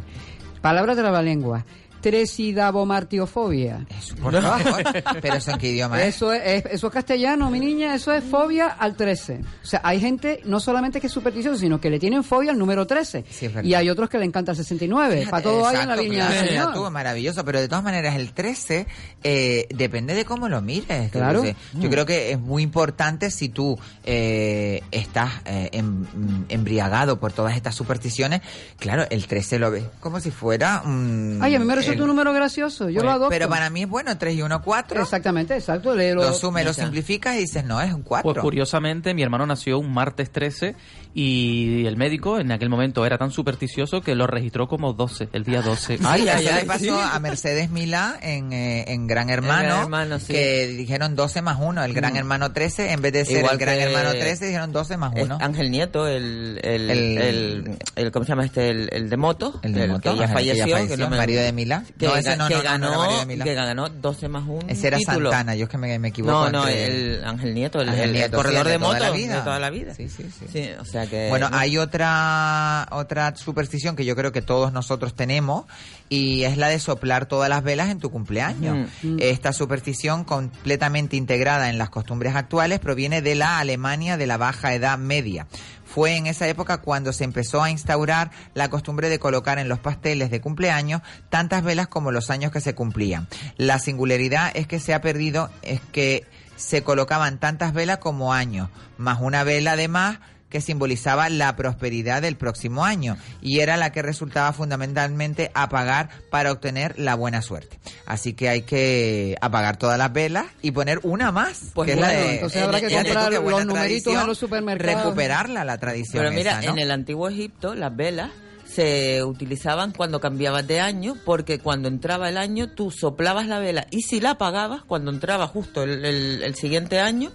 Palabra 0.61 0.95
de 0.95 1.03
la 1.03 1.23
lengua. 1.23 1.65
Tresidabomartiofobia. 2.03 3.87
Por 4.21 4.41
favor. 4.43 4.83
Pero 5.23 5.35
eso 5.37 5.51
en 5.53 5.59
qué 5.59 5.71
idioma 5.71 6.03
es. 6.03 6.17
Eso 6.17 6.33
es, 6.33 6.43
es- 6.45 6.73
eso 6.73 6.87
es 6.89 6.93
castellano, 6.93 7.51
mi 7.51 7.61
niña, 7.61 7.95
eso 7.95 8.13
es 8.13 8.23
fobia 8.25 8.67
al 8.69 8.95
13. 8.97 9.41
O 9.63 9.67
sea, 9.67 9.81
hay 9.85 10.01
gente 10.01 10.41
no 10.45 10.61
solamente 10.61 11.01
que 11.01 11.07
es 11.07 11.13
supersticiosa, 11.13 11.59
sino 11.59 11.81
que 11.81 11.91
le 11.91 11.99
tienen 11.99 12.25
fobia 12.25 12.51
al 12.53 12.59
número 12.59 12.87
13. 12.87 13.25
Sí, 13.31 13.49
y 13.63 13.75
hay 13.75 13.89
otros 13.91 14.09
que 14.11 14.19
le 14.19 14.25
encanta 14.25 14.53
el 14.53 14.57
69. 14.57 15.15
Fíjate, 15.15 15.31
Para 15.31 15.43
todo 15.43 15.67
hay 15.67 15.77
en 15.77 15.89
la 15.89 15.95
exacto, 15.95 16.03
línea 16.03 16.27
claro, 16.29 16.47
Señor. 16.49 16.73
tú, 16.75 16.91
maravilloso, 16.91 17.45
pero 17.45 17.61
de 17.61 17.69
todas 17.69 17.85
maneras 17.85 18.17
el 18.17 18.33
13 18.33 18.87
eh, 19.23 19.67
depende 19.75 20.15
de 20.15 20.25
cómo 20.25 20.49
lo 20.49 20.61
mires. 20.63 21.11
Claro. 21.11 21.45
Entonces, 21.45 21.57
Yo 21.75 21.89
Mm. 21.89 21.93
creo 21.93 22.07
que 22.07 22.33
es 22.33 22.39
muy 22.41 22.63
importante 22.63 23.31
si 23.31 23.49
tú 23.49 23.79
eh, 24.05 24.83
estás 24.91 25.31
eh, 25.45 25.69
em- 25.73 26.03
mm, 26.03 26.45
embriagado 26.49 27.19
por 27.21 27.33
todas 27.33 27.57
estas 27.57 27.75
supersticiones, 27.75 28.41
claro, 28.79 29.05
el 29.11 29.27
13 29.27 29.59
lo 29.59 29.71
ves 29.71 29.85
como 30.01 30.21
si 30.21 30.31
fuera 30.31 30.83
un... 30.85 31.39
Ay, 31.41 31.55
a 31.55 31.59
mí 31.59 31.65
me 31.65 31.75
el- 31.97 32.03
un 32.03 32.09
número 32.09 32.33
gracioso. 32.33 32.89
Yo 32.89 32.97
pues, 32.97 33.05
lo 33.05 33.11
adopto. 33.11 33.31
Pero 33.31 33.49
para 33.49 33.71
mí 33.71 33.83
es 33.83 33.89
bueno, 33.89 34.17
3 34.19 34.35
y 34.37 34.43
1, 34.43 34.63
4. 34.63 35.03
Exactamente, 35.03 35.55
exacto. 35.55 35.95
léelo. 35.95 36.23
Lo 36.23 36.33
sumes, 36.35 36.65
lo 36.65 36.73
simplificas 36.73 37.37
y 37.37 37.41
dices, 37.41 37.65
no, 37.65 37.81
es 37.81 37.93
un 37.93 38.03
4. 38.03 38.33
Pues 38.33 38.43
curiosamente, 38.43 39.15
mi 39.15 39.23
hermano 39.23 39.47
nació 39.47 39.79
un 39.79 39.93
martes 39.93 40.31
13 40.31 40.75
y 41.15 41.85
el 41.87 41.97
médico 41.97 42.39
en 42.39 42.51
aquel 42.53 42.69
momento 42.71 43.05
era 43.05 43.19
tan 43.19 43.31
supersticioso 43.31 44.01
que 44.01 44.15
lo 44.15 44.27
registró 44.27 44.67
como 44.67 44.93
12, 44.95 45.29
el 45.33 45.45
día 45.45 45.61
12. 45.63 45.99
Ay, 46.05 46.27
ay, 46.29 46.45
le 46.45 46.65
pasó 46.65 46.99
a 47.01 47.19
Mercedes 47.21 47.71
Milá 47.71 48.19
en, 48.23 48.53
eh, 48.53 48.85
en 48.89 49.07
Gran 49.07 49.29
Hermano, 49.31 49.63
Gran 49.63 49.83
Hermano, 49.83 50.19
sí. 50.19 50.33
que 50.33 50.67
dijeron 50.69 51.15
12 51.15 51.43
más 51.43 51.59
1, 51.61 51.85
el 51.85 51.93
Gran 51.95 52.15
Mm. 52.15 52.17
Hermano 52.17 52.53
13, 52.53 52.93
en 52.93 53.01
vez 53.03 53.13
de 53.13 53.25
ser 53.25 53.39
Igual 53.39 53.53
el 53.55 53.59
Gran 53.59 53.77
que- 53.77 53.83
Hermano 53.85 54.11
13, 54.11 54.47
dijeron 54.47 54.73
12 54.73 54.97
más 54.97 55.13
Es 55.17 55.25
1. 55.25 55.39
Ángel 55.41 55.71
Nieto, 55.71 56.07
el, 56.09 56.61
el, 56.63 56.91
El- 56.91 57.19
el, 57.19 57.79
el- 57.97 58.11
¿cómo 58.13 58.25
se 58.25 58.31
llama 58.33 58.45
este? 58.45 58.69
El, 58.69 58.89
el 58.93 59.09
de 59.11 59.17
moto, 59.17 59.61
El 59.63 59.73
de 59.75 59.89
moto, 59.89 60.13
que 60.13 60.19
ya 60.19 60.25
ajá, 60.25 60.35
que 60.35 60.41
falleció, 60.41 60.75
falleció, 60.77 60.97
no 60.99 61.11
me- 61.11 61.17
marido 61.17 61.43
de 61.43 61.53
Milá. 61.53 61.82
Que, 61.99 62.07
No, 62.07 62.17
ese 62.17 62.37
no, 62.37 62.49
que 62.49 62.55
no, 62.57 62.63
ganó, 62.63 63.27
de 63.27 63.39
que 63.39 63.55
ganó 63.55 63.89
12 63.89 64.29
más 64.29 64.45
1 64.47 64.61
Ese 64.69 64.87
era 64.89 64.99
título. 64.99 65.31
Santana, 65.31 65.55
yo 65.55 65.65
es 65.65 65.71
que 65.71 65.79
me, 65.79 65.99
me 65.99 66.09
equivoco. 66.09 66.33
No, 66.33 66.51
no, 66.51 66.69
el 66.69 67.23
Ángel 67.25 67.55
Nieto, 67.55 67.81
el, 67.81 67.89
Ángel 67.89 68.03
el- 68.05 68.09
el 68.11 68.15
Nieto, 68.17 68.37
sí, 68.39 68.43
corredor 68.43 68.67
de, 68.69 69.11
vida. 69.13 69.37
de 69.37 69.43
toda 69.43 69.59
la 69.59 69.71
vida. 69.71 69.95
Sí, 69.95 70.09
sí, 70.09 70.29
sí. 70.53 70.71
o 70.79 70.85
sea 70.85 71.07
que 71.07 71.29
Bueno, 71.29 71.49
no- 71.51 71.57
hay 71.57 71.79
otra 71.79 72.87
otra 72.91 73.35
superstición 73.37 73.97
que 73.97 74.05
yo 74.05 74.15
creo 74.17 74.33
que 74.33 74.43
todos 74.43 74.73
nosotros 74.73 75.15
tenemos 75.15 75.65
y 76.09 76.45
es 76.45 76.57
la 76.57 76.69
de 76.69 76.79
soplar 76.79 77.27
todas 77.27 77.49
las 77.49 77.63
velas 77.63 77.89
en 77.91 77.99
tu 77.99 78.11
cumpleaños. 78.11 78.89
Mm. 79.03 79.17
Esta 79.21 79.53
superstición 79.53 80.25
completamente 80.25 81.17
integrada 81.17 81.71
en 81.71 81.79
las 81.79 81.91
costumbres 81.91 82.35
actuales 82.35 82.79
proviene 82.81 83.23
de 83.23 83.35
la 83.35 83.59
Alemania 83.59 84.17
de 84.17 84.27
la 84.27 84.37
Baja 84.37 84.75
Edad 84.75 84.99
Media. 84.99 85.47
Fue 85.93 86.17
en 86.17 86.27
esa 86.27 86.49
época 86.49 86.79
cuando 86.79 87.13
se 87.13 87.25
empezó 87.25 87.63
a 87.63 87.71
instaurar 87.71 88.31
la 88.55 88.71
costumbre 88.71 89.11
de 89.11 89.19
colocar 89.19 89.59
en 89.59 89.69
los 89.69 89.79
pasteles 89.79 90.31
de 90.31 90.41
cumpleaños 90.41 91.03
tantas 91.29 91.63
velas 91.63 91.87
como 91.87 92.13
los 92.13 92.31
años 92.31 92.51
que 92.51 92.63
se 92.63 92.75
cumplían. 92.75 93.29
La 93.59 93.79
singularidad 93.79 94.51
es 94.55 94.67
que 94.67 94.81
se 94.81 94.95
ha 94.95 95.03
perdido, 95.03 95.51
es 95.61 95.83
que 95.93 96.25
se 96.57 96.83
colocaban 96.83 97.39
tantas 97.39 97.75
velas 97.75 97.99
como 97.99 98.33
años, 98.33 98.71
más 98.97 99.19
una 99.21 99.45
vela 99.45 99.77
de 99.77 99.89
más 99.89 100.19
que 100.53 100.61
simbolizaba 100.61 101.29
la 101.31 101.57
prosperidad 101.57 102.23
del 102.23 102.37
próximo 102.37 102.85
año 102.85 103.17
y 103.41 103.59
era 103.61 103.77
la 103.77 103.91
que 103.91 104.03
resultaba 104.03 104.53
fundamentalmente 104.53 105.51
apagar 105.55 106.11
para 106.31 106.53
obtener 106.53 106.99
la 106.99 107.15
buena 107.17 107.41
suerte. 107.43 107.81
Así 108.07 108.35
que 108.35 108.49
hay 108.51 108.63
que 108.63 109.37
apagar 109.41 109.79
todas 109.79 109.99
las 109.99 110.13
velas 110.13 110.45
y 110.61 110.71
poner 110.71 111.01
una 111.03 111.33
más. 111.33 111.71
Pues 111.75 111.87
que 111.87 111.95
es 111.95 112.01
la 112.01 112.09
de- 112.11 112.35
entonces 112.35 112.63
habrá 112.63 112.81
que 112.81 112.89
comprar 112.95 113.41
buena 113.41 113.59
los 113.59 113.67
numeritos 113.67 114.15
en 114.15 114.27
los 114.27 114.39
supermercados. 114.39 115.03
Recuperarla 115.05 115.65
la 115.65 115.79
tradición 115.79 116.23
Pero 116.23 116.33
mira, 116.37 116.53
esa, 116.61 116.63
¿no? 116.67 116.73
en 116.73 116.79
el 116.81 116.91
antiguo 116.91 117.29
Egipto 117.29 117.75
las 117.75 117.97
velas 117.97 118.31
se 118.67 119.23
utilizaban 119.25 119.93
cuando 119.93 120.21
cambiabas 120.21 120.67
de 120.67 120.81
año, 120.81 121.17
porque 121.25 121.59
cuando 121.59 121.89
entraba 121.89 122.29
el 122.29 122.37
año 122.39 122.71
tú 122.71 122.91
soplabas 122.91 123.47
la 123.47 123.59
vela 123.59 123.87
y 123.91 124.03
si 124.03 124.21
la 124.21 124.31
apagabas, 124.33 124.83
cuando 124.83 125.11
entraba 125.11 125.47
justo 125.47 125.83
el, 125.83 126.05
el- 126.05 126.43
el 126.43 126.55
siguiente 126.55 126.99
año, 127.01 127.33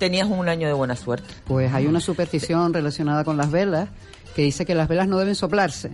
tenías 0.00 0.28
un 0.28 0.48
año 0.48 0.66
de 0.66 0.72
buena 0.72 0.96
suerte. 0.96 1.28
Pues 1.46 1.72
hay 1.72 1.86
una 1.86 2.00
superstición 2.00 2.72
relacionada 2.72 3.22
con 3.22 3.36
las 3.36 3.50
velas 3.52 3.90
que 4.34 4.42
dice 4.42 4.64
que 4.64 4.74
las 4.74 4.88
velas 4.88 5.06
no 5.06 5.18
deben 5.18 5.34
soplarse, 5.34 5.92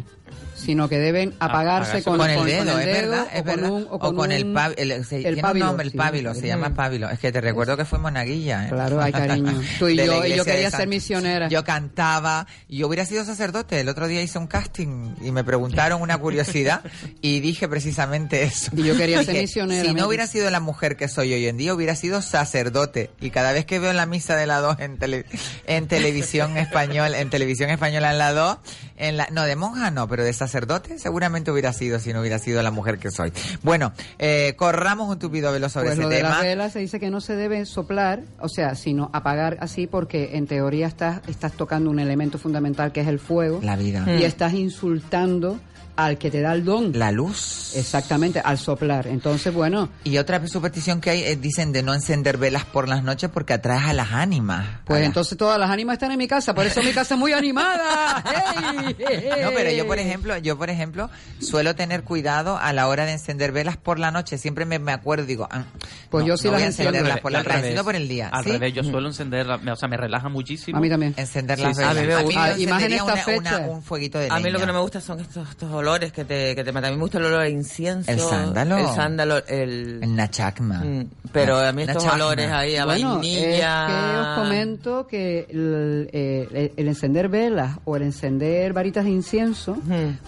sino 0.66 0.88
que 0.88 0.98
deben 0.98 1.32
apagarse 1.40 2.02
con, 2.02 2.18
con 2.18 2.28
el 2.28 2.36
con- 2.36 2.46
dedo, 2.46 2.72
con 2.72 2.80
es 2.80 2.86
dedo 2.86 3.10
verdad, 3.10 3.22
o 3.22 3.28
es 3.36 3.36
con 3.42 3.46
verdad. 3.46 3.70
un- 3.70 3.86
o 3.90 3.98
con, 4.14 4.32
el, 4.32 4.46
pab- 4.52 4.74
el, 4.76 5.04
se- 5.06 5.36
pábilo, 5.40 5.66
nombre, 5.66 5.86
el 5.86 5.92
sí. 5.92 5.96
pábilo, 5.96 6.34
se 6.34 6.46
llama 6.46 6.74
pábilo. 6.74 7.08
Es 7.08 7.18
que 7.18 7.32
te 7.32 7.40
recuerdo 7.40 7.76
que 7.76 7.84
fue 7.84 7.98
monaguilla. 7.98 8.66
¿eh? 8.66 8.68
Claro, 8.68 9.00
ay, 9.00 9.12
cariño. 9.12 9.62
Tú 9.78 9.88
y 9.88 9.96
yo, 9.96 10.26
yo 10.26 10.44
quería 10.44 10.70
ser 10.70 10.88
misionera. 10.88 11.48
Yo 11.48 11.64
cantaba, 11.64 12.46
y 12.68 12.78
yo 12.78 12.88
hubiera 12.88 13.06
sido 13.06 13.24
sacerdote. 13.24 13.80
El 13.80 13.88
otro 13.88 14.08
día 14.08 14.20
hice 14.22 14.38
un 14.38 14.48
casting 14.48 15.14
y 15.22 15.30
me 15.30 15.44
preguntaron 15.44 16.02
una 16.02 16.18
curiosidad 16.18 16.82
y 17.22 17.38
dije 17.40 17.68
precisamente 17.68 18.42
eso. 18.42 18.72
Y 18.76 18.82
yo 18.82 18.96
quería 18.96 19.22
ser 19.22 19.36
misionera, 19.36 19.88
Si 19.88 19.94
no 19.94 20.08
hubiera 20.08 20.26
sido 20.26 20.50
la 20.50 20.58
mujer 20.60 20.96
que 20.96 21.06
soy 21.08 21.32
hoy 21.32 21.46
en 21.46 21.56
día, 21.56 21.72
hubiera 21.74 21.94
sido 21.94 22.22
sacerdote. 22.22 23.10
Y 23.20 23.30
cada 23.30 23.52
vez 23.52 23.66
que 23.66 23.78
veo 23.78 23.90
en 23.90 23.96
la 23.96 24.06
misa 24.06 24.34
de 24.36 24.46
la 24.46 24.58
2 24.60 24.80
en, 24.80 24.98
tele- 24.98 25.24
en 25.66 25.86
televisión 25.86 26.56
español, 26.56 27.14
en 27.14 27.30
televisión 27.30 27.70
española 27.70 28.10
en 28.10 28.18
la 28.18 28.32
2, 28.32 28.58
en 28.96 29.16
la, 29.16 29.28
no, 29.30 29.44
de 29.44 29.54
monja 29.56 29.90
no, 29.90 30.08
pero 30.08 30.24
de 30.24 30.32
sacerdote 30.32 30.55
seguramente 30.98 31.50
hubiera 31.50 31.72
sido 31.72 31.98
si 31.98 32.12
no 32.12 32.20
hubiera 32.20 32.38
sido 32.38 32.62
la 32.62 32.70
mujer 32.70 32.98
que 32.98 33.11
soy. 33.11 33.32
Bueno, 33.62 33.92
eh, 34.18 34.54
corramos 34.57 35.09
un 35.09 35.18
tupido 35.18 35.52
velo 35.52 35.68
sobre 35.68 35.88
Pues 35.88 35.94
ese 35.98 36.02
lo 36.02 36.09
de 36.09 36.16
tema. 36.16 36.28
las 36.30 36.42
velas 36.42 36.72
se 36.72 36.78
dice 36.78 36.98
que 37.00 37.11
no 37.11 37.20
se 37.20 37.36
debe 37.36 37.64
soplar, 37.66 38.22
o 38.40 38.48
sea, 38.48 38.74
sino 38.74 39.11
apagar 39.12 39.59
así 39.61 39.86
porque 39.86 40.36
en 40.36 40.46
teoría 40.46 40.86
estás, 40.86 41.20
estás 41.28 41.52
tocando 41.52 41.90
un 41.90 41.98
elemento 41.98 42.38
fundamental 42.38 42.92
que 42.92 43.00
es 43.00 43.09
el 43.09 43.18
fuego. 43.18 43.61
La 43.62 43.76
vida. 43.76 44.04
Y 44.07 44.22
Mm. 44.22 44.24
estás 44.24 44.54
insultando 44.54 45.59
al 45.97 46.18
que 46.18 46.30
te 46.30 46.40
da 46.40 46.53
el 46.53 46.64
don. 46.64 46.92
La 46.99 47.11
luz. 47.12 47.72
Exactamente, 47.74 48.40
al 48.44 48.59
soplar. 48.59 49.07
Entonces, 49.07 49.53
bueno, 49.53 49.88
Y 50.05 50.18
otra 50.18 50.47
superstición 50.47 51.01
que 51.01 51.11
hay, 51.11 51.22
eh, 51.24 51.36
dicen 51.36 51.72
de 51.72 51.82
no 51.82 51.94
encender 51.94 52.36
velas 52.38 52.64
por 52.64 52.88
las 52.88 53.03
noches 53.03 53.30
porque 53.32 53.53
atraes 53.53 53.84
a 53.84 53.92
las 53.92 54.12
ánimas. 54.12 54.66
pues 54.84 55.01
las- 55.01 55.07
entonces 55.09 55.36
todas 55.36 55.59
las 55.59 55.70
ánimas 55.70 55.94
están 55.94 56.12
en 56.12 56.18
mi 56.18 56.28
casa, 56.28 56.55
por 56.55 56.66
eso 56.66 56.82
mi 56.82 56.92
casa 56.92 57.14
es 57.14 57.20
muy 57.20 57.32
animada. 57.32 58.22
¡Hey! 58.99 59.28
No, 59.42 59.51
pero 59.55 59.70
yo 59.70 59.86
por 59.86 59.99
ejemplo, 59.99 60.36
yo 60.38 60.57
por 60.57 60.70
ejemplo 60.70 61.11
suelo 61.40 61.74
tener 61.74 62.03
cuidado 62.05 62.57
a 62.59 62.72
la 62.72 62.88
hora 62.88 63.05
de 63.05 63.12
encender 63.12 63.53
velas 63.53 63.76
por 63.76 63.99
la 63.99 64.11
noche. 64.11 64.38
Siempre 64.38 64.64
me, 64.64 64.78
me 64.78 64.92
acuerdo, 64.92 65.26
digo, 65.26 65.49
ah, 65.51 65.64
Pues 66.11 66.22
no, 66.24 66.28
yo 66.28 66.36
sí 66.36 66.47
no 66.47 66.53
las 66.53 66.61
voy 66.61 66.64
a 66.64 66.66
enciendo. 66.68 66.90
encenderlas 66.90 67.20
por 67.20 67.32
la 67.32 67.42
noche, 67.42 67.82
por 67.82 67.94
el 67.97 68.09
día. 68.09 68.28
Al 68.28 68.44
¿sí? 68.44 68.53
revés, 68.53 68.74
yo 68.74 68.82
suelo 68.84 69.09
encender, 69.09 69.47
o 69.49 69.76
sea, 69.76 69.88
me 69.88 69.97
relaja 69.97 70.28
muchísimo. 70.28 70.78
A 70.78 70.80
mí 70.80 70.88
también. 70.88 71.14
Encender 71.16 71.59
las 71.59 71.76
sí. 71.76 71.82
velas. 71.82 71.97
A 71.97 72.01
mí 72.01 72.07
me 72.07 72.12
yo 72.12 72.22
gusta. 72.22 72.59
Y 72.59 72.66
más 72.66 72.82
en 72.82 72.92
encendería 72.92 72.97
esta 72.99 73.05
una- 73.12 73.38
una- 73.38 73.51
fecha. 73.51 73.59
un 73.68 73.82
fueguito 73.82 74.18
de 74.18 74.28
A 74.30 74.36
mí 74.38 74.44
lo 74.44 74.44
que 74.44 74.53
leña. 74.53 74.66
no 74.66 74.72
me 74.74 74.80
gusta 74.80 75.01
son 75.01 75.20
estos, 75.20 75.49
estos 75.51 75.70
olores 75.72 75.86
que 76.12 76.24
te, 76.24 76.55
que 76.55 76.64
te 76.64 76.72
matan. 76.72 76.89
A 76.89 76.91
mí 76.91 76.97
me 76.97 77.03
gusta 77.03 77.18
el 77.18 77.24
olor 77.24 77.41
a 77.41 77.49
incienso. 77.49 78.11
El 78.11 78.18
sándalo. 78.20 78.78
El 78.78 78.87
sándalo, 78.95 79.37
el... 79.47 80.01
El 80.03 80.14
nachacma. 80.16 80.78
Mm, 80.84 81.07
Pero 81.32 81.59
a 81.59 81.72
mí 81.72 81.82
estos 81.82 82.05
Nachacma. 82.05 82.24
olores 82.26 82.51
ahí 82.51 82.76
a 82.76 82.84
Bueno, 82.84 83.14
vainilla... 83.18 83.87
es 83.87 83.93
que 83.93 84.18
os 84.18 84.39
comento 84.39 85.07
que 85.07 85.47
el, 85.51 86.11
eh, 86.12 86.72
el 86.76 86.89
encender 86.89 87.28
velas 87.28 87.78
o 87.84 87.97
el 87.97 88.03
encender 88.03 88.72
varitas 88.72 89.05
de 89.05 89.11
incienso 89.11 89.76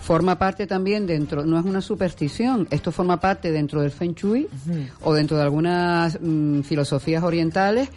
forma 0.03 0.39
parte 0.39 0.67
también 0.67 1.07
dentro, 1.07 1.45
no 1.45 1.59
es 1.59 1.65
una 1.65 1.81
superstición, 1.81 2.67
esto 2.71 2.93
forma 2.93 3.19
parte 3.21 3.51
dentro 3.53 3.81
del 3.83 3.91
Feng 3.91 4.15
Shui 4.15 4.49
o 5.03 5.13
dentro 5.15 5.37
de 5.37 5.43
algunas 5.43 6.19
mm, 6.21 6.61
filosofías 6.63 7.23
orientales. 7.23 7.89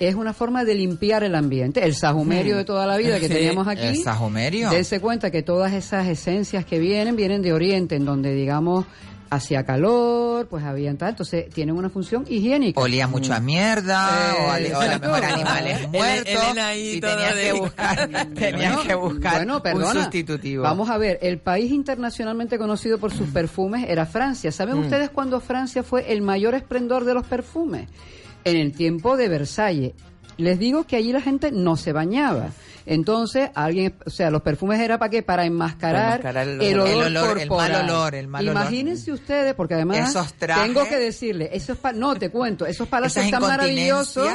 Es 0.00 0.14
una 0.14 0.32
forma 0.32 0.64
de 0.64 0.74
limpiar 0.74 1.22
el 1.24 1.34
ambiente. 1.34 1.84
El 1.84 1.94
sajumerio 1.94 2.56
de 2.56 2.64
toda 2.64 2.86
la 2.86 2.96
vida 2.96 3.20
que 3.20 3.28
Sí, 3.28 3.34
teníamos 3.34 3.68
aquí. 3.68 3.82
el 3.86 3.96
sajumerio. 4.02 4.70
Dense 4.70 4.98
cuenta 4.98 5.30
que 5.30 5.42
todas 5.42 5.72
esas 5.74 6.08
esencias 6.08 6.64
que 6.64 6.78
vienen, 6.78 7.16
vienen 7.16 7.42
de 7.42 7.52
Oriente, 7.52 7.96
en 7.96 8.04
donde, 8.06 8.34
digamos, 8.34 8.86
hacía 9.28 9.62
calor, 9.64 10.48
pues 10.48 10.64
habían 10.64 10.96
tal. 10.96 11.10
Entonces, 11.10 11.50
tienen 11.50 11.76
una 11.76 11.88
función 11.90 12.24
higiénica. 12.28 12.80
Olía 12.80 13.06
mucho 13.06 13.32
a 13.34 13.40
mierda, 13.40 14.08
o, 14.38 14.50
a, 14.50 14.78
o 14.78 14.80
a 14.80 14.86
lo 14.86 14.98
mejor 15.00 15.24
animales 15.24 15.88
muertos. 15.92 16.34
Elena 16.44 16.66
ahí 16.68 16.94
y 16.96 17.00
todo 17.00 17.10
tenías 17.16 17.36
de- 17.36 17.42
que 17.42 17.52
buscar, 17.52 18.08
tenías 18.34 18.74
Bueno, 18.74 18.82
que 18.88 18.94
buscar 18.94 19.46
bueno, 19.46 19.86
un 19.86 19.92
sustitutivo. 19.92 20.62
Vamos 20.62 20.88
a 20.90 20.96
ver, 20.98 21.18
el 21.22 21.38
país 21.38 21.70
internacionalmente 21.70 22.58
conocido 22.58 22.98
por 22.98 23.12
sus 23.12 23.28
perfumes 23.28 23.84
era 23.86 24.06
Francia. 24.06 24.50
¿Saben 24.50 24.76
Mm. 24.78 24.80
ustedes 24.84 25.10
cuándo 25.10 25.40
Francia 25.40 25.82
fue 25.82 26.10
el 26.10 26.22
mayor 26.22 26.54
esplendor 26.54 27.04
de 27.04 27.12
los 27.14 27.26
perfumes? 27.26 27.86
En 28.44 28.56
el 28.56 28.72
tiempo 28.72 29.16
de 29.16 29.28
Versalles. 29.28 29.92
Les 30.36 30.58
digo 30.58 30.84
que 30.84 30.96
allí 30.96 31.12
la 31.12 31.20
gente 31.20 31.52
no 31.52 31.76
se 31.76 31.92
bañaba. 31.92 32.50
Entonces, 32.86 33.50
alguien, 33.54 33.94
o 34.06 34.10
sea, 34.10 34.30
los 34.30 34.40
perfumes 34.42 34.80
era 34.80 34.98
para 34.98 35.10
qué? 35.10 35.22
Para 35.22 35.44
enmascarar, 35.44 36.22
Para 36.22 36.42
enmascarar 36.42 36.48
el 36.48 36.62
el, 36.62 36.80
olor. 36.80 36.88
El 36.88 37.16
olor, 37.16 37.38
el 37.40 37.48
corporal. 37.48 37.72
mal 37.72 37.90
olor, 37.90 38.14
el 38.14 38.26
mal 38.28 38.48
olor. 38.48 38.62
Imagínense 38.62 39.12
ustedes, 39.12 39.54
porque 39.54 39.74
además 39.74 40.10
Esos 40.10 40.32
trajes. 40.34 40.64
tengo 40.64 40.88
que 40.88 40.96
decirle, 40.98 41.50
esos 41.52 41.78
no 41.94 42.14
te 42.16 42.30
cuento, 42.30 42.64
esos 42.66 42.88
palacios 42.88 43.26
Esas 43.26 43.38
tan 43.38 43.48
maravillosos. 43.48 44.28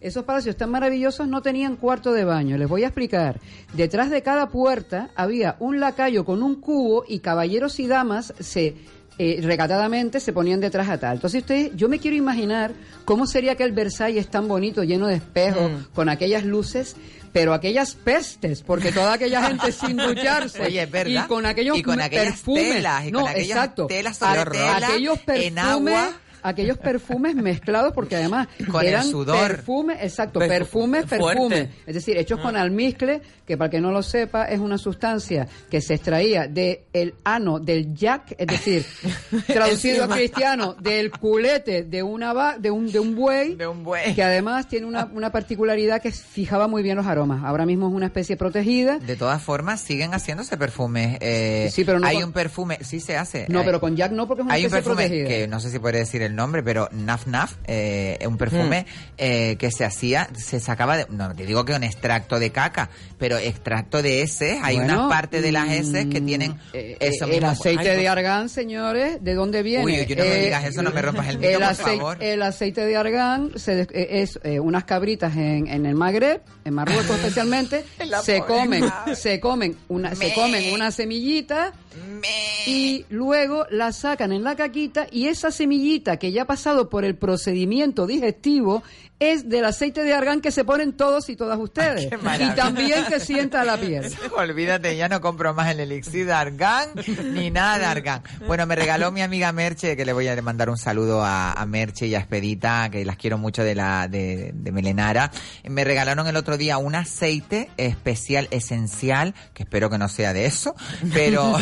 Esos 0.00 0.22
palacios 0.22 0.56
tan 0.56 0.70
maravillosos 0.70 1.26
no 1.26 1.42
tenían 1.42 1.74
cuarto 1.74 2.12
de 2.12 2.24
baño. 2.24 2.56
Les 2.56 2.68
voy 2.68 2.84
a 2.84 2.86
explicar. 2.86 3.40
Detrás 3.72 4.10
de 4.10 4.22
cada 4.22 4.48
puerta 4.48 5.10
había 5.16 5.56
un 5.58 5.80
lacayo 5.80 6.24
con 6.24 6.44
un 6.44 6.60
cubo 6.60 7.04
y 7.08 7.18
caballeros 7.18 7.80
y 7.80 7.88
damas 7.88 8.32
se 8.38 8.76
eh, 9.18 9.40
recatadamente 9.42 10.20
se 10.20 10.32
ponían 10.32 10.60
detrás 10.60 10.88
a 10.88 10.98
tal. 10.98 11.16
Entonces 11.16 11.42
ustedes, 11.42 11.72
yo 11.74 11.88
me 11.88 11.98
quiero 11.98 12.16
imaginar 12.16 12.72
cómo 13.04 13.26
sería 13.26 13.52
aquel 13.52 13.72
Versalles 13.72 14.28
tan 14.28 14.46
bonito, 14.48 14.84
lleno 14.84 15.06
de 15.08 15.16
espejos, 15.16 15.70
Mm. 15.70 15.84
con 15.94 16.08
aquellas 16.08 16.44
luces. 16.44 16.96
pero 17.30 17.52
aquellas 17.52 17.94
pestes, 17.94 18.62
porque 18.62 18.90
toda 18.90 19.12
aquella 19.12 19.42
gente 19.46 19.70
sin 19.70 19.96
ducharse 19.98 20.62
Oye, 20.62 20.82
es 20.84 20.90
verdad. 20.90 21.24
y 21.26 21.28
con 21.28 21.44
aquellos 21.44 21.76
Y 21.78 21.82
con 21.82 22.00
aquellas 22.00 22.24
perfumes, 22.24 22.72
telas, 22.76 23.04
y 23.06 23.10
no, 23.12 23.20
con 23.20 23.28
aquellas 23.28 23.48
exacto, 23.50 23.86
telas 23.86 24.16
sobre 24.16 24.40
aquellos 24.66 25.18
en 25.18 25.24
perfumes, 25.54 25.58
agua. 25.64 26.10
Aquellos 26.42 26.78
perfumes 26.78 27.34
mezclados 27.34 27.92
porque 27.92 28.16
además 28.16 28.48
Con 28.70 28.82
el 28.82 28.88
eran 28.88 29.06
sudor. 29.06 29.46
perfumes, 29.48 29.98
exacto, 30.02 30.40
Perfu- 30.40 30.48
perfumes, 30.48 31.04
perfumes, 31.06 31.68
es 31.86 31.94
decir, 31.94 32.16
hechos 32.16 32.40
con 32.40 32.56
almizcle, 32.56 33.20
que 33.46 33.56
para 33.56 33.70
que 33.70 33.80
no 33.80 33.90
lo 33.90 34.02
sepa 34.02 34.44
es 34.46 34.58
una 34.60 34.78
sustancia 34.78 35.46
que 35.70 35.80
se 35.80 35.94
extraía 35.94 36.46
de 36.48 36.84
el 36.92 37.14
ano 37.24 37.58
del 37.58 37.94
jack, 37.94 38.34
es 38.38 38.46
decir, 38.46 38.84
traducido 39.46 40.04
a 40.04 40.08
cristiano, 40.08 40.74
del 40.80 41.10
culete 41.10 41.84
de 41.84 42.02
una 42.02 42.32
va- 42.32 42.58
de 42.58 42.70
un 42.70 42.90
de 42.90 43.00
un 43.00 43.14
buey, 43.14 43.54
De 43.54 43.66
un 43.66 43.84
buey. 43.84 44.14
que 44.14 44.22
además 44.22 44.68
tiene 44.68 44.86
una, 44.86 45.04
una 45.12 45.30
particularidad 45.30 46.00
que 46.02 46.12
fijaba 46.12 46.68
muy 46.68 46.82
bien 46.82 46.96
los 46.96 47.06
aromas. 47.06 47.44
Ahora 47.44 47.66
mismo 47.66 47.88
es 47.88 47.94
una 47.94 48.06
especie 48.06 48.36
protegida. 48.36 48.98
De 48.98 49.16
todas 49.16 49.42
formas, 49.42 49.80
siguen 49.80 50.12
haciéndose 50.14 50.56
perfumes. 50.56 51.18
eh, 51.20 51.70
Sí, 51.72 51.84
pero 51.84 51.98
no 52.00 52.06
hay 52.06 52.16
con- 52.16 52.24
un 52.24 52.32
perfume, 52.32 52.78
sí 52.82 53.00
se 53.00 53.16
hace. 53.16 53.46
No, 53.48 53.60
Hay- 53.60 53.64
pero 53.66 53.80
con 53.80 53.96
Jack 53.96 54.12
no, 54.12 54.26
porque 54.26 54.42
es 54.42 54.46
una 54.46 54.54
Hay 54.54 54.64
un 54.64 54.70
perfume 54.70 54.96
protegida. 54.96 55.28
que 55.28 55.48
no 55.48 55.60
sé 55.60 55.70
si 55.70 55.78
puede 55.78 55.98
decir 55.98 56.22
el 56.28 56.36
nombre, 56.36 56.62
pero 56.62 56.88
Naf 56.92 57.26
Naf, 57.26 57.54
eh, 57.66 58.18
un 58.26 58.36
perfume 58.38 58.86
Mm. 58.88 59.12
eh, 59.18 59.56
que 59.58 59.70
se 59.70 59.84
hacía, 59.84 60.28
se 60.36 60.60
sacaba 60.60 60.96
de, 60.96 61.06
no 61.10 61.34
te 61.34 61.44
digo 61.44 61.64
que 61.64 61.72
un 61.74 61.82
extracto 61.84 62.38
de 62.38 62.50
caca, 62.50 62.90
pero 63.18 63.36
extracto 63.38 64.00
de 64.02 64.22
heces, 64.22 64.58
hay 64.62 64.76
Bueno, 64.76 64.94
unas 64.94 65.08
partes 65.08 65.42
de 65.42 65.52
las 65.52 65.70
heces 65.70 66.06
que 66.06 66.20
mm, 66.20 66.26
tienen 66.26 66.54
eh, 66.72 66.96
eso 67.00 67.24
el 67.24 67.32
mismo. 67.32 67.48
aceite 67.48 67.90
Ay, 67.90 67.96
de 68.00 68.08
argán, 68.08 68.48
señores, 68.48 69.18
¿de 69.22 69.34
dónde 69.34 69.62
viene? 69.62 69.84
Uy, 69.84 69.92
uy, 70.00 70.14
no 70.16 70.22
me 70.24 70.36
Eh, 70.40 70.44
digas 70.44 70.64
eso, 70.64 70.82
no 70.82 70.90
me 70.92 71.02
rompas 71.02 71.28
el 71.28 71.38
mito, 71.38 71.58
por 71.58 71.74
favor. 71.74 72.22
El 72.22 72.42
aceite 72.42 72.84
de 72.86 72.96
argán 72.96 73.52
se 73.56 73.82
eh, 73.82 73.88
es 73.92 74.38
eh, 74.44 74.60
unas 74.60 74.84
cabritas 74.84 75.36
en, 75.36 75.66
en 75.66 75.86
el 75.86 75.94
Magreb, 75.94 76.40
en 76.64 76.74
Marruecos 76.74 77.16
especialmente, 77.18 77.84
se 78.22 78.40
comen, 78.42 78.80
madre. 78.86 79.16
se 79.16 79.40
comen 79.40 79.76
una, 79.88 80.14
se 80.14 80.28
Me. 80.28 80.34
comen 80.34 80.72
una 80.74 80.90
semillita 80.90 81.72
y 82.66 83.04
luego 83.08 83.66
la 83.70 83.92
sacan 83.92 84.32
en 84.32 84.42
la 84.44 84.56
caquita 84.56 85.06
y 85.10 85.26
esa 85.28 85.50
semillita 85.50 86.16
que 86.18 86.32
ya 86.32 86.42
ha 86.42 86.46
pasado 86.46 86.88
por 86.88 87.04
el 87.04 87.16
procedimiento 87.16 88.06
digestivo 88.06 88.82
es 89.20 89.48
del 89.48 89.64
aceite 89.64 90.04
de 90.04 90.14
argán 90.14 90.40
que 90.40 90.52
se 90.52 90.64
ponen 90.64 90.92
todos 90.92 91.28
y 91.28 91.36
todas 91.36 91.58
ustedes. 91.58 92.08
Y 92.38 92.50
también 92.54 93.04
que 93.06 93.18
sienta 93.20 93.64
la 93.64 93.76
piel. 93.76 94.12
Olvídate, 94.36 94.96
ya 94.96 95.08
no 95.08 95.20
compro 95.20 95.54
más 95.54 95.70
el 95.70 95.80
elixir 95.80 96.26
de 96.26 96.32
argán 96.32 96.90
ni 97.32 97.50
nada 97.50 97.78
de 97.78 97.84
argán. 97.86 98.22
Bueno, 98.46 98.66
me 98.66 98.76
regaló 98.76 99.10
mi 99.10 99.22
amiga 99.22 99.50
Merche, 99.50 99.96
que 99.96 100.04
le 100.04 100.12
voy 100.12 100.28
a 100.28 100.40
mandar 100.40 100.70
un 100.70 100.76
saludo 100.76 101.24
a, 101.24 101.52
a 101.52 101.66
Merche 101.66 102.06
y 102.06 102.14
a 102.14 102.18
Expedita, 102.18 102.90
que 102.90 103.04
las 103.04 103.16
quiero 103.16 103.38
mucho 103.38 103.64
de 103.64 103.74
la 103.74 104.08
de, 104.08 104.52
de 104.54 104.72
Melenara. 104.72 105.32
Me 105.64 105.84
regalaron 105.84 106.26
el 106.26 106.36
otro 106.36 106.56
día 106.56 106.78
un 106.78 106.94
aceite 106.94 107.70
especial, 107.76 108.46
esencial, 108.50 109.34
que 109.54 109.64
espero 109.64 109.90
que 109.90 109.98
no 109.98 110.08
sea 110.08 110.32
de 110.32 110.46
eso, 110.46 110.74
pero 111.12 111.56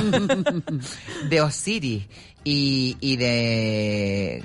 de 1.28 1.40
Osiris 1.40 2.06
y, 2.48 2.96
y 3.00 3.16
de 3.16 4.44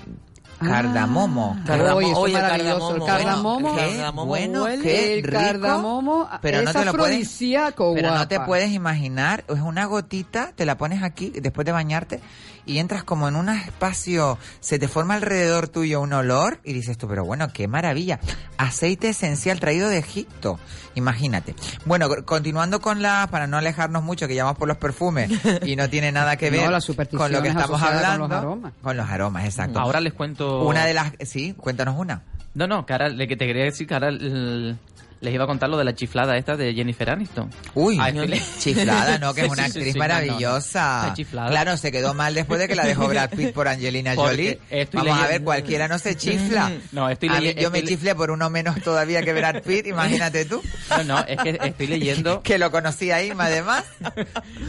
cardamomo. 0.60 1.60
Cardamomo. 1.66 2.20
Oye, 2.20 2.32
es 2.32 2.36
el 2.36 2.41
maravilloso. 2.41 2.95
El 2.95 3.06
cardamomo, 3.06 3.06
cardamomo, 3.06 3.76
Qué 3.76 3.82
cardamomo 3.82 4.26
bueno, 4.26 4.64
huele. 4.64 4.84
qué 4.84 5.14
el 5.14 5.24
rico. 5.24 5.38
cardamomo 5.38 6.30
pero 6.41 6.60
es 6.60 6.66
no 6.66 6.74
te 6.74 6.86
lo 6.86 6.93
puedes, 6.93 7.38
pero 7.39 8.12
no 8.16 8.28
te 8.28 8.36
guapa. 8.36 8.45
puedes 8.47 8.72
imaginar, 8.72 9.43
es 9.47 9.60
una 9.60 9.86
gotita, 9.86 10.52
te 10.56 10.66
la 10.66 10.78
pones 10.78 11.04
aquí 11.04 11.30
después 11.30 11.66
de 11.66 11.72
bañarte 11.72 12.20
y 12.66 12.78
entras 12.80 13.03
como 13.03 13.28
en 13.28 13.36
un 13.36 13.49
espacio, 13.49 14.38
se 14.59 14.80
te 14.80 14.88
forma 14.88 15.16
alrededor 15.16 15.68
tuyo 15.68 16.01
un 16.01 16.14
olor 16.14 16.59
y 16.64 16.74
dices 16.74 16.97
tú, 16.97 17.07
pero 17.07 17.26
bueno, 17.26 17.47
qué 17.53 17.68
maravilla. 17.68 18.20
Aceite 18.57 19.09
esencial 19.09 19.59
traído 19.59 19.89
de 19.89 19.97
Egipto, 19.97 20.59
imagínate. 20.95 21.55
Bueno, 21.86 22.07
co- 22.09 22.26
continuando 22.26 22.80
con 22.82 23.01
la, 23.01 23.28
para 23.32 23.47
no 23.47 23.57
alejarnos 23.57 24.03
mucho, 24.03 24.28
que 24.28 24.36
llamamos 24.36 24.57
por 24.57 24.68
los 24.68 24.78
perfumes 24.78 25.32
y 25.66 25.76
no 25.76 25.89
tiene 25.89 26.12
nada 26.12 26.38
que 26.38 26.51
No, 26.51 26.57
ver 26.57 26.70
las 26.72 26.86
con 26.86 27.32
lo 27.32 27.41
que 27.41 27.47
estamos 27.49 27.82
asociadas 27.82 28.01
con 28.18 28.24
hablando. 28.24 28.28
los 28.28 28.38
aromas. 28.38 28.74
Con 28.82 28.97
los 28.97 29.09
aromas, 29.09 29.45
exacto. 29.45 29.80
Ahora 29.80 29.99
les 29.99 30.14
cuento. 30.14 30.62
Una 30.64 30.86
de 30.86 30.93
las, 30.93 31.14
sí, 31.22 31.53
cuéntanos 31.57 31.95
una. 31.97 32.22
No, 32.53 32.68
no, 32.68 32.86
que 32.86 32.91
ahora 32.93 33.07
le 33.07 33.28
que 33.30 33.38
te 33.38 33.45
quería 33.47 33.64
decir 33.64 33.88
que 33.88 33.93
ahora 33.93 34.09
l- 34.09 34.76
les 35.22 35.34
iba 35.34 35.43
a 35.43 35.47
contar 35.47 35.69
lo 35.69 35.78
de 35.78 35.84
la 35.86 35.93
chiflada 35.95 36.36
esta 36.36 36.57
de 36.57 36.74
Jennifer 36.74 37.09
Aniston. 37.09 37.49
Uy, 37.76 37.97
no 37.97 38.26
chiflada, 38.59 39.17
¿no? 39.19 39.34
Que 39.34 39.41
es 39.41 39.47
una 39.51 39.63
sí, 39.63 39.80
actriz 39.80 39.93
sí, 39.93 39.99
no, 39.99 40.05
no, 40.07 40.13
no. 40.13 40.13
maravillosa. 40.15 41.07
La 41.07 41.13
chiflada. 41.13 41.49
Claro, 41.49 41.78
se 41.78 41.91
quedó 41.91 42.13
mal 42.13 42.34
después 42.34 42.59
de 42.59 42.67
que 42.67 42.76
la 42.76 42.86
dejó 42.86 43.07
Brad 43.07 43.30
Pitt 43.30 43.53
por 43.53 43.67
Angelina 43.67 44.15
Porque 44.15 44.59
Jolie. 44.69 44.88
Vamos 44.93 45.11
a 45.13 45.22
ver, 45.22 45.28
leyendo- 45.28 45.45
cualquiera 45.45 45.88
no 45.88 45.99
se 45.99 46.17
chifla. 46.17 46.72
No, 46.91 47.07
estoy 47.09 47.30
A 47.30 47.34
mí- 47.34 47.39
leyendo- 47.41 47.61
yo 47.61 47.72
me 47.72 47.84
chiflé 47.84 48.15
por 48.15 48.32
uno 48.32 48.49
menos 48.49 48.82
todavía 48.82 49.22
que 49.24 49.34
Brad 49.34 49.61
Pitt, 49.61 49.88
imagínate 49.88 50.45
tú. 50.45 50.61
No, 50.89 51.03
no, 51.03 51.19
es 51.19 51.38
que 51.38 51.59
estoy 51.63 51.88
leyendo. 51.88 52.41
Que 52.41 52.57
lo 52.57 52.72
conocí 52.72 53.11
ahí, 53.11 53.32
además. 53.38 53.84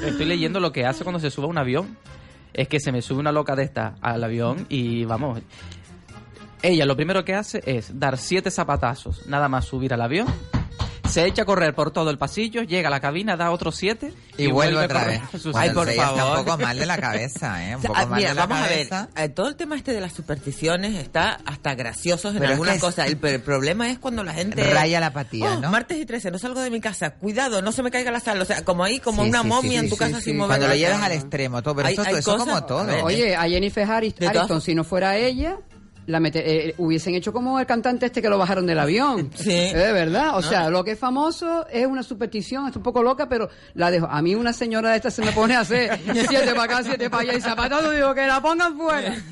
Estoy 0.05 0.27
leyendo 0.27 0.61
lo 0.61 0.71
que 0.73 0.85
hace 0.87 1.03
cuando 1.03 1.19
se 1.21 1.31
sube 1.31 1.47
a 1.47 1.49
un 1.49 1.59
avión. 1.59 1.97
Es 2.53 2.69
que 2.69 2.79
se 2.81 2.93
me 2.93 3.01
sube 3.01 3.21
una 3.21 3.33
loca 3.33 3.57
de 3.57 3.63
esta 3.65 3.95
al 4.03 4.23
avión 4.23 4.67
y 4.69 5.07
vamos. 5.07 5.41
Ella 6.63 6.87
lo 6.87 6.95
primero 6.97 7.25
que 7.25 7.35
hace 7.35 7.63
es 7.67 7.99
dar 7.99 8.19
siete 8.19 8.51
zapatazos, 8.51 9.27
nada 9.27 9.49
más 9.49 9.65
subir 9.65 9.93
al 9.95 10.03
avión. 10.03 10.27
Se 11.11 11.27
echa 11.27 11.43
a 11.43 11.45
correr 11.45 11.75
por 11.75 11.91
todo 11.91 12.09
el 12.09 12.17
pasillo, 12.17 12.63
llega 12.63 12.89
a 12.89 12.91
la 12.91 13.01
cabina, 13.01 13.37
da 13.37 13.51
otros 13.51 13.77
siete 13.77 14.15
Y, 14.39 14.47
vuelve 14.51 14.83
otra 14.83 15.05
vez. 15.05 15.21
Bueno, 15.43 15.59
Ay, 15.59 15.69
por 15.71 15.87
ella 15.91 16.05
está 16.05 16.17
favor. 16.17 16.39
un 16.39 16.45
poco 16.47 16.59
mal 16.59 16.79
de 16.79 16.87
la 16.87 16.97
cabeza, 17.01 17.63
¿eh? 17.69 17.77
Un 17.77 17.81
O 17.81 17.81
sea, 17.83 17.89
poco 17.91 18.07
mal 18.07 18.17
mira, 18.17 18.29
de 18.31 18.35
la 18.37 18.47
vamos 18.47 18.67
cabeza. 18.67 18.99
a 19.15 19.21
ver, 19.21 19.25
eh, 19.25 19.29
todo 19.29 19.49
el 19.49 19.57
tema 19.57 19.77
este 19.77 19.93
de 19.93 20.01
las 20.01 20.15
supersticiones 20.15 20.95
está 20.95 21.39
hasta 21.45 21.75
graciosos 21.75 22.33
en 22.33 22.39
Pero 22.39 22.45
es 22.47 22.51
algunas 22.53 22.73
que 22.73 22.77
es- 22.79 22.83
cosas. 22.83 23.09
El, 23.09 23.41
problema 23.43 23.91
es 23.91 23.99
cuando 23.99 24.23
la 24.25 24.33
gente... 24.33 24.65
Raya 24.73 25.01
la 25.01 25.09
apatía, 25.09 25.53
Oh, 25.59 25.61
¿no? 25.61 25.71
Martes 25.71 25.99
y 25.99 26.07
13, 26.07 26.31
no 26.31 26.39
salgo 26.39 26.61
de 26.63 26.71
mi 26.71 26.81
casa. 26.81 27.11
Cuidado, 27.11 27.61
no 27.61 27.73
se 27.73 27.83
me 27.83 27.91
caiga 27.91 28.11
la 28.11 28.21
sal. 28.21 28.41
O 28.41 28.47
sea, 28.47 28.65
como 28.65 28.83
ahí, 28.83 28.99
como 28.99 29.25
Sí, 29.25 29.29
una 29.29 29.43
sí, 29.43 29.49
momia 29.49 29.71
sí, 29.73 29.77
en 29.85 29.89
tu 29.91 29.97
sí, 29.97 29.99
casa 29.99 30.17
sí. 30.19 30.25
sin 30.27 30.37
mover 30.39 30.49
Cuando 30.51 30.67
lo 30.69 30.73
la 30.73 30.77
llevas 30.79 31.03
al 31.03 31.13
extremo, 31.13 31.63
todo, 31.63 31.75
pero 31.75 31.89
Hay- 31.89 31.93
eso, 31.95 32.03
hay 32.07 32.15
eso 32.15 32.33
cosas- 32.39 32.47
como 32.47 32.65
todo. 32.65 33.05
Oye, 33.05 33.37
a 33.37 33.43
Jennifer 33.43 33.87
Aris- 33.87 34.15
De 34.15 34.29
todas- 34.29 34.37
Aniston, 34.37 34.61
si 34.63 34.75
no 34.75 34.83
fuera 34.85 35.19
ella, 35.19 35.59
la 36.07 36.21
mete- 36.21 36.69
eh, 36.69 36.75
hubiesen 36.79 37.15
hecho 37.15 37.33
como 37.33 37.59
el 37.61 37.67
cantante 37.67 38.07
este 38.07 38.21
que 38.23 38.29
lo 38.29 38.39
bajaron 38.39 38.67
del 38.67 38.79
avión. 38.79 39.31
Sí. 39.35 39.51
Es 39.53 39.73
verdad. 39.75 40.31
O 40.37 40.41
No. 40.41 40.49
sea, 40.49 40.69
lo 40.71 40.83
que 40.85 40.93
es 40.93 40.99
famoso 40.99 41.67
es 41.69 41.87
una 41.87 42.03
superstición, 42.03 42.69
es 42.69 42.77
un 42.77 42.83
poco 42.83 43.03
loca, 43.03 43.29
pero 43.29 43.49
la 43.75 43.91
dejo. 43.91 44.07
A 44.07 44.21
mí 44.23 44.35
una 44.35 44.53
señora 44.53 44.91
de 44.91 44.97
esta 44.97 45.11
se 45.11 45.23
me 45.23 45.33
pone 45.33 45.55
a 45.55 45.61
hacer 45.61 45.99
siete 46.29 46.55
para 46.55 46.65
acá, 46.65 46.83
siete 46.83 47.09
para 47.11 47.23
allá 47.23 47.35
y 47.35 47.41
zapatazo, 47.41 47.91
digo 47.91 48.15
que 48.15 48.27
la 48.27 48.41
pongan 48.43 48.77
fuera. 48.77 49.15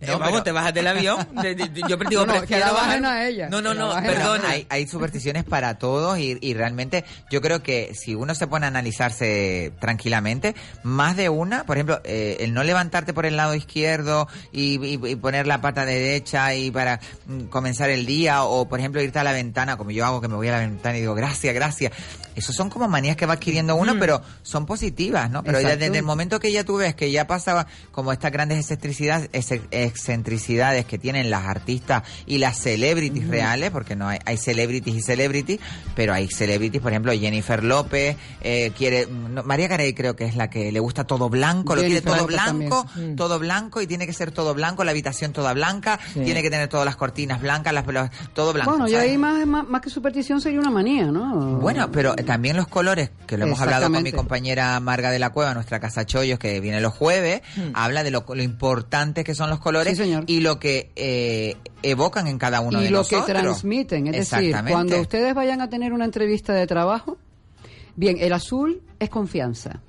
Eh, 0.00 0.14
vamos, 0.18 0.44
te 0.44 0.52
bajas 0.52 0.72
del 0.72 0.86
avión. 0.86 1.26
De- 1.42 1.54
de- 1.56 1.68
de- 1.68 1.82
yo 1.88 1.96
digo, 1.96 2.24
No, 2.24 2.34
no, 2.34 2.42
que 2.46 2.58
la 2.58 2.70
bajar- 2.72 2.86
bajen 2.86 3.04
a 3.04 3.26
ella. 3.26 3.48
No, 3.48 3.60
no, 3.60 3.74
no, 3.74 3.90
ella. 3.98 4.40
Hay, 4.48 4.64
hay 4.70 4.86
supersticiones 4.86 5.42
para 5.44 5.76
todos 5.78 6.18
y, 6.18 6.38
y 6.40 6.54
realmente 6.54 7.04
yo 7.30 7.40
creo 7.40 7.62
que 7.62 7.94
si 7.94 8.14
uno 8.14 8.34
se 8.36 8.46
pone 8.46 8.66
a 8.66 8.68
analizarse 8.68 9.72
tranquilamente, 9.80 10.54
más 10.82 11.16
de 11.16 11.28
una, 11.28 11.64
por 11.64 11.76
ejemplo, 11.76 12.00
eh, 12.04 12.36
el 12.40 12.54
no 12.54 12.62
levantarte 12.62 13.12
por 13.12 13.26
el 13.26 13.36
lado 13.36 13.54
izquierdo 13.54 14.28
y, 14.52 14.84
y- 14.84 15.00
y 15.10 15.16
poner 15.16 15.46
la 15.46 15.60
pata 15.60 15.84
derecha 16.08 16.54
y 16.54 16.70
para 16.70 17.00
mm, 17.26 17.44
comenzar 17.44 17.90
el 17.90 18.06
día 18.06 18.44
o 18.44 18.68
por 18.68 18.78
ejemplo 18.78 19.02
irte 19.02 19.18
a 19.18 19.24
la 19.24 19.32
ventana, 19.32 19.76
como 19.76 19.90
yo 19.90 20.04
hago 20.06 20.20
que 20.20 20.28
me 20.28 20.34
voy 20.34 20.48
a 20.48 20.52
la 20.52 20.58
ventana 20.60 20.96
y 20.96 21.00
digo 21.00 21.14
gracias, 21.14 21.54
gracias. 21.54 21.92
Esos 22.34 22.54
son 22.54 22.70
como 22.70 22.86
manías 22.86 23.16
que 23.16 23.26
va 23.26 23.32
adquiriendo 23.34 23.74
uno, 23.74 23.96
pero 23.98 24.22
son 24.42 24.64
positivas, 24.64 25.28
¿no? 25.28 25.42
Pero 25.42 25.60
ya 25.60 25.76
desde 25.76 25.98
el 25.98 26.04
momento 26.04 26.38
que 26.38 26.52
ya 26.52 26.62
tú 26.62 26.76
ves 26.76 26.94
que 26.94 27.10
ya 27.10 27.26
pasaba 27.26 27.66
como 27.90 28.12
estas 28.12 28.30
grandes 28.30 28.58
excentricidades, 28.60 29.28
ex- 29.32 29.60
excentricidades 29.72 30.84
que 30.86 30.98
tienen 30.98 31.30
las 31.30 31.44
artistas 31.46 32.04
y 32.26 32.38
las 32.38 32.56
celebrities 32.58 33.26
reales, 33.28 33.70
porque 33.72 33.96
no 33.96 34.06
hay, 34.08 34.18
hay 34.24 34.36
celebrities 34.36 34.94
y 34.96 35.02
celebrities, 35.02 35.58
pero 35.96 36.14
hay 36.14 36.28
celebrities, 36.28 36.80
por 36.80 36.92
ejemplo, 36.92 37.12
Jennifer 37.12 37.62
López, 37.64 38.16
eh, 38.40 38.70
quiere, 38.78 39.06
no, 39.06 39.42
María 39.42 39.68
Carey 39.68 39.92
creo 39.92 40.14
que 40.14 40.24
es 40.24 40.36
la 40.36 40.48
que 40.48 40.70
le 40.70 40.78
gusta 40.80 41.04
todo 41.04 41.28
blanco, 41.28 41.74
lo 41.74 41.82
quiere 41.82 42.02
todo 42.02 42.24
blanco, 42.26 42.84
también. 42.84 43.12
Mm. 43.14 43.16
todo 43.16 43.38
blanco 43.40 43.80
y 43.82 43.88
tiene 43.88 44.06
que 44.06 44.12
ser 44.12 44.30
todo 44.30 44.54
blanco, 44.54 44.84
la 44.84 44.92
habitación 44.92 45.32
toda 45.32 45.52
blanca, 45.54 45.97
Sí. 46.12 46.20
tiene 46.24 46.42
que 46.42 46.50
tener 46.50 46.68
todas 46.68 46.84
las 46.86 46.96
cortinas 46.96 47.40
blancas, 47.40 47.72
las, 47.72 47.84
todo 48.34 48.52
blanco. 48.52 48.70
Bueno, 48.70 48.88
y 48.88 48.92
¿sabes? 48.92 49.10
ahí 49.10 49.18
más, 49.18 49.46
más, 49.46 49.68
más 49.68 49.80
que 49.80 49.90
superstición 49.90 50.40
sería 50.40 50.60
una 50.60 50.70
manía, 50.70 51.06
¿no? 51.06 51.58
Bueno, 51.58 51.90
pero 51.90 52.14
también 52.16 52.56
los 52.56 52.68
colores, 52.68 53.10
que 53.26 53.36
lo 53.36 53.44
hemos 53.46 53.60
hablado 53.60 53.90
con 53.90 54.02
mi 54.02 54.12
compañera 54.12 54.78
Marga 54.80 55.10
de 55.10 55.18
la 55.18 55.30
Cueva, 55.30 55.54
nuestra 55.54 55.80
casa 55.80 56.04
Chollos, 56.06 56.38
que 56.38 56.60
viene 56.60 56.80
los 56.80 56.94
jueves, 56.94 57.42
habla 57.74 58.02
de 58.04 58.10
lo, 58.10 58.24
lo 58.28 58.42
importantes 58.42 59.24
que 59.24 59.34
son 59.34 59.50
los 59.50 59.58
colores. 59.60 59.96
Sí, 59.96 60.04
señor. 60.04 60.24
y 60.26 60.40
lo 60.40 60.58
que 60.58 60.90
eh, 60.96 61.56
evocan 61.82 62.26
en 62.26 62.38
cada 62.38 62.60
uno 62.60 62.80
y 62.80 62.84
de 62.84 62.90
lo 62.90 62.98
nosotros. 62.98 63.26
que 63.26 63.32
transmiten. 63.32 64.06
Es 64.14 64.30
decir, 64.30 64.54
cuando 64.68 65.00
ustedes 65.00 65.34
vayan 65.34 65.60
a 65.60 65.68
tener 65.68 65.92
una 65.92 66.04
entrevista 66.04 66.52
de 66.52 66.66
trabajo, 66.66 67.16
bien, 67.96 68.16
el 68.20 68.32
azul 68.32 68.82
es 68.98 69.08
confianza. 69.10 69.80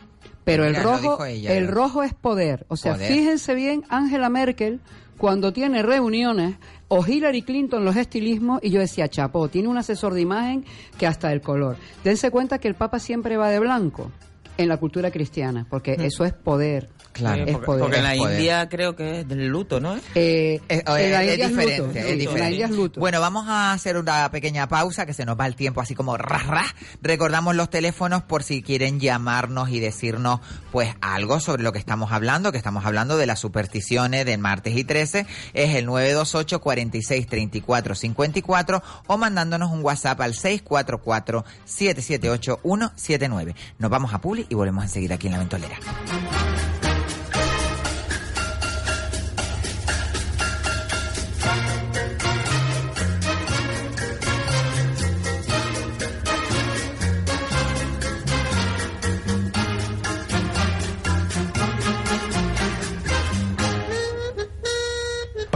Pero 0.46 0.64
el 0.66 0.72
Mira, 0.72 0.84
lo 0.84 0.98
rojo, 0.98 1.26
ella, 1.26 1.54
el 1.54 1.66
lo- 1.66 1.72
rojo 1.72 2.02
es 2.04 2.14
poder. 2.14 2.66
O 2.70 2.76
sea, 2.78 2.94
Poder. 2.94 3.12
fíjense 3.14 3.54
bien, 3.54 3.84
Angela 3.90 4.30
Merkel, 4.30 4.80
cuando 5.20 5.54
tiene 5.54 5.84
reuniones, 5.84 6.56
o 6.88 7.06
Hillary 7.06 7.44
Clinton 7.44 7.86
los 7.86 7.96
estilismos, 7.96 8.60
y 8.64 8.72
yo 8.72 8.80
decía, 8.80 9.08
chapo, 9.08 9.48
tiene 9.50 9.68
un 9.68 9.78
asesor 9.78 10.16
de 10.16 10.22
imagen 10.22 10.66
que 10.98 11.06
hasta 11.06 11.32
el 11.32 11.42
color. 11.42 11.76
Dense 12.04 12.32
cuenta 12.32 12.58
que 12.58 12.68
el 12.68 12.74
Papa 12.74 12.98
siempre 12.98 13.38
va 13.38 13.50
de 13.50 13.60
blanco. 13.60 14.12
en 14.58 14.68
la 14.68 14.76
cultura 14.76 15.10
cristiana, 15.10 15.66
porque 15.70 15.96
Mm. 15.98 16.02
eso 16.02 16.26
es 16.26 16.34
poder. 16.34 16.90
Claro, 17.20 17.44
es 17.46 17.52
porque, 17.52 17.66
poder. 17.66 17.82
porque 17.82 17.98
en 17.98 18.04
la 18.04 18.16
poder. 18.16 18.40
India 18.40 18.70
creo 18.70 18.96
que 18.96 19.20
es 19.22 19.28
del 19.28 19.48
luto, 19.48 19.80
¿no? 19.80 19.96
Eh, 20.16 20.60
Es, 20.68 20.84
en 20.86 21.12
la 21.12 21.24
es 21.24 21.32
India 21.32 21.46
es 21.46 21.52
luto, 21.52 21.60
diferente, 21.62 21.78
luto, 21.88 22.00
es 22.00 22.06
en 22.06 22.10
la 22.12 22.16
diferente. 22.16 22.52
India 22.52 22.66
es 22.66 22.72
luto. 22.72 23.00
Bueno, 23.00 23.22
vamos 23.22 23.48
a 23.48 23.74
hacer 23.74 23.98
una 23.98 24.32
pequeña 24.32 24.68
pausa 24.68 25.06
que 25.06 25.14
se 25.14 25.26
nos 25.26 25.40
va 25.40 25.46
el 25.46 25.56
tiempo 25.56 25.82
así 25.82 25.96
como 25.96 26.18
ras, 26.18 26.48
ras. 26.48 26.76
Recordamos 27.02 27.56
los 27.56 27.70
teléfonos 27.70 28.24
por 28.24 28.44
si 28.44 28.62
quieren 28.62 29.00
llamarnos 29.00 29.70
y 29.70 29.80
decirnos 29.80 30.40
pues 30.72 30.94
algo 31.02 31.40
sobre 31.40 31.64
lo 31.64 31.72
que 31.72 31.80
estamos 31.80 32.12
hablando, 32.12 32.52
que 32.52 32.58
estamos 32.58 32.86
hablando 32.86 33.18
de 33.18 33.26
las 33.26 33.40
supersticiones 33.40 34.26
del 34.26 34.40
martes 34.40 34.76
y 34.76 34.84
13, 34.84 35.26
es 35.54 35.76
el 35.76 35.86
928 35.86 36.60
46 36.62 37.28
34 37.28 37.96
54 37.96 38.84
o 39.08 39.18
mandándonos 39.18 39.72
un 39.72 39.84
WhatsApp 39.84 40.22
al 40.22 40.34
644 40.34 41.46
778 41.66 42.60
179. 42.64 43.56
Nos 43.78 43.90
vamos 43.92 44.14
a 44.14 44.20
Publi 44.22 44.46
y 44.50 44.56
volvemos 44.56 44.84
enseguida 44.84 45.16
aquí 45.16 45.28
en 45.28 45.34
la 45.34 45.40
ventolera. 45.40 45.78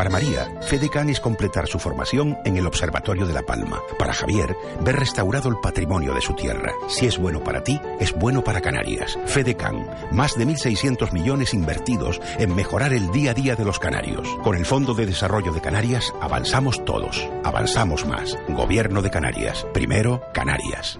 Para 0.04 0.20
María, 0.20 0.52
FEDECAN 0.64 1.10
es 1.12 1.22
completar 1.22 1.66
su 1.66 1.80
formación 1.80 2.38
en 2.44 2.58
el 2.58 2.68
Observatorio 2.68 3.26
de 3.26 3.32
La 3.32 3.44
Palma. 3.44 3.82
Para 3.98 4.14
Javier, 4.14 4.54
ver 4.82 4.98
restaurado 4.98 5.48
el 5.48 5.62
patrimonio 5.62 6.14
de 6.14 6.20
su 6.20 6.34
tierra. 6.34 6.74
Si 6.90 7.06
es 7.06 7.18
bueno 7.18 7.42
para 7.42 7.64
ti, 7.64 7.80
es 8.02 8.12
bueno 8.12 8.44
para 8.44 8.60
Canarias. 8.60 9.18
FEDECAN, 9.28 9.88
más 10.12 10.38
de 10.38 10.46
1.600 10.46 11.14
millones 11.14 11.54
invertidos 11.54 12.20
en 12.38 12.54
mejorar 12.54 12.92
el 12.92 13.12
día 13.12 13.32
a 13.32 13.34
día 13.34 13.56
de 13.56 13.64
los 13.64 13.80
canarios. 13.80 14.28
Con 14.44 14.58
el 14.58 14.66
Fondo 14.66 14.94
de 14.94 15.06
Desarrollo 15.06 15.54
de 15.54 15.62
Canarias, 15.62 16.14
avanzamos 16.20 16.84
todos. 16.84 17.26
Avanzamos 17.46 18.06
más. 18.06 18.38
Gobierno 18.50 19.02
de 19.02 19.10
Canarias. 19.10 19.66
Primero, 19.72 20.22
Canarias. 20.34 21.00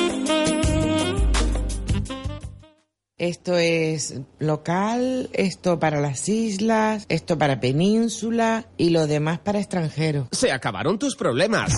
Esto 3.21 3.55
es 3.55 4.15
local, 4.39 5.29
esto 5.33 5.79
para 5.79 6.01
las 6.01 6.27
islas, 6.27 7.05
esto 7.07 7.37
para 7.37 7.59
península 7.59 8.65
y 8.77 8.89
lo 8.89 9.05
demás 9.05 9.37
para 9.37 9.59
extranjeros. 9.59 10.27
Se 10.31 10.51
acabaron 10.51 10.97
tus 10.97 11.15
problemas. 11.15 11.71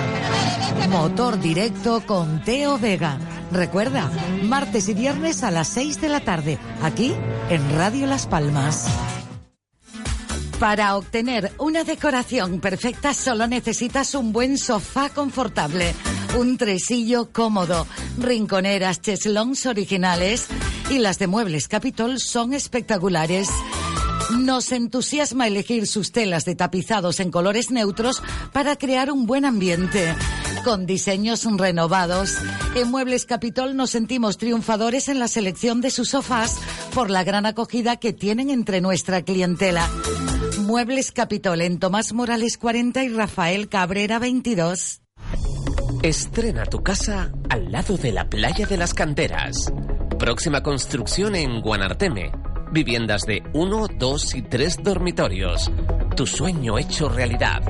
Motor 0.89 1.39
directo 1.41 2.03
con 2.07 2.43
Teo 2.43 2.79
Vega. 2.79 3.19
Recuerda, 3.51 4.11
martes 4.45 4.89
y 4.89 4.95
viernes 4.95 5.43
a 5.43 5.51
las 5.51 5.69
6 5.69 6.01
de 6.01 6.09
la 6.09 6.21
tarde, 6.21 6.59
aquí 6.83 7.13
en 7.51 7.77
Radio 7.77 8.07
Las 8.07 8.27
Palmas. 8.27 8.89
Para 10.63 10.95
obtener 10.95 11.51
una 11.59 11.83
decoración 11.83 12.61
perfecta 12.61 13.15
solo 13.15 13.49
necesitas 13.49 14.15
un 14.15 14.33
buen 14.33 14.57
sofá 14.57 15.09
confortable, 15.09 15.93
un 16.39 16.57
tresillo 16.57 17.33
cómodo, 17.33 17.85
rinconeras 18.17 19.01
cheslons 19.01 19.67
originales 19.67 20.47
y 20.89 20.99
las 20.99 21.19
de 21.19 21.27
Muebles 21.27 21.67
Capitol 21.67 22.21
son 22.21 22.55
espectaculares. 22.55 23.49
Nos 24.39 24.71
entusiasma 24.71 25.49
elegir 25.49 25.89
sus 25.89 26.13
telas 26.13 26.45
de 26.45 26.55
tapizados 26.55 27.19
en 27.19 27.33
colores 27.33 27.73
neutros 27.73 28.23
para 28.53 28.77
crear 28.77 29.11
un 29.11 29.27
buen 29.27 29.45
ambiente. 29.45 30.15
Con 30.63 30.87
diseños 30.87 31.45
renovados, 31.57 32.37
en 32.77 32.89
Muebles 32.89 33.27
Capitol 33.27 33.75
nos 33.75 33.91
sentimos 33.91 34.39
triunfadores 34.39 35.09
en 35.09 35.19
la 35.19 35.27
selección 35.27 35.81
de 35.81 35.91
sus 35.91 36.11
sofás 36.11 36.57
por 36.95 37.11
la 37.11 37.25
gran 37.25 37.47
acogida 37.47 37.97
que 37.97 38.13
tienen 38.13 38.49
entre 38.49 38.81
nuestra 38.81 39.23
clientela. 39.23 39.91
Muebles 40.63 41.13
Capitol 41.13 41.61
en 41.61 41.79
Tomás 41.79 42.13
Morales 42.13 42.57
40 42.57 43.05
y 43.05 43.09
Rafael 43.09 43.69
Cabrera 43.69 44.19
22. 44.19 45.03
Estrena 46.03 46.65
tu 46.67 46.83
casa 46.83 47.33
al 47.51 47.71
lado 47.71 47.97
de 47.97 48.13
la 48.13 48.31
playa 48.31 48.67
de 48.67 48.77
las 48.77 48.95
canteras. 48.95 49.73
Próxima 50.19 50.63
construcción 50.63 51.35
en 51.35 51.61
Guanarteme. 51.61 52.31
Viviendas 52.73 53.23
de 53.23 53.43
1, 53.53 53.87
2 53.99 54.35
y 54.37 54.43
3 54.43 54.83
dormitorios. 54.83 55.71
Tu 56.17 56.27
sueño 56.27 56.79
hecho 56.79 57.09
realidad. 57.09 57.61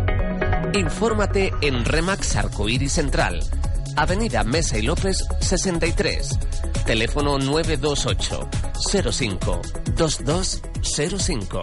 Infórmate 0.74 1.53
en 1.62 1.84
Remax 1.84 2.36
Arcoíris 2.36 2.93
Central. 2.93 3.40
Avenida 3.97 4.45
Mesa 4.45 4.78
y 4.78 4.82
López 4.82 5.24
63. 5.40 6.38
Teléfono 6.86 7.38
928 7.38 8.49
05 9.12 9.61
2205. 9.97 11.62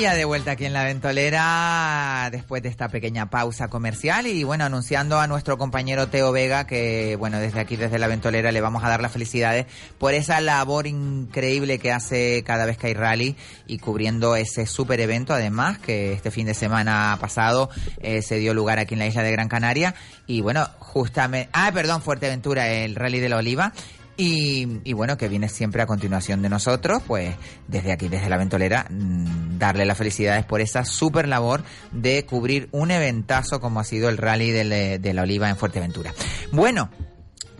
Ya 0.00 0.14
de 0.14 0.24
vuelta 0.24 0.50
aquí 0.50 0.64
en 0.64 0.72
la 0.72 0.82
ventolera, 0.84 2.28
después 2.32 2.62
de 2.62 2.68
esta 2.68 2.88
pequeña 2.88 3.30
pausa 3.30 3.68
comercial 3.68 4.26
y 4.26 4.42
bueno, 4.42 4.64
anunciando 4.64 5.20
a 5.20 5.26
nuestro 5.26 5.56
compañero 5.56 6.08
Teo 6.08 6.32
Vega 6.32 6.66
que 6.66 7.16
bueno, 7.16 7.38
desde 7.38 7.60
aquí, 7.60 7.76
desde 7.76 7.98
la 7.98 8.08
ventolera, 8.08 8.50
le 8.50 8.60
vamos 8.60 8.82
a 8.82 8.88
dar 8.88 9.00
las 9.00 9.12
felicidades 9.12 9.66
por 9.98 10.12
esa 10.12 10.40
labor 10.40 10.88
increíble 10.88 11.78
que 11.78 11.92
hace 11.92 12.42
cada 12.44 12.66
vez 12.66 12.76
que 12.76 12.88
hay 12.88 12.94
rally 12.94 13.36
y 13.66 13.78
cubriendo 13.78 14.36
ese 14.36 14.66
super 14.66 15.00
evento 15.00 15.32
además 15.32 15.78
que 15.78 16.12
este 16.12 16.30
fin 16.30 16.46
de 16.46 16.54
semana 16.54 17.16
pasado 17.20 17.70
eh, 18.00 18.20
se 18.20 18.38
dio 18.38 18.52
lugar 18.52 18.80
aquí 18.80 18.94
en 18.94 18.98
la 18.98 19.06
isla 19.06 19.22
de 19.22 19.32
Gran 19.32 19.48
Canaria. 19.48 19.94
Y 20.26 20.40
bueno, 20.40 20.68
justamente, 20.80 21.50
ah, 21.52 21.70
perdón, 21.72 22.02
Fuerteventura, 22.02 22.68
el 22.68 22.94
rally 22.94 23.20
de 23.20 23.28
la 23.28 23.36
Oliva 23.36 23.72
Y, 24.16 24.78
y 24.84 24.92
bueno, 24.92 25.16
que 25.16 25.28
viene 25.28 25.48
siempre 25.48 25.82
a 25.82 25.86
continuación 25.86 26.40
de 26.40 26.48
nosotros, 26.48 27.02
pues 27.06 27.34
desde 27.66 27.90
aquí, 27.92 28.08
desde 28.08 28.28
la 28.28 28.36
ventolera, 28.36 28.86
mm, 28.88 29.58
darle 29.58 29.84
las 29.84 29.98
felicidades 29.98 30.44
por 30.44 30.60
esa 30.60 30.84
super 30.84 31.26
labor 31.26 31.64
de 31.90 32.24
cubrir 32.24 32.68
un 32.70 32.90
eventazo 32.92 33.60
como 33.60 33.80
ha 33.80 33.84
sido 33.84 34.08
el 34.08 34.16
rally 34.18 34.50
del- 34.52 35.02
de 35.02 35.14
la 35.14 35.22
oliva 35.22 35.48
en 35.50 35.56
Fuerteventura. 35.56 36.14
Bueno, 36.52 36.90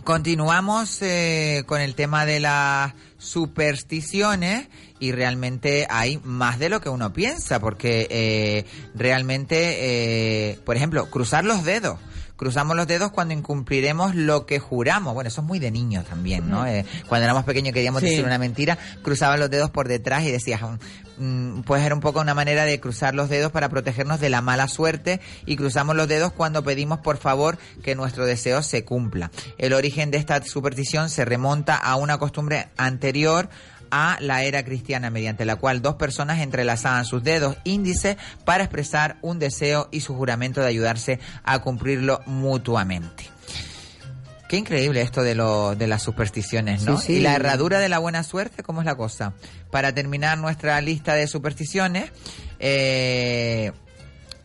Continuamos 0.05 1.01
eh, 1.01 1.63
con 1.65 1.81
el 1.81 1.95
tema 1.95 2.27
de 2.27 2.39
las 2.39 2.93
supersticiones 3.17 4.67
y 4.99 5.11
realmente 5.11 5.87
hay 5.89 6.19
más 6.23 6.59
de 6.59 6.69
lo 6.69 6.79
que 6.79 6.89
uno 6.89 7.11
piensa, 7.11 7.59
porque 7.59 8.05
eh, 8.11 8.65
realmente, 8.93 9.77
eh, 10.51 10.59
por 10.63 10.75
ejemplo, 10.77 11.09
cruzar 11.09 11.43
los 11.43 11.63
dedos. 11.63 11.99
Cruzamos 12.35 12.75
los 12.75 12.85
dedos 12.87 13.11
cuando 13.11 13.33
incumpliremos 13.33 14.13
lo 14.15 14.45
que 14.45 14.59
juramos. 14.59 15.13
Bueno, 15.13 15.29
eso 15.29 15.41
es 15.41 15.47
muy 15.47 15.59
de 15.59 15.71
niños 15.71 16.05
también, 16.05 16.49
¿no? 16.49 16.65
Eh, 16.67 16.85
cuando 17.07 17.23
éramos 17.23 17.45
pequeños 17.45 17.73
queríamos 17.73 18.01
Sí. 18.01 18.09
decir 18.09 18.25
una 18.25 18.37
mentira, 18.37 18.77
cruzaban 19.03 19.39
los 19.39 19.49
dedos 19.49 19.69
por 19.69 19.87
detrás 19.87 20.23
y 20.23 20.31
decías, 20.31 20.59
mm, 21.17 21.61
pues 21.61 21.83
era 21.85 21.95
un 21.95 22.01
poco 22.01 22.19
una 22.19 22.33
manera 22.33 22.65
de 22.65 22.79
cruzar 22.79 23.15
los 23.15 23.29
dedos 23.29 23.51
para 23.51 23.69
protegernos 23.69 24.19
de 24.19 24.29
la 24.29 24.41
mala 24.41 24.67
suerte 24.67 25.21
y 25.45 25.55
cruzamos 25.55 25.95
los 25.95 26.07
dedos 26.09 26.33
cuando 26.33 26.63
pedimos 26.63 26.99
por 26.99 27.17
favor 27.17 27.57
que 27.83 27.95
nuestro 27.95 28.25
deseo 28.25 28.61
se 28.63 28.83
cumpla. 28.83 29.31
El 29.57 29.71
origen 29.73 30.11
de 30.11 30.17
esta 30.17 30.43
superstición 30.43 31.09
se 31.09 31.23
remonta 31.23 31.75
a 31.75 31.95
una 31.95 32.17
costumbre 32.17 32.67
anterior 32.77 33.49
a 33.91 34.17
la 34.19 34.43
era 34.43 34.63
cristiana, 34.63 35.09
mediante 35.09 35.45
la 35.45 35.55
cual 35.55 35.81
dos 35.81 35.95
personas 35.95 36.39
entrelazaban 36.39 37.05
sus 37.05 37.23
dedos 37.23 37.57
índice 37.63 38.17
para 38.43 38.63
expresar 38.63 39.17
un 39.21 39.39
deseo 39.39 39.89
y 39.91 40.01
su 40.01 40.15
juramento 40.15 40.61
de 40.61 40.67
ayudarse 40.67 41.19
a 41.43 41.59
cumplirlo 41.59 42.21
mutuamente. 42.25 43.29
Qué 44.47 44.57
increíble 44.57 45.01
esto 45.01 45.23
de, 45.23 45.33
lo, 45.33 45.75
de 45.75 45.87
las 45.87 46.03
supersticiones, 46.03 46.83
¿no? 46.83 46.97
Sí, 46.97 47.07
sí. 47.07 47.13
Y 47.13 47.19
la 47.21 47.35
herradura 47.35 47.79
de 47.79 47.89
la 47.89 47.97
buena 47.97 48.21
suerte, 48.23 48.61
¿cómo 48.61 48.81
es 48.81 48.85
la 48.85 48.95
cosa? 48.95 49.33
Para 49.71 49.93
terminar 49.93 50.37
nuestra 50.37 50.79
lista 50.81 51.15
de 51.15 51.25
supersticiones, 51.27 52.11
eh, 52.59 53.71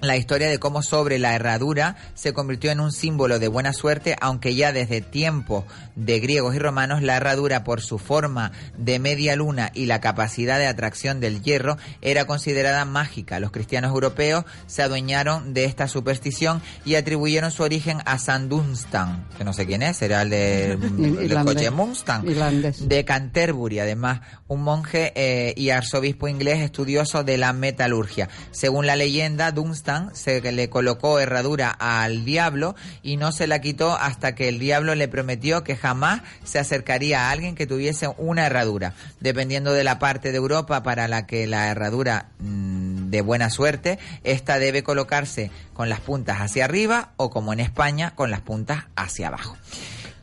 la 0.00 0.16
historia 0.16 0.48
de 0.48 0.58
cómo 0.58 0.82
sobre 0.82 1.18
la 1.18 1.34
herradura 1.34 1.96
se 2.14 2.32
convirtió 2.32 2.70
en 2.70 2.80
un 2.80 2.92
símbolo 2.92 3.38
de 3.38 3.48
buena 3.48 3.72
suerte, 3.72 4.16
aunque 4.20 4.54
ya 4.54 4.72
desde 4.72 5.00
tiempos 5.00 5.64
de 5.94 6.20
griegos 6.20 6.54
y 6.54 6.58
romanos 6.58 7.02
la 7.02 7.16
herradura 7.16 7.64
por 7.64 7.80
su 7.80 7.98
forma 7.98 8.52
de 8.78 8.98
media 8.98 9.36
luna 9.36 9.70
y 9.74 9.86
la 9.86 10.00
capacidad 10.00 10.58
de 10.58 10.66
atracción 10.66 11.20
del 11.20 11.42
hierro 11.42 11.76
era 12.00 12.26
considerada 12.26 12.84
mágica. 12.84 13.40
Los 13.40 13.50
cristianos 13.50 13.90
europeos 13.90 14.44
se 14.66 14.82
adueñaron 14.82 15.52
de 15.52 15.64
esta 15.64 15.88
superstición 15.88 16.62
y 16.84 16.94
atribuyeron 16.94 17.50
su 17.50 17.62
origen 17.62 17.98
a 18.06 18.18
San 18.18 18.48
Dunstan, 18.48 19.26
que 19.36 19.44
no 19.44 19.52
sé 19.52 19.66
quién 19.66 19.82
es, 19.82 20.00
era 20.02 20.22
el 20.22 20.30
de, 20.30 21.40
coche 21.44 21.70
Mustang 21.70 22.26
Irlandés. 22.26 22.88
de 22.88 23.04
Canterbury, 23.04 23.80
además, 23.80 24.20
un 24.48 24.62
monje 24.62 25.12
eh, 25.14 25.54
y 25.56 25.70
arzobispo 25.70 26.28
inglés 26.28 26.60
estudioso 26.60 27.22
de 27.22 27.36
la 27.36 27.52
metalurgia. 27.52 28.28
Según 28.50 28.86
la 28.86 28.96
leyenda, 28.96 29.52
Dunstan 29.52 29.89
se 30.12 30.40
le 30.52 30.68
colocó 30.68 31.18
herradura 31.18 31.70
al 31.70 32.24
diablo 32.24 32.74
y 33.02 33.16
no 33.16 33.32
se 33.32 33.46
la 33.46 33.60
quitó 33.60 33.96
hasta 33.96 34.34
que 34.34 34.48
el 34.48 34.58
diablo 34.58 34.94
le 34.94 35.08
prometió 35.08 35.64
que 35.64 35.76
jamás 35.76 36.22
se 36.44 36.58
acercaría 36.58 37.28
a 37.28 37.30
alguien 37.30 37.54
que 37.54 37.66
tuviese 37.66 38.08
una 38.18 38.46
herradura. 38.46 38.94
Dependiendo 39.20 39.72
de 39.72 39.84
la 39.84 39.98
parte 39.98 40.32
de 40.32 40.38
Europa 40.38 40.82
para 40.82 41.08
la 41.08 41.26
que 41.26 41.46
la 41.46 41.68
herradura 41.68 42.26
mm, 42.38 43.10
de 43.10 43.20
buena 43.22 43.50
suerte, 43.50 43.98
esta 44.24 44.58
debe 44.58 44.82
colocarse 44.82 45.50
con 45.74 45.88
las 45.88 46.00
puntas 46.00 46.38
hacia 46.40 46.64
arriba 46.64 47.12
o 47.16 47.30
como 47.30 47.52
en 47.52 47.60
España 47.60 48.14
con 48.14 48.30
las 48.30 48.40
puntas 48.40 48.84
hacia 48.96 49.28
abajo. 49.28 49.56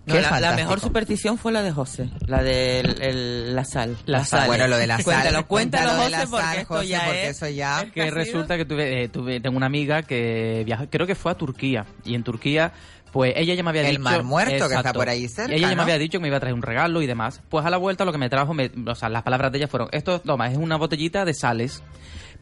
No, 0.07 0.19
la, 0.19 0.39
la 0.39 0.55
mejor 0.55 0.79
superstición 0.79 1.37
fue 1.37 1.51
la 1.51 1.61
de 1.61 1.71
José, 1.71 2.09
la 2.25 2.41
de 2.41 2.79
el- 2.79 3.55
la 3.55 3.65
sal. 3.65 3.97
La 4.05 4.23
sal. 4.25 4.47
Bueno, 4.47 4.67
lo 4.67 4.77
de 4.77 4.87
la 4.87 4.95
sal. 4.95 5.03
Cuéntalo, 5.05 5.47
cuéntalo, 5.47 6.09
la 6.09 6.19
José, 6.19 6.27
porque 6.29 6.45
sal, 6.45 6.57
esto 6.59 6.73
José, 6.75 6.87
ya 6.87 7.05
porque 7.05 7.23
es... 7.29 7.35
eso 7.37 7.49
ya... 7.49 7.85
que 7.93 8.11
resulta 8.11 8.57
que 8.57 8.65
tuve, 8.65 9.03
eh, 9.03 9.09
tuve 9.09 9.39
tengo 9.41 9.57
una 9.57 9.65
amiga 9.65 10.03
que 10.03 10.63
viajó, 10.65 10.85
creo 10.89 11.05
que 11.05 11.15
fue 11.15 11.31
a 11.31 11.35
Turquía 11.35 11.85
y 12.05 12.15
en 12.15 12.23
Turquía 12.23 12.71
pues 13.11 13.33
ella 13.35 13.53
ya 13.53 13.63
me 13.63 13.69
había 13.69 13.81
El 13.83 13.89
dicho 13.97 14.01
Mar 14.01 14.23
Muerto, 14.23 14.67
que 14.69 14.75
está 14.75 14.93
por 14.93 15.09
ahí 15.09 15.27
cerca, 15.27 15.53
ella 15.53 15.69
ya 15.69 15.75
¿no? 15.75 15.77
me 15.77 15.81
había 15.83 15.97
dicho 15.97 16.17
que 16.19 16.21
me 16.23 16.27
iba 16.27 16.37
a 16.37 16.39
traer 16.39 16.53
un 16.53 16.61
regalo 16.61 17.01
y 17.01 17.07
demás 17.07 17.41
pues 17.49 17.65
a 17.65 17.69
la 17.69 17.77
vuelta 17.77 18.05
lo 18.05 18.11
que 18.11 18.17
me 18.17 18.29
trajo 18.29 18.53
me- 18.53 18.71
o 18.85 18.95
sea 18.95 19.09
las 19.09 19.23
palabras 19.23 19.51
de 19.51 19.57
ella 19.59 19.67
fueron 19.67 19.89
esto 19.91 20.19
toma 20.21 20.51
es 20.51 20.57
una 20.57 20.75
botellita 20.77 21.25
de 21.25 21.33
sales 21.33 21.83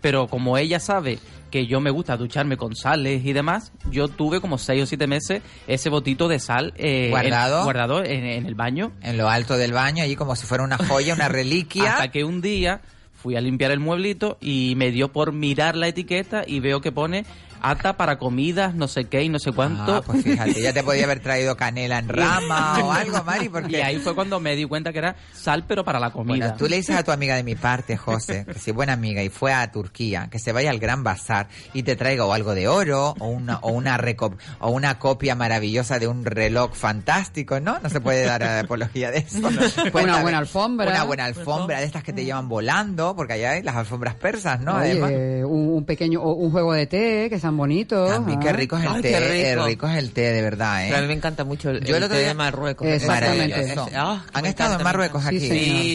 pero 0.02 0.28
como 0.28 0.58
ella 0.58 0.80
sabe 0.80 1.20
que 1.50 1.68
yo 1.68 1.80
me 1.80 1.90
gusta 1.90 2.18
ducharme 2.18 2.58
con 2.58 2.76
sales 2.76 3.24
y 3.26 3.32
demás, 3.34 3.72
yo 3.90 4.08
tuve 4.10 4.42
como 4.42 4.58
seis 4.58 4.84
o 4.84 4.86
siete 4.86 5.08
meses 5.08 5.42
ese 5.68 5.90
botito 5.90 6.28
de 6.28 6.38
sal 6.40 6.74
eh, 6.76 7.08
¿Guardado? 7.10 7.60
en, 7.60 7.64
guardado 7.64 8.04
en, 8.04 8.26
en 8.26 8.46
el 8.46 8.56
baño. 8.56 8.92
En 9.02 9.18
lo 9.18 9.30
alto 9.30 9.56
del 9.58 9.72
baño, 9.72 10.04
allí 10.04 10.16
como 10.18 10.36
si 10.36 10.46
fuera 10.46 10.64
una 10.66 10.78
joya, 10.78 11.14
una 11.14 11.30
reliquia. 11.30 11.94
Hasta 11.94 12.12
que 12.12 12.24
un 12.26 12.42
día 12.42 12.82
fui 13.14 13.38
a 13.38 13.42
limpiar 13.42 13.72
el 13.72 13.80
mueblito 13.80 14.38
y 14.42 14.74
me 14.76 14.92
dio 14.92 15.12
por 15.14 15.32
mirar 15.32 15.76
la 15.78 15.88
etiqueta 15.88 16.44
y 16.46 16.60
veo 16.60 16.82
que 16.82 16.92
pone 16.92 17.26
ata 17.70 17.98
para 17.98 18.18
comidas, 18.18 18.76
no 18.76 18.88
sé 18.88 19.06
qué 19.06 19.24
y 19.24 19.30
no 19.30 19.40
sé 19.40 19.52
cuánto. 19.52 19.96
Ah, 19.96 20.02
pues 20.02 20.24
fíjate, 20.24 20.62
ya 20.62 20.74
te 20.74 20.84
podía 20.84 21.06
haber 21.06 21.20
traído 21.20 21.56
canela 21.58 22.00
en 22.00 22.10
rama 22.10 22.80
o 22.84 22.92
algo, 22.92 23.24
Mari, 23.24 23.50
porque... 23.50 23.78
Y 23.78 23.82
ahí 23.82 23.98
fue 24.00 24.16
cuando 24.16 24.40
me 24.40 24.56
di 24.56 24.66
cuenta 24.66 24.92
que 24.92 25.00
era 25.00 25.16
sal, 25.34 25.66
pero 25.68 25.84
para 25.84 26.00
la 26.00 26.12
comida. 26.12 26.38
Bueno, 26.38 26.56
tú 26.58 26.68
le 26.68 26.78
dices 26.78 26.96
a 26.96 27.04
tu 27.04 27.12
amiga 27.12 27.36
de 27.36 27.44
mi 27.44 27.56
parte, 27.56 27.98
José, 27.98 28.46
que 28.46 28.60
si 28.60 28.72
buena 28.72 28.94
amiga 28.94 29.24
y 29.24 29.30
fue 29.30 29.54
a 29.54 29.70
Turquía, 29.72 30.28
que 30.32 30.40
se 30.40 30.52
vaya 30.52 30.70
al 30.70 30.80
Gran 30.80 31.04
Bazar 31.04 31.48
y 31.74 31.84
te 31.84 31.96
traiga 31.96 32.26
o 32.26 32.34
algo 32.34 32.54
de 32.54 32.68
oro 32.68 33.16
o 33.20 33.28
una 33.28 33.58
o 33.60 33.72
una 33.72 33.98
o 34.60 34.70
una 34.70 35.00
copia 35.00 35.36
maravillosa 35.36 36.00
de 36.00 36.08
un 36.08 36.26
reloj 36.26 36.74
fantástico, 36.74 37.60
¿no? 37.60 37.80
No 37.80 37.90
se 37.90 38.00
puede 38.02 38.26
dar 38.26 38.44
apología 38.44 39.12
de 39.12 39.20
eso. 39.20 39.48
Una 39.94 40.22
buena 40.22 40.38
alfombra. 40.38 40.90
Una 40.90 41.04
buena 41.04 41.26
alfombra 41.26 41.80
de 41.80 41.86
estas 41.86 42.04
que 42.04 42.14
te 42.14 42.26
llevan 42.26 42.48
volando, 42.48 43.16
porque 43.16 43.34
allá 43.34 43.52
hay 43.52 43.64
las 43.64 43.76
alfombras 43.76 44.16
persas, 44.16 44.60
¿no? 44.60 44.76
Oye, 44.76 44.92
Además. 44.92 45.12
un, 45.46 45.70
un 45.70 45.86
pequeño, 45.86 46.22
un 46.22 46.52
juego 46.52 46.74
de 46.74 46.86
té, 46.86 47.28
que 47.30 47.36
están 47.36 47.55
bonitos. 47.58 48.10
También 48.10 48.40
qué 48.40 48.54
rico 48.54 48.78
es 48.78 48.84
el 48.86 48.90
Ay, 48.92 49.02
té, 49.02 49.10
qué 49.10 49.42
eh, 49.52 49.54
rico. 49.56 49.66
rico 49.68 49.88
es 49.88 49.98
el 49.98 50.12
té, 50.12 50.22
de 50.34 50.42
verdad, 50.42 50.84
¿eh? 50.84 50.88
Pero 50.90 50.98
a 51.00 51.02
mí 51.02 51.08
me 51.08 51.14
encanta 51.14 51.44
mucho 51.44 51.70
el, 51.70 51.84
Yo 51.84 51.96
el 51.98 52.04
otro 52.04 52.16
té 52.18 52.24
de 52.24 52.34
Marruecos. 52.34 52.88
Exactamente. 52.88 53.46
Es 53.62 53.76
maravilloso. 53.76 53.90
Ah, 53.96 54.24
¿Han 54.34 54.46
estado 54.46 54.78
en 54.78 54.84
Marruecos 54.84 55.26
aquí? 55.26 55.40
Sí, 55.40 55.48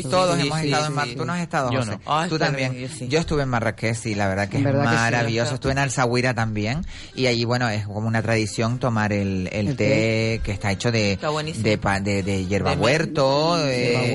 señor. 0.02 0.10
Todos 0.10 0.36
Sí, 0.40 0.46
hemos 0.46 0.58
sí, 0.60 0.64
estado 0.66 0.84
en 0.86 0.90
sí, 0.90 0.94
Marruecos. 0.96 1.12
sí. 1.12 1.16
Tú 1.18 1.24
no 1.26 1.32
has 1.32 1.40
estado, 1.40 1.70
Yo 1.72 1.78
José. 1.80 1.90
no. 1.92 2.00
Ah, 2.06 2.26
Tú 2.28 2.38
también. 2.38 2.72
bien, 2.72 2.88
yo 2.88 2.94
sí. 2.96 3.08
Yo 3.08 3.18
estuve 3.20 3.42
en 3.42 3.48
Marrakech 3.48 4.06
y 4.06 4.14
la 4.14 4.28
verdad 4.28 4.48
que 4.48 4.58
es 4.58 4.64
verdad 4.64 4.84
que 4.84 4.88
sí, 4.90 4.94
maravilloso. 4.96 5.44
está. 5.44 5.54
estuve 5.54 5.72
en 5.72 5.78
Alzahuira 5.78 6.34
también 6.34 6.84
y 7.14 7.26
allí, 7.26 7.44
bueno, 7.44 7.68
es 7.68 7.86
como 7.86 8.06
una 8.08 8.22
tradición 8.22 8.78
tomar 8.78 9.12
el, 9.12 9.48
el 9.52 9.76
té, 9.76 10.40
que 10.44 10.52
está 10.52 10.70
hecho 10.72 10.90
de, 10.92 11.18
de, 11.58 11.78
pa- 11.78 12.00
de, 12.00 12.22
de 12.22 12.46
hierba 12.46 12.74
De- 12.74 12.76
huerto. 12.82 13.56
Eh, 13.66 14.14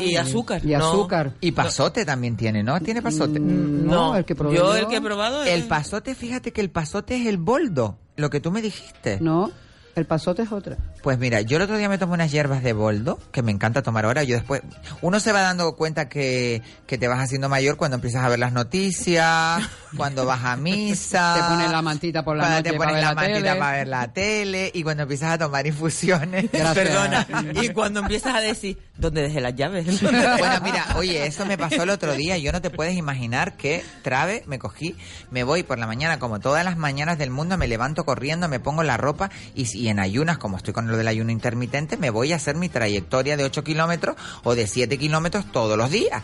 y 0.00 0.16
azúcar, 0.16 0.64
Y 0.64 0.74
azúcar. 0.74 1.32
y 1.40 1.52
pasote 1.52 2.04
también 2.04 2.36
tiene, 2.36 2.62
¿no? 2.62 2.80
¿Tiene 2.80 3.02
pasote? 3.02 3.38
Mm, 3.40 3.86
No, 3.86 4.16
el 4.16 4.24
que 4.24 4.34
probé 4.34 4.56
yo 4.56 4.76
el 4.76 4.86
que 4.88 4.96
he 4.96 5.00
probado 5.00 5.42
es... 5.42 5.50
El 5.50 5.64
pasote, 5.64 6.14
fíjate 6.14 6.52
que 6.52 6.60
el 6.60 6.69
pasote 6.70 7.16
es 7.16 7.26
el 7.26 7.38
boldo, 7.38 7.98
lo 8.16 8.30
que 8.30 8.40
tú 8.40 8.50
me 8.50 8.62
dijiste. 8.62 9.18
No, 9.20 9.50
el 9.94 10.06
pasote 10.06 10.42
es 10.42 10.52
otra. 10.52 10.76
Pues 11.02 11.18
mira, 11.18 11.40
yo 11.40 11.56
el 11.56 11.62
otro 11.62 11.78
día 11.78 11.88
me 11.88 11.96
tomé 11.96 12.12
unas 12.14 12.30
hierbas 12.30 12.62
de 12.62 12.72
boldo, 12.74 13.18
que 13.32 13.42
me 13.42 13.50
encanta 13.52 13.82
tomar 13.82 14.04
ahora. 14.04 14.22
Yo 14.22 14.36
después, 14.36 14.60
uno 15.00 15.18
se 15.18 15.32
va 15.32 15.40
dando 15.40 15.74
cuenta 15.74 16.08
que, 16.10 16.62
que 16.86 16.98
te 16.98 17.08
vas 17.08 17.18
haciendo 17.20 17.48
mayor 17.48 17.76
cuando 17.78 17.94
empiezas 17.94 18.22
a 18.24 18.28
ver 18.28 18.38
las 18.38 18.52
noticias, 18.52 19.62
cuando 19.96 20.26
vas 20.26 20.44
a 20.44 20.56
misa. 20.56 21.34
Te 21.36 21.42
pones 21.54 21.70
la 21.70 21.80
mantita 21.82 22.22
por 22.22 22.36
la 22.36 22.42
cuando 22.44 22.56
noche 22.58 22.70
te 22.72 22.76
pones 22.76 22.94
la 22.96 23.00
la 23.00 23.14
mantita 23.14 23.38
tele. 23.38 23.58
para 23.58 23.72
ver 23.78 23.88
la 23.88 24.12
tele 24.12 24.70
y 24.74 24.82
cuando 24.82 25.02
empiezas 25.04 25.32
a 25.32 25.38
tomar 25.38 25.66
infusiones. 25.66 26.48
Gracias. 26.52 26.74
Perdona. 26.74 27.26
y 27.62 27.70
cuando 27.70 28.00
empiezas 28.00 28.34
a 28.34 28.40
decir, 28.40 28.78
¿dónde 28.98 29.22
dejé 29.22 29.40
las 29.40 29.54
llaves? 29.54 29.86
Bueno, 30.40 30.60
mira, 30.62 30.86
oye, 30.96 31.26
eso 31.26 31.46
me 31.46 31.56
pasó 31.58 31.82
el 31.82 31.90
otro 31.90 32.14
día. 32.14 32.36
Yo 32.38 32.52
no 32.52 32.60
te 32.60 32.70
puedes 32.70 32.94
imaginar 32.96 33.56
qué 33.56 33.82
trave 34.02 34.42
me 34.46 34.58
cogí. 34.58 34.96
Me 35.30 35.44
voy 35.44 35.62
por 35.62 35.78
la 35.78 35.86
mañana, 35.86 36.18
como 36.18 36.40
todas 36.40 36.64
las 36.64 36.76
mañanas 36.76 37.18
del 37.18 37.30
mundo, 37.30 37.56
me 37.56 37.68
levanto 37.68 38.04
corriendo, 38.04 38.48
me 38.48 38.60
pongo 38.60 38.82
la 38.82 38.96
ropa 38.96 39.30
y, 39.54 39.66
si- 39.66 39.80
y 39.80 39.88
en 39.88 39.98
ayunas, 39.98 40.38
como 40.38 40.56
estoy 40.56 40.74
con 40.74 40.89
lo 40.90 40.96
del 40.96 41.08
ayuno 41.08 41.30
intermitente, 41.30 41.96
me 41.96 42.10
voy 42.10 42.32
a 42.32 42.36
hacer 42.36 42.56
mi 42.56 42.68
trayectoria 42.68 43.36
de 43.36 43.44
8 43.44 43.64
kilómetros 43.64 44.16
o 44.44 44.54
de 44.54 44.66
7 44.66 44.98
kilómetros 44.98 45.50
todos 45.52 45.76
los 45.78 45.90
días. 45.90 46.22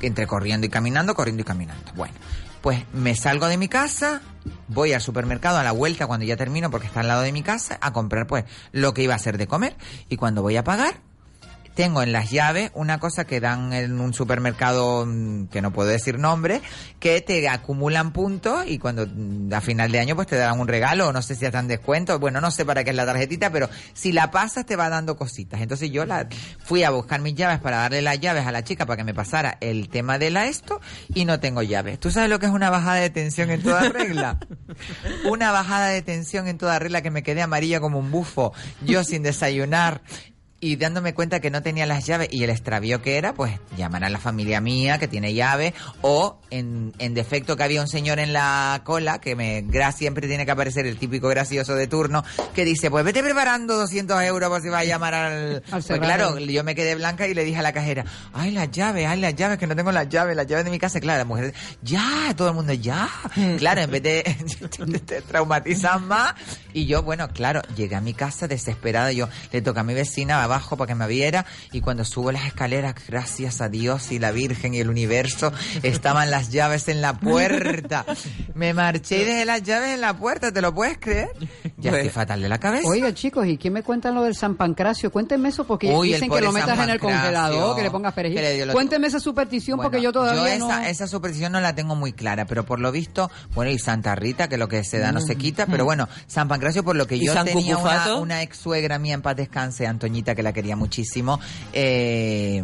Entre 0.00 0.26
corriendo 0.26 0.66
y 0.66 0.70
caminando, 0.70 1.14
corriendo 1.14 1.42
y 1.42 1.44
caminando. 1.44 1.92
Bueno, 1.94 2.14
pues 2.60 2.84
me 2.92 3.14
salgo 3.14 3.46
de 3.46 3.56
mi 3.56 3.68
casa, 3.68 4.22
voy 4.68 4.92
al 4.92 5.00
supermercado 5.00 5.58
a 5.58 5.62
la 5.62 5.72
vuelta 5.72 6.06
cuando 6.06 6.26
ya 6.26 6.36
termino, 6.36 6.70
porque 6.70 6.86
está 6.86 7.00
al 7.00 7.08
lado 7.08 7.22
de 7.22 7.32
mi 7.32 7.42
casa, 7.42 7.78
a 7.80 7.92
comprar 7.92 8.26
pues 8.26 8.44
lo 8.72 8.92
que 8.94 9.02
iba 9.02 9.12
a 9.12 9.16
hacer 9.16 9.38
de 9.38 9.46
comer. 9.46 9.76
Y 10.08 10.16
cuando 10.16 10.42
voy 10.42 10.56
a 10.56 10.64
pagar, 10.64 11.00
tengo 11.76 12.02
en 12.02 12.10
las 12.10 12.30
llaves 12.30 12.70
una 12.74 12.98
cosa 12.98 13.26
que 13.26 13.38
dan 13.38 13.74
en 13.74 14.00
un 14.00 14.14
supermercado 14.14 15.04
mm, 15.06 15.48
que 15.48 15.60
no 15.60 15.72
puedo 15.72 15.90
decir 15.90 16.18
nombre, 16.18 16.62
que 16.98 17.20
te 17.20 17.48
acumulan 17.48 18.12
puntos 18.12 18.64
y 18.66 18.78
cuando 18.78 19.06
mm, 19.06 19.52
a 19.52 19.60
final 19.60 19.92
de 19.92 20.00
año 20.00 20.16
pues 20.16 20.26
te 20.26 20.36
dan 20.36 20.58
un 20.58 20.66
regalo, 20.66 21.08
o 21.08 21.12
no 21.12 21.20
sé 21.20 21.36
si 21.36 21.44
hasta 21.44 21.60
en 21.60 21.68
descuento, 21.68 22.18
bueno, 22.18 22.40
no 22.40 22.50
sé 22.50 22.64
para 22.64 22.82
qué 22.82 22.90
es 22.90 22.96
la 22.96 23.04
tarjetita, 23.04 23.52
pero 23.52 23.68
si 23.92 24.12
la 24.12 24.30
pasas 24.30 24.64
te 24.64 24.74
va 24.74 24.88
dando 24.88 25.16
cositas. 25.16 25.60
Entonces 25.60 25.90
yo 25.90 26.06
la 26.06 26.26
fui 26.64 26.82
a 26.82 26.90
buscar 26.90 27.20
mis 27.20 27.34
llaves 27.34 27.60
para 27.60 27.76
darle 27.76 28.00
las 28.00 28.18
llaves 28.18 28.46
a 28.46 28.52
la 28.52 28.64
chica 28.64 28.86
para 28.86 28.96
que 28.96 29.04
me 29.04 29.12
pasara 29.12 29.58
el 29.60 29.90
tema 29.90 30.18
de 30.18 30.30
la 30.30 30.46
esto 30.46 30.80
y 31.14 31.26
no 31.26 31.40
tengo 31.40 31.62
llaves. 31.62 32.00
¿Tú 32.00 32.10
sabes 32.10 32.30
lo 32.30 32.38
que 32.38 32.46
es 32.46 32.52
una 32.52 32.70
bajada 32.70 32.96
de 32.96 33.10
tensión 33.10 33.50
en 33.50 33.62
toda 33.62 33.90
regla? 33.90 34.38
una 35.30 35.52
bajada 35.52 35.88
de 35.88 36.00
tensión 36.00 36.48
en 36.48 36.56
toda 36.56 36.78
regla 36.78 37.02
que 37.02 37.10
me 37.10 37.22
quedé 37.22 37.42
amarilla 37.42 37.80
como 37.80 37.98
un 37.98 38.10
bufo, 38.10 38.54
yo 38.80 39.04
sin 39.04 39.22
desayunar 39.22 40.00
y 40.58 40.76
dándome 40.76 41.12
cuenta 41.12 41.40
que 41.40 41.50
no 41.50 41.62
tenía 41.62 41.84
las 41.84 42.06
llaves 42.06 42.28
y 42.30 42.42
el 42.42 42.50
extravío 42.50 43.02
que 43.02 43.18
era, 43.18 43.34
pues 43.34 43.58
llamar 43.76 44.04
a 44.04 44.08
la 44.08 44.18
familia 44.18 44.60
mía 44.60 44.98
que 44.98 45.06
tiene 45.06 45.34
llave 45.34 45.74
o 46.00 46.38
en, 46.50 46.94
en 46.98 47.12
defecto 47.12 47.56
que 47.56 47.62
había 47.62 47.82
un 47.82 47.88
señor 47.88 48.18
en 48.18 48.32
la 48.32 48.80
cola 48.84 49.20
que 49.20 49.36
me 49.36 49.62
gra- 49.64 49.92
siempre 49.92 50.28
tiene 50.28 50.46
que 50.46 50.52
aparecer 50.52 50.86
el 50.86 50.96
típico 50.96 51.28
gracioso 51.28 51.74
de 51.74 51.86
turno 51.86 52.24
que 52.54 52.64
dice, 52.64 52.90
pues 52.90 53.04
vete 53.04 53.22
preparando 53.22 53.76
200 53.76 54.22
euros 54.22 54.48
por 54.48 54.62
si 54.62 54.68
vas 54.70 54.80
a 54.80 54.84
llamar 54.84 55.14
al... 55.14 55.62
pues 55.68 55.84
cerrado. 55.84 56.32
claro, 56.34 56.38
yo 56.38 56.64
me 56.64 56.74
quedé 56.74 56.94
blanca 56.94 57.28
y 57.28 57.34
le 57.34 57.44
dije 57.44 57.58
a 57.58 57.62
la 57.62 57.72
cajera, 57.74 58.04
ay 58.32 58.50
las 58.52 58.70
llaves, 58.70 59.06
ay 59.06 59.20
las 59.20 59.34
llaves, 59.34 59.58
que 59.58 59.66
no 59.66 59.76
tengo 59.76 59.92
las 59.92 60.08
llaves, 60.08 60.34
las 60.36 60.46
llaves 60.46 60.64
de 60.64 60.70
mi 60.70 60.78
casa, 60.78 61.00
claro, 61.00 61.18
la 61.18 61.24
mujer, 61.26 61.52
ya, 61.82 62.32
todo 62.34 62.48
el 62.48 62.54
mundo, 62.54 62.72
ya, 62.72 63.10
claro, 63.58 63.82
en 63.82 63.90
vez 63.90 64.02
de 64.02 64.22
te 65.06 65.20
traumatizar 65.20 66.00
más, 66.00 66.34
y 66.72 66.86
yo, 66.86 67.02
bueno, 67.02 67.28
claro, 67.28 67.60
llegué 67.76 67.94
a 67.96 68.00
mi 68.00 68.14
casa 68.14 68.48
desesperada, 68.48 69.12
yo 69.12 69.28
le 69.52 69.60
toqué 69.60 69.80
a 69.80 69.82
mi 69.82 69.92
vecina 69.92 70.45
abajo 70.46 70.76
para 70.76 70.88
que 70.88 70.94
me 70.94 71.06
viera, 71.06 71.46
y 71.72 71.80
cuando 71.80 72.04
subo 72.04 72.32
las 72.32 72.46
escaleras, 72.46 72.94
gracias 73.06 73.60
a 73.60 73.68
Dios 73.68 74.10
y 74.12 74.18
la 74.18 74.30
Virgen 74.32 74.74
y 74.74 74.80
el 74.80 74.88
universo, 74.90 75.52
estaban 75.82 76.30
las 76.30 76.50
llaves 76.50 76.88
en 76.88 77.00
la 77.00 77.12
puerta, 77.14 78.04
me 78.54 78.72
marché 78.74 79.22
y 79.22 79.24
dejé 79.24 79.44
las 79.44 79.62
llaves 79.62 79.90
en 79.94 80.00
la 80.00 80.16
puerta, 80.16 80.52
¿te 80.52 80.60
lo 80.60 80.74
puedes 80.74 80.98
creer? 80.98 81.28
Ya 81.78 81.90
Pues- 81.90 82.02
estoy 82.06 82.08
fatal 82.10 82.40
de 82.40 82.48
la 82.48 82.58
cabeza. 82.58 82.88
Oiga, 82.88 83.12
chicos, 83.14 83.46
¿y 83.46 83.58
quién 83.58 83.72
me 83.74 83.82
cuentan 83.82 84.14
lo 84.14 84.22
del 84.22 84.34
San 84.34 84.56
Pancracio? 84.56 85.10
Cuéntenme 85.12 85.50
eso 85.50 85.64
porque 85.66 85.92
Uy, 85.94 86.12
dicen 86.12 86.30
que 86.30 86.40
lo 86.40 86.52
metas 86.52 86.78
en 86.78 86.90
el 86.90 86.98
congelador, 87.00 87.76
que 87.76 87.82
le 87.82 87.90
pongas 87.90 88.14
perejil. 88.14 88.66
lo- 88.66 88.72
Cuéntenme 88.72 89.06
esa 89.08 89.20
superstición 89.20 89.78
porque 89.80 90.00
yo 90.00 90.12
todavía 90.12 90.56
yo 90.56 90.66
no... 90.66 90.70
esa, 90.70 90.88
esa 90.88 91.06
superstición 91.06 91.52
no 91.52 91.60
la 91.60 91.74
tengo 91.74 91.94
muy 91.96 92.12
clara, 92.12 92.46
pero 92.46 92.64
por 92.64 92.80
lo 92.80 92.92
visto, 92.92 93.30
bueno, 93.54 93.70
y 93.70 93.78
Santa 93.78 94.14
Rita, 94.14 94.48
que 94.48 94.56
lo 94.56 94.68
que 94.68 94.84
se 94.84 94.98
da 94.98 95.12
no 95.12 95.20
Mm. 95.20 95.26
se 95.26 95.36
quita, 95.36 95.66
pero 95.66 95.84
bueno, 95.84 96.08
San 96.28 96.46
Pancracio, 96.46 96.84
por 96.84 96.94
lo 96.94 97.06
que 97.06 97.16
¿Y 97.16 97.26
yo 97.26 97.34
tenía 97.42 97.76
una, 97.78 98.14
una 98.16 98.42
ex 98.42 98.58
suegra 98.58 98.98
mía 98.98 99.14
en 99.14 99.22
paz 99.22 99.34
descanse, 99.36 99.86
Antoñita, 99.86 100.34
que 100.36 100.42
la 100.44 100.52
quería 100.52 100.76
muchísimo, 100.76 101.40
eh, 101.72 102.62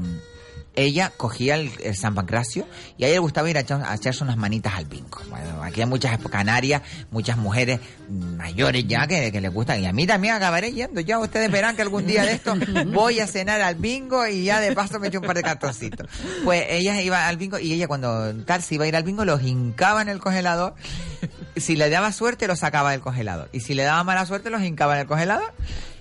ella 0.75 1.13
cogía 1.15 1.57
el, 1.57 1.71
San 1.95 2.15
Pancracio 2.15 2.67
y 2.97 3.05
a 3.05 3.09
ella 3.09 3.17
le 3.17 3.19
gustaba 3.19 3.51
ir 3.51 3.59
a, 3.59 3.61
echar- 3.63 3.85
a 3.87 3.95
echarse 3.95 4.25
unas 4.25 4.39
manitas 4.39 4.73
al 4.75 4.87
bingo. 4.87 5.19
Bueno, 5.29 5.63
aquí 5.63 5.81
hay 5.83 5.87
muchas 5.87 6.17
canarias, 6.31 6.81
muchas 7.11 7.37
mujeres 7.37 7.79
mayores 8.09 8.87
ya 8.87 9.07
que, 9.07 9.31
que 9.31 9.41
les 9.43 9.53
gustan 9.53 9.83
y 9.83 9.87
a 9.87 9.93
mí 9.93 10.07
también 10.07 10.33
acabaré 10.35 10.73
yendo. 10.73 11.03
Ya 11.03 11.19
ustedes 11.19 11.51
verán 11.51 11.77
que 11.77 11.83
algún 11.83 12.07
día 12.07 12.25
de 12.25 12.33
esto 12.33 12.55
voy 12.87 13.21
a 13.21 13.27
cenar 13.27 13.61
al 13.61 13.75
bingo 13.75 14.27
y 14.27 14.45
ya 14.45 14.61
de 14.61 14.73
paso 14.73 14.99
me 14.99 15.09
echo 15.09 15.21
un 15.21 15.27
par 15.27 15.37
de 15.37 15.43
cartoncitos. 15.43 16.09
Pues 16.43 16.65
ella 16.71 17.03
iba 17.03 17.29
al 17.29 17.37
bingo 17.37 17.59
y 17.59 17.75
ella 17.75 17.87
cuando 17.87 18.35
tal 18.47 18.63
iba 18.71 18.87
a 18.87 18.89
ir 18.89 18.97
al 18.97 19.03
bingo 19.03 19.27
los 19.27 19.43
hincaba 19.43 20.01
en 20.01 20.09
el 20.09 20.21
congelador. 20.21 20.75
Si 21.55 21.77
le 21.77 21.91
daba 21.91 22.13
suerte 22.13 22.47
los 22.47 22.61
sacaba 22.61 22.93
del 22.93 23.01
congelador 23.03 23.51
y 23.53 23.61
si 23.61 23.75
le 23.75 23.83
daba 23.83 24.03
mala 24.05 24.25
suerte 24.25 24.49
los 24.49 24.63
hincaba 24.63 24.95
en 24.95 25.01
el 25.03 25.07
congelador 25.07 25.53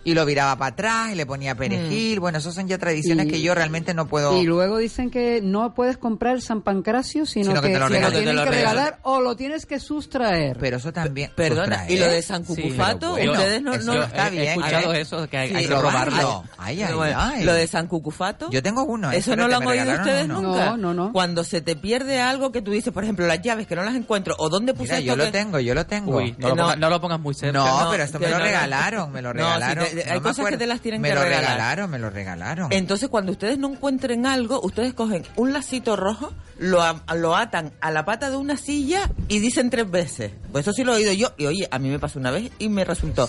y 0.03 0.13
lo 0.13 0.25
viraba 0.25 0.55
para 0.57 0.71
atrás 0.71 1.11
y 1.11 1.15
le 1.15 1.25
ponía 1.25 1.55
perejil. 1.55 2.19
Bueno, 2.19 2.39
esas 2.39 2.55
son 2.55 2.67
ya 2.67 2.77
tradiciones 2.77 3.27
Y- 3.27 3.29
que 3.29 3.41
yo 3.41 3.53
realmente 3.53 3.93
no 3.93 4.07
puedo... 4.07 4.41
Y 4.41 4.45
luego 4.45 4.77
dicen 4.77 5.11
que 5.11 5.41
no 5.43 5.73
puedes 5.75 5.97
comprar 5.97 6.35
el 6.35 6.41
San 6.41 6.61
Pancracio, 6.61 7.25
sino, 7.25 7.45
Sino 7.51 7.61
que 7.61 7.67
que, 7.67 7.73
te 7.73 7.79
lo 7.79 7.87
regalan. 7.87 8.11
Te 8.23 8.33
lo 8.33 8.43
que 8.43 8.49
regalan. 8.49 8.53
regalar 8.75 8.99
o 9.03 9.21
lo 9.21 9.35
tienes 9.35 9.65
que 9.65 9.79
sustraer. 9.79 10.57
Pero 10.59 10.77
eso 10.77 10.91
también... 10.91 11.31
Perdona, 11.35 11.89
¿y 11.89 11.97
lo 11.99 12.05
de 12.07 12.21
San 12.21 12.43
Cucufato? 12.43 13.11
bueno, 13.11 13.33
Ustedes 13.33 13.61
no, 13.61 13.73
eso 13.73 13.93
no 13.93 14.03
está 14.03 14.29
bien. 14.29 14.43
He 14.43 14.49
escuchado 14.53 14.89
ver, 14.89 15.01
eso, 15.01 15.27
que 15.29 15.37
hay, 15.37 15.49
Sí. 15.49 15.55
hay 15.55 15.67
que 15.67 15.75
robarlo. 15.75 16.43
Ay, 16.57 16.81
ay, 16.81 16.93
Bueno, 16.93 17.17
ay. 17.19 17.43
Lo 17.43 17.53
de 17.53 17.67
San 17.67 17.87
Cucufato. 17.87 18.49
Yo 18.51 18.63
tengo 18.63 18.83
uno. 18.83 19.09
Eso 19.11 19.31
espérate, 19.31 19.41
no 19.41 19.47
lo 19.47 19.55
han 19.57 19.67
oído 19.67 19.93
ustedes 19.99 20.25
uno. 20.25 20.41
nunca. 20.41 20.65
No, 20.65 20.77
no, 20.77 20.93
no. 20.93 21.11
Cuando 21.13 21.43
se 21.43 21.61
te 21.61 21.75
pierde 21.75 22.19
algo 22.21 22.51
que 22.51 22.61
tú 22.61 22.71
dices, 22.71 22.91
por 22.93 23.03
ejemplo, 23.03 23.27
las 23.27 23.41
llaves 23.41 23.67
que 23.67 23.75
no 23.75 23.83
las 23.83 23.95
encuentro 23.95 24.35
o 24.39 24.49
dónde 24.49 24.73
puse 24.73 24.93
Mira, 24.93 24.97
esto 24.99 25.07
yo 25.11 25.15
lo 25.15 25.25
que- 25.25 25.31
tengo, 25.31 25.59
yo 25.59 25.73
lo 25.75 25.85
tengo. 25.85 26.17
Uy, 26.17 26.35
no, 26.37 26.49
lo 26.49 26.55
No. 26.55 26.61
pongas, 26.63 26.77
no 26.79 26.89
lo 26.89 27.01
pongas 27.01 27.19
muy 27.19 27.33
cerca. 27.33 27.57
No, 27.59 27.83
no, 27.85 27.91
pero 27.91 28.03
esto 28.03 28.17
que 28.19 28.25
me 28.25 28.31
lo 28.31 28.37
no, 28.37 28.43
no. 28.43 28.45
regalaron, 28.51 29.11
me 29.11 29.21
lo 29.21 29.29
No, 29.33 29.43
regalaron. 29.43 29.85
Hay 30.05 30.19
me 30.19 30.21
cosas 30.21 30.47
que 30.47 30.57
te 30.57 30.67
las 30.67 30.81
tienen 30.81 31.01
me 31.01 31.09
que 31.09 31.15
lo 31.15 31.23
regalar. 31.23 31.51
regalaron, 31.51 31.89
me 31.91 31.99
lo 31.99 32.09
regalaron. 32.09 32.71
Entonces, 32.71 33.09
cuando 33.09 33.31
ustedes 33.31 33.57
no 33.57 33.69
encuentren 33.69 34.25
algo, 34.25 34.61
ustedes 34.61 34.93
cogen 34.93 35.23
un 35.35 35.53
lacito 35.53 35.95
rojo, 35.95 36.31
lo, 36.57 36.81
lo 37.15 37.35
atan 37.35 37.73
a 37.81 37.91
la 37.91 38.05
pata 38.05 38.29
de 38.29 38.37
una 38.37 38.57
silla 38.57 39.09
y 39.27 39.39
dicen 39.39 39.69
tres 39.69 39.89
veces. 39.89 40.31
Pues 40.51 40.63
eso 40.65 40.73
sí 40.73 40.83
lo 40.83 40.93
he 40.93 40.97
oído 40.97 41.13
yo. 41.13 41.33
Y 41.37 41.45
oye, 41.45 41.67
a 41.71 41.79
mí 41.79 41.89
me 41.89 41.99
pasó 41.99 42.19
una 42.19 42.31
vez 42.31 42.51
y 42.59 42.69
me 42.69 42.83
resultó. 42.85 43.27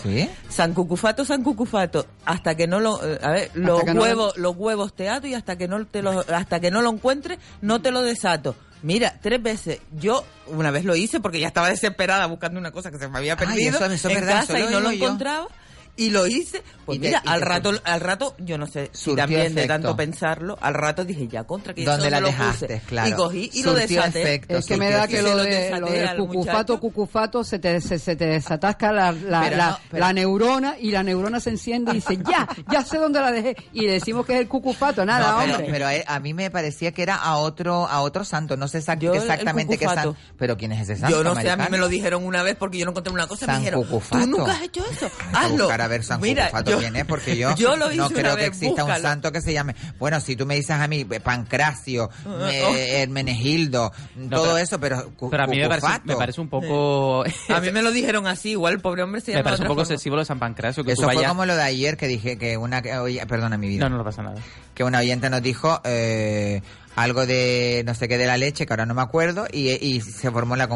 San 0.48 0.74
Cucufato, 0.74 1.24
San 1.24 1.42
Cucufato, 1.42 2.06
hasta 2.24 2.54
que 2.54 2.66
no 2.66 2.80
lo... 2.80 3.02
eh, 3.06 3.18
a 3.22 3.30
ver, 3.30 3.50
los 3.54 3.84
no 3.84 3.94
lo- 3.94 4.02
huevos, 4.02 4.36
los 4.36 4.56
huevos 4.56 4.94
te 4.94 5.08
ato 5.08 5.26
y 5.26 5.34
hasta 5.34 5.56
que 5.56 5.68
no 5.68 5.86
te 5.86 6.02
lo, 6.02 6.24
hasta 6.34 6.60
que 6.60 6.70
no 6.70 6.82
lo 6.82 6.90
encuentres, 6.90 7.38
no 7.60 7.80
te 7.80 7.90
lo 7.90 8.02
desato. 8.02 8.54
Mira, 8.82 9.14
tres 9.22 9.40
veces. 9.40 9.78
Yo 9.92 10.24
una 10.48 10.72
vez 10.72 10.84
lo 10.84 10.96
hice 10.96 11.20
porque 11.20 11.38
ya 11.38 11.46
estaba 11.46 11.68
desesperada 11.68 12.26
buscando 12.26 12.58
una 12.58 12.72
cosa 12.72 12.90
que 12.90 12.98
se 12.98 13.06
me 13.08 13.16
había 13.18 13.34
Ay, 13.34 13.38
perdido 13.46 13.76
eso- 13.76 13.86
eso 13.86 14.08
es 14.08 14.14
en 14.16 14.20
verdad, 14.20 14.40
casa 14.40 14.58
y 14.58 14.62
lo 14.64 14.70
no 14.70 14.80
lo 14.80 14.90
yo. 14.92 15.04
encontraba. 15.04 15.46
Y 15.94 16.08
lo 16.08 16.26
hice, 16.26 16.62
pues 16.86 16.96
Y 16.96 17.00
te- 17.02 17.08
mira, 17.08 17.22
y 17.22 17.28
al 17.28 17.40
te 17.40 17.44
rato, 17.44 17.72
al 17.84 18.00
rato, 18.00 18.34
yo 18.38 18.56
no 18.56 18.66
sé, 18.66 18.88
si 18.94 19.14
también 19.14 19.54
de 19.54 19.60
efecto. 19.64 19.68
tanto 19.74 19.94
pensarlo, 19.94 20.56
al 20.62 20.72
rato 20.72 21.04
dije, 21.04 21.28
ya 21.28 21.44
contra 21.44 21.74
que 21.74 21.84
¿Dónde 21.84 22.04
eso 22.06 22.10
la 22.10 22.16
no 22.16 22.20
lo 22.22 22.26
dejaste? 22.28 22.66
puse. 22.66 22.80
Claro. 22.86 23.08
Y 23.10 23.12
cogí 23.12 23.50
y 23.52 23.62
lo 23.62 23.72
Surtió 23.76 24.00
desaté. 24.00 24.22
efecto, 24.22 24.56
Es 24.56 24.64
que 24.66 24.76
me 24.78 24.90
da 24.90 25.06
que 25.06 25.20
lo, 25.20 25.34
lo 25.36 25.42
de, 25.42 25.50
desaté 25.50 25.80
lo 25.80 25.86
del 25.90 26.16
cucufato, 26.16 26.38
muchacho. 26.38 26.80
cucufato, 26.80 27.44
se 27.44 27.58
te, 27.58 27.78
se, 27.82 27.98
se 27.98 28.16
te 28.16 28.24
desatasca 28.26 28.90
la, 28.90 29.12
la, 29.12 29.40
Pero 29.42 29.56
la, 29.58 29.68
no, 29.68 29.78
pero- 29.90 30.00
la 30.06 30.12
neurona 30.14 30.76
y 30.80 30.90
la 30.92 31.02
neurona 31.02 31.40
se 31.40 31.50
enciende 31.50 31.90
y 31.92 31.94
dice, 31.96 32.16
ya, 32.26 32.48
ya 32.70 32.82
sé 32.86 32.96
dónde 32.96 33.20
la 33.20 33.30
dejé. 33.30 33.54
Y 33.74 33.84
decimos 33.86 34.24
que 34.24 34.32
es 34.32 34.40
el 34.40 34.48
cucufato, 34.48 35.04
nada, 35.04 35.32
No, 35.32 35.38
pero, 35.40 35.54
hombre. 35.56 35.68
pero 35.72 35.86
a, 35.86 36.14
a 36.16 36.20
mí 36.20 36.32
me 36.32 36.50
parecía 36.50 36.92
que 36.92 37.02
era 37.02 37.16
a 37.16 37.36
otro 37.36 37.86
a 37.86 38.00
otro 38.00 38.24
santo, 38.24 38.56
no 38.56 38.66
sé 38.66 38.78
exact- 38.78 39.00
Yo, 39.00 39.12
el 39.12 39.18
exactamente 39.20 39.76
qué 39.76 39.84
santo. 39.84 40.16
Pero 40.38 40.56
¿quién 40.56 40.72
es 40.72 40.80
ese 40.88 40.96
santo? 40.96 41.14
Yo 41.14 41.22
no 41.22 41.34
sé, 41.38 41.50
a 41.50 41.56
mí 41.58 41.64
me 41.70 41.76
lo 41.76 41.88
dijeron 41.88 42.24
una 42.24 42.42
vez 42.42 42.56
porque 42.56 42.78
yo 42.78 42.86
no 42.86 42.92
encontré 42.92 43.12
una 43.12 43.26
cosa 43.26 43.44
y 43.44 43.48
me 43.48 43.52
San 43.52 43.60
dijeron, 43.62 43.82
Cucufato. 43.84 44.24
¿tú 44.24 44.30
nunca 44.30 44.52
has 44.52 44.62
hecho 44.62 44.82
eso? 44.90 45.10
Hazlo. 45.34 45.68
Buscar 45.82 45.86
a 45.86 45.88
ver 45.88 46.04
San 46.04 46.20
Mira, 46.20 46.44
Cucufato 46.46 46.70
yo- 46.72 46.78
quién 46.78 46.96
es, 46.96 47.04
porque 47.04 47.36
yo, 47.36 47.54
yo 47.56 47.76
lo 47.76 47.88
hice 47.90 47.96
no 47.98 48.08
creo 48.10 48.36
que 48.36 48.42
vez, 48.42 48.48
exista 48.48 48.84
un 48.84 48.96
santo 49.00 49.32
que 49.32 49.40
se 49.40 49.52
llame. 49.52 49.74
Bueno, 49.98 50.20
si 50.20 50.36
tú 50.36 50.46
me 50.46 50.54
dices 50.56 50.72
a 50.72 50.86
mí, 50.88 51.06
eh, 51.10 51.20
Pancracio, 51.20 52.10
Ah, 52.26 52.48
eh, 52.52 52.62
oh. 52.66 52.74
Hermenegildo, 52.74 53.92
todo 54.30 54.42
pero- 54.44 54.56
eso, 54.58 54.78
pero. 54.80 55.10
cu- 55.16 55.30
Pero 55.30 55.44
a 55.44 55.46
mí 55.46 55.58
me 55.58 55.68
parece, 55.68 55.86
Cucufato. 55.86 56.06
me 56.06 56.16
parece 56.16 56.40
un 56.40 56.48
poco... 56.48 57.24
A 57.48 57.60
mí 57.60 57.70
me 57.72 57.82
lo 57.82 57.90
dijeron 57.92 58.26
así, 58.26 58.50
igual 58.50 58.74
el 58.74 58.80
pobre 58.80 59.02
hombre 59.02 59.20
se 59.20 59.30
me 59.32 59.38
llama 59.38 59.44
parece 59.44 59.62
un 59.62 59.68
poco 59.68 59.82
excesivo 59.82 60.16
lo 60.16 60.22
de 60.22 60.26
San 60.26 60.38
Pancracio. 60.38 60.84
Que 60.84 60.92
Eso 60.92 61.02
tú 61.02 61.10
fue 61.10 61.24
como 61.24 61.44
lo 61.46 61.54
de 61.56 61.62
ayer 61.62 61.96
que 61.96 62.06
dije 62.08 62.38
que 62.38 62.56
una. 62.56 62.82
oye, 63.00 63.24
perdona 63.26 63.56
mi 63.58 63.68
vida. 63.68 63.88
No, 63.88 63.96
no, 63.96 64.04
pasa 64.04 64.22
nada. 64.22 64.36
que 64.74 64.84
una 64.84 64.98
oyente 64.98 65.28
nos 65.30 65.42
dijo 65.42 65.80
eh, 65.84 66.62
algo 66.96 67.26
de 67.26 67.82
no 67.86 67.94
sé 67.94 68.08
qué 68.08 68.18
de 68.18 68.26
la 68.26 68.36
leche, 68.36 68.66
que 68.66 68.72
ahora 68.72 68.86
no 68.86 68.94
me 68.94 69.02
acuerdo, 69.02 69.46
y, 69.52 69.70
y 69.70 70.00
se 70.00 70.30
formó 70.30 70.56
la... 70.56 70.68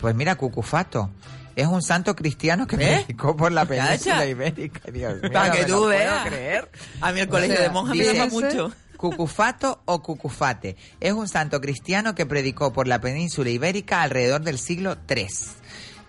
Pues 0.00 0.14
mira, 0.14 0.34
Cucufato. 0.36 1.10
Es 1.56 1.66
un 1.66 1.82
santo 1.82 2.14
cristiano 2.16 2.66
que 2.66 2.76
¿Eh? 2.76 3.04
predicó 3.04 3.36
por 3.36 3.52
la 3.52 3.64
península 3.64 4.26
ibérica. 4.26 4.90
Dios 4.90 5.20
mío, 5.22 5.30
Para 5.32 5.48
no 5.48 5.54
que 5.54 5.64
tú 5.64 5.72
puedo 5.72 5.86
veas. 5.86 6.26
creer. 6.26 6.70
A 7.00 7.12
mí 7.12 7.20
el 7.20 7.28
colegio 7.28 7.54
O 7.54 7.58
sea, 7.58 7.66
de 7.68 7.72
monjas 7.72 7.96
me 7.96 8.04
llama 8.04 8.26
mucho. 8.26 8.72
Cucufato 8.96 9.82
o 9.84 10.02
Cucufate. 10.02 10.76
Es 11.00 11.12
un 11.12 11.28
santo 11.28 11.60
cristiano 11.60 12.14
que 12.14 12.26
predicó 12.26 12.72
por 12.72 12.86
la 12.88 13.00
península 13.00 13.50
ibérica 13.50 14.02
alrededor 14.02 14.40
del 14.42 14.58
siglo 14.58 14.96
III. 15.08 15.26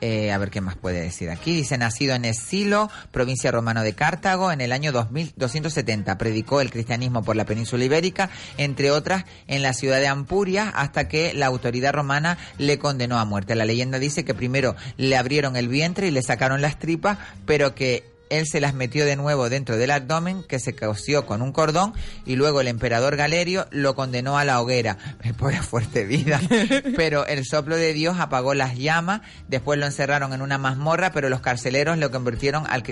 Eh, 0.01 0.31
a 0.31 0.37
ver 0.37 0.51
qué 0.51 0.61
más 0.61 0.75
puede 0.75 1.01
decir 1.01 1.29
aquí. 1.29 1.55
Dice, 1.55 1.77
nacido 1.77 2.15
en 2.15 2.25
Escilo, 2.25 2.89
provincia 3.11 3.51
romano 3.51 3.81
de 3.81 3.93
Cartago, 3.93 4.51
en 4.51 4.61
el 4.61 4.71
año 4.71 4.91
2270. 4.91 6.17
Predicó 6.17 6.61
el 6.61 6.71
cristianismo 6.71 7.23
por 7.23 7.35
la 7.35 7.45
península 7.45 7.85
ibérica, 7.85 8.29
entre 8.57 8.91
otras 8.91 9.25
en 9.47 9.61
la 9.61 9.73
ciudad 9.73 9.99
de 9.99 10.07
Ampuria, 10.07 10.69
hasta 10.69 11.07
que 11.07 11.33
la 11.33 11.45
autoridad 11.45 11.93
romana 11.93 12.37
le 12.57 12.77
condenó 12.77 13.19
a 13.19 13.25
muerte. 13.25 13.55
La 13.55 13.65
leyenda 13.65 13.99
dice 13.99 14.25
que 14.25 14.33
primero 14.33 14.75
le 14.97 15.17
abrieron 15.17 15.55
el 15.55 15.69
vientre 15.69 16.07
y 16.07 16.11
le 16.11 16.21
sacaron 16.21 16.61
las 16.61 16.77
tripas, 16.77 17.17
pero 17.45 17.73
que 17.73 18.14
él 18.29 18.45
se 18.47 18.59
las 18.59 18.73
metió 18.73 19.05
de 19.05 19.15
nuevo 19.15 19.49
dentro 19.49 19.77
del 19.77 19.91
abdomen, 19.91 20.43
que 20.43 20.59
se 20.59 20.75
cosió 20.75 21.25
con 21.25 21.41
un 21.41 21.51
cordón, 21.51 21.93
y 22.25 22.35
luego 22.35 22.61
el 22.61 22.67
emperador 22.67 23.15
Galerio 23.15 23.67
lo 23.71 23.95
condenó 23.95 24.37
a 24.37 24.45
la 24.45 24.61
hoguera. 24.61 24.97
El 25.23 25.33
pobre 25.33 25.61
fuerte 25.61 26.05
vida. 26.05 26.39
Pero 26.95 27.25
el 27.25 27.45
soplo 27.45 27.75
de 27.75 27.93
Dios 27.93 28.17
apagó 28.19 28.53
las 28.53 28.77
llamas, 28.77 29.21
después 29.47 29.79
lo 29.79 29.85
encerraron 29.85 30.33
en 30.33 30.41
una 30.41 30.57
mazmorra, 30.57 31.11
pero 31.11 31.29
los 31.29 31.41
carceleros 31.41 31.97
lo 31.97 32.11
convirtieron 32.11 32.65
al, 32.67 32.83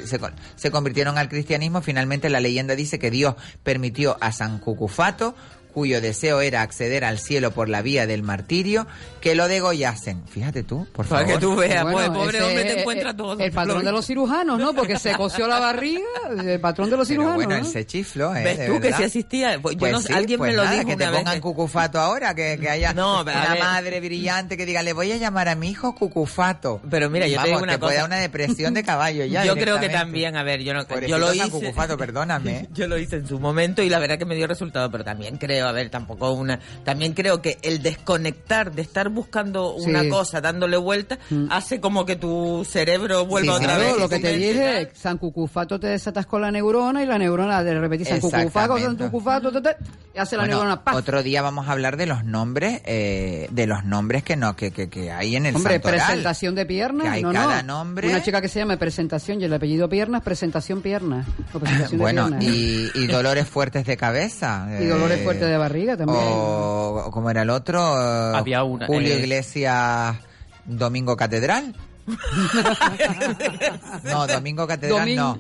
se 0.56 0.72
convirtieron 0.72 1.18
al 1.18 1.30
cristianismo. 1.30 1.82
Finalmente 1.82 2.30
la 2.30 2.40
leyenda 2.40 2.76
dice 2.76 3.00
que 3.00 3.12
Dios 3.12 3.36
permitió 3.64 4.18
a 4.20 4.32
San 4.32 4.60
Cucufato 4.60 5.36
cuyo 5.74 6.02
deseo 6.02 6.42
era 6.42 6.62
acceder 6.62 7.04
al 7.04 7.20
cielo 7.20 7.52
por 7.52 7.70
la 7.70 7.82
vía 7.82 8.06
del 8.08 8.24
martirio, 8.24 8.86
que 9.22 9.36
lo 9.36 9.48
degollasen. 9.48 10.24
Fíjate 10.28 10.64
tú, 10.64 10.86
por 10.94 11.06
Para 11.08 11.22
favor. 11.26 11.34
que 11.40 11.46
tú 11.46 11.56
veas, 11.56 11.84
Bueno, 11.84 11.98
pues 11.98 12.10
pobre 12.26 12.38
ese 12.38 12.48
hombre 12.48 12.64
te 12.66 12.80
encuentra 12.82 13.16
todo. 13.16 13.40
El 13.40 13.52
patrón 13.52 13.84
de 13.86 13.92
los 13.92 14.06
cirujanos, 14.06 14.60
¿no? 14.60 14.74
Porque 14.74 14.98
se 15.00 15.14
coció 15.16 15.48
la 15.48 15.60
barriga, 15.60 16.02
el 16.46 16.60
patrón 16.60 16.90
de 16.90 16.98
los 16.98 17.08
Pero 17.08 17.22
cirujanos. 17.22 17.36
bueno, 17.46 17.60
¿no? 17.62 17.66
él 17.68 17.72
se 17.72 17.86
chifló, 17.86 18.36
¿eh? 18.36 18.44
¿Ves 18.44 18.68
tú 18.68 18.80
que 18.80 18.94
si 18.94 19.04
asistía? 19.04 19.58
Pues 19.62 19.76
yo 19.76 19.80
Pues 19.80 19.92
no- 19.92 20.02
sí, 20.02 20.14
alguien 20.14 20.38
pues 20.38 20.52
me 20.52 20.58
lo 20.58 20.64
nada, 20.64 20.76
dijo 20.76 20.88
que 20.88 20.96
te 20.98 21.08
pongan 21.08 21.36
que- 21.36 21.42
cucufato 21.42 22.00
ahora, 22.00 22.36
que, 22.36 22.58
que 22.60 22.70
haya 22.70 22.94
No, 22.94 23.22
una 23.22 23.34
ver. 23.50 23.60
madre 23.60 24.00
brillante 24.00 24.58
que 24.58 24.66
diga, 24.66 24.84
le 24.84 24.94
voy 24.94 25.12
a 25.12 25.18
llamar 25.18 25.50
a 25.50 25.56
mi 25.56 25.70
hijo 25.70 25.96
cucufato. 25.96 26.82
Pero 26.90 27.10
mira, 27.10 27.26
yo 27.28 27.34
te 27.34 27.38
Vamos, 27.38 27.48
digo 27.50 27.64
una 27.64 27.74
te 27.74 27.80
puede 27.80 27.96
dar 27.98 28.06
una 28.06 28.18
depresión 28.18 28.74
de 28.74 28.84
caballo 28.84 29.26
ya 29.26 29.44
Yo 29.46 29.56
creo 29.56 29.80
que 29.80 29.90
también, 29.90 30.36
a 30.38 30.44
ver, 30.44 30.62
yo, 30.62 30.74
no, 30.74 30.86
yo 31.08 31.18
lo 31.18 31.34
hice. 31.34 31.50
Cucufato, 31.50 31.98
perdóname. 31.98 32.68
Yo 32.74 32.88
lo 32.88 32.98
hice 32.98 33.18
en 33.18 33.28
su 33.28 33.40
momento 33.40 33.82
y 33.84 33.90
la 33.90 34.00
verdad 34.00 34.18
que 34.18 34.26
me 34.26 34.36
dio 34.36 34.48
resultado, 34.48 34.90
pero 34.92 35.04
también 35.04 35.38
creo 35.38 35.63
pero 35.64 35.70
a 35.70 35.72
ver, 35.72 35.90
tampoco 35.90 36.32
una... 36.34 36.60
También 36.84 37.14
creo 37.14 37.42
que 37.42 37.58
el 37.62 37.82
desconectar 37.82 38.74
de 38.74 38.82
estar 38.82 39.08
buscando 39.08 39.74
una 39.76 40.08
cosa, 40.10 40.42
dándole 40.42 40.76
vuelta, 40.76 41.18
hace 41.50 41.80
como 41.80 42.06
que 42.06 42.18
tu 42.18 42.66
cerebro 42.70 43.26
vuelva 43.26 43.54
Sí, 43.58 43.64
otra 43.64 43.76
claro, 43.78 43.92
vez. 43.94 44.00
lo 44.02 44.10
que 44.10 44.20
te 44.20 44.34
dije, 44.38 44.92
San 44.94 45.18
Cucufato 45.18 45.80
te 45.80 45.88
desatascó 45.88 46.38
la 46.40 46.52
neurona 46.52 47.02
y 47.02 47.06
la 47.06 47.18
neurona 47.18 47.64
de 47.64 47.80
repetir 47.80 48.08
San 48.08 48.20
Cucufato, 48.20 48.78
San. 48.78 48.98
Cucufato, 48.98 49.52
te- 49.54 49.62
te- 49.62 49.78
y 50.16 50.20
hace 50.20 50.36
la 50.36 50.44
Bueno, 50.44 50.56
neurona 50.58 50.84
¡paf! 50.84 50.96
otro 50.96 51.24
día 51.24 51.42
vamos 51.42 51.68
a 51.70 51.72
hablar 51.72 51.96
de 51.98 52.06
los 52.08 52.24
nombres, 52.26 52.82
eh, 52.86 53.48
de 53.52 53.66
los 53.68 53.86
nombres 53.86 54.24
que 54.24 54.36
no, 54.36 54.56
que, 54.58 54.72
que, 54.72 54.90
que 54.90 55.12
hay 55.12 55.36
en 55.38 55.46
el 55.46 55.56
Hombre, 55.56 55.76
santoral. 55.76 56.00
presentación 56.08 56.56
de 56.56 56.66
piernas, 56.66 57.04
Que 57.06 57.10
hay 57.10 57.24
no, 57.24 57.32
cada 57.32 57.64
no. 57.64 57.78
nombre. 57.80 58.10
Una 58.10 58.22
chica 58.22 58.42
que 58.42 58.48
se 58.50 58.60
llama 58.60 58.76
presentación 58.78 59.40
y 59.42 59.46
el 59.46 59.54
apellido 59.54 59.88
piernas, 59.90 60.22
presentación 60.24 60.82
piernas. 60.82 61.26
o 61.54 61.60
presentación 61.60 61.98
de 61.98 61.98
Bueno, 62.04 62.28
piernas. 62.28 62.44
y, 62.44 62.92
y 62.96 63.08
dolores 63.08 63.48
fuertes 63.48 63.86
de 63.86 63.96
cabeza. 63.98 64.68
Y 64.82 64.86
dolores 64.86 65.20
eh, 65.20 65.24
fuertes 65.24 65.48
de 65.48 65.53
barriga 65.58 65.98
también. 65.98 66.20
O 66.24 67.10
como 67.12 67.30
era 67.30 67.42
el 67.44 67.50
otro, 67.50 67.82
Había 67.82 68.64
una, 68.64 68.88
Julio 68.88 69.14
eh, 69.14 69.20
Iglesias 69.20 70.18
Domingo 70.66 71.16
Catedral. 71.18 71.76
no, 74.04 74.28
Domingo 74.28 74.68
Catedral 74.68 75.08
Domin- 75.08 75.16
no. 75.16 75.38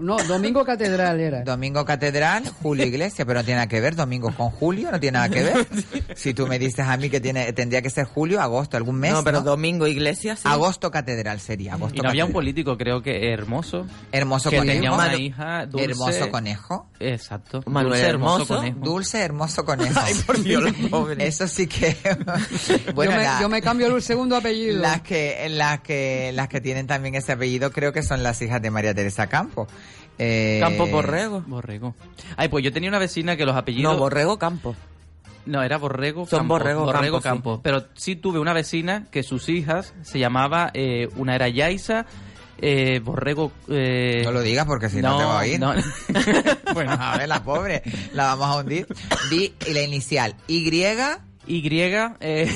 no, 0.00 0.16
Domingo 0.24 0.64
Catedral 0.64 1.20
era. 1.20 1.42
Domingo 1.42 1.84
Catedral, 1.84 2.44
Julio 2.62 2.84
Iglesias, 2.86 3.26
pero 3.26 3.40
no 3.40 3.44
tiene 3.44 3.56
nada 3.58 3.68
que 3.68 3.80
ver. 3.80 3.94
Domingo 3.96 4.32
con 4.34 4.50
Julio 4.50 4.90
no 4.90 5.00
tiene 5.00 5.18
nada 5.18 5.28
que 5.28 5.42
ver. 5.42 5.66
Si 6.16 6.34
tú 6.34 6.46
me 6.46 6.58
dices 6.58 6.86
a 6.86 6.96
mí 6.96 7.08
que 7.10 7.20
tiene, 7.20 7.52
tendría 7.52 7.82
que 7.82 7.90
ser 7.90 8.04
julio, 8.06 8.40
agosto, 8.40 8.76
algún 8.76 8.96
mes. 8.96 9.12
No, 9.12 9.24
pero 9.24 9.40
Domingo 9.40 9.86
Iglesias. 9.86 10.40
sí. 10.40 10.48
Agosto 10.48 10.90
Catedral 10.90 11.40
sería. 11.40 11.74
Agosto 11.74 11.96
Y 11.96 12.00
no 12.00 12.08
había 12.08 12.24
un 12.24 12.32
político, 12.32 12.76
creo 12.76 13.02
que 13.02 13.32
hermoso. 13.32 13.86
Hermoso 14.12 14.50
que 14.50 14.58
conejo. 14.58 14.74
tenía 14.74 14.92
una 14.92 15.06
Manu- 15.08 15.18
hija 15.20 15.66
dulce. 15.66 15.84
Hermoso 15.90 16.30
conejo. 16.30 16.86
Exacto. 17.00 17.62
Manuel 17.66 17.92
Dulce, 17.94 18.08
hermoso, 18.08 18.46
conejo. 18.56 18.78
Dulce, 18.80 19.20
hermoso 19.20 19.64
conejo. 19.64 20.00
Ay, 20.02 20.14
por 20.26 20.42
Dios, 20.42 20.62
la 20.62 20.72
pobre. 20.90 21.26
Eso 21.26 21.48
sí 21.48 21.66
que. 21.66 21.96
bueno, 22.94 23.12
yo, 23.12 23.18
me, 23.18 23.24
la- 23.24 23.40
yo 23.40 23.48
me 23.48 23.62
cambio 23.62 23.94
el 23.94 24.02
segundo 24.02 24.36
apellido. 24.36 24.80
las 24.80 25.02
que, 25.02 25.46
las 25.50 25.80
que, 25.92 26.32
las 26.32 26.48
que 26.48 26.60
tienen 26.60 26.86
también 26.86 27.14
ese 27.14 27.32
apellido 27.32 27.70
creo 27.70 27.92
que 27.92 28.02
son 28.02 28.22
las 28.22 28.40
hijas 28.40 28.62
de 28.62 28.70
María 28.70 28.94
Teresa 28.94 29.26
Campo. 29.28 29.66
Eh, 30.18 30.58
Campo 30.60 30.86
Borrego. 30.86 31.42
Borrego. 31.46 31.94
Ay, 32.36 32.48
pues 32.48 32.64
yo 32.64 32.72
tenía 32.72 32.88
una 32.88 32.98
vecina 32.98 33.36
que 33.36 33.44
los 33.44 33.56
apellidos... 33.56 33.92
No, 33.92 33.98
Borrego 33.98 34.38
Campo. 34.38 34.74
No, 35.44 35.62
era 35.62 35.76
Borrego 35.76 36.26
Son 36.26 36.40
Campo. 36.40 36.54
Borrego 36.54 36.86
Campo, 36.90 37.18
sí. 37.18 37.22
Campo. 37.22 37.60
Pero 37.62 37.84
sí 37.94 38.16
tuve 38.16 38.38
una 38.38 38.52
vecina 38.52 39.06
que 39.10 39.22
sus 39.22 39.48
hijas 39.48 39.92
se 40.02 40.18
llamaba, 40.18 40.70
eh, 40.72 41.08
una 41.16 41.34
era 41.34 41.48
Yaisa, 41.48 42.06
eh, 42.58 43.00
Borrego... 43.00 43.52
eh, 43.68 44.22
No 44.24 44.32
lo 44.32 44.40
digas 44.40 44.64
porque 44.66 44.88
si 44.88 45.02
no, 45.02 45.18
te 45.18 45.24
va 45.24 45.40
a 45.40 45.42
oír. 45.42 45.60
no. 45.60 45.74
bueno, 46.74 46.92
a 46.92 47.18
ver, 47.18 47.28
la 47.28 47.42
pobre, 47.42 47.82
la 48.14 48.34
vamos 48.34 48.46
a 48.46 48.60
hundir. 48.60 48.86
Di 49.30 49.52
y 49.66 49.74
la 49.74 49.82
inicial. 49.82 50.36
Y. 50.46 50.70
Y 51.44 51.80
eh, 51.80 52.48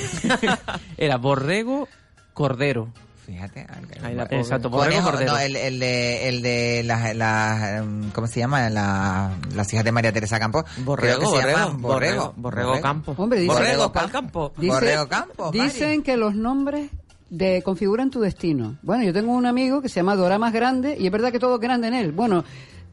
era 0.97 1.17
Borrego 1.17 1.89
Cordero. 2.33 2.93
Fíjate. 3.27 3.67
Ay, 4.05 4.15
la 4.15 4.25
pobre. 4.25 4.39
Exacto, 4.41 4.71
Borrego 4.71 5.03
Conejo, 5.03 5.11
Cordero. 5.11 5.33
no, 5.33 5.39
el, 5.39 5.57
el 5.57 5.79
de, 5.81 6.29
el 6.29 6.43
de 6.43 6.83
las, 6.85 7.15
las, 7.17 7.71
em, 7.81 8.11
¿cómo 8.13 8.27
se 8.29 8.39
llama? 8.41 8.71
La- 8.71 9.33
las 9.55 9.73
hijas 9.73 9.85
de 9.85 9.91
María 9.93 10.13
Teresa 10.13 10.39
Campo. 10.39 10.65
Borrego, 10.79 11.23
Borrego, 11.31 11.49
llaman 11.59 11.83
Borrego, 11.83 12.35
Borrego 12.37 12.81
Campo. 12.81 13.15
Hombre, 13.19 13.41
dice- 13.41 13.53
Borrego, 13.53 13.93
pa'l 13.93 14.11
campo. 14.11 14.53
Dice- 14.57 14.73
Borrego 14.73 15.09
Campo, 15.09 15.47
Mari. 15.47 15.59
Dicen 15.61 16.03
que 16.05 16.17
los 16.17 16.37
nombres 16.37 16.91
de 17.29 17.63
configuran 17.65 18.11
tu 18.11 18.21
destino. 18.21 18.77
Bueno, 18.83 19.03
yo 19.03 19.13
tengo 19.13 19.33
un 19.33 19.47
amigo 19.47 19.83
que 19.83 19.89
se 19.89 19.97
llama 19.97 20.15
Dora 20.15 20.39
Más 20.39 20.53
Grande 20.53 20.97
y 20.97 21.07
es 21.07 21.13
verdad 21.13 21.33
que 21.33 21.41
todo 21.41 21.57
es 21.57 21.61
grande 21.61 21.89
en 21.89 21.95
él. 21.95 22.13
Bueno, 22.13 22.45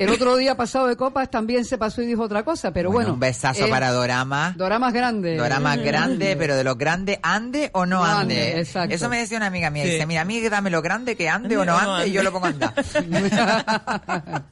el 0.03 0.09
otro 0.11 0.35
día 0.37 0.55
pasado 0.55 0.87
de 0.87 0.95
copas 0.95 1.29
también 1.29 1.65
se 1.65 1.77
pasó 1.77 2.01
y 2.01 2.05
dijo 2.05 2.23
otra 2.23 2.43
cosa, 2.43 2.71
pero 2.71 2.91
bueno. 2.91 3.13
un 3.13 3.19
besazo 3.19 3.65
eh, 3.65 3.69
para 3.69 3.91
Dorama. 3.91 4.53
Dora 4.57 4.79
Más 4.79 4.93
Grande. 4.93 5.37
Dora 5.37 5.59
más 5.59 5.77
grande, 5.79 6.35
pero 6.37 6.55
de 6.55 6.63
lo 6.63 6.75
grande, 6.75 7.19
ande 7.23 7.69
o 7.73 7.85
no 7.85 7.97
No 7.99 8.05
ande. 8.05 8.35
ande, 8.49 8.59
exacto. 8.61 8.93
Eso 8.95 9.09
me 9.09 9.17
decía 9.19 9.37
una 9.37 9.47
amiga 9.47 9.69
mía. 9.69 9.83
Sí. 9.83 9.91
Dice, 9.91 10.05
mira, 10.05 10.21
a 10.21 10.25
mí 10.25 10.41
dame 10.47 10.69
lo 10.69 10.81
grande 10.81 11.15
que 11.15 11.29
ande 11.29 11.57
o 11.57 11.65
no 11.65 11.77
ande, 11.77 12.07
y 12.07 12.11
yo 12.11 12.23
lo 12.23 12.31
pongo 12.31 12.45
a 12.47 12.49
andar. 12.49 12.73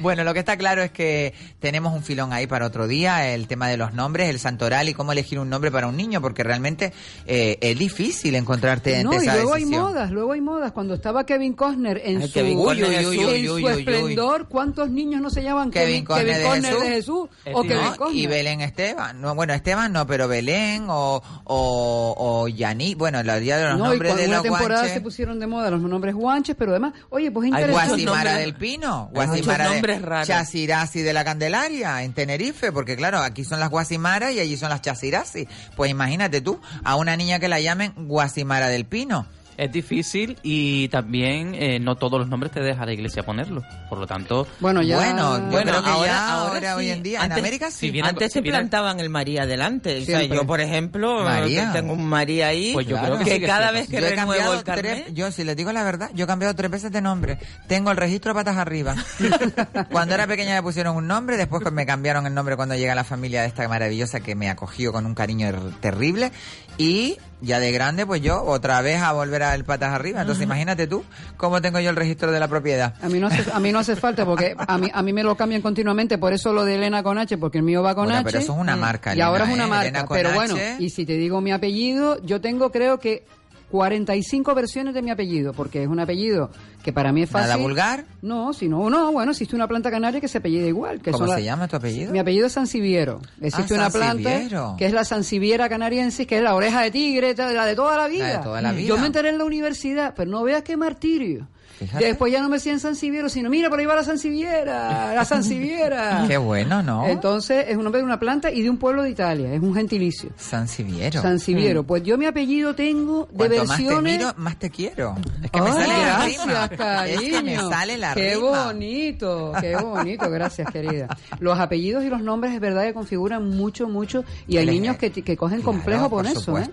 bueno, 0.00 0.24
lo 0.24 0.32
que 0.34 0.40
está 0.40 0.56
claro 0.56 0.82
es 0.82 0.90
que 0.90 1.34
tenemos 1.60 1.94
un 1.94 2.02
filón 2.02 2.32
ahí 2.32 2.46
para 2.46 2.66
otro 2.66 2.86
día, 2.86 3.32
el 3.34 3.46
tema 3.46 3.68
de 3.68 3.76
los 3.76 3.94
nombres, 3.94 4.28
el 4.28 4.38
santoral 4.38 4.88
y 4.88 4.94
cómo 4.94 5.12
elegir 5.12 5.38
un 5.38 5.48
nombre 5.48 5.70
para 5.70 5.86
un 5.86 5.96
niño, 5.96 6.20
porque 6.20 6.42
realmente 6.42 6.92
eh, 7.26 7.58
es 7.60 7.78
difícil 7.78 8.34
encontrarte 8.34 9.02
No, 9.04 9.12
y 9.12 9.16
esa 9.16 9.34
luego 9.36 9.54
hay 9.54 9.64
modas, 9.66 10.10
luego 10.10 10.32
hay 10.32 10.40
modas. 10.40 10.72
Cuando 10.72 10.94
estaba 10.94 11.24
Kevin 11.26 11.52
Costner 11.54 12.00
en 12.04 12.22
Ay, 12.22 12.28
su, 12.28 12.34
Kevin 12.34 12.58
Costner 12.58 12.92
en 12.92 13.04
su- 13.04 13.58
en 13.58 13.66
esplendor, 13.68 14.48
¿cuántos 14.48 14.90
niños 14.96 15.20
no 15.20 15.30
se 15.30 15.42
llaman 15.44 15.70
Kevin 15.70 16.04
Costner 16.04 16.26
de 16.40 16.48
Jesús. 16.48 16.80
de 16.80 16.88
Jesús? 16.88 17.28
O 17.52 17.62
Kevin 17.62 17.78
¿no? 18.00 18.10
Y 18.10 18.26
Belén 18.26 18.60
Esteban. 18.62 19.20
No, 19.20 19.34
bueno, 19.36 19.52
Esteban 19.54 19.92
no, 19.92 20.06
pero 20.06 20.26
Belén 20.26 20.86
o, 20.88 21.22
o, 21.44 22.14
o 22.18 22.48
Yani. 22.48 22.94
Bueno, 22.96 23.22
la 23.22 23.36
día 23.38 23.58
de 23.58 23.68
los 23.68 23.78
No, 23.78 23.88
nombres 23.90 24.16
de 24.16 24.26
los 24.28 24.42
temporada 24.42 24.80
guanches. 24.80 24.94
se 24.94 25.00
pusieron 25.00 25.38
de 25.38 25.46
moda 25.46 25.70
los 25.70 25.80
nombres 25.82 26.14
guanches, 26.14 26.56
pero 26.58 26.72
además, 26.72 26.94
oye, 27.10 27.30
pues 27.30 27.44
Hay 27.44 27.50
interesante. 27.62 28.02
Guasimara 28.04 28.34
del 28.38 28.54
Pino, 28.54 29.10
Guasimara 29.12 29.64
de 29.64 29.70
nombres 29.70 30.02
raros. 30.02 30.26
Chasirasi 30.26 31.02
de 31.02 31.12
la 31.12 31.24
Candelaria 31.24 32.02
en 32.02 32.12
Tenerife, 32.14 32.72
porque 32.72 32.96
claro, 32.96 33.18
aquí 33.18 33.44
son 33.44 33.60
las 33.60 33.70
Guasimaras 33.70 34.32
y 34.32 34.40
allí 34.40 34.56
son 34.56 34.70
las 34.70 34.80
Chasirasi. 34.80 35.46
Pues 35.76 35.90
imagínate 35.90 36.40
tú, 36.40 36.58
a 36.84 36.96
una 36.96 37.16
niña 37.16 37.38
que 37.38 37.48
la 37.48 37.60
llamen 37.60 37.92
Guasimara 37.96 38.68
del 38.68 38.86
Pino. 38.86 39.26
Es 39.56 39.72
difícil 39.72 40.36
y 40.42 40.88
también 40.88 41.54
eh, 41.54 41.78
no 41.80 41.96
todos 41.96 42.18
los 42.20 42.28
nombres 42.28 42.52
te 42.52 42.60
deja 42.60 42.84
la 42.84 42.92
iglesia 42.92 43.22
ponerlo. 43.22 43.62
Por 43.88 43.98
lo 43.98 44.06
tanto, 44.06 44.46
Bueno, 44.60 44.82
ya. 44.82 44.96
Bueno, 44.96 45.38
yo 45.38 45.44
Bueno, 45.50 45.70
creo 45.72 45.82
que 45.82 45.88
ahora, 45.90 46.06
ya 46.12 46.32
ahora, 46.34 46.52
ahora 46.54 46.70
sí. 46.72 46.76
hoy 46.78 46.90
en 46.90 47.02
día, 47.02 47.20
Antes- 47.22 47.38
en 47.38 47.44
América 47.44 47.70
sí. 47.70 47.90
si 47.90 48.00
Antes 48.00 48.32
se 48.32 48.42
plantaban 48.42 49.00
el 49.00 49.08
sea, 49.08 49.46
delante. 49.46 50.02
O 50.02 50.04
sea, 50.04 50.22
yo, 50.24 50.46
por 50.46 50.60
ejemplo, 50.60 51.24
María. 51.24 51.72
tengo 51.72 51.94
un 51.94 52.04
María 52.06 52.48
ahí. 52.48 52.72
Pues 52.74 52.86
yo 52.86 52.96
Claro. 52.98 53.16
creo 53.18 53.24
que, 53.40 53.46
cada 53.46 53.70
vez 53.70 53.86
que 53.88 53.98
Yo 54.00 54.06
he 54.06 54.10
renuevo 54.10 54.30
cambiado 54.32 54.54
el 54.54 54.62
carnet. 54.64 55.04
tres- 55.04 55.14
yo 55.14 55.30
si 55.32 55.42
les 55.44 55.56
digo 55.56 55.72
la 55.72 55.84
verdad, 55.84 56.10
yo 56.14 56.24
he 56.24 56.26
cambiado 56.26 56.54
tres 56.54 56.70
veces 56.70 56.92
de 56.92 57.00
nombre. 57.00 57.38
Tengo 57.66 57.90
el 57.90 57.96
registro 57.96 58.34
patas 58.34 58.56
arriba. 58.58 58.94
cuando 59.90 60.14
era 60.14 60.26
pequeña 60.26 60.54
me 60.54 60.62
pusieron 60.62 60.96
un 60.96 61.06
nombre, 61.06 61.36
después 61.36 61.62
me 61.72 61.86
cambiaron 61.86 62.26
el 62.26 62.34
nombre 62.34 62.56
cuando 62.56 62.74
llega 62.74 62.94
la 62.94 63.04
familia 63.04 63.42
de 63.42 63.48
esta 63.48 63.66
maravillosa 63.68 64.20
que 64.20 64.34
me 64.34 64.50
acogió 64.50 64.92
con 64.92 65.06
un 65.06 65.14
cariño 65.14 65.48
er- 65.48 65.80
terrible 65.80 66.30
y 66.78 67.16
ya 67.40 67.60
de 67.60 67.70
grande 67.70 68.06
pues 68.06 68.22
yo 68.22 68.42
otra 68.42 68.80
vez 68.80 69.00
a 69.02 69.12
volver 69.12 69.42
al 69.42 69.64
patas 69.64 69.92
arriba. 69.92 70.20
Entonces 70.22 70.44
imagínate 70.44 70.86
tú 70.86 71.04
cómo 71.36 71.60
tengo 71.60 71.78
yo 71.80 71.90
el 71.90 71.96
registro 71.96 72.32
de 72.32 72.40
la 72.40 72.48
propiedad. 72.48 72.94
A 73.02 73.08
mí 73.08 73.18
no 73.18 73.26
hace, 73.26 73.44
a 73.52 73.60
mí 73.60 73.72
no 73.72 73.78
hace 73.78 73.94
falta 73.96 74.24
porque 74.24 74.54
a 74.58 74.78
mí, 74.78 74.90
a 74.92 75.02
mí 75.02 75.12
me 75.12 75.22
lo 75.22 75.36
cambian 75.36 75.62
continuamente, 75.62 76.18
por 76.18 76.32
eso 76.32 76.52
lo 76.52 76.64
de 76.64 76.76
Elena 76.76 77.02
con 77.02 77.18
H, 77.18 77.36
porque 77.38 77.58
el 77.58 77.64
mío 77.64 77.82
va 77.82 77.94
con 77.94 78.04
Bueno, 78.04 78.18
H. 78.20 78.24
pero 78.24 78.38
eso 78.38 78.52
es 78.54 78.58
una 78.58 78.76
marca, 78.76 79.10
Y 79.10 79.14
Elena, 79.14 79.26
ahora 79.26 79.44
es 79.44 79.50
¿eh? 79.50 79.54
una 79.54 79.66
marca. 79.66 79.82
Elena 79.88 80.06
con 80.06 80.16
Pero 80.16 80.28
H. 80.30 80.34
bueno, 80.36 80.56
y 80.78 80.90
si 80.90 81.04
te 81.06 81.14
digo 81.14 81.40
mi 81.40 81.52
apellido, 81.52 82.20
yo 82.22 82.40
tengo 82.40 82.70
creo 82.72 82.98
que 82.98 83.24
45 83.70 84.54
versiones 84.54 84.94
de 84.94 85.02
mi 85.02 85.10
apellido, 85.10 85.52
porque 85.52 85.82
es 85.82 85.88
un 85.88 85.98
apellido 86.00 86.50
que 86.84 86.92
para 86.92 87.12
mí 87.12 87.22
es 87.22 87.30
fácil. 87.30 87.48
¿Nada 87.50 87.62
vulgar? 87.62 88.04
No, 88.22 88.52
sino, 88.52 88.88
no, 88.88 89.10
bueno, 89.12 89.32
existe 89.32 89.56
una 89.56 89.66
planta 89.66 89.90
canaria 89.90 90.20
que 90.20 90.28
se 90.28 90.38
apellida 90.38 90.66
igual. 90.66 91.00
Que 91.00 91.10
¿Cómo 91.10 91.26
se 91.26 91.32
la- 91.34 91.40
llama 91.40 91.66
tu 91.68 91.76
apellido? 91.76 92.12
Mi 92.12 92.18
apellido 92.18 92.46
es 92.46 92.52
Sansevierio. 92.52 93.20
Existe 93.40 93.74
Ah, 93.74 93.78
una 93.78 93.90
planta 93.90 94.76
que 94.78 94.86
es 94.86 94.92
la 94.92 95.04
Sansiviera 95.04 95.68
canariensis, 95.68 96.26
que 96.26 96.36
es 96.38 96.42
la 96.42 96.54
oreja 96.54 96.80
de 96.82 96.90
tigre, 96.90 97.34
la 97.36 97.66
de 97.66 97.74
toda 97.74 97.96
la 97.96 98.06
vida. 98.08 98.38
de 98.38 98.44
toda 98.44 98.62
la 98.62 98.72
vida. 98.72 98.88
Yo 98.88 98.98
me 98.98 99.06
enteré 99.06 99.30
en 99.30 99.38
la 99.38 99.44
universidad, 99.44 100.14
pero 100.16 100.30
no 100.30 100.42
veas 100.44 100.62
qué 100.62 100.76
martirio. 100.76 101.48
Fíjate. 101.78 102.04
Después 102.06 102.32
ya 102.32 102.40
no 102.40 102.48
me 102.48 102.56
decían 102.56 102.80
Sansiviero, 102.80 103.28
sino 103.28 103.50
mira, 103.50 103.68
por 103.68 103.78
ahí 103.78 103.84
va 103.84 103.94
la 103.96 104.02
Sansiviera, 104.04 105.14
la 105.14 105.24
Sansiviera. 105.26 106.24
Qué 106.28 106.38
bueno, 106.38 106.82
¿no? 106.82 107.06
Entonces 107.06 107.66
es 107.68 107.76
un 107.76 107.84
nombre 107.84 108.00
de 108.00 108.04
una 108.06 108.18
planta 108.18 108.50
y 108.50 108.62
de 108.62 108.70
un 108.70 108.78
pueblo 108.78 109.02
de 109.02 109.10
Italia, 109.10 109.52
es 109.52 109.60
un 109.60 109.74
gentilicio. 109.74 110.30
Sansiviero. 110.36 111.20
Sansiviero. 111.20 111.84
Pues 111.84 112.02
yo 112.02 112.16
mi 112.16 112.24
apellido 112.26 112.74
tengo 112.74 113.26
de 113.30 113.36
Cuanto 113.36 113.64
más 113.66 113.76
te 113.76 113.82
versiones. 113.84 114.18
miro, 114.18 114.34
más 114.38 114.58
te 114.58 114.70
quiero. 114.70 115.16
Es 115.42 115.50
que 115.50 115.60
me 115.60 115.72
sale 115.72 115.86
la 115.88 115.94
gracias, 116.18 116.46
rima. 116.46 116.68
cariño. 116.76 117.20
Es 117.20 117.30
que 117.30 117.42
me 117.42 117.56
sale 117.56 117.98
la 117.98 118.14
Qué 118.14 118.34
rima. 118.36 118.64
bonito, 118.66 119.52
qué 119.60 119.76
bonito, 119.76 120.30
gracias, 120.30 120.70
querida. 120.70 121.08
Los 121.40 121.58
apellidos 121.58 122.04
y 122.04 122.08
los 122.08 122.22
nombres 122.22 122.54
es 122.54 122.60
verdad 122.60 122.84
que 122.84 122.94
configuran 122.94 123.50
mucho, 123.50 123.88
mucho 123.88 124.24
y 124.48 124.56
hay 124.56 124.66
niños 124.66 124.96
que, 124.96 125.10
que 125.10 125.36
cogen 125.36 125.60
Claro, 125.60 125.72
complejo 125.72 126.08
por, 126.10 126.24
por 126.24 126.32
eso, 126.32 126.58
¿eh? 126.58 126.68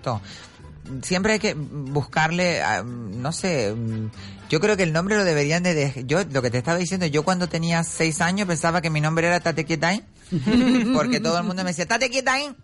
Siempre 1.02 1.34
hay 1.34 1.38
que 1.38 1.54
buscarle, 1.54 2.62
ah, 2.62 2.82
no 2.84 3.32
sé, 3.32 3.72
mm, 3.74 4.10
yo 4.50 4.60
creo 4.60 4.76
que 4.76 4.82
el 4.82 4.92
nombre 4.92 5.16
lo 5.16 5.24
deberían 5.24 5.62
de... 5.62 5.74
dej- 5.94 6.06
Yo, 6.06 6.22
lo 6.30 6.42
que 6.42 6.50
te 6.50 6.58
estaba 6.58 6.76
diciendo, 6.78 7.06
yo 7.06 7.22
cuando 7.22 7.48
tenía 7.48 7.82
seis 7.84 8.20
años 8.20 8.46
pensaba 8.46 8.82
que 8.82 8.90
mi 8.90 9.00
nombre 9.00 9.26
era 9.26 9.40
Tate 9.40 9.64
Quietain, 9.64 10.04
porque 10.94 11.20
todo 11.20 11.38
el 11.38 11.44
mundo 11.44 11.64
me 11.64 11.70
decía, 11.70 11.86
Tate 11.86 12.10
Quietain, 12.10 12.54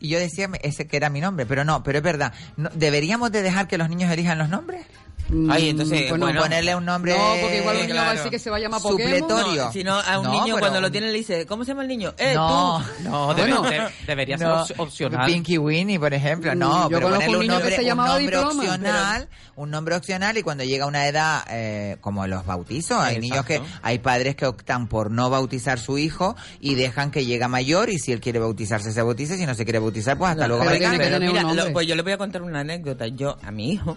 y 0.00 0.08
yo 0.08 0.18
decía 0.18 0.50
ese 0.62 0.86
que 0.88 0.96
era 0.96 1.10
mi 1.10 1.20
nombre, 1.20 1.46
pero 1.46 1.64
no, 1.64 1.82
pero 1.84 1.98
es 1.98 2.04
verdad, 2.04 2.32
no- 2.56 2.70
¿deberíamos 2.74 3.30
de 3.30 3.42
dejar 3.42 3.68
que 3.68 3.78
los 3.78 3.88
niños 3.88 4.10
elijan 4.12 4.38
los 4.38 4.48
nombres? 4.48 4.84
Mm, 5.28 5.50
Ay, 5.50 5.68
entonces, 5.70 6.08
bueno, 6.10 6.26
bueno, 6.26 6.40
ponerle 6.42 6.74
un 6.74 6.84
nombre 6.84 7.12
No, 7.16 7.34
porque 7.40 7.58
igual 7.58 7.76
un 7.76 7.82
niño 7.82 7.94
va 7.94 8.00
a 8.00 8.04
claro, 8.04 8.16
decir 8.18 8.30
que 8.30 8.38
se 8.38 8.50
va 8.50 8.56
a 8.56 8.60
llamar 8.60 8.80
Pokémon. 8.82 9.18
supletorio. 9.18 9.64
No, 9.66 9.72
si 9.72 9.84
no, 9.84 9.94
a 10.00 10.18
un 10.18 10.24
No, 10.24 10.32
niño 10.32 10.44
pero- 10.54 10.58
cuando 10.60 10.80
lo 10.80 10.90
tiene 10.90 11.06
le 11.08 11.12
dice, 11.18 11.46
¿cómo 11.46 11.64
se 11.64 11.68
llama 11.72 11.82
el 11.82 11.88
niño? 11.88 12.14
Eh, 12.18 12.32
No, 12.34 12.82
tú. 12.98 13.02
No, 13.08 13.26
Bueno. 13.34 13.62
debe- 13.64 13.70
de- 13.84 13.90
debería 14.06 14.38
ser 14.38 14.46
No, 14.48 14.62
op- 14.62 14.80
opcional. 14.80 15.26
Pinky 15.26 15.58
Winnie, 15.58 15.98
por 15.98 16.14
ejemplo. 16.14 16.54
No, 16.54 16.70
Mm, 16.70 16.82
yo 16.82 16.88
pero 16.98 17.08
ponerle 17.10 17.36
un 17.38 17.46
nombre, 17.46 17.74
se 17.74 17.80
un 17.82 17.86
llamaba 17.86 18.08
nombre 18.18 18.36
Diploma, 18.36 18.62
opcional, 18.62 19.28
un 19.56 19.70
nombre 19.70 19.96
opcional 19.96 20.38
y 20.38 20.42
cuando 20.42 20.64
llega 20.64 20.86
una 20.86 21.06
edad 21.06 21.44
eh, 21.50 21.96
como 22.00 22.26
los 22.26 22.46
bautizos, 22.46 22.98
hay 22.98 23.16
Exacto. 23.16 23.20
niños 23.20 23.44
que, 23.46 23.60
hay 23.82 23.98
padres 23.98 24.34
que 24.36 24.46
optan 24.46 24.88
por 24.88 25.10
no 25.10 25.30
bautizar 25.30 25.78
su 25.78 25.98
hijo 25.98 26.36
y 26.60 26.74
dejan 26.74 27.10
que 27.10 27.24
llega 27.26 27.48
mayor 27.48 27.90
y 27.90 27.98
si 27.98 28.12
él 28.12 28.20
quiere 28.20 28.38
bautizarse 28.38 28.92
se 28.92 29.02
bautiza, 29.02 29.36
si 29.36 29.46
no 29.46 29.54
se 29.54 29.64
quiere 29.64 29.78
bautizar 29.78 30.16
pues 30.18 30.30
hasta 30.32 30.48
luego. 30.48 30.64
pero 30.64 30.78
Pero 30.98 31.20
mira, 31.20 31.42
lo- 31.52 31.72
pues 31.72 31.86
yo 31.86 31.94
le 31.94 32.02
voy 32.02 32.12
a 32.12 32.18
contar 32.18 32.42
una 32.42 32.60
anécdota. 32.60 33.06
Yo, 33.08 33.36
a 33.42 33.50
mi 33.50 33.72
hijo, 33.72 33.96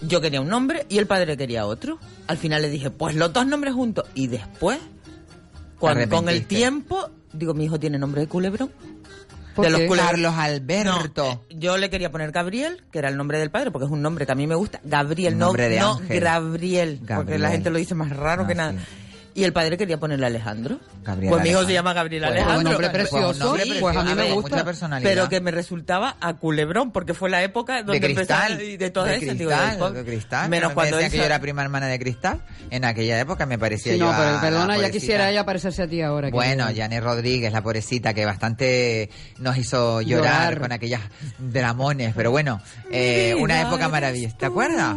yo 0.00 0.20
quería 0.20 0.40
un 0.40 0.48
nombre 0.48 0.86
y 0.88 0.98
el 0.98 1.06
padre 1.06 1.36
quería 1.36 1.66
otro. 1.66 1.98
Al 2.26 2.36
final 2.38 2.62
le 2.62 2.68
dije, 2.70 2.90
pues 2.90 3.14
los 3.14 3.32
dos 3.32 3.46
nombres 3.46 3.74
juntos. 3.74 4.04
Y 4.14 4.26
después, 4.28 4.78
cuando, 5.78 6.08
con 6.08 6.28
el 6.28 6.46
tiempo, 6.46 7.10
digo, 7.32 7.54
mi 7.54 7.64
hijo 7.64 7.78
tiene 7.78 7.98
nombre 7.98 8.22
de 8.22 8.28
culebrón. 8.28 8.70
¿Por 9.54 9.64
de 9.64 9.70
los 9.70 9.80
culebrones. 9.82 10.10
Carlos 10.10 10.34
Alberto. 10.36 11.24
No, 11.24 11.32
eh, 11.48 11.56
yo 11.58 11.78
le 11.78 11.88
quería 11.88 12.10
poner 12.10 12.30
Gabriel, 12.30 12.82
que 12.92 12.98
era 12.98 13.08
el 13.08 13.16
nombre 13.16 13.38
del 13.38 13.50
padre, 13.50 13.70
porque 13.70 13.86
es 13.86 13.90
un 13.90 14.02
nombre 14.02 14.26
que 14.26 14.32
a 14.32 14.34
mí 14.34 14.46
me 14.46 14.54
gusta. 14.54 14.80
Gabriel, 14.84 15.38
no, 15.38 15.52
de 15.54 15.80
no. 15.80 15.98
Gabriel, 16.06 17.00
porque 17.06 17.38
la 17.38 17.50
gente 17.50 17.70
lo 17.70 17.78
dice 17.78 17.94
más 17.94 18.14
raro 18.14 18.42
Ah, 18.42 18.46
que 18.46 18.54
nada. 18.54 18.72
sí. 18.72 18.78
Y 19.36 19.44
el 19.44 19.52
padre 19.52 19.76
quería 19.76 19.98
ponerle 20.00 20.24
Alejandro. 20.26 20.80
Gabriel 21.04 21.30
pues 21.30 21.42
mi 21.42 21.50
hijo 21.50 21.62
se 21.64 21.72
llama 21.74 21.92
Gabriel 21.92 22.22
Pues, 22.22 22.32
Alejandro. 22.32 22.58
un 22.58 22.64
nombre 22.64 22.88
precioso, 22.90 23.32
Sí, 23.34 23.40
nombre 23.68 23.80
pues 23.80 23.96
a 23.96 24.02
mí 24.02 24.14
me 24.14 24.32
gusta. 24.32 24.50
mucha 24.56 24.64
personalidad. 24.64 25.10
Pero 25.10 25.28
que 25.28 25.40
me 25.42 25.50
resultaba 25.50 26.16
a 26.20 26.34
culebrón, 26.34 26.90
porque 26.90 27.12
fue 27.12 27.28
la 27.28 27.42
época 27.42 27.82
donde 27.82 28.00
de 28.00 28.14
cristal, 28.14 28.52
empezaba 28.52 28.62
y 28.62 28.76
de 28.78 28.90
todas 28.90 29.10
de 29.10 29.18
digo, 29.18 29.50
cristal, 29.50 29.78
pobre- 29.78 29.92
de 29.98 30.04
cristal. 30.06 30.48
Menos 30.48 30.70
Me 30.70 30.74
cuando 30.74 30.96
decían 30.96 31.06
él 31.06 31.12
que 31.12 31.18
yo 31.18 31.24
era 31.24 31.38
prima 31.40 31.62
hermana 31.62 31.86
de 31.86 31.98
cristal. 31.98 32.40
En 32.70 32.84
aquella 32.86 33.20
época 33.20 33.44
me 33.44 33.58
parecía 33.58 33.92
Sí, 33.92 33.98
yo 33.98 34.06
no, 34.10 34.16
pero 34.18 34.36
a 34.36 34.40
perdona, 34.40 34.78
ya 34.78 34.90
quisiera 34.90 35.30
ella 35.30 35.44
parecerse 35.44 35.82
a 35.82 35.86
ti 35.86 36.00
ahora. 36.00 36.30
Bueno, 36.30 36.66
Janet 36.74 37.04
Rodríguez, 37.04 37.52
la 37.52 37.62
pobrecita, 37.62 38.14
que 38.14 38.24
bastante 38.24 39.10
nos 39.38 39.58
hizo 39.58 40.00
llorar, 40.00 40.54
Llorar. 40.54 40.60
con 40.60 40.72
aquellas 40.72 41.02
dramones. 41.38 42.14
Pero 42.16 42.30
bueno, 42.30 42.60
eh, 42.90 43.34
una 43.38 43.60
época 43.60 43.88
maravillosa. 43.90 44.36
¿Te 44.38 44.46
acuerdas? 44.46 44.96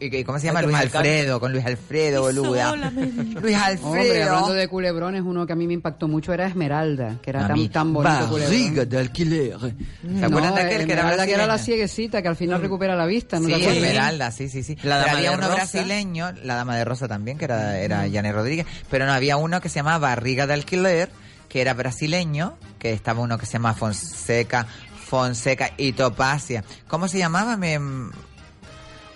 ¿Y 0.00 0.08
que- 0.10 0.24
cómo 0.24 0.38
se 0.38 0.46
llama? 0.46 0.62
Luis. 0.62 0.74
Alfredo, 0.76 1.38
con 1.38 1.52
Luis 1.52 1.64
Alfredo, 1.66 2.22
boluda. 2.22 2.74
Luis 3.42 3.56
Alfredo. 3.56 3.86
Hombre, 3.90 4.22
hablando 4.22 4.52
de 4.54 4.68
culebrones, 4.68 5.22
uno 5.24 5.46
que 5.46 5.52
a 5.52 5.56
mí 5.56 5.66
me 5.66 5.74
impactó 5.74 6.08
mucho 6.08 6.32
era 6.32 6.46
Esmeralda, 6.46 7.16
que 7.22 7.30
era 7.30 7.46
tan, 7.46 7.68
tan 7.68 7.92
bonito 7.92 8.30
barriga 8.30 8.84
de 8.86 8.98
alquiler. 8.98 9.58
¿Se 9.60 9.74
No, 10.08 10.26
acuerdan 10.26 10.54
de 10.54 10.60
aquel 10.62 10.86
que 10.86 10.92
era 10.94 11.26
que 11.26 11.34
era 11.34 11.46
la 11.46 11.58
cieguecita, 11.58 12.22
que 12.22 12.28
al 12.28 12.36
final 12.36 12.60
recupera 12.62 12.96
la 12.96 13.04
vista. 13.06 13.38
¿no 13.38 13.46
Sí? 13.46 13.52
Esmeralda, 13.54 14.30
sí, 14.30 14.48
sí, 14.48 14.62
sí. 14.62 14.74
La 14.82 14.96
Pero 14.96 15.06
Dama 15.06 15.12
había 15.18 15.30
de 15.30 15.36
uno 15.36 15.46
Rosa. 15.48 15.54
brasileño, 15.56 16.32
la 16.44 16.54
dama 16.54 16.76
de 16.76 16.84
Rosa 16.86 17.06
también, 17.06 17.36
que 17.36 17.44
era, 17.44 17.78
era 17.78 18.06
Janet 18.10 18.32
Rodríguez, 18.34 18.66
pero 18.90 19.04
no 19.06 19.12
había 19.12 19.36
uno 19.36 19.60
que 19.60 19.68
se 19.68 19.76
llamaba 19.76 19.98
Barriga 19.98 20.46
de 20.46 20.54
Alquiler, 20.54 21.10
que 21.48 21.60
era 21.60 21.74
brasileño, 21.74 22.56
que 22.78 22.92
estaba 22.92 23.20
uno 23.20 23.36
que 23.36 23.44
se 23.44 23.52
llama 23.54 23.74
Fonseca, 23.74 24.66
Fonseca 25.06 25.72
y 25.76 25.92
Topacia. 25.92 26.64
¿Cómo 26.88 27.08
se 27.08 27.18
llamaba? 27.18 27.56
Me, 27.56 27.78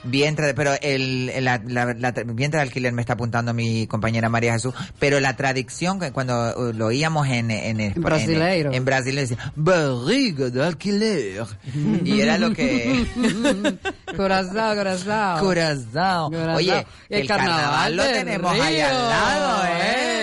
Vientre 0.04 0.46
de, 0.48 0.54
pero 0.54 0.72
el, 0.82 1.32
la, 1.44 1.60
la- 1.66 1.94
la 1.94 2.12
vientre 2.12 2.58
de 2.58 2.62
alquiler 2.62 2.92
me 2.92 3.00
está 3.02 3.14
apuntando 3.14 3.54
mi 3.54 3.86
compañera 3.86 4.28
María 4.28 4.52
Jesús, 4.52 4.74
pero 4.98 5.18
la 5.20 5.34
tradición 5.36 5.98
que 5.98 6.12
cuando 6.12 6.54
uh, 6.56 6.72
lo 6.72 6.86
oíamos 6.86 7.26
en 7.28 7.50
en, 7.50 7.80
en, 7.80 7.94
brasileiro. 8.02 8.70
en, 8.72 8.76
en 8.76 8.84
decía 9.16 9.52
barriga 9.56 10.50
de 10.50 10.64
alquiler 10.64 11.44
y 12.04 12.20
era 12.20 12.38
lo 12.38 12.52
que 12.52 13.06
corazao. 14.16 14.76
Corazao. 14.76 15.40
Corazao. 15.40 16.30
Oye, 16.56 16.86
el 17.08 17.20
el, 17.22 17.26
carnaval, 17.28 17.60
carnaval 17.62 17.96
lo 17.96 18.02
tenemos 18.04 18.52
ahí 18.60 18.80
al 18.80 18.94
lado, 19.08 19.64
¡Ey! 19.64 19.80
¿eh? 19.82 20.13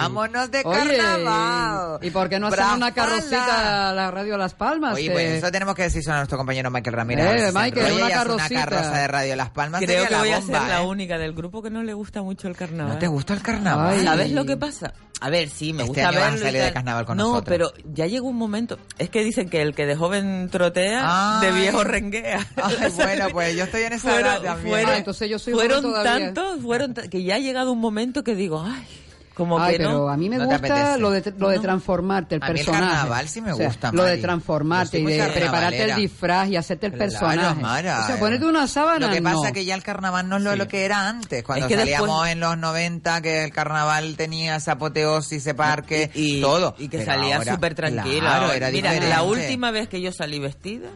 Vámonos 0.00 0.50
de 0.50 0.62
Oye, 0.64 0.78
carnaval. 0.96 1.98
¿y 2.02 2.10
por 2.10 2.28
qué 2.28 2.38
no 2.38 2.48
hacemos 2.48 2.76
una 2.76 2.92
carrocita 2.92 3.90
a 3.90 3.92
la 3.92 4.10
radio 4.10 4.36
Las 4.36 4.54
Palmas? 4.54 4.94
Oye, 4.94 5.06
Eh, 5.06 5.10
pues 5.12 5.26
eso 5.38 5.50
tenemos 5.50 5.74
que 5.74 5.82
decir 5.82 6.02
a 6.10 6.16
nuestro 6.16 6.38
compañero 6.38 6.70
Michael 6.70 6.96
Ramírez. 6.96 7.24
Eh, 7.26 7.46
A 7.48 7.52
Michael, 7.52 7.92
una 7.94 8.10
carrocita. 8.10 8.46
Una 8.54 8.64
carroza 8.64 8.98
de 8.98 9.08
Radio 9.08 9.36
Las 9.36 9.50
Palmas. 9.50 9.80
Creo 9.82 9.90
sería 10.04 10.06
que 10.08 10.12
la 10.14 10.18
voy 10.20 10.30
a 10.32 10.38
bomba, 10.40 10.58
ser 10.60 10.68
la 10.68 10.82
¿eh? 10.82 10.86
única 10.86 11.18
del 11.18 11.32
grupo 11.32 11.62
que 11.62 11.70
no 11.70 11.82
le 11.82 11.94
gusta 11.94 12.22
mucho 12.22 12.48
el 12.48 12.56
carnaval. 12.56 12.94
¿No 12.94 12.98
te 12.98 13.06
gusta 13.06 13.34
el 13.34 13.42
carnaval? 13.42 13.96
Ay. 13.98 14.04
¿Sabes 14.04 14.32
lo 14.32 14.44
que 14.44 14.56
pasa? 14.56 14.92
A 15.20 15.30
ver, 15.30 15.48
sí, 15.50 15.72
me 15.72 15.84
Este 15.84 15.88
gusta 16.02 16.08
año 16.08 16.18
a 16.18 16.20
verlo 16.22 16.36
y 16.38 16.42
salir 16.42 16.62
de 16.62 16.72
carnaval 16.72 17.06
con 17.06 17.16
no, 17.16 17.24
nosotros. 17.28 17.44
pero 17.48 17.72
ya 17.94 18.06
llegó 18.06 18.26
un 18.28 18.36
momento. 18.36 18.78
Es 18.98 19.08
que 19.08 19.22
dicen 19.22 19.48
que 19.48 19.62
el 19.62 19.72
que 19.72 19.86
de 19.86 19.94
joven 19.94 20.48
trotea, 20.50 21.38
Ay. 21.40 21.46
de 21.46 21.52
viejo 21.60 21.84
renguea. 21.84 22.44
Ay, 22.56 22.76
bueno, 22.96 23.26
pues 23.30 23.54
yo 23.56 23.62
estoy 23.64 23.82
en 23.82 23.92
esa 23.92 24.08
edad 24.18 24.20
fueron, 24.38 24.42
también. 24.42 24.68
fueron- 24.74 24.90
Ah, 24.92 24.96
entonces 24.98 25.30
yo 25.30 25.38
soy 25.38 25.52
fueron 25.54 25.92
tantos, 26.02 26.60
fueron 26.60 26.94
que 26.94 27.22
ya 27.22 27.36
ha 27.36 27.38
llegado 27.38 27.70
un 27.70 27.78
momento 27.78 28.24
que 28.24 28.34
digo, 28.34 28.64
ay, 28.66 28.84
como 29.34 29.58
Ay, 29.60 29.72
que 29.72 29.78
pero 29.78 29.92
no. 29.92 30.08
a 30.08 30.16
mí 30.16 30.28
me 30.28 30.36
No 30.36 30.48
te 30.48 30.54
gusta 30.58 30.74
apetece. 30.74 30.98
lo 31.00 31.10
de, 31.10 31.34
lo 31.38 31.48
de 31.48 31.58
transformarte, 31.58 32.34
el 32.36 32.42
A 32.42 32.46
mí 32.46 32.50
el 32.60 32.64
personaje. 32.66 32.92
carnaval 32.94 33.28
sí 33.28 33.40
me 33.40 33.52
O 33.52 33.56
sea, 33.56 33.66
gusta, 33.68 33.90
Lo 33.92 34.02
de 34.04 34.10
Mari. 34.10 34.22
transformarte 34.22 35.02
Yo 35.02 35.08
y 35.08 35.12
de 35.12 35.22
muy 35.22 35.32
prepararte 35.32 35.46
el 35.48 35.50
carnavalera. 35.50 35.96
disfraz 35.96 36.48
y 36.48 36.56
hacerte 36.56 36.86
el 36.86 36.92
Claro, 36.92 37.10
personaje. 37.10 37.60
Mara, 37.62 38.00
o 38.02 38.06
sea, 38.06 38.16
ponerte 38.18 38.46
una 38.46 38.66
sábana, 38.66 39.06
Lo 39.06 39.12
que 39.12 39.22
pasa 39.22 39.34
no. 39.36 39.44
es 39.46 39.52
que 39.52 39.64
ya 39.64 39.74
el 39.74 39.82
carnaval 39.82 40.28
no 40.28 40.36
es 40.36 40.42
lo, 40.42 40.56
lo 40.56 40.68
que 40.68 40.84
era 40.84 41.08
antes, 41.08 41.42
cuando 41.44 41.66
Es 41.66 41.68
que 41.72 41.78
salíamos 41.78 42.08
después- 42.08 42.32
en 42.32 42.40
los 42.40 42.58
90, 42.58 43.20
que 43.22 43.44
el 43.44 43.52
carnaval 43.52 44.16
tenía 44.16 44.56
esa 44.56 44.72
apoteosis, 44.72 45.38
ese 45.38 45.54
parque, 45.54 46.10
y, 46.14 46.40
todo. 46.40 46.74
y 46.78 46.88
que 46.88 46.98
Pero 46.98 47.12
salía 47.12 47.36
ahora, 47.38 47.54
súper 47.54 47.74
tranquila. 47.74 48.20
Claro, 48.20 48.52
era 48.52 48.70
Mira, 48.70 48.90
diferente. 48.92 49.08
la 49.08 49.22
última 49.22 49.70
vez 49.70 49.88
que 49.88 50.00
yo 50.00 50.12
salí 50.12 50.38
vestida, 50.38 50.90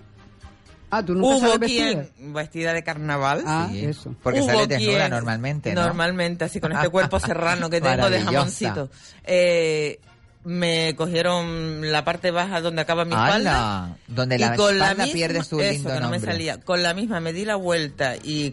Ah, 0.98 1.05
tú 1.05 1.14
nunca 1.14 1.27
hubo 1.28 1.40
sales 1.40 1.59
vestida. 1.60 2.05
quien 2.05 2.32
vestida 2.35 2.73
de 2.73 2.82
carnaval. 2.85 3.43
Ah, 3.47 3.68
Sí, 3.70 3.85
eso. 3.85 4.14
Porque 4.23 4.40
Hubo 4.40 4.47
sale 4.48 4.66
desnuda 4.66 4.98
quien- 4.98 5.10
normalmente, 5.10 5.74
¿no? 5.74 5.82
Normalmente, 5.85 6.44
así 6.44 6.60
con 6.60 6.73
este 6.73 6.89
cuerpo 6.89 7.20
serrano 7.20 7.68
que 7.70 7.81
tengo 7.81 8.09
de 8.10 8.20
jamoncito. 8.23 8.89
Eh, 9.24 10.01
me 10.44 10.94
cogieron 10.94 11.90
la 11.90 12.05
parte 12.05 12.31
baja 12.31 12.60
donde 12.60 12.81
acaba 12.82 13.05
mi 13.05 13.14
¡Hala! 13.14 13.27
espalda. 13.27 13.97
Donde 14.06 14.36
y 14.36 14.39
la 14.39 14.47
la 14.47 14.55
espalda 14.55 14.94
misma, 15.05 15.12
pierde 15.12 15.43
su 15.43 15.60
eso, 15.60 15.73
lindo 15.73 15.93
que 15.93 16.01
no 16.01 16.09
me 16.09 16.20
salía. 16.20 16.60
Con 16.60 16.82
la 16.85 16.94
misma 16.94 17.18
me 17.20 17.32
di 17.32 17.44
la 17.44 17.56
vuelta 17.56 18.14
y 18.23 18.51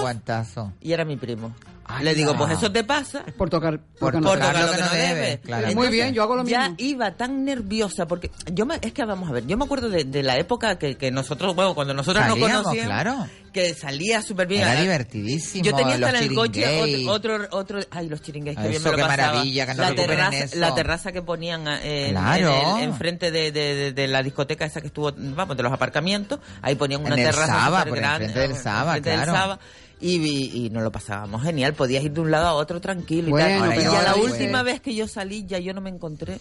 guantazo. 0.00 0.72
y 0.80 0.92
era 0.92 1.04
mi 1.04 1.16
primo. 1.16 1.54
¡Hala! 1.88 2.02
Le 2.02 2.14
digo, 2.14 2.36
pues 2.36 2.52
eso 2.52 2.70
te 2.70 2.84
pasa 2.84 3.24
Por 3.36 3.48
tocar, 3.48 3.78
Por 3.80 3.98
porque 3.98 4.20
no 4.20 4.28
por 4.28 4.38
tocar 4.38 4.52
tocar 4.54 4.66
lo 4.70 4.76
que 4.76 4.82
no 4.82 4.90
debe. 4.90 5.38
claro. 5.38 5.74
Muy 5.74 5.88
bien, 5.88 6.12
yo 6.14 6.22
hago 6.22 6.36
lo 6.36 6.44
ya 6.44 6.68
mismo. 6.68 6.76
iba 6.78 7.16
tan 7.16 7.44
nerviosa 7.44 8.06
porque 8.06 8.30
yo 8.52 8.66
me, 8.66 8.76
es 8.82 8.92
que 8.92 9.04
vamos 9.04 9.28
a 9.28 9.32
ver, 9.32 9.46
yo 9.46 9.56
me 9.56 9.64
acuerdo 9.64 9.88
de, 9.88 10.04
de 10.04 10.22
la 10.22 10.36
época 10.36 10.78
que, 10.78 10.96
que 10.96 11.10
nosotros, 11.10 11.54
bueno, 11.54 11.74
cuando 11.74 11.94
nosotros 11.94 12.26
nos 12.26 12.36
conocíamos, 12.38 12.84
claro. 12.84 13.26
que 13.54 13.74
salía 13.74 14.20
súper 14.22 14.46
bien. 14.46 14.62
Era 14.62 14.80
divertidísimo. 14.80 15.64
Yo 15.64 15.74
tenía 15.74 15.94
hasta 15.94 16.10
en 16.10 16.16
el 16.16 16.34
coche 16.34 17.06
otro, 17.08 17.38
otro, 17.38 17.58
otro, 17.58 17.80
ay, 17.90 18.08
los 18.08 18.20
chiringués, 18.20 18.56
que 18.56 18.68
bien 18.68 18.82
me 18.82 18.90
lo 18.90 18.96
qué 18.96 19.02
pasaba. 19.02 19.32
maravilla, 19.32 19.66
que 19.66 19.74
no 19.74 19.82
la 19.82 19.94
terraza, 19.94 20.36
eso. 20.38 20.56
la 20.58 20.74
terraza 20.74 21.12
que 21.12 21.22
ponían 21.22 21.66
eh, 21.68 22.08
en, 22.08 22.10
Claro. 22.12 22.54
en 22.72 22.76
el- 22.78 22.84
enfrente 22.84 23.30
de, 23.30 23.50
de, 23.50 23.74
de- 23.74 23.92
de 23.92 24.08
la 24.08 24.22
discoteca 24.22 24.66
esa 24.66 24.80
que 24.82 24.88
estuvo, 24.88 25.10
vamos, 25.16 25.56
de 25.56 25.62
los 25.62 25.72
aparcamientos, 25.72 26.38
ahí 26.60 26.74
ponían 26.74 27.00
una 27.00 27.14
En 27.14 27.20
el 27.20 27.24
terraza 27.30 27.46
Saba, 27.46 27.78
súper 27.78 27.88
por 27.88 27.98
grande, 27.98 28.26
enfrente 28.26 28.52
del 28.52 28.62
Saba, 28.62 28.94
del 28.94 29.02
claro. 29.02 29.32
Saba, 29.32 29.58
y, 30.00 30.18
vi- 30.18 30.50
y 30.66 30.70
nos 30.70 30.82
lo 30.82 30.92
pasábamos 30.92 31.42
genial, 31.42 31.74
podías 31.74 32.04
ir 32.04 32.12
de 32.12 32.20
un 32.20 32.30
lado 32.30 32.46
a 32.46 32.52
otro 32.54 32.80
tranquilo 32.80 33.30
y 33.30 33.40
tal. 33.40 33.74
Y 33.78 33.82
ya 33.82 34.02
la 34.02 34.14
última 34.16 34.62
vez 34.62 34.80
que 34.80 34.94
yo 34.94 35.08
salí, 35.08 35.44
ya 35.46 35.58
yo 35.58 35.74
no 35.74 35.80
me 35.80 35.90
encontré. 35.90 36.38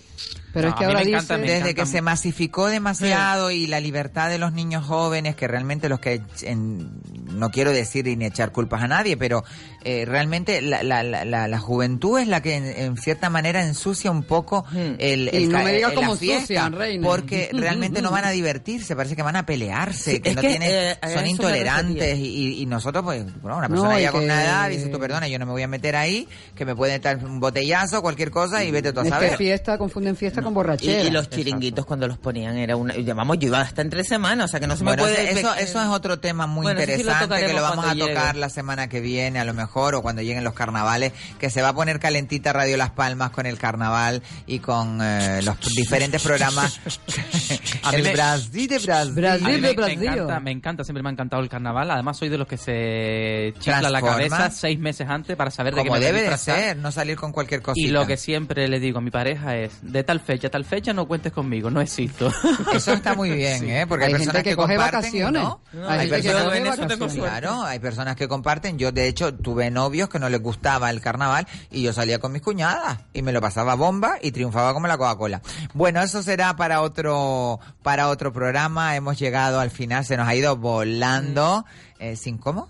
Pero 0.53 0.69
No, 0.69 0.73
es 0.75 0.79
que 0.79 0.85
ahora 0.85 1.01
encanta, 1.03 1.38
dice... 1.38 1.53
Desde 1.53 1.75
que 1.75 1.85
se 1.85 2.01
masificó 2.01 2.67
demasiado 2.67 3.51
y 3.51 3.67
la 3.67 3.79
libertad 3.79 4.29
de 4.29 4.38
los 4.39 4.53
niños 4.53 4.85
jóvenes, 4.85 5.35
que 5.35 5.47
realmente 5.47 5.89
los 5.89 5.99
que, 5.99 6.21
en- 6.43 7.01
no 7.34 7.49
quiero 7.51 7.71
decir 7.71 8.05
ni 8.17 8.25
echar 8.25 8.51
culpas 8.51 8.81
a 8.84 8.88
nadie, 8.88 9.17
pero 9.17 9.43
eh, 9.88 10.05
realmente 10.05 10.61
la, 10.61 10.84
la, 10.84 11.01
la, 11.03 11.23
la- 11.47 11.59
juventud 11.59 12.19
es 12.19 12.27
la 12.27 12.41
que 12.41 12.55
en, 12.55 12.65
en 12.65 12.97
cierta 12.97 13.30
manera 13.30 13.64
ensucia 13.64 14.11
un 14.11 14.23
poco 14.23 14.65
el, 14.99 15.30
Y 15.34 15.38
el 15.38 15.49
no 15.49 15.57
ca- 15.57 15.64
me 15.64 15.80
la 15.80 15.89
fiesta, 15.89 16.11
ensucian, 16.11 16.73
reina. 16.73 17.07
porque 17.07 17.49
realmente 17.53 18.01
no 18.01 18.11
van 18.11 18.26
a 18.26 18.31
divertirse, 18.31 18.95
parece 18.95 19.15
que 19.15 19.23
van 19.23 19.35
a 19.35 19.45
pelearse, 19.45 20.11
Sí, 20.11 20.19
que 20.19 20.35
no 20.35 20.41
que, 20.41 20.49
tienen, 20.49 20.69
eh, 20.72 20.97
son 21.14 21.26
intolerantes 21.26 22.18
y, 22.19 22.61
y 22.61 22.65
nosotros 22.65 23.03
pues, 23.03 23.23
bueno, 23.41 23.57
una 23.57 23.68
No, 23.68 23.76
persona 23.76 23.99
y 23.99 24.03
ya 24.03 24.11
con 24.11 24.22
que- 24.22 24.26
una 24.26 24.43
edad 24.43 24.69
dice 24.69 24.88
tú 24.89 24.99
perdona, 24.99 25.27
yo 25.27 25.39
no 25.39 25.45
me 25.45 25.51
voy 25.53 25.64
a 25.64 25.68
meter 25.68 25.95
ahí, 25.95 26.27
que 26.55 26.65
me 26.65 26.76
puede 26.76 26.95
estar 26.95 27.18
un 27.23 27.39
botellazo, 27.39 28.01
cualquier 28.01 28.30
cosa 28.31 28.64
y 28.64 28.72
vete 28.72 28.91
tú 28.93 28.99
a 28.99 29.03
Es 29.03 29.09
que 29.09 29.14
saber. 29.15 29.38
fiesta, 29.38 29.77
confunden 29.77 30.15
fiesta 30.15 30.41
con 30.41 30.51
Y, 30.51 30.55
borrachera. 30.55 31.03
y 31.03 31.11
los 31.11 31.30
chiringuitos 31.30 31.85
cuando 31.85 32.07
los 32.07 32.18
ponían 32.18 32.57
era 32.57 32.76
una... 32.76 32.93
Vamos, 33.15 33.39
yo 33.39 33.47
iba 33.47 33.61
hasta 33.61 33.81
entre 33.81 34.03
semanas, 34.03 34.45
o 34.45 34.47
sea 34.49 34.59
que 34.59 34.68
no 34.68 34.76
se 34.76 34.84
Bueno, 34.84 35.03
me 35.05 35.11
puede... 35.14 35.31
eso, 35.39 35.53
eso 35.55 35.81
es 35.81 35.88
otro 35.88 36.19
tema 36.19 36.45
muy 36.47 36.64
Bueno, 36.64 36.80
eso 36.81 36.91
sí 36.97 37.03
lo 37.03 37.11
interesante 37.11 37.45
que 37.47 37.53
lo 37.53 37.61
vamos 37.61 37.85
a 37.85 37.95
tocar 37.95 38.27
llegue. 38.34 38.39
la 38.39 38.49
semana 38.49 38.89
que 38.89 38.99
viene, 38.99 39.39
a 39.39 39.45
lo 39.45 39.53
mejor 39.53 39.77
mejor 39.78 39.95
o 39.95 40.02
cuando 40.02 40.22
lleguen 40.24 40.44
los 40.44 40.54
carnavales, 40.54 41.14
que 41.40 41.49
se 41.49 41.62
va 41.62 41.70
a 41.70 41.74
poner 41.74 41.99
calentita 41.99 42.52
Radio 42.52 42.78
Las 42.78 42.90
Palmas 42.91 43.30
con 43.32 43.45
el 43.45 43.58
carnaval 43.60 44.24
y 44.48 44.60
con 44.60 44.99
eh, 45.02 45.41
los 45.44 45.56
diferentes 45.76 46.22
programas. 46.24 46.80
El 47.94 48.04
me- 48.04 48.14
Brasil 48.14 48.68
de 48.68 48.80
Brasil. 48.80 49.26
A 49.26 49.38
mí 49.38 49.62
me, 49.62 49.74
me 49.74 49.91
encanta, 49.94 50.40
me 50.40 50.52
encanta, 50.52 50.84
siempre 50.84 51.04
me 51.04 51.10
ha 51.10 51.12
encantado 51.14 51.41
el 51.41 51.49
carnaval. 51.49 51.90
Además, 51.91 52.18
soy 52.18 52.30
de 52.30 52.38
los 52.38 52.48
que 52.48 52.58
se 52.58 53.54
chifla 53.60 53.90
la 53.90 54.02
cabeza 54.02 54.49
seis 54.49 54.80
meses 54.80 55.08
antes 55.08 55.36
para 55.38 55.52
saber 55.52 55.76
de 55.76 55.84
qué 55.84 55.88
Como 55.88 55.99
me 55.99 56.06
debe 56.06 56.24
de 56.24 56.38
ser, 56.38 56.78
no 56.78 56.91
salir 56.91 57.16
con 57.18 57.32
cualquier 57.32 57.62
cosita. 57.62 57.88
Y 57.88 57.91
lo 57.91 58.06
que 58.08 58.18
siempre 58.18 58.68
le 58.68 58.80
digo 58.80 58.98
a 58.98 59.02
mi 59.02 59.12
pareja 59.12 59.56
es, 59.56 59.74
de 59.82 60.04
tal 60.04 60.20
fecha 60.20 60.49
tal 60.49 60.66
fecha 60.66 60.91
no 60.94 61.08
cuentes 61.08 61.32
conmigo, 61.32 61.70
no 61.70 61.82
existo. 61.82 62.32
Eso 62.74 62.94
está 62.94 63.14
muy 63.16 63.30
bien, 63.36 63.70
¿eh? 63.70 63.86
Porque 63.88 64.06
hay, 64.06 64.12
Hay 64.14 64.18
personas 64.18 64.36
gente 64.38 64.44
que 64.44 64.49
que, 64.52 64.56
coge 64.56 64.78
vacaciones. 64.78 65.41
¿no? 65.44 65.62
No, 65.74 65.88
hay 65.90 65.99
hay 65.99 66.08
que 66.08 66.14
personas 66.16 66.44
coge 66.44 66.58
en 66.58 66.64
eso 66.68 66.76
tengo 66.76 66.88
vacaciones. 66.88 67.14
suerte. 67.16 67.40
Claro, 67.40 67.64
hay 67.64 67.80
personas 67.80 68.16
que 68.16 68.28
comparten. 68.28 68.78
Yo, 68.78 68.91
de 68.91 69.08
hecho, 69.08 69.34
tuve 69.34 69.66
novios 69.72 70.10
que 70.10 70.19
no 70.19 70.30
les 70.30 70.41
gustaba 70.41 70.89
el 70.89 71.02
carnaval 71.02 71.48
y 71.72 71.81
yo 71.81 71.94
salía 71.94 72.19
con 72.19 72.31
mis 72.31 72.41
cuñadas 72.41 72.99
y 73.14 73.22
me 73.22 73.31
lo 73.31 73.41
pasaba 73.41 73.76
bomba 73.76 74.18
y 74.22 74.31
triunfaba 74.31 74.73
como 74.73 74.88
la 74.88 74.98
Coca-Cola. 74.98 75.41
Bueno, 75.73 76.02
eso 76.02 76.23
será 76.23 76.56
para 76.56 76.81
otro 76.81 77.60
para 77.84 78.10
otro 78.10 78.34
programa. 78.34 78.95
Hemos 78.95 79.19
llegado 79.19 79.60
al 79.60 79.72
final, 79.72 80.06
se 80.06 80.18
nos 80.18 80.27
ha 80.27 80.35
ido 80.35 80.56
volando. 80.57 81.65
Eh, 81.99 82.15
¿Sin 82.15 82.38
cómo? 82.38 82.69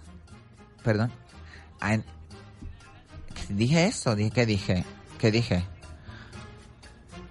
Perdón. 0.84 1.12
Ah, 1.82 1.98
Dije 3.50 3.86
eso, 3.86 4.16
dije 4.16 4.32
que 4.32 4.46
dije, 4.46 4.86
¿qué 5.20 5.32
dije? 5.32 5.66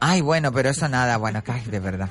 Ay, 0.00 0.20
bueno, 0.20 0.52
pero 0.52 0.70
eso 0.70 0.88
nada, 0.88 1.16
bueno, 1.16 1.42
de 1.66 1.80
verdad. 1.80 2.08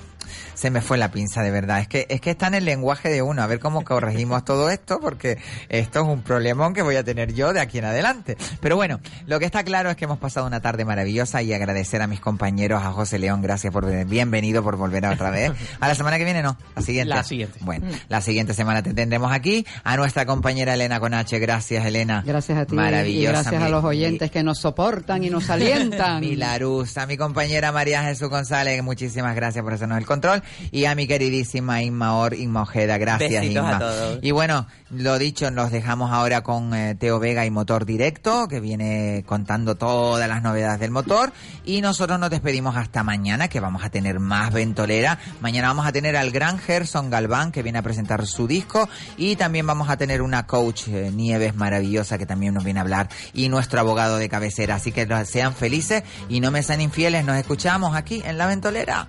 Se 0.53 0.69
me 0.69 0.81
fue 0.81 0.97
la 0.97 1.11
pinza, 1.11 1.41
de 1.41 1.51
verdad. 1.51 1.79
Es 1.79 1.87
que, 1.87 2.05
es 2.09 2.21
que 2.21 2.31
está 2.31 2.47
en 2.47 2.55
el 2.55 2.65
lenguaje 2.65 3.09
de 3.09 3.21
uno. 3.21 3.41
A 3.41 3.47
ver 3.47 3.59
cómo 3.59 3.83
corregimos 3.83 4.45
todo 4.45 4.69
esto, 4.69 4.99
porque 4.99 5.37
esto 5.69 6.01
es 6.01 6.05
un 6.05 6.21
problemón 6.21 6.73
que 6.73 6.81
voy 6.81 6.95
a 6.95 7.03
tener 7.03 7.33
yo 7.33 7.53
de 7.53 7.61
aquí 7.61 7.79
en 7.79 7.85
adelante. 7.85 8.37
Pero 8.61 8.75
bueno, 8.75 8.99
lo 9.27 9.39
que 9.39 9.45
está 9.45 9.63
claro 9.63 9.89
es 9.89 9.95
que 9.95 10.05
hemos 10.05 10.19
pasado 10.19 10.45
una 10.47 10.61
tarde 10.61 10.85
maravillosa 10.85 11.41
y 11.41 11.53
agradecer 11.53 12.01
a 12.01 12.07
mis 12.07 12.19
compañeros, 12.19 12.83
a 12.83 12.91
José 12.91 13.19
León, 13.19 13.41
gracias 13.41 13.71
por 13.71 13.85
venir. 13.85 14.05
Bienvenido 14.05 14.63
por 14.63 14.77
volver 14.77 15.05
otra 15.05 15.29
vez. 15.29 15.51
A 15.79 15.87
la 15.87 15.95
semana 15.95 16.17
que 16.17 16.25
viene, 16.25 16.41
no. 16.41 16.57
La 16.75 16.81
siguiente. 16.81 17.13
La 17.13 17.23
siguiente. 17.23 17.59
Bueno, 17.61 17.87
la 18.09 18.21
siguiente 18.21 18.53
semana 18.53 18.81
te 18.81 18.93
tendremos 18.93 19.31
aquí. 19.31 19.65
A 19.83 19.97
nuestra 19.97 20.25
compañera 20.25 20.73
Elena 20.73 20.99
Conache. 20.99 21.39
Gracias, 21.39 21.85
Elena. 21.85 22.23
Gracias 22.25 22.57
a 22.57 22.65
ti 22.65 22.75
Maravillosa. 22.75 23.19
y 23.19 23.25
gracias 23.25 23.63
a 23.63 23.69
los 23.69 23.83
oyentes 23.83 24.31
que 24.31 24.43
nos 24.43 24.59
soportan 24.59 25.23
y 25.23 25.29
nos 25.29 25.49
alientan. 25.49 26.19
mi 26.21 26.35
Larusa, 26.35 27.05
mi 27.05 27.17
compañera 27.17 27.71
María 27.71 28.03
Jesús 28.03 28.29
González, 28.29 28.81
muchísimas 28.83 29.35
gracias 29.35 29.63
por 29.63 29.73
hacernos 29.73 29.97
el 29.97 30.05
control. 30.05 30.34
Y 30.71 30.85
a 30.85 30.95
mi 30.95 31.07
queridísima 31.07 31.81
Inma 31.81 32.17
Or, 32.17 32.33
Inma 32.33 32.63
Ojeda, 32.63 32.97
gracias 32.97 33.41
Besitos 33.41 33.63
a 33.63 33.67
Inma. 33.67 33.79
todos. 33.79 34.19
Y 34.21 34.31
bueno, 34.31 34.67
lo 34.89 35.17
dicho, 35.17 35.51
nos 35.51 35.71
dejamos 35.71 36.11
ahora 36.11 36.41
con 36.41 36.73
eh, 36.73 36.95
Teo 36.95 37.19
Vega 37.19 37.45
y 37.45 37.51
Motor 37.51 37.85
Directo, 37.85 38.47
que 38.47 38.59
viene 38.59 39.23
contando 39.25 39.75
todas 39.75 40.27
las 40.29 40.41
novedades 40.41 40.79
del 40.79 40.91
motor. 40.91 41.31
Y 41.65 41.81
nosotros 41.81 42.19
nos 42.19 42.29
despedimos 42.29 42.75
hasta 42.77 43.03
mañana, 43.03 43.47
que 43.47 43.59
vamos 43.59 43.83
a 43.83 43.89
tener 43.89 44.19
más 44.19 44.53
ventolera. 44.53 45.19
Mañana 45.41 45.69
vamos 45.69 45.85
a 45.85 45.91
tener 45.91 46.15
al 46.15 46.31
gran 46.31 46.59
Gerson 46.59 47.09
Galván, 47.09 47.51
que 47.51 47.63
viene 47.63 47.79
a 47.79 47.81
presentar 47.81 48.25
su 48.27 48.47
disco. 48.47 48.87
Y 49.17 49.35
también 49.35 49.65
vamos 49.65 49.89
a 49.89 49.97
tener 49.97 50.21
una 50.21 50.45
coach, 50.45 50.87
eh, 50.87 51.11
Nieves, 51.13 51.55
maravillosa, 51.55 52.17
que 52.17 52.25
también 52.25 52.53
nos 52.53 52.63
viene 52.63 52.79
a 52.79 52.83
hablar. 52.83 53.09
Y 53.33 53.49
nuestro 53.49 53.79
abogado 53.79 54.17
de 54.17 54.29
cabecera. 54.29 54.75
Así 54.75 54.91
que 54.91 55.07
sean 55.25 55.53
felices 55.55 56.03
y 56.29 56.39
no 56.39 56.51
me 56.51 56.63
sean 56.63 56.81
infieles. 56.81 57.25
Nos 57.25 57.37
escuchamos 57.37 57.95
aquí 57.95 58.21
en 58.25 58.37
La 58.37 58.47
Ventolera. 58.47 59.07